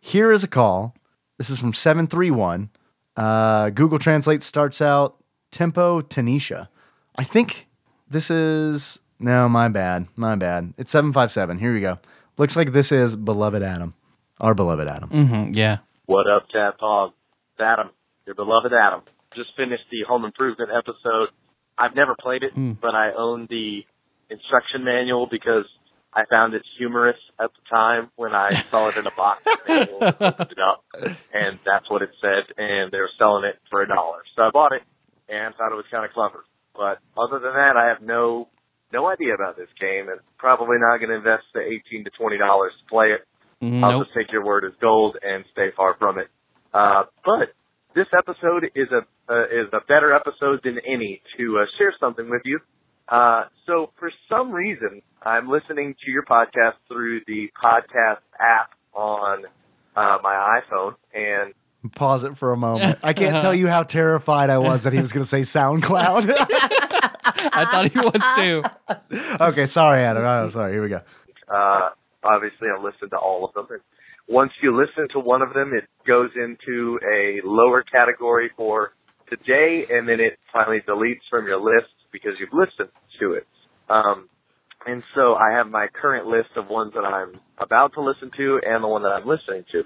Here 0.00 0.30
is 0.32 0.44
a 0.44 0.48
call. 0.48 0.94
This 1.38 1.50
is 1.50 1.58
from 1.60 1.72
731. 1.72 2.70
Uh, 3.16 3.70
Google 3.70 3.98
Translate 3.98 4.42
starts 4.42 4.80
out 4.82 5.16
Tempo 5.50 6.00
Tanisha. 6.02 6.68
I 7.16 7.24
think 7.24 7.66
this 8.08 8.30
is. 8.30 8.98
No, 9.20 9.48
my 9.48 9.68
bad. 9.68 10.06
My 10.16 10.36
bad. 10.36 10.74
It's 10.78 10.92
757. 10.92 11.58
Here 11.58 11.72
we 11.72 11.80
go. 11.80 11.98
Looks 12.36 12.54
like 12.54 12.72
this 12.72 12.92
is 12.92 13.16
Beloved 13.16 13.62
Adam. 13.62 13.94
Our 14.40 14.54
beloved 14.54 14.86
Adam. 14.86 15.08
hmm 15.10 15.50
yeah. 15.54 15.78
What 16.06 16.26
up, 16.30 16.46
Tadpog? 16.54 17.08
It's 17.52 17.60
Adam, 17.60 17.90
your 18.26 18.36
beloved 18.36 18.72
Adam. 18.72 19.02
Just 19.32 19.50
finished 19.56 19.82
the 19.90 20.02
Home 20.08 20.24
Improvement 20.24 20.70
episode. 20.76 21.30
I've 21.76 21.94
never 21.96 22.14
played 22.14 22.44
it, 22.44 22.52
but 22.80 22.94
I 22.94 23.10
own 23.16 23.46
the 23.50 23.84
instruction 24.30 24.84
manual 24.84 25.26
because 25.30 25.64
I 26.12 26.24
found 26.30 26.54
it 26.54 26.62
humorous 26.78 27.18
at 27.38 27.50
the 27.52 27.60
time 27.70 28.10
when 28.16 28.34
I 28.34 28.54
saw 28.70 28.88
it 28.88 28.96
in 28.96 29.06
a 29.06 29.10
box 29.10 29.42
manual, 29.68 29.98
opened 30.02 30.52
it 30.52 30.58
up, 30.58 30.84
and 31.34 31.58
that's 31.64 31.88
what 31.90 32.02
it 32.02 32.10
said, 32.20 32.44
and 32.56 32.90
they 32.90 32.98
were 32.98 33.10
selling 33.18 33.44
it 33.44 33.58
for 33.70 33.82
a 33.82 33.88
dollar. 33.88 34.20
So 34.34 34.42
I 34.42 34.50
bought 34.50 34.72
it 34.72 34.82
and 35.28 35.54
thought 35.54 35.70
it 35.70 35.76
was 35.76 35.84
kind 35.90 36.04
of 36.04 36.12
clever. 36.12 36.44
But 36.74 36.98
other 37.20 37.38
than 37.38 37.52
that, 37.52 37.76
I 37.76 37.88
have 37.88 38.02
no 38.02 38.48
no 38.92 39.06
idea 39.06 39.34
about 39.34 39.56
this 39.56 39.68
game, 39.78 40.08
and 40.08 40.20
probably 40.38 40.76
not 40.80 40.98
going 40.98 41.10
to 41.10 41.16
invest 41.16 41.44
the 41.52 41.60
eighteen 41.60 42.04
to 42.04 42.10
twenty 42.18 42.38
dollars 42.38 42.72
to 42.80 42.88
play 42.88 43.08
it. 43.08 43.26
I'll 43.84 44.04
just 44.04 44.14
take 44.16 44.32
your 44.32 44.44
word 44.44 44.64
as 44.64 44.72
gold 44.80 45.16
and 45.22 45.44
stay 45.52 45.68
far 45.76 45.94
from 45.98 46.18
it. 46.18 46.28
Uh, 46.72 47.04
but 47.24 47.52
this 47.94 48.06
episode 48.16 48.70
is 48.74 48.88
a 48.92 49.02
uh, 49.30 49.44
is 49.44 49.68
a 49.72 49.80
better 49.86 50.14
episode 50.14 50.60
than 50.64 50.78
any 50.86 51.20
to 51.36 51.58
uh, 51.58 51.66
share 51.76 51.92
something 52.00 52.30
with 52.30 52.42
you. 52.44 52.60
Uh, 53.10 53.44
so 53.66 53.90
for 53.98 54.10
some 54.28 54.52
reason, 54.52 55.02
I'm 55.22 55.48
listening 55.48 55.94
to 56.04 56.10
your 56.10 56.24
podcast 56.24 56.74
through 56.88 57.20
the 57.26 57.48
podcast 57.62 58.18
app 58.38 58.70
on 58.94 59.44
uh, 59.96 60.18
my 60.22 60.60
iPhone, 60.60 60.94
and 61.14 61.54
Pause 61.94 62.24
it 62.24 62.36
for 62.36 62.52
a 62.52 62.56
moment. 62.56 62.98
I 63.04 63.12
can't 63.12 63.40
tell 63.40 63.54
you 63.54 63.68
how 63.68 63.82
terrified 63.84 64.50
I 64.50 64.58
was 64.58 64.82
that 64.82 64.92
he 64.92 65.00
was 65.00 65.12
going 65.12 65.22
to 65.24 65.28
say 65.28 65.40
SoundCloud. 65.40 66.28
I 66.38 67.64
thought 67.70 67.90
he 67.92 67.98
was 67.98 68.36
too. 68.36 69.40
okay, 69.40 69.66
sorry, 69.66 70.02
Adam. 70.02 70.26
I'm 70.26 70.50
sorry. 70.50 70.72
Here 70.72 70.82
we 70.82 70.88
go. 70.88 71.00
uh, 71.48 71.90
obviously 72.24 72.68
I 72.68 72.82
listen 72.82 73.08
to 73.10 73.16
all 73.16 73.44
of 73.44 73.54
them. 73.54 73.66
And 73.70 73.80
once 74.26 74.52
you 74.60 74.76
listen 74.76 75.08
to 75.12 75.20
one 75.20 75.40
of 75.40 75.54
them, 75.54 75.72
it 75.72 75.84
goes 76.04 76.30
into 76.34 76.98
a 77.08 77.40
lower 77.44 77.82
category 77.84 78.50
for 78.56 78.92
today, 79.30 79.86
and 79.90 80.08
then 80.08 80.18
it 80.20 80.38
finally 80.52 80.80
deletes 80.80 81.20
from 81.30 81.46
your 81.46 81.60
list 81.60 81.94
because 82.12 82.32
you've 82.38 82.52
listened 82.52 82.90
to 83.20 83.32
it. 83.32 83.46
Um, 83.88 84.28
and 84.86 85.02
so 85.14 85.34
I 85.34 85.56
have 85.56 85.66
my 85.68 85.88
current 86.00 86.26
list 86.26 86.50
of 86.56 86.68
ones 86.68 86.92
that 86.94 87.04
I'm 87.04 87.40
about 87.58 87.94
to 87.94 88.00
listen 88.02 88.30
to 88.36 88.60
and 88.64 88.82
the 88.82 88.88
one 88.88 89.02
that 89.02 89.10
I'm 89.10 89.26
listening 89.26 89.64
to. 89.72 89.82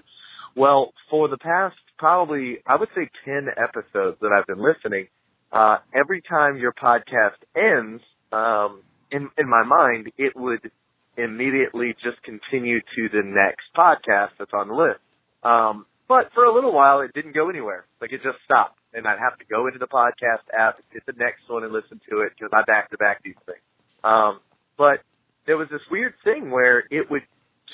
Well, 0.55 0.93
for 1.11 1.29
the 1.29 1.39
past 1.39 1.77
probably, 1.99 2.59
I 2.67 2.77
would 2.77 2.89
say 2.95 3.09
10 3.25 3.47
episodes 3.57 4.19
that 4.21 4.31
I've 4.37 4.47
been 4.47 4.63
listening, 4.63 5.09
uh, 5.53 5.79
every 5.95 6.23
time 6.29 6.57
your 6.57 6.73
podcast 6.73 7.41
ends, 7.57 8.03
um, 8.33 8.83
in, 9.11 9.29
in 9.39 9.49
my 9.49 9.65
mind, 9.65 10.11
it 10.19 10.33
would 10.37 10.71
immediately 11.17 11.95
just 12.03 12.23
continue 12.23 12.81
to 12.81 13.09
the 13.13 13.23
next 13.25 13.65
podcast 13.77 14.31
that's 14.39 14.53
on 14.55 14.69
the 14.69 14.75
list. 14.75 15.01
Um, 15.43 15.87
but 16.09 16.31
for 16.35 16.45
a 16.45 16.55
little 16.55 16.73
while, 16.73 17.01
it 17.01 17.13
didn't 17.15 17.35
go 17.35 17.49
anywhere. 17.49 17.85
Like 18.01 18.13
it 18.13 18.21
just 18.23 18.39
stopped, 18.45 18.79
and 18.95 19.07
I'd 19.07 19.19
have 19.19 19.39
to 19.39 19.45
go 19.45 19.67
into 19.67 19.79
the 19.79 19.87
podcast 19.87 20.45
app, 20.57 20.79
hit 20.91 21.05
the 21.07 21.15
next 21.17 21.49
one, 21.49 21.65
and 21.65 21.73
listen 21.73 22.01
to 22.11 22.21
it 22.21 22.33
because 22.39 22.51
I 22.53 22.63
back 22.67 22.91
to 22.91 22.99
back 22.99 23.23
these 23.23 23.39
things. 23.47 23.63
Um, 24.05 24.41
but 24.77 25.01
there 25.47 25.57
was 25.57 25.69
this 25.71 25.81
weird 25.91 26.15
thing 26.25 26.51
where 26.51 26.85
it 26.91 27.11
would 27.11 27.23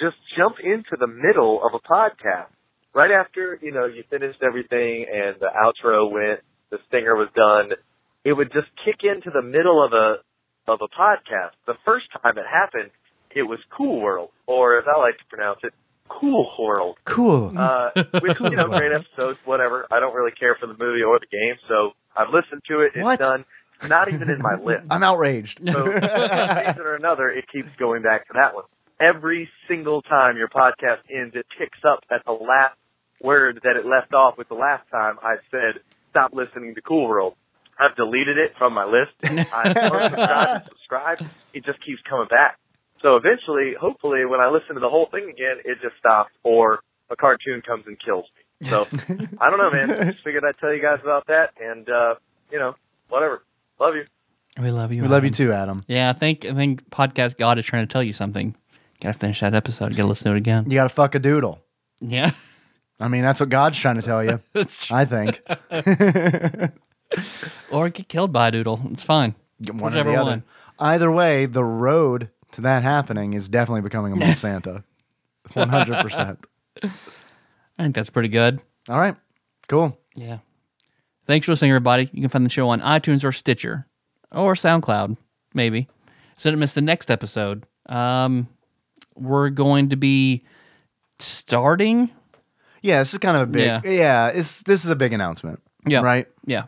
just 0.00 0.16
jump 0.36 0.56
into 0.62 0.96
the 0.98 1.06
middle 1.06 1.60
of 1.64 1.74
a 1.74 1.82
podcast 1.82 2.52
right 2.94 3.10
after 3.10 3.58
you 3.62 3.72
know 3.72 3.86
you 3.86 4.02
finished 4.10 4.40
everything 4.42 5.06
and 5.06 5.36
the 5.40 5.50
outro 5.54 6.10
went, 6.10 6.40
the 6.70 6.78
stinger 6.88 7.14
was 7.16 7.28
done. 7.34 7.76
It 8.24 8.32
would 8.32 8.52
just 8.52 8.68
kick 8.84 9.00
into 9.02 9.30
the 9.32 9.42
middle 9.42 9.84
of 9.84 9.92
a 9.92 10.16
of 10.70 10.80
a 10.82 10.88
podcast. 10.88 11.56
The 11.66 11.78
first 11.84 12.06
time 12.22 12.36
it 12.36 12.44
happened, 12.50 12.90
it 13.34 13.42
was 13.42 13.58
Cool 13.76 14.00
World, 14.00 14.30
or 14.46 14.78
as 14.78 14.84
I 14.86 14.98
like 14.98 15.16
to 15.18 15.24
pronounce 15.30 15.60
it, 15.62 15.72
Cool 16.08 16.50
World. 16.58 16.96
Cool. 17.04 17.52
Uh, 17.56 17.90
which, 18.20 18.38
you 18.40 18.50
know, 18.56 18.66
great 18.68 18.92
episodes, 18.92 19.38
whatever. 19.44 19.86
I 19.90 20.00
don't 20.00 20.14
really 20.14 20.32
care 20.32 20.56
for 20.60 20.66
the 20.66 20.74
movie 20.78 21.02
or 21.02 21.18
the 21.18 21.26
game, 21.30 21.56
so 21.68 21.92
I've 22.16 22.28
listened 22.32 22.62
to 22.68 22.80
it. 22.80 22.92
It's 22.94 23.04
What? 23.04 23.20
done. 23.20 23.44
Not 23.88 24.08
even 24.12 24.28
in 24.28 24.42
my 24.42 24.56
list. 24.56 24.86
I'm 24.90 25.02
outraged. 25.04 25.60
So, 25.64 25.72
for 25.72 25.92
one 25.92 26.00
reason 26.00 26.80
or 26.80 26.94
another, 26.96 27.28
it 27.28 27.44
keeps 27.52 27.68
going 27.78 28.02
back 28.02 28.26
to 28.26 28.32
that 28.34 28.54
one. 28.54 28.64
Every 29.00 29.48
single 29.68 30.02
time 30.02 30.36
your 30.36 30.48
podcast 30.48 30.98
ends, 31.08 31.36
it 31.36 31.46
picks 31.56 31.78
up 31.88 32.00
at 32.10 32.24
the 32.24 32.32
last 32.32 32.74
word 33.22 33.60
that 33.62 33.76
it 33.76 33.86
left 33.86 34.12
off 34.14 34.36
with 34.36 34.48
the 34.48 34.54
last 34.56 34.82
time 34.90 35.16
I 35.22 35.36
said, 35.52 35.80
stop 36.10 36.32
listening 36.32 36.74
to 36.74 36.80
Cool 36.80 37.06
World. 37.08 37.34
I've 37.78 37.94
deleted 37.94 38.38
it 38.38 38.52
from 38.58 38.74
my 38.74 38.84
list. 38.84 39.12
I've 39.22 39.76
unsubscribed 39.76 40.64
subscribed. 40.68 41.24
It 41.54 41.64
just 41.64 41.78
keeps 41.86 42.00
coming 42.10 42.26
back. 42.28 42.58
So 43.02 43.16
eventually, 43.16 43.74
hopefully, 43.78 44.24
when 44.24 44.40
I 44.40 44.48
listen 44.50 44.74
to 44.74 44.80
the 44.80 44.88
whole 44.88 45.06
thing 45.10 45.24
again, 45.30 45.56
it 45.64 45.78
just 45.82 45.96
stops 45.98 46.32
or 46.42 46.80
a 47.10 47.16
cartoon 47.16 47.62
comes 47.66 47.84
and 47.86 47.96
kills 47.98 48.26
me. 48.36 48.68
So, 48.68 48.86
I 49.40 49.50
don't 49.50 49.58
know, 49.58 49.70
man. 49.70 49.88
Just 50.12 50.24
figured 50.24 50.42
I'd 50.46 50.58
tell 50.58 50.74
you 50.74 50.82
guys 50.82 51.00
about 51.00 51.26
that 51.28 51.50
and, 51.60 51.88
uh, 51.88 52.14
you 52.50 52.58
know, 52.58 52.74
whatever. 53.08 53.42
Love 53.78 53.94
you. 53.94 54.04
We 54.60 54.70
love 54.72 54.92
you. 54.92 55.02
we 55.02 55.08
love 55.08 55.24
you 55.24 55.30
too, 55.30 55.52
Adam. 55.52 55.82
Yeah, 55.86 56.10
I 56.10 56.12
think 56.12 56.44
I 56.44 56.52
think 56.52 56.90
podcast 56.90 57.36
God 57.38 57.58
is 57.60 57.64
trying 57.64 57.86
to 57.86 57.92
tell 57.92 58.02
you 58.02 58.12
something. 58.12 58.56
Gotta 59.00 59.16
finish 59.16 59.38
that 59.40 59.54
episode. 59.54 59.90
Gotta 59.94 60.08
listen 60.08 60.32
to 60.32 60.34
it 60.34 60.38
again. 60.38 60.64
You 60.64 60.74
got 60.74 60.84
to 60.84 60.88
fuck 60.88 61.14
a 61.14 61.20
doodle. 61.20 61.60
Yeah, 62.00 62.32
I 62.98 63.06
mean, 63.06 63.22
that's 63.22 63.38
what 63.38 63.50
God's 63.50 63.78
trying 63.78 63.96
to 63.96 64.02
tell 64.02 64.24
you. 64.24 64.40
that's 64.52 64.86
true. 64.86 64.96
I 64.96 65.04
think. 65.04 65.42
Or 67.70 67.88
get 67.88 68.08
killed 68.08 68.32
by 68.32 68.48
a 68.48 68.50
doodle. 68.52 68.80
It's 68.90 69.02
fine. 69.02 69.34
One 69.66 69.78
Whichever 69.78 70.10
or 70.10 70.12
the 70.12 70.20
other. 70.20 70.30
one. 70.30 70.42
Either 70.78 71.10
way, 71.10 71.46
the 71.46 71.64
road 71.64 72.28
to 72.52 72.60
that 72.62 72.82
happening 72.82 73.34
is 73.34 73.48
definitely 73.48 73.82
becoming 73.82 74.12
a 74.12 74.16
Monsanto. 74.20 74.84
100%. 75.50 76.38
I 76.82 76.88
think 77.82 77.94
that's 77.94 78.10
pretty 78.10 78.28
good. 78.28 78.60
All 78.88 78.98
right. 78.98 79.16
Cool. 79.68 79.98
Yeah. 80.14 80.38
Thanks 81.26 81.46
for 81.46 81.52
listening, 81.52 81.70
everybody. 81.72 82.08
You 82.12 82.20
can 82.22 82.28
find 82.30 82.44
the 82.46 82.50
show 82.50 82.68
on 82.70 82.80
iTunes 82.80 83.24
or 83.24 83.32
Stitcher 83.32 83.86
or 84.32 84.54
SoundCloud, 84.54 85.16
maybe. 85.54 85.88
So 86.36 86.50
don't 86.50 86.58
miss 86.60 86.74
the 86.74 86.80
next 86.80 87.10
episode. 87.10 87.66
Um, 87.86 88.48
we're 89.14 89.50
going 89.50 89.90
to 89.90 89.96
be 89.96 90.42
starting. 91.18 92.10
Yeah, 92.82 93.00
this 93.00 93.12
is 93.12 93.18
kind 93.18 93.36
of 93.36 93.42
a 93.42 93.46
big 93.46 93.66
Yeah. 93.66 93.80
yeah, 93.84 94.28
it's 94.28 94.62
this 94.62 94.84
is 94.84 94.90
a 94.90 94.96
big 94.96 95.12
announcement. 95.12 95.60
Yeah. 95.86 96.00
Right? 96.00 96.28
Yeah. 96.46 96.64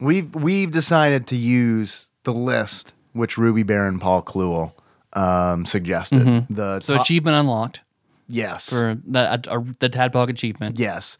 We've 0.00 0.34
we've 0.34 0.70
decided 0.70 1.26
to 1.28 1.36
use 1.36 2.08
the 2.24 2.32
list 2.32 2.92
which 3.12 3.36
Ruby 3.36 3.62
Bear 3.62 3.86
and 3.86 4.00
Paul 4.00 4.22
Kluel 4.22 4.72
um, 5.12 5.64
suggested. 5.66 6.46
The 6.50 6.80
So 6.80 6.94
top- 6.94 7.02
achievement 7.04 7.36
unlocked 7.36 7.82
yes. 8.28 8.68
for 8.68 8.96
the 9.06 9.18
uh, 9.20 9.36
the 9.78 9.90
Tadpog 9.90 10.28
achievement. 10.30 10.78
yes. 10.78 11.18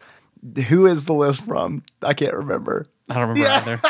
Who 0.69 0.87
is 0.87 1.05
the 1.05 1.13
list 1.13 1.45
from? 1.45 1.83
I 2.03 2.15
can't 2.15 2.33
remember. 2.35 2.87
I 3.11 3.15
don't 3.15 3.29
remember 3.29 3.51
either. 3.51 3.81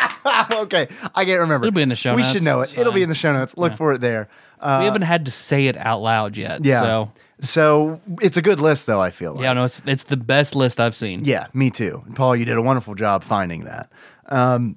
okay, 0.62 0.88
I 1.14 1.24
can't 1.24 1.40
remember. 1.40 1.66
It'll 1.66 1.74
be 1.76 1.82
in 1.82 1.88
the 1.90 1.94
show 1.94 2.14
We 2.16 2.22
notes. 2.22 2.32
should 2.32 2.42
know 2.42 2.60
it. 2.62 2.76
It'll 2.76 2.92
be 2.92 3.02
in 3.04 3.08
the 3.08 3.14
show 3.14 3.32
notes. 3.32 3.56
Look 3.56 3.74
for 3.74 3.92
it 3.92 4.00
there. 4.00 4.28
Uh, 4.58 4.78
we 4.80 4.86
haven't 4.86 5.02
had 5.02 5.26
to 5.26 5.30
say 5.30 5.66
it 5.66 5.76
out 5.76 6.00
loud 6.02 6.36
yet. 6.36 6.64
yeah. 6.64 6.80
So 6.80 7.10
So 7.40 8.00
it's 8.20 8.36
a 8.36 8.42
good 8.42 8.60
list, 8.60 8.86
though. 8.86 9.00
I 9.00 9.10
feel 9.10 9.34
like. 9.34 9.42
yeah, 9.44 9.52
no, 9.52 9.62
it's 9.64 9.80
it's 9.86 10.04
the 10.04 10.16
best 10.16 10.56
list 10.56 10.80
I've 10.80 10.96
seen. 10.96 11.24
Yeah, 11.24 11.46
me 11.54 11.70
too. 11.70 12.02
Paul, 12.16 12.34
you 12.34 12.44
did 12.44 12.56
a 12.56 12.62
wonderful 12.62 12.96
job 12.96 13.22
finding 13.22 13.64
that. 13.64 13.92
Um, 14.26 14.76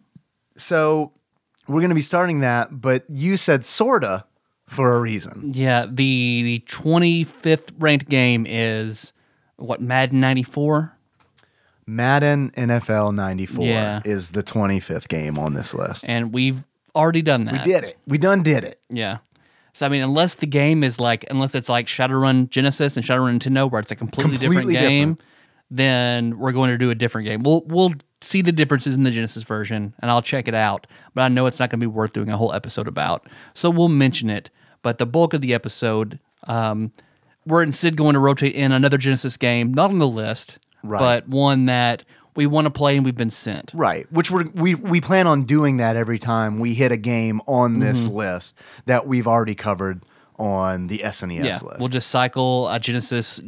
so 0.58 1.12
we're 1.68 1.80
going 1.82 1.90
to 1.90 1.96
be 1.96 2.02
starting 2.02 2.42
that, 2.42 2.70
but 2.82 3.06
you 3.10 3.36
said 3.38 3.66
sorta 3.66 4.26
for 4.74 4.96
a 4.96 5.00
reason. 5.00 5.52
Yeah, 5.54 5.86
the 5.88 6.42
the 6.44 6.60
twenty 6.68 7.24
fifth 7.24 7.72
ranked 7.80 8.10
game 8.10 8.46
is 8.48 9.14
what 9.58 9.82
Madden 9.82 10.20
ninety 10.20 10.44
four. 10.44 10.98
Madden 11.86 12.52
NFL 12.52 13.14
94 13.14 13.66
Yeah. 13.66 14.02
is 14.06 14.32
the 14.32 14.42
25th 14.42 15.10
game 15.10 15.38
on 15.38 15.54
this 15.54 15.74
list. 15.74 16.06
and 16.08 16.34
we've 16.34 16.64
already 16.96 17.22
done 17.22 17.44
that. 17.46 17.66
We 17.66 17.74
did 17.74 17.84
it. 17.84 17.98
We 18.08 18.18
done 18.18 18.42
did 18.42 18.64
it. 18.64 18.80
Yeah. 18.90 19.18
So 19.74 19.86
I 19.86 19.90
mean, 19.90 20.02
unless 20.02 20.36
the 20.36 20.46
game 20.46 20.84
is 20.84 21.00
like, 21.00 21.26
unless 21.30 21.56
it's 21.56 21.68
like 21.68 21.88
Shadowrun 21.88 22.50
Genesis 22.50 22.96
and 22.96 23.06
Shadowrun 23.06 23.38
Nintendo, 23.40 23.70
where 23.70 23.82
it's 23.82 23.92
a 23.92 23.96
completely, 23.98 24.38
different 24.38 24.70
game, 24.72 25.14
different. 25.16 25.22
then 25.72 26.38
we're 26.40 26.52
going 26.54 26.70
to 26.70 26.78
do 26.78 26.90
a 26.92 26.96
different 26.96 27.26
game. 27.28 27.42
We'll 27.44 27.64
we'll 27.66 27.94
see 28.22 28.42
the 28.42 28.52
differences 28.54 28.96
in 28.96 29.04
the 29.04 29.12
Genesis 29.12 29.44
version, 29.44 29.94
and 30.00 30.10
I'll 30.12 30.22
check 30.22 30.48
it 30.48 30.54
out. 30.56 30.86
But 31.16 31.24
I 31.24 31.28
know 31.28 31.48
it's 31.48 31.60
not 31.60 31.70
going 31.72 31.80
to 31.82 31.84
be 31.84 31.92
worth 31.92 32.14
doing 32.14 32.30
a 32.30 32.38
whole 32.38 32.54
episode 32.54 32.88
about, 32.88 33.28
so 33.54 33.70
we'll 33.72 33.90
mention 33.90 34.30
it. 34.30 34.50
But 34.84 35.00
the 35.00 35.06
bulk 35.08 35.34
of 35.34 35.42
the 35.42 35.54
episode, 35.56 36.20
um, 36.48 36.92
we're 37.48 37.64
instead 37.64 37.98
going 37.98 38.14
to 38.14 38.20
rotate 38.20 38.54
in 38.54 38.72
another 38.72 38.98
Genesis 39.00 39.36
game, 39.38 39.74
not 39.74 39.90
on 39.90 39.98
the 40.00 40.08
list, 40.08 40.60
Right. 40.84 41.00
but 41.00 41.28
one 41.28 41.66
that 41.66 42.04
we 42.36 42.46
want 42.48 42.66
to 42.66 42.72
play 42.72 42.96
and 42.98 43.06
we've 43.06 43.16
been 43.16 43.30
sent. 43.32 43.72
Right. 43.74 44.06
Which 44.12 44.30
we're, 44.30 44.46
we 44.54 44.76
we 44.76 45.02
plan 45.02 45.28
on 45.28 45.44
doing 45.44 45.78
that 45.78 45.96
every 45.96 46.20
time 46.20 46.60
we 46.60 46.74
hit 46.74 46.92
a 46.92 46.98
game 46.98 47.42
on 47.48 47.80
this 47.80 48.04
Mm-hmm. 48.06 48.16
list 48.16 48.56
that 48.86 49.08
we've 49.08 49.28
already 49.28 49.56
covered 49.56 50.04
on 50.40 50.88
the 50.88 51.00
SNES 51.06 51.44
yeah, 51.44 51.60
list. 51.64 51.80
we'll 51.80 51.88
just 51.90 52.10
cycle 52.10 52.68
a 52.70 52.80
Genesis. 52.80 53.40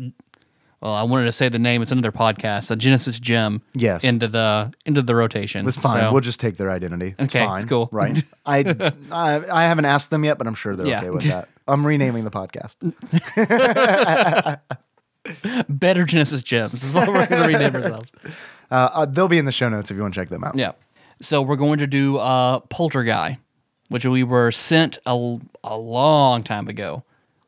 Well, 0.86 0.94
I 0.94 1.02
wanted 1.02 1.26
to 1.26 1.32
say 1.32 1.50
the 1.50 1.58
name; 1.58 1.82
it's 1.82 1.92
another 1.92 2.12
podcast. 2.12 2.70
A 2.70 2.76
Genesis 2.76 3.20
gem, 3.20 3.64
Yes. 3.74 4.04
into 4.04 4.28
the 4.28 4.72
into 4.86 5.02
the 5.02 5.16
rotation. 5.16 5.68
it's 5.68 5.78
fine. 5.78 6.00
So- 6.00 6.12
we'll 6.12 6.22
just 6.22 6.40
take 6.40 6.58
their 6.58 6.70
identity. 6.70 7.16
It's 7.18 7.36
Okay, 7.36 7.44
fine. 7.44 7.56
it's 7.58 7.66
cool. 7.66 7.90
Right. 7.92 8.24
I, 8.46 8.60
I 9.12 9.42
I 9.52 9.64
haven't 9.64 9.86
asked 9.86 10.12
them 10.12 10.24
yet, 10.24 10.38
but 10.38 10.46
I'm 10.46 10.54
sure 10.54 10.76
they're 10.76 10.86
Yeah. 10.86 11.00
okay 11.00 11.10
with 11.10 11.24
that. 11.24 11.48
I'm 11.68 11.88
renaming 11.88 12.24
the 12.24 12.30
podcast. 12.30 12.76
better 15.70 16.04
Genesis 16.06 16.44
gems 16.44 16.84
is 16.84 16.94
what 16.94 17.08
we're 17.08 17.26
going 17.26 17.42
to 17.42 17.48
rename 17.48 17.76
ourselves. 17.76 18.12
Uh, 18.72 18.90
uh, 18.96 19.06
they'll 19.06 19.28
be 19.28 19.38
in 19.38 19.46
the 19.46 19.52
show 19.52 19.70
notes 19.70 19.92
if 19.92 19.96
you 19.96 20.02
want 20.02 20.12
to 20.16 20.20
check 20.20 20.30
them 20.30 20.44
out. 20.44 20.58
Yeah. 20.58 20.72
So 21.22 21.44
we're 21.44 21.56
going 21.56 21.78
to 21.80 21.86
do 21.88 22.18
uh, 22.18 22.62
Poltergeist, 22.62 23.38
which 23.90 24.08
we 24.08 24.24
were 24.24 24.52
sent 24.52 24.98
a, 25.06 25.38
a 25.64 25.78
long 25.78 26.42
time 26.44 26.68
ago. 26.68 27.04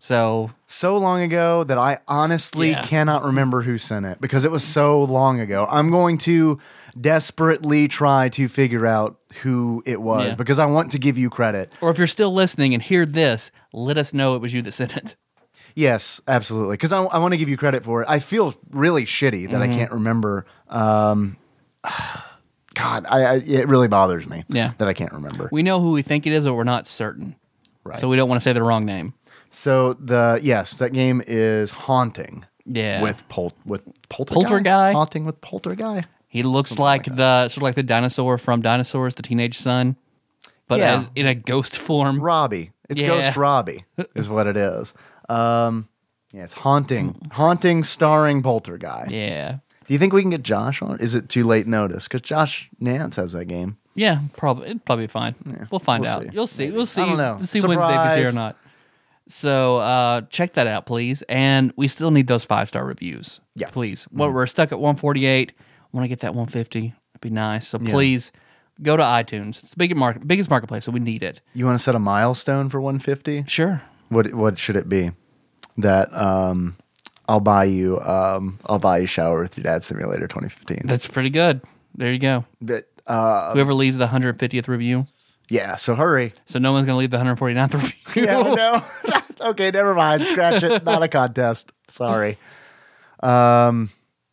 So 0.08 0.52
So 0.68 0.98
long 0.98 1.22
ago 1.22 1.66
that 1.66 1.78
I 1.78 2.00
honestly 2.08 2.70
Yeah. 2.72 2.82
cannot 2.82 3.26
remember 3.26 3.62
who 3.62 3.78
sent 3.78 4.06
it 4.06 4.22
because 4.22 4.46
it 4.46 4.52
was 4.52 4.64
so 4.64 5.04
long 5.04 5.42
ago. 5.42 5.68
I'm 5.70 5.92
going 5.92 6.18
to 6.20 6.60
desperately 7.00 7.90
try 7.90 8.30
to 8.30 8.48
figure 8.48 8.86
out 8.88 9.18
who 9.44 9.84
it 9.86 10.02
was 10.02 10.28
Yeah. 10.30 10.36
because 10.36 10.60
I 10.60 10.66
want 10.66 10.92
to 10.94 10.98
give 11.00 11.18
you 11.18 11.30
credit. 11.30 11.74
or 11.82 11.90
if 11.92 11.98
you're 11.98 12.08
still 12.08 12.34
listening 12.34 12.74
and 12.74 12.82
hear 12.82 13.06
this, 13.06 13.52
let 13.74 13.98
us 13.98 14.14
know 14.14 14.36
it 14.36 14.42
was 14.42 14.54
you 14.54 14.62
that 14.62 14.72
sent 14.72 14.96
it. 14.96 15.16
Yes, 15.76 16.22
absolutely. 16.26 16.76
Because 16.76 16.94
I, 16.94 17.04
I 17.04 17.20
want 17.20 17.34
to 17.34 17.38
give 17.38 17.50
you 17.50 17.58
credit 17.58 17.84
for 17.84 18.02
it. 18.02 18.08
I 18.10 18.20
feel 18.20 18.56
really 18.72 19.04
shitty 19.04 19.52
that 19.52 19.60
Mm-hmm. 19.60 19.72
I 19.74 19.76
can't 19.76 19.92
remember. 19.92 20.46
Um, 20.70 21.36
God, 22.74 23.06
I, 23.10 23.24
I 23.24 23.34
it 23.46 23.68
really 23.68 23.88
bothers 23.90 24.26
me. 24.28 24.46
Yeah. 24.48 24.72
that 24.78 24.88
I 24.88 24.94
can't 24.94 25.12
remember. 25.12 25.50
We 25.52 25.64
know 25.64 25.82
who 25.82 25.92
we 25.92 26.02
think 26.02 26.26
it 26.26 26.32
is, 26.34 26.46
but 26.46 26.54
we're 26.54 26.64
not 26.64 26.88
certain. 26.88 27.36
Right. 27.84 28.00
So 28.00 28.08
we 28.08 28.16
don't 28.16 28.30
want 28.30 28.40
to 28.40 28.44
say 28.44 28.54
the 28.54 28.64
wrong 28.64 28.86
name. 28.86 29.14
So 29.58 29.94
the 29.94 30.40
yes, 30.44 30.78
that 30.78 30.94
game 30.94 31.24
is 31.26 31.72
haunting. 31.72 32.46
Yeah. 32.70 33.02
with 33.02 33.24
pol 33.30 33.54
with 33.66 33.86
poltergeist. 34.10 34.36
Poltergeist. 34.50 34.94
haunting 34.94 35.26
with 35.26 35.40
poltergeist. 35.42 36.08
He 36.28 36.44
looks 36.44 36.78
like, 36.78 37.06
the 37.06 37.48
sort 37.48 37.58
of 37.58 37.64
like 37.64 37.76
the 37.76 37.82
dinosaur 37.84 38.38
from 38.38 38.62
Dinosaurs, 38.62 39.16
the 39.16 39.24
teenage 39.24 39.58
son, 39.58 39.96
but 40.68 40.80
Yeah. 40.80 41.00
as, 41.00 41.10
in 41.16 41.26
a 41.26 41.34
ghost 41.34 41.78
form. 41.78 42.20
Robbie. 42.22 42.72
It's 42.90 43.00
Yeah. 43.02 43.08
Ghost 43.08 43.38
Robbie, 43.38 43.86
is 44.16 44.30
what 44.30 44.46
it 44.48 44.58
is. 44.58 44.94
Um, 45.30 45.88
yeah, 46.34 46.44
it's 46.44 46.54
haunting, 46.54 47.16
haunting, 47.32 47.84
starring 47.86 48.44
poltergeist. 48.44 49.10
Yeah, 49.12 49.60
Do 49.88 49.94
you 49.94 49.98
think 49.98 50.12
we 50.14 50.22
can 50.22 50.30
get 50.32 50.44
Josh 50.44 50.82
on? 50.82 51.00
Is 51.00 51.16
it 51.16 51.30
too 51.30 51.46
late 51.46 51.66
notice? 51.68 52.04
Because 52.08 52.22
Josh 52.22 52.70
Nance 52.80 53.16
has 53.16 53.32
that 53.32 53.46
game. 53.46 53.78
yeah, 53.96 54.20
probably 54.36 54.68
it'd 54.68 54.84
probably 54.86 55.06
be 55.06 55.12
fine. 55.12 55.34
we'll 55.72 55.80
find 55.80 56.04
we'll 56.04 56.12
out. 56.12 56.22
see. 56.24 56.30
You'll 56.34 56.48
see. 56.48 56.70
We'll 56.70 56.86
see. 56.86 57.02
don't 57.06 57.18
know. 57.18 57.36
We'll 57.38 57.48
see 57.48 57.62
Wednesday 57.62 57.96
if 57.96 58.04
he's 58.04 58.14
here 58.16 58.24
or 58.24 58.26
Surprise. 58.28 58.36
not. 58.36 58.58
So 59.30 59.78
uh, 59.78 60.22
check 60.30 60.54
that 60.54 60.68
out, 60.68 60.86
please. 60.86 61.22
And 61.24 61.74
we 61.76 61.88
still 61.88 62.12
need 62.12 62.28
those 62.28 62.46
five 62.46 62.68
star 62.68 62.86
reviews. 62.86 63.40
Yeah. 63.56 63.70
please. 63.70 64.08
Well, 64.12 64.32
we're 64.32 64.48
stuck 64.48 64.72
at 64.72 64.80
148. 64.80 65.54
Want 65.92 66.04
to 66.04 66.08
get 66.08 66.20
that 66.22 66.34
150? 66.34 66.80
It'd 66.80 67.22
be 67.22 67.30
nice. 67.30 67.68
So 67.68 67.80
please 67.80 68.32
go 68.82 68.96
to 68.98 69.04
iTunes. 69.04 69.50
It's 69.62 69.72
the 69.72 69.78
biggest 69.78 69.98
market, 69.98 70.28
biggest 70.28 70.50
marketplace, 70.50 70.86
so 70.86 70.92
we 70.92 71.00
need 71.00 71.24
it. 71.24 71.42
You 71.54 71.66
want 71.66 71.78
to 71.78 71.84
set 71.84 71.96
a 71.96 72.00
milestone 72.00 72.70
for 72.70 72.80
150? 72.80 73.46
Sure. 73.48 73.82
What 74.10 74.34
what 74.34 74.58
should 74.58 74.76
it 74.76 74.88
be? 74.88 75.12
That 75.78 76.14
um, 76.14 76.78
I'll 77.28 77.40
buy 77.40 77.66
you 77.66 78.00
um, 78.02 78.60
I'll 78.66 78.80
buy 78.80 79.00
you 79.00 79.08
shower 79.08 79.42
with 79.42 79.58
your 79.58 79.64
dad 79.64 79.84
simulator 79.84 80.28
2015. 80.28 80.82
That's 80.86 81.08
pretty 81.08 81.30
good. 81.30 81.62
There 81.96 82.12
you 82.12 82.20
go. 82.20 82.46
But 82.62 82.86
uh, 83.08 83.54
Whoever 83.54 83.74
leaves 83.74 83.98
the 83.98 84.08
150th 84.08 84.68
review. 84.68 85.08
Yeah, 85.50 85.76
so 85.76 85.96
hurry. 85.96 86.34
So 86.46 86.60
no 86.60 86.72
one's 86.74 86.86
going 86.86 86.96
to 86.96 87.00
leave 87.00 87.12
the 87.12 87.18
149th 87.18 87.74
review. 87.74 87.94
Yeah, 88.26 88.42
no. 88.42 88.84
okay, 89.52 89.70
never 89.72 89.94
mind. 89.94 90.26
Scratch 90.28 90.64
it. 90.64 90.84
Not 90.84 91.04
a 91.04 91.08
contest. 91.08 91.72
Sorry. 91.88 92.38
Um, 93.22 93.90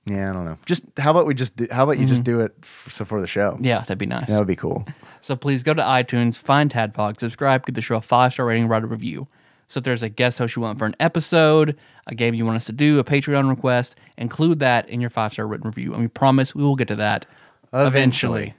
Yeah, 0.06 0.30
I 0.30 0.32
don't 0.32 0.44
know. 0.44 0.58
Just 0.66 0.84
how 0.98 1.10
about 1.10 1.26
we 1.26 1.34
just 1.34 1.56
do, 1.56 1.66
how 1.70 1.84
about 1.84 1.98
you 1.98 2.06
just 2.06 2.24
do 2.24 2.40
it 2.40 2.54
f- 2.62 2.88
so 2.90 3.04
for 3.04 3.20
the 3.20 3.26
show? 3.26 3.56
Yeah, 3.60 3.80
that'd 3.80 3.98
be 3.98 4.06
nice. 4.06 4.28
That 4.30 4.38
would 4.38 4.48
be 4.48 4.56
cool. 4.56 4.86
So 5.20 5.34
please 5.36 5.62
go 5.62 5.72
to 5.74 5.82
iTunes, 5.82 6.36
find 6.38 6.70
Tadpog, 6.70 7.18
subscribe, 7.18 7.64
give 7.66 7.74
the 7.74 7.80
show 7.80 7.96
a 7.96 8.00
five 8.00 8.32
star 8.32 8.46
rating, 8.46 8.68
write 8.68 8.82
a 8.84 8.86
review. 8.86 9.26
So 9.68 9.78
if 9.78 9.84
there's 9.84 10.02
a 10.02 10.10
guest 10.10 10.38
host 10.38 10.56
you 10.56 10.62
want 10.62 10.78
for 10.78 10.84
an 10.84 10.94
episode, 11.00 11.76
a 12.06 12.14
game 12.14 12.34
you 12.34 12.44
want 12.44 12.56
us 12.56 12.66
to 12.66 12.72
do, 12.72 12.98
a 12.98 13.04
Patreon 13.04 13.48
request, 13.48 13.96
include 14.18 14.58
that 14.60 14.88
in 14.90 15.00
your 15.00 15.08
five 15.10 15.32
star 15.32 15.46
written 15.46 15.66
review. 15.66 15.92
And 15.94 16.02
we 16.02 16.08
promise 16.08 16.54
we 16.54 16.62
will 16.62 16.76
get 16.76 16.88
to 16.88 16.96
that 16.96 17.24
eventually. 17.72 18.54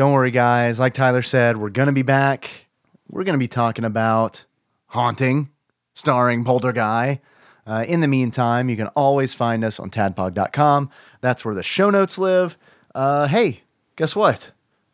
Don't 0.00 0.14
worry, 0.14 0.30
guys. 0.30 0.80
Like 0.80 0.94
Tyler 0.94 1.20
said, 1.20 1.58
we're 1.58 1.68
going 1.68 1.88
to 1.88 1.92
be 1.92 2.00
back. 2.00 2.68
We're 3.10 3.22
going 3.22 3.34
to 3.34 3.38
be 3.38 3.46
talking 3.46 3.84
about 3.84 4.46
Haunting, 4.86 5.50
starring 5.92 6.42
Poltergeist. 6.42 7.20
Uh, 7.66 7.84
in 7.86 8.00
the 8.00 8.08
meantime, 8.08 8.70
you 8.70 8.78
can 8.78 8.86
always 8.96 9.34
find 9.34 9.62
us 9.62 9.78
on 9.78 9.90
tadpog.com. 9.90 10.88
That's 11.20 11.44
where 11.44 11.54
the 11.54 11.62
show 11.62 11.90
notes 11.90 12.16
live. 12.16 12.56
Uh, 12.94 13.26
hey, 13.26 13.60
guess 13.96 14.16
what? 14.16 14.52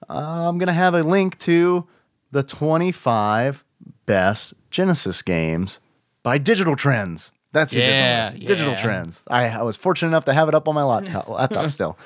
I'm 0.08 0.58
going 0.58 0.66
to 0.66 0.72
have 0.72 0.94
a 0.94 1.04
link 1.04 1.38
to 1.38 1.86
the 2.32 2.42
25 2.42 3.64
best 4.06 4.54
Genesis 4.72 5.22
games 5.22 5.78
by 6.24 6.36
Digital 6.36 6.74
Trends. 6.74 7.30
That's 7.56 7.72
the 7.72 7.80
Yeah. 7.80 8.30
Digital 8.30 8.74
yeah. 8.74 8.82
Trends. 8.82 9.22
I, 9.28 9.46
I 9.48 9.62
was 9.62 9.76
fortunate 9.76 10.08
enough 10.08 10.26
to 10.26 10.34
have 10.34 10.48
it 10.48 10.54
up 10.54 10.68
on 10.68 10.74
my 10.74 10.82
laptop, 10.82 11.28
laptop 11.40 11.70
still. 11.70 11.96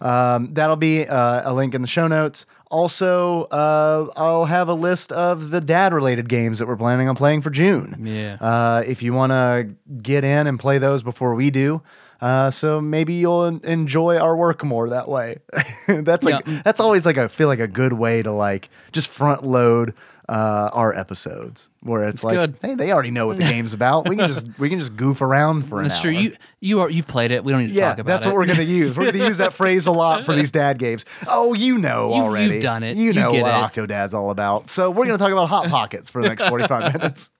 Um, 0.00 0.52
that'll 0.54 0.76
be 0.76 1.06
uh, 1.06 1.50
a 1.50 1.54
link 1.54 1.74
in 1.74 1.82
the 1.82 1.88
show 1.88 2.08
notes. 2.08 2.44
Also, 2.68 3.44
uh, 3.44 4.10
I'll 4.16 4.44
have 4.46 4.68
a 4.68 4.74
list 4.74 5.12
of 5.12 5.50
the 5.50 5.60
dad 5.60 5.94
related 5.94 6.28
games 6.28 6.58
that 6.58 6.66
we're 6.66 6.76
planning 6.76 7.08
on 7.08 7.14
playing 7.14 7.42
for 7.42 7.50
June. 7.50 7.94
Yeah. 8.02 8.36
Uh, 8.40 8.82
if 8.84 9.02
you 9.02 9.12
want 9.14 9.30
to 9.30 9.70
get 10.02 10.24
in 10.24 10.46
and 10.48 10.58
play 10.58 10.78
those 10.78 11.02
before 11.04 11.34
we 11.36 11.50
do. 11.50 11.80
Uh, 12.20 12.50
so 12.50 12.80
maybe 12.80 13.12
you'll 13.14 13.44
enjoy 13.44 14.16
our 14.18 14.34
work 14.36 14.64
more 14.64 14.88
that 14.88 15.06
way. 15.06 15.36
that's 15.86 16.24
like 16.24 16.46
Yeah. 16.46 16.62
that's 16.64 16.80
always 16.80 17.04
like 17.06 17.18
I 17.18 17.28
feel 17.28 17.46
like 17.46 17.60
a 17.60 17.68
good 17.68 17.92
way 17.92 18.22
to 18.22 18.32
like 18.32 18.70
just 18.90 19.10
front 19.10 19.44
load 19.44 19.92
uh, 20.28 20.70
our 20.72 20.92
episodes 20.96 21.70
where 21.80 22.08
it's, 22.08 22.24
like, 22.24 22.34
good. 22.34 22.56
hey, 22.62 22.74
they 22.74 22.92
already 22.92 23.10
know 23.12 23.26
what 23.28 23.36
the 23.36 23.44
game's 23.48 23.72
about. 23.72 24.08
We 24.08 24.16
can 24.16 24.26
just 24.26 24.58
we 24.58 24.68
can 24.68 24.78
just 24.80 24.96
goof 24.96 25.20
around 25.20 25.62
for 25.66 25.80
an 25.80 25.88
That's 25.88 25.98
hour. 26.00 26.02
true. 26.02 26.12
You 26.12 26.36
you 26.60 26.80
are 26.80 26.90
you've 26.90 27.06
played 27.06 27.30
it. 27.30 27.44
We 27.44 27.52
don't 27.52 27.62
need 27.62 27.68
to 27.68 27.74
yeah, 27.74 27.90
talk 27.90 27.98
about 28.00 28.06
that's 28.06 28.24
it. 28.26 28.28
That's 28.28 28.34
what 28.34 28.34
we're 28.40 28.46
gonna 28.46 28.62
use. 28.68 28.96
We're 28.96 29.12
gonna 29.12 29.24
use 29.24 29.38
that 29.38 29.52
phrase 29.60 29.86
a 29.86 29.92
lot 29.92 30.24
for 30.24 30.34
these 30.34 30.50
dad 30.50 30.78
games. 30.78 31.04
Oh, 31.28 31.54
you 31.54 31.78
know 31.78 32.08
You've- 32.08 32.20
already. 32.20 32.54
you've 32.54 32.62
done 32.62 32.82
it. 32.82 32.96
You 32.96 33.04
You 33.04 33.12
know 33.12 33.30
what 33.32 33.38
it. 33.38 33.44
Octodad's 33.88 34.14
all 34.14 34.30
about. 34.30 34.68
So 34.68 34.90
we're 34.90 35.06
gonna 35.06 35.18
talk 35.18 35.30
about 35.32 35.48
hot 35.48 35.68
pockets 35.68 36.10
for 36.10 36.20
the 36.22 36.28
next 36.28 36.48
forty-five 36.48 36.92
minutes. 37.00 37.30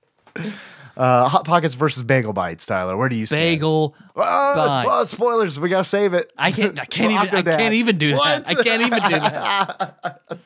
Uh, 0.96 1.28
hot 1.28 1.44
pockets 1.44 1.74
versus 1.74 2.02
bagel 2.04 2.32
bites, 2.32 2.64
Tyler. 2.64 2.96
Where 2.96 3.08
do 3.10 3.16
you 3.16 3.26
stand? 3.26 3.40
Bagel 3.40 3.94
Ah, 4.16 4.82
bites. 4.86 5.10
spoilers. 5.10 5.60
We 5.60 5.68
gotta 5.68 5.84
save 5.84 6.14
it. 6.14 6.32
I 6.38 6.52
can't. 6.52 6.80
I 6.80 6.84
can't 6.86 7.12
even. 7.12 7.46
I 7.46 7.56
can't 7.56 7.74
even 7.74 7.98
do 7.98 8.12
that. 8.12 8.48
I 8.48 8.54
can't 8.54 8.80
even 8.82 9.02
do 9.02 9.20
that. 9.20 10.38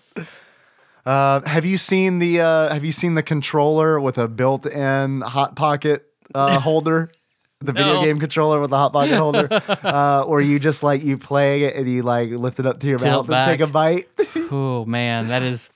Uh, 1.07 1.41
have 1.43 1.65
you 1.65 1.77
seen 1.79 2.19
the 2.19 2.41
uh, 2.41 2.73
Have 2.73 2.85
you 2.85 2.93
seen 2.93 3.15
the 3.15 3.23
controller 3.23 4.01
with 4.01 4.19
a 4.19 4.29
built-in 4.29 5.23
hot 5.23 5.57
pocket 5.57 6.07
uh, 6.35 6.61
holder? 6.61 7.11
The 7.63 7.73
video 7.73 7.97
No. 7.97 8.03
game 8.03 8.19
controller 8.19 8.59
with 8.61 8.71
the 8.71 8.77
hot 8.79 8.93
pocket 8.95 9.17
holder, 9.19 9.49
uh, 9.85 10.25
or 10.27 10.41
you 10.41 10.59
just 10.59 10.83
like 10.83 11.03
you 11.03 11.19
play 11.19 11.65
it 11.65 11.77
and 11.77 11.87
you 11.87 12.03
like 12.03 12.31
lift 12.31 12.59
it 12.59 12.65
up 12.67 12.81
to 12.81 12.87
your 12.87 12.99
Tilt 12.99 13.29
mouth 13.29 13.37
and 13.47 13.59
take 13.59 13.61
a 13.61 13.71
bite. 13.71 14.05
Oh 14.51 14.85
man, 14.87 15.29
that 15.29 15.43
is 15.43 15.71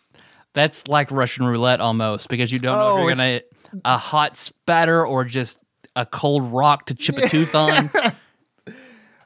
that's 0.55 0.89
like 0.89 1.11
Russian 1.11 1.45
roulette 1.47 1.81
almost 1.83 2.29
because 2.31 2.51
you 2.51 2.59
don't 2.59 2.79
know 2.79 2.87
Oh, 2.87 2.91
if 2.97 3.17
you're 3.17 3.17
gonna 3.17 3.41
a 3.85 3.99
hot 3.99 4.37
spatter 4.39 5.07
or 5.07 5.25
just 5.25 5.61
a 5.95 6.07
cold 6.07 6.45
rock 6.53 6.87
to 6.87 6.95
chip 6.95 7.19
a 7.19 7.29
tooth 7.29 7.55
on. 7.55 7.91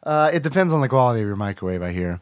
Uh, 0.03 0.31
it 0.33 0.43
depends 0.43 0.73
on 0.73 0.81
the 0.81 0.89
quality 0.89 1.21
of 1.21 1.27
your 1.27 1.37
microwave, 1.37 1.83
I 1.83 1.93
hear. 1.93 2.21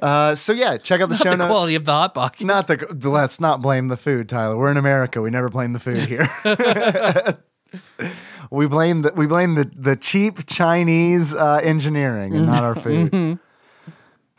Uh, 0.00 0.34
so 0.34 0.52
yeah, 0.52 0.76
check 0.76 1.00
out 1.00 1.08
the 1.08 1.16
show 1.16 1.30
the 1.30 1.36
notes. 1.36 1.48
quality 1.48 1.74
of 1.74 1.84
the 1.84 1.92
hot 1.92 2.14
pocket. 2.14 2.44
not 2.44 2.66
the. 2.66 3.08
Let's 3.08 3.40
not 3.40 3.62
blame 3.62 3.88
the 3.88 3.96
food, 3.96 4.28
Tyler. 4.28 4.56
We're 4.56 4.70
in 4.70 4.76
America. 4.76 5.20
We 5.20 5.30
never 5.30 5.48
blame 5.48 5.72
the 5.72 5.80
food 5.80 5.98
here. 5.98 6.28
we 8.50 8.66
blame 8.66 9.02
the 9.02 9.12
we 9.14 9.26
blame 9.26 9.54
the 9.54 9.70
the 9.74 9.96
cheap 9.96 10.46
Chinese 10.46 11.34
uh, 11.34 11.60
engineering 11.62 12.34
and 12.34 12.46
not 12.46 12.64
our 12.64 12.74
food. 12.74 13.38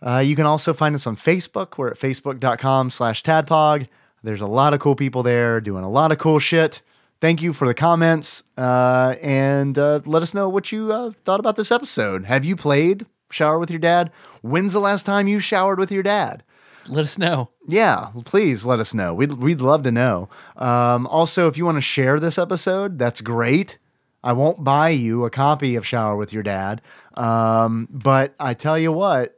Uh, 0.03 0.17
you 0.17 0.35
can 0.35 0.45
also 0.45 0.73
find 0.73 0.95
us 0.95 1.05
on 1.05 1.15
Facebook. 1.15 1.77
We're 1.77 1.91
at 1.91 1.97
facebook.com 1.99 2.89
slash 2.89 3.21
tadpog. 3.23 3.87
There's 4.23 4.41
a 4.41 4.47
lot 4.47 4.73
of 4.73 4.79
cool 4.79 4.95
people 4.95 5.23
there 5.23 5.61
doing 5.61 5.83
a 5.83 5.89
lot 5.89 6.11
of 6.11 6.17
cool 6.17 6.39
shit. 6.39 6.81
Thank 7.19 7.41
you 7.43 7.53
for 7.53 7.67
the 7.67 7.75
comments 7.75 8.43
uh, 8.57 9.15
and 9.21 9.77
uh, 9.77 9.99
let 10.05 10.23
us 10.23 10.33
know 10.33 10.49
what 10.49 10.71
you 10.71 10.91
uh, 10.91 11.11
thought 11.23 11.39
about 11.39 11.55
this 11.55 11.71
episode. 11.71 12.25
Have 12.25 12.43
you 12.43 12.55
played 12.55 13.05
Shower 13.33 13.59
with 13.59 13.69
Your 13.71 13.79
Dad? 13.79 14.11
When's 14.41 14.73
the 14.73 14.79
last 14.79 15.05
time 15.05 15.27
you 15.27 15.39
showered 15.39 15.79
with 15.79 15.91
your 15.91 16.03
dad? 16.03 16.43
Let 16.87 17.03
us 17.03 17.17
know. 17.17 17.49
Yeah, 17.67 18.07
please 18.25 18.65
let 18.65 18.79
us 18.79 18.93
know. 18.93 19.13
We'd, 19.13 19.33
we'd 19.33 19.61
love 19.61 19.83
to 19.83 19.91
know. 19.91 20.29
Um, 20.57 21.05
also, 21.07 21.47
if 21.47 21.55
you 21.57 21.63
want 21.65 21.77
to 21.77 21.81
share 21.81 22.19
this 22.19 22.39
episode, 22.39 22.97
that's 22.97 23.21
great. 23.21 23.77
I 24.23 24.33
won't 24.33 24.63
buy 24.63 24.89
you 24.89 25.25
a 25.25 25.29
copy 25.29 25.75
of 25.75 25.85
Shower 25.85 26.15
with 26.15 26.33
Your 26.33 26.41
Dad. 26.43 26.81
Um, 27.15 27.87
but 27.91 28.33
I 28.39 28.55
tell 28.55 28.79
you 28.79 28.91
what, 28.91 29.37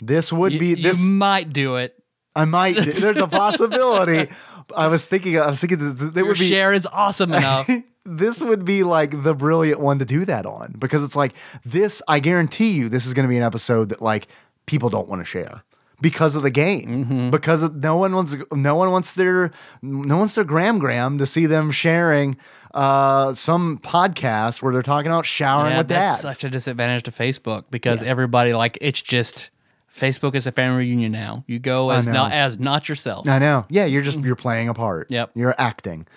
this 0.00 0.32
would 0.32 0.52
You, 0.52 0.58
be 0.58 0.66
you 0.70 0.76
this. 0.82 1.00
might 1.00 1.52
do 1.52 1.76
it. 1.76 1.94
I 2.34 2.44
might. 2.44 2.76
There's 2.76 3.18
a 3.18 3.26
possibility. 3.28 4.28
I 4.76 4.88
was 4.88 5.06
thinking. 5.06 5.38
I 5.38 5.48
was 5.48 5.60
thinking 5.60 5.78
this, 5.78 6.00
it 6.00 6.16
Your 6.16 6.26
would 6.26 6.38
be 6.38 6.48
share 6.48 6.72
is 6.72 6.86
awesome 6.86 7.32
enough. 7.32 7.70
this 8.04 8.42
would 8.42 8.64
be 8.64 8.82
like 8.82 9.22
the 9.22 9.34
brilliant 9.34 9.80
one 9.80 9.98
to 9.98 10.04
do 10.04 10.24
that 10.24 10.46
on 10.46 10.74
because 10.78 11.02
it's 11.02 11.16
like 11.16 11.34
this 11.64 12.02
i 12.08 12.18
guarantee 12.20 12.70
you 12.70 12.88
this 12.88 13.06
is 13.06 13.14
going 13.14 13.26
to 13.26 13.28
be 13.28 13.36
an 13.36 13.42
episode 13.42 13.88
that 13.88 14.02
like 14.02 14.28
people 14.66 14.88
don't 14.88 15.08
want 15.08 15.20
to 15.20 15.24
share 15.24 15.62
because 16.00 16.34
of 16.34 16.42
the 16.42 16.50
game 16.50 17.30
because 17.30 17.62
of, 17.62 17.76
no 17.76 17.96
one 17.96 18.14
wants 18.14 18.36
no 18.52 18.74
one 18.74 18.90
wants 18.90 19.14
their 19.14 19.50
no 19.80 20.18
one's 20.18 20.34
their 20.34 20.44
gram 20.44 20.78
gram 20.78 21.18
to 21.18 21.24
see 21.24 21.46
them 21.46 21.70
sharing 21.70 22.36
uh 22.74 23.32
some 23.32 23.78
podcast 23.78 24.60
where 24.60 24.72
they're 24.72 24.82
talking 24.82 25.10
about 25.10 25.24
showering 25.24 25.72
yeah, 25.72 25.78
with 25.78 25.88
that's 25.88 26.22
dads 26.22 26.34
such 26.34 26.44
a 26.44 26.50
disadvantage 26.50 27.04
to 27.04 27.10
Facebook 27.10 27.64
because 27.70 28.02
everybody 28.02 28.52
like 28.52 28.76
it's 28.80 29.00
just 29.00 29.50
Facebook 29.96 30.34
is 30.34 30.46
a 30.46 30.52
family 30.52 30.78
reunion 30.78 31.12
now. 31.12 31.44
You 31.46 31.60
go 31.60 31.90
as 31.90 32.06
not 32.06 32.32
as 32.32 32.58
not 32.58 32.88
yourself. 32.88 33.28
I 33.28 33.38
know. 33.38 33.64
Yeah, 33.70 33.84
you're 33.84 34.02
just 34.02 34.18
you're 34.18 34.34
playing 34.34 34.68
a 34.68 34.74
part. 34.74 35.08
Yep. 35.10 35.30
You're 35.34 35.54
acting. 35.56 36.08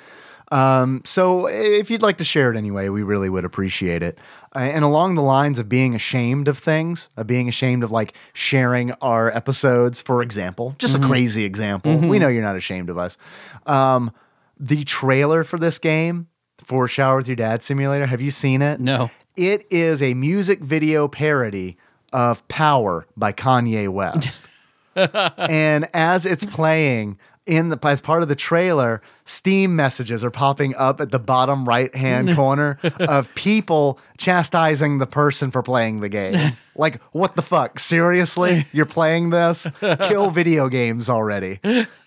Um, 0.51 1.01
so 1.03 1.47
if 1.47 1.91
you'd 1.91 2.01
like 2.01 2.17
to 2.17 2.23
share 2.23 2.51
it 2.51 2.57
anyway, 2.57 2.89
we 2.89 3.03
really 3.03 3.29
would 3.29 3.43
appreciate 3.43 4.01
it. 4.01 4.17
Uh, 4.55 4.59
and 4.59 4.85
along 4.85 5.15
the 5.15 5.21
lines 5.21 5.59
of 5.59 5.67
being 5.67 5.93
ashamed 5.93 6.47
of 6.47 6.57
things, 6.57 7.09
of 7.17 7.27
being 7.27 7.49
ashamed 7.49 7.83
of 7.83 7.91
like 7.91 8.13
sharing 8.33 8.91
our 9.01 9.35
episodes, 9.35 10.01
for 10.01 10.21
example, 10.21 10.75
just 10.77 10.95
a 10.95 10.99
crazy 10.99 11.43
example. 11.43 11.97
We 11.97 12.19
know 12.19 12.27
you're 12.29 12.41
not 12.41 12.55
ashamed 12.55 12.89
of 12.89 12.97
us. 12.97 13.17
Um, 13.65 14.11
the 14.59 14.83
trailer 14.83 15.43
for 15.43 15.57
this 15.57 15.79
game 15.79 16.27
for 16.63 16.87
Shower 16.87 17.17
with 17.17 17.27
Your 17.27 17.35
Dad 17.35 17.61
Simulator, 17.61 18.05
have 18.05 18.21
you 18.21 18.31
seen 18.31 18.61
it? 18.61 18.79
No. 18.79 19.11
It 19.35 19.65
is 19.69 20.01
a 20.01 20.13
music 20.13 20.61
video 20.61 21.07
parody 21.07 21.77
of 22.13 22.47
Power 22.47 23.05
by 23.15 23.33
Kanye 23.33 23.89
West. 23.89 24.43
and 24.95 25.87
as 25.93 26.25
it's 26.25 26.45
playing 26.45 27.19
in 27.47 27.69
the 27.69 27.79
as 27.83 28.01
part 28.01 28.21
of 28.21 28.27
the 28.27 28.35
trailer, 28.35 29.01
Steam 29.25 29.75
messages 29.75 30.23
are 30.23 30.29
popping 30.31 30.75
up 30.75 30.99
at 31.01 31.11
the 31.11 31.19
bottom 31.19 31.67
right 31.67 31.93
hand 31.95 32.35
corner 32.35 32.77
of 32.99 33.33
people 33.35 33.99
chastising 34.17 34.97
the 34.97 35.05
person 35.07 35.49
for 35.51 35.63
playing 35.63 36.01
the 36.01 36.09
game. 36.09 36.53
Like, 36.79 37.01
what 37.11 37.35
the 37.35 37.41
fuck? 37.41 37.79
Seriously? 37.79 38.67
You're 38.71 38.85
playing 38.85 39.31
this? 39.31 39.65
Kill 40.01 40.29
video 40.41 40.69
games 40.69 41.09
already. 41.09 41.59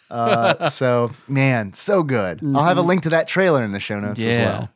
Uh, 0.08 0.68
so, 0.68 1.10
man, 1.26 1.72
so 1.72 2.04
good. 2.04 2.40
I'll 2.54 2.62
have 2.62 2.78
a 2.78 2.82
link 2.82 3.02
to 3.02 3.08
that 3.08 3.26
trailer 3.26 3.64
in 3.64 3.72
the 3.72 3.80
show 3.80 3.98
notes 3.98 4.20
as 4.20 4.26
Yeah. 4.26 4.48
well. 4.48 4.68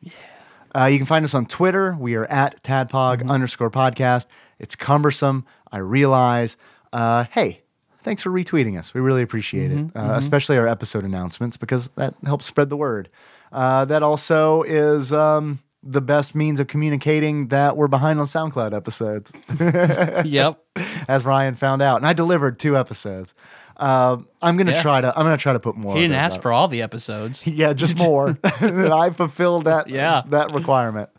Uh, 0.75 0.85
you 0.87 0.97
can 0.97 1.05
find 1.05 1.23
us 1.23 1.33
on 1.33 1.45
Twitter. 1.45 1.95
We 1.97 2.15
are 2.15 2.25
at 2.25 2.61
tadpog 2.61 3.29
underscore 3.29 3.71
podcast. 3.71 4.25
It's 4.59 4.75
cumbersome. 4.75 5.45
I 5.71 5.77
realize. 5.77 6.57
Uh, 6.91 7.23
hey, 7.31 7.59
thanks 8.05 8.23
for 8.23 8.29
retweeting 8.29 8.79
us. 8.79 8.93
We 8.93 9.01
really 9.01 9.21
appreciate 9.21 9.71
it, 9.71 9.85
uh, 9.95 10.13
especially 10.15 10.57
our 10.57 10.67
episode 10.67 11.03
announcements 11.03 11.57
because 11.57 11.89
that 11.95 12.13
helps 12.25 12.45
spread 12.45 12.69
the 12.69 12.77
word. 12.77 13.09
Uh, 13.51 13.83
that 13.85 14.01
also 14.03 14.63
is 14.63 15.11
um, 15.11 15.59
the 15.83 16.01
best 16.01 16.35
means 16.35 16.59
of 16.59 16.67
communicating 16.67 17.49
that 17.49 17.75
we're 17.75 17.87
behind 17.89 18.19
on 18.19 18.25
SoundCloud 18.27 18.73
episodes, 18.73 19.33
yep. 20.25 20.59
as 21.07 21.25
Ryan 21.25 21.55
found 21.55 21.81
out. 21.81 21.97
And 21.97 22.05
I 22.07 22.13
delivered 22.13 22.59
two 22.59 22.77
episodes. 22.77 23.33
Uh, 23.77 24.17
I'm 24.41 24.55
gonna 24.55 24.71
Yeah. 24.71 24.81
try 24.81 25.01
to. 25.01 25.09
I'm 25.17 25.25
gonna 25.25 25.35
try 25.37 25.51
to 25.53 25.59
put 25.59 25.75
more. 25.75 25.95
He 25.95 26.01
didn't 26.01 26.15
ask 26.15 26.41
for 26.41 26.51
all 26.53 26.67
the 26.69 26.81
episodes. 26.81 27.45
Yeah, 27.47 27.73
just 27.73 27.97
more. 27.97 28.37
I 28.43 29.09
fulfilled 29.09 29.65
that 29.65 29.89
Yeah. 29.89 30.21
that 30.27 30.53
requirement. 30.53 31.09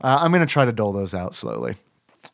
Uh, 0.00 0.18
I'm 0.20 0.30
gonna 0.32 0.46
try 0.46 0.64
to 0.66 0.72
dole 0.72 0.92
those 0.92 1.14
out 1.14 1.34
slowly. 1.34 1.74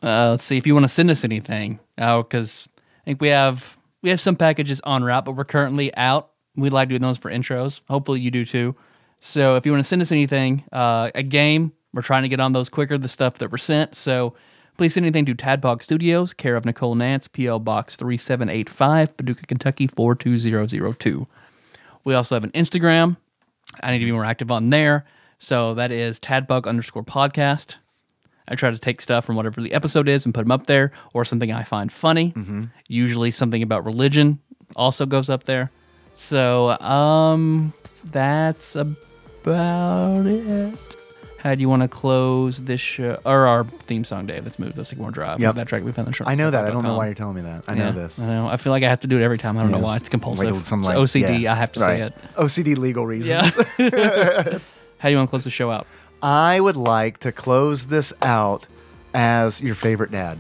Uh, 0.03 0.31
let's 0.31 0.45
see 0.45 0.57
if 0.57 0.67
you 0.67 0.75
want 0.75 0.85
to 0.85 0.89
send 0.89 1.11
us 1.11 1.25
anything. 1.25 1.79
Oh, 1.99 2.23
because 2.23 2.69
I 2.77 3.05
think 3.05 3.21
we 3.23 3.29
have 3.29 3.79
we 4.03 4.11
have 4.11 4.21
some 4.21 4.37
packages 4.37 4.81
on 4.83 5.05
route, 5.05 5.25
but 5.25 5.33
we're 5.33 5.45
currently 5.45 5.95
out. 5.95 6.31
We 6.57 6.71
like 6.71 6.89
doing 6.89 7.01
those 7.01 7.19
for 7.19 7.31
intros. 7.31 7.81
Hopefully, 7.89 8.21
you 8.21 8.31
do 8.31 8.45
too. 8.45 8.77
So 9.21 9.57
if 9.57 9.65
you 9.65 9.73
want 9.73 9.81
to 9.81 9.89
send 9.89 10.03
us 10.03 10.13
anything, 10.13 10.65
uh, 10.73 11.11
a 11.15 11.23
game, 11.23 11.73
we're 11.95 12.03
trying 12.03 12.23
to 12.23 12.29
get 12.29 12.41
on 12.41 12.53
those 12.53 12.69
quicker. 12.69 12.99
The 12.99 13.09
stuff 13.09 13.39
that 13.39 13.51
were 13.51 13.59
sent. 13.59 13.95
So 13.95 14.35
Please 14.77 14.95
send 14.95 15.05
anything 15.05 15.27
to 15.27 15.35
Tadpog 15.35 15.83
Studios, 15.83 16.33
care 16.33 16.57
of 16.57 16.65
Nicole 16.65 16.95
Nance, 16.95 17.29
P.L. 17.29 17.59
Box 17.59 17.95
3785, 17.97 19.17
Paducah, 19.17 19.47
Kentucky 19.47 19.87
42002. 19.87 21.27
We 22.05 22.15
also 22.15 22.35
have 22.35 22.45
an 22.45 22.51
Instagram. 22.53 23.17
I 23.83 23.93
need 23.93 23.99
to 23.99 24.05
be 24.05 24.13
more 24.13 24.25
active 24.25 24.51
on 24.51 24.71
there. 24.71 25.05
So 25.39 25.75
that 25.75 25.93
is 25.93 26.19
Tadpog 26.19 26.67
underscore 26.67 27.05
podcast. 27.05 27.77
I 28.49 28.55
try 28.57 28.71
to 28.71 28.79
take 28.79 29.01
stuff 29.01 29.25
from 29.25 29.37
whatever 29.37 29.61
the 29.61 29.73
episode 29.73 30.09
is 30.09 30.25
and 30.25 30.35
put 30.35 30.43
them 30.43 30.53
up 30.53 30.67
there, 30.67 30.93
or 31.15 31.25
something 31.25 31.53
I 31.53 31.63
find 31.63 31.91
funny. 31.93 32.35
Usually 32.89 33.31
something 33.31 33.63
about 33.63 33.85
religion 33.85 34.39
also 34.77 35.07
goes 35.07 35.31
up 35.31 35.45
there. 35.45 35.71
So 36.15 36.71
um, 36.81 37.73
that's 38.05 38.77
about 38.77 40.27
it. 40.27 40.79
How 41.39 41.57
do 41.57 41.61
you 41.61 41.69
want 41.69 41.83
to 41.83 41.89
close 41.89 42.63
this 42.63 42.81
show 42.81 43.21
or 43.25 43.47
our 43.47 43.65
theme 43.65 44.05
song, 44.05 44.27
Dave? 44.27 44.45
Let's 44.45 44.61
move. 44.61 44.77
Let's 44.77 44.91
take 44.91 45.01
more 45.01 45.11
drive. 45.11 45.41
Yep. 45.41 45.57
That 45.57 45.67
track 45.67 45.83
we 45.83 45.91
found 45.91 46.07
the 46.07 46.25
on 46.25 46.31
I 46.31 46.37
know 46.37 46.53
that. 46.53 46.65
I 46.65 46.71
don't 46.71 46.85
know 46.85 46.95
why 46.97 47.07
you're 47.07 47.15
telling 47.17 47.35
me 47.35 47.41
that. 47.43 47.65
I 47.67 47.75
know 47.75 47.91
this. 47.91 48.21
I 48.21 48.27
know. 48.27 48.47
I 48.47 48.57
feel 48.57 48.71
like 48.73 48.85
I 48.85 48.89
have 48.89 49.01
to 49.01 49.09
do 49.09 49.19
it 49.19 49.23
every 49.25 49.39
time. 49.39 49.59
I 49.59 49.63
don't 49.65 49.73
know 49.73 49.79
why. 49.81 49.97
It's 49.97 50.09
compulsive. 50.09 50.55
Like 50.55 50.63
some, 50.65 50.81
it's 50.81 50.89
like- 50.89 50.99
OCD. 50.99 51.41
yeah. 51.41 51.53
I 51.53 51.57
have 51.57 51.73
to 51.73 51.81
say 51.81 52.03
it. 52.03 52.15
OCD 52.37 52.77
legal 52.77 53.07
reasons. 53.07 53.57
Yeah. 53.79 54.59
How 54.99 55.09
do 55.09 55.11
you 55.11 55.17
want 55.17 55.29
to 55.29 55.31
close 55.31 55.43
the 55.43 55.51
show 55.51 55.69
out? 55.73 55.89
I 56.23 56.61
would 56.61 56.77
like 56.77 57.19
to 57.21 57.33
close 57.33 57.87
this 57.89 58.13
out 58.23 58.67
as 59.15 59.61
your 59.61 59.75
favorite 59.75 60.11
dad. 60.13 60.39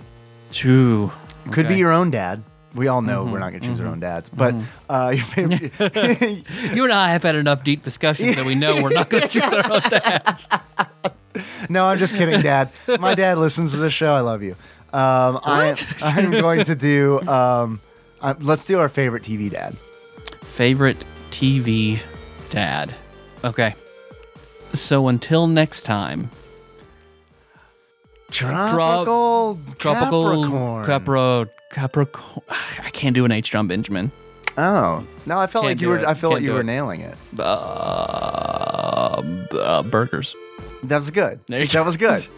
True. 0.52 1.10
Could 1.50 1.66
be 1.68 1.76
your 1.76 1.90
own 1.92 2.10
dad. 2.10 2.42
We 2.74 2.88
all 2.88 3.02
know 3.02 3.22
Mm-hmm. 3.24 3.32
we're 3.32 3.38
not 3.40 3.50
going 3.50 3.60
to 3.62 3.68
choose 3.68 3.80
our 3.80 3.86
own 3.86 4.00
dads, 4.00 4.30
but 4.30 4.54
uh, 4.88 5.12
your 5.14 5.24
favorite. 5.24 5.72
You 6.74 6.84
and 6.84 6.92
I 6.92 7.10
have 7.12 7.22
had 7.22 7.34
enough 7.36 7.64
deep 7.64 7.82
discussions 7.84 8.36
that 8.36 8.46
we 8.46 8.54
know 8.54 8.80
we're 8.82 8.90
not 8.90 9.10
going 9.10 9.22
to 9.24 9.28
choose 9.28 9.52
our 9.52 9.72
own 9.72 9.80
dads. 9.90 10.48
no, 11.68 11.84
I'm 11.84 11.98
just 11.98 12.14
kidding, 12.16 12.40
Dad. 12.40 12.70
My 13.00 13.14
dad 13.14 13.36
listens 13.38 13.72
to 13.72 13.78
the 13.78 13.90
show. 13.90 14.14
I 14.14 14.20
love 14.20 14.42
you. 14.42 14.52
Um, 14.92 15.40
I, 15.44 15.74
I'm 16.02 16.30
going 16.30 16.64
to 16.64 16.74
do. 16.74 17.20
Um, 17.28 17.80
uh, 18.22 18.34
let's 18.40 18.64
do 18.64 18.78
our 18.78 18.88
favorite 18.88 19.22
TV 19.24 19.50
dad. 19.50 19.76
Favorite 20.42 21.04
TV 21.30 22.00
dad. 22.50 22.94
Okay. 23.44 23.74
So 24.73 25.09
until 25.09 25.47
next 25.47 25.82
time, 25.82 26.31
Tropical, 28.31 29.59
tropical 29.78 30.85
Capricorn. 30.85 31.49
Capricorn. 31.70 32.43
I 32.82 32.90
can't 32.90 33.15
do 33.15 33.24
an 33.27 33.32
H. 33.32 33.51
Jon 33.51 33.66
Benjamin. 33.69 34.11
Oh 34.57 35.07
no, 35.27 35.39
I 35.39 35.47
felt 35.47 35.65
Can't 35.65 35.74
like 35.77 35.81
you 35.81 35.89
were. 35.89 35.99
it. 35.99 36.05
I 36.05 36.15
felt 36.15 36.32
like 36.35 36.40
Can't 36.40 36.44
you 36.47 36.53
were 36.55 36.61
it. 36.61 36.65
nailing 36.65 37.01
it. 37.01 37.15
Uh, 37.39 39.23
uh, 39.53 39.82
burgers. 39.82 40.35
That 40.82 40.97
was 40.99 41.11
good. 41.11 41.40
That 41.47 41.70
go. 41.73 41.82
was 41.85 41.97
good. 41.97 42.27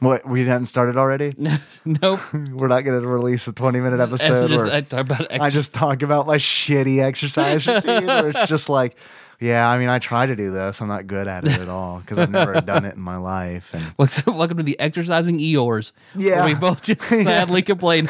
What 0.00 0.26
we 0.26 0.46
hadn't 0.46 0.66
started 0.66 0.96
already? 0.96 1.34
nope. 1.84 2.20
We're 2.32 2.68
not 2.68 2.82
going 2.84 3.00
to 3.00 3.06
release 3.06 3.46
a 3.48 3.52
20 3.52 3.80
minute 3.80 4.00
episode. 4.00 4.48
just, 4.48 4.66
I 4.66 4.80
talk 4.80 5.00
about 5.00 5.32
I 5.32 5.50
just 5.50 5.74
talk 5.74 6.00
about 6.02 6.26
my 6.26 6.38
shitty 6.38 7.02
exercise 7.02 7.66
routine 7.66 8.06
where 8.06 8.28
it's 8.30 8.48
just 8.48 8.68
like, 8.70 8.96
yeah, 9.40 9.68
I 9.68 9.78
mean, 9.78 9.90
I 9.90 9.98
try 9.98 10.24
to 10.24 10.34
do 10.34 10.50
this. 10.52 10.80
I'm 10.80 10.88
not 10.88 11.06
good 11.06 11.28
at 11.28 11.44
it 11.44 11.52
at 11.60 11.68
all 11.68 12.00
because 12.00 12.18
I've 12.18 12.30
never 12.30 12.60
done 12.62 12.86
it 12.86 12.94
in 12.94 13.00
my 13.00 13.18
life. 13.18 13.74
And 13.74 13.94
Welcome 13.98 14.36
welcome 14.38 14.56
to 14.56 14.62
the 14.62 14.80
exercising 14.80 15.38
Eeyores. 15.38 15.92
Yeah. 16.16 16.44
where 16.44 16.46
we 16.46 16.54
both 16.54 16.82
just 16.82 17.02
sadly 17.02 17.60
complain. 17.60 18.08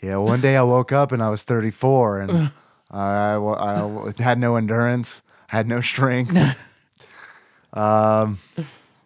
yeah, 0.00 0.16
one 0.16 0.40
day 0.40 0.56
I 0.56 0.62
woke 0.62 0.92
up 0.92 1.12
and 1.12 1.22
I 1.22 1.28
was 1.28 1.42
34 1.42 2.20
and 2.22 2.50
I, 2.90 3.34
I, 3.34 4.12
I 4.18 4.22
had 4.22 4.38
no 4.38 4.56
endurance, 4.56 5.22
had 5.48 5.66
no 5.68 5.82
strength. 5.82 6.34
um, 7.74 8.38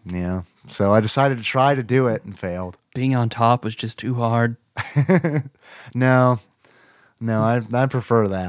yeah. 0.04 0.42
So 0.70 0.92
I 0.92 1.00
decided 1.00 1.38
to 1.38 1.44
try 1.44 1.74
to 1.74 1.82
do 1.82 2.08
it 2.08 2.24
and 2.24 2.38
failed. 2.38 2.76
Being 2.94 3.14
on 3.14 3.28
top 3.28 3.64
was 3.64 3.74
just 3.74 3.98
too 3.98 4.14
hard. 4.14 4.56
No, 5.94 6.38
no, 7.20 7.42
I, 7.42 7.62
I 7.72 7.86
prefer 7.86 8.28
that. 8.28 8.48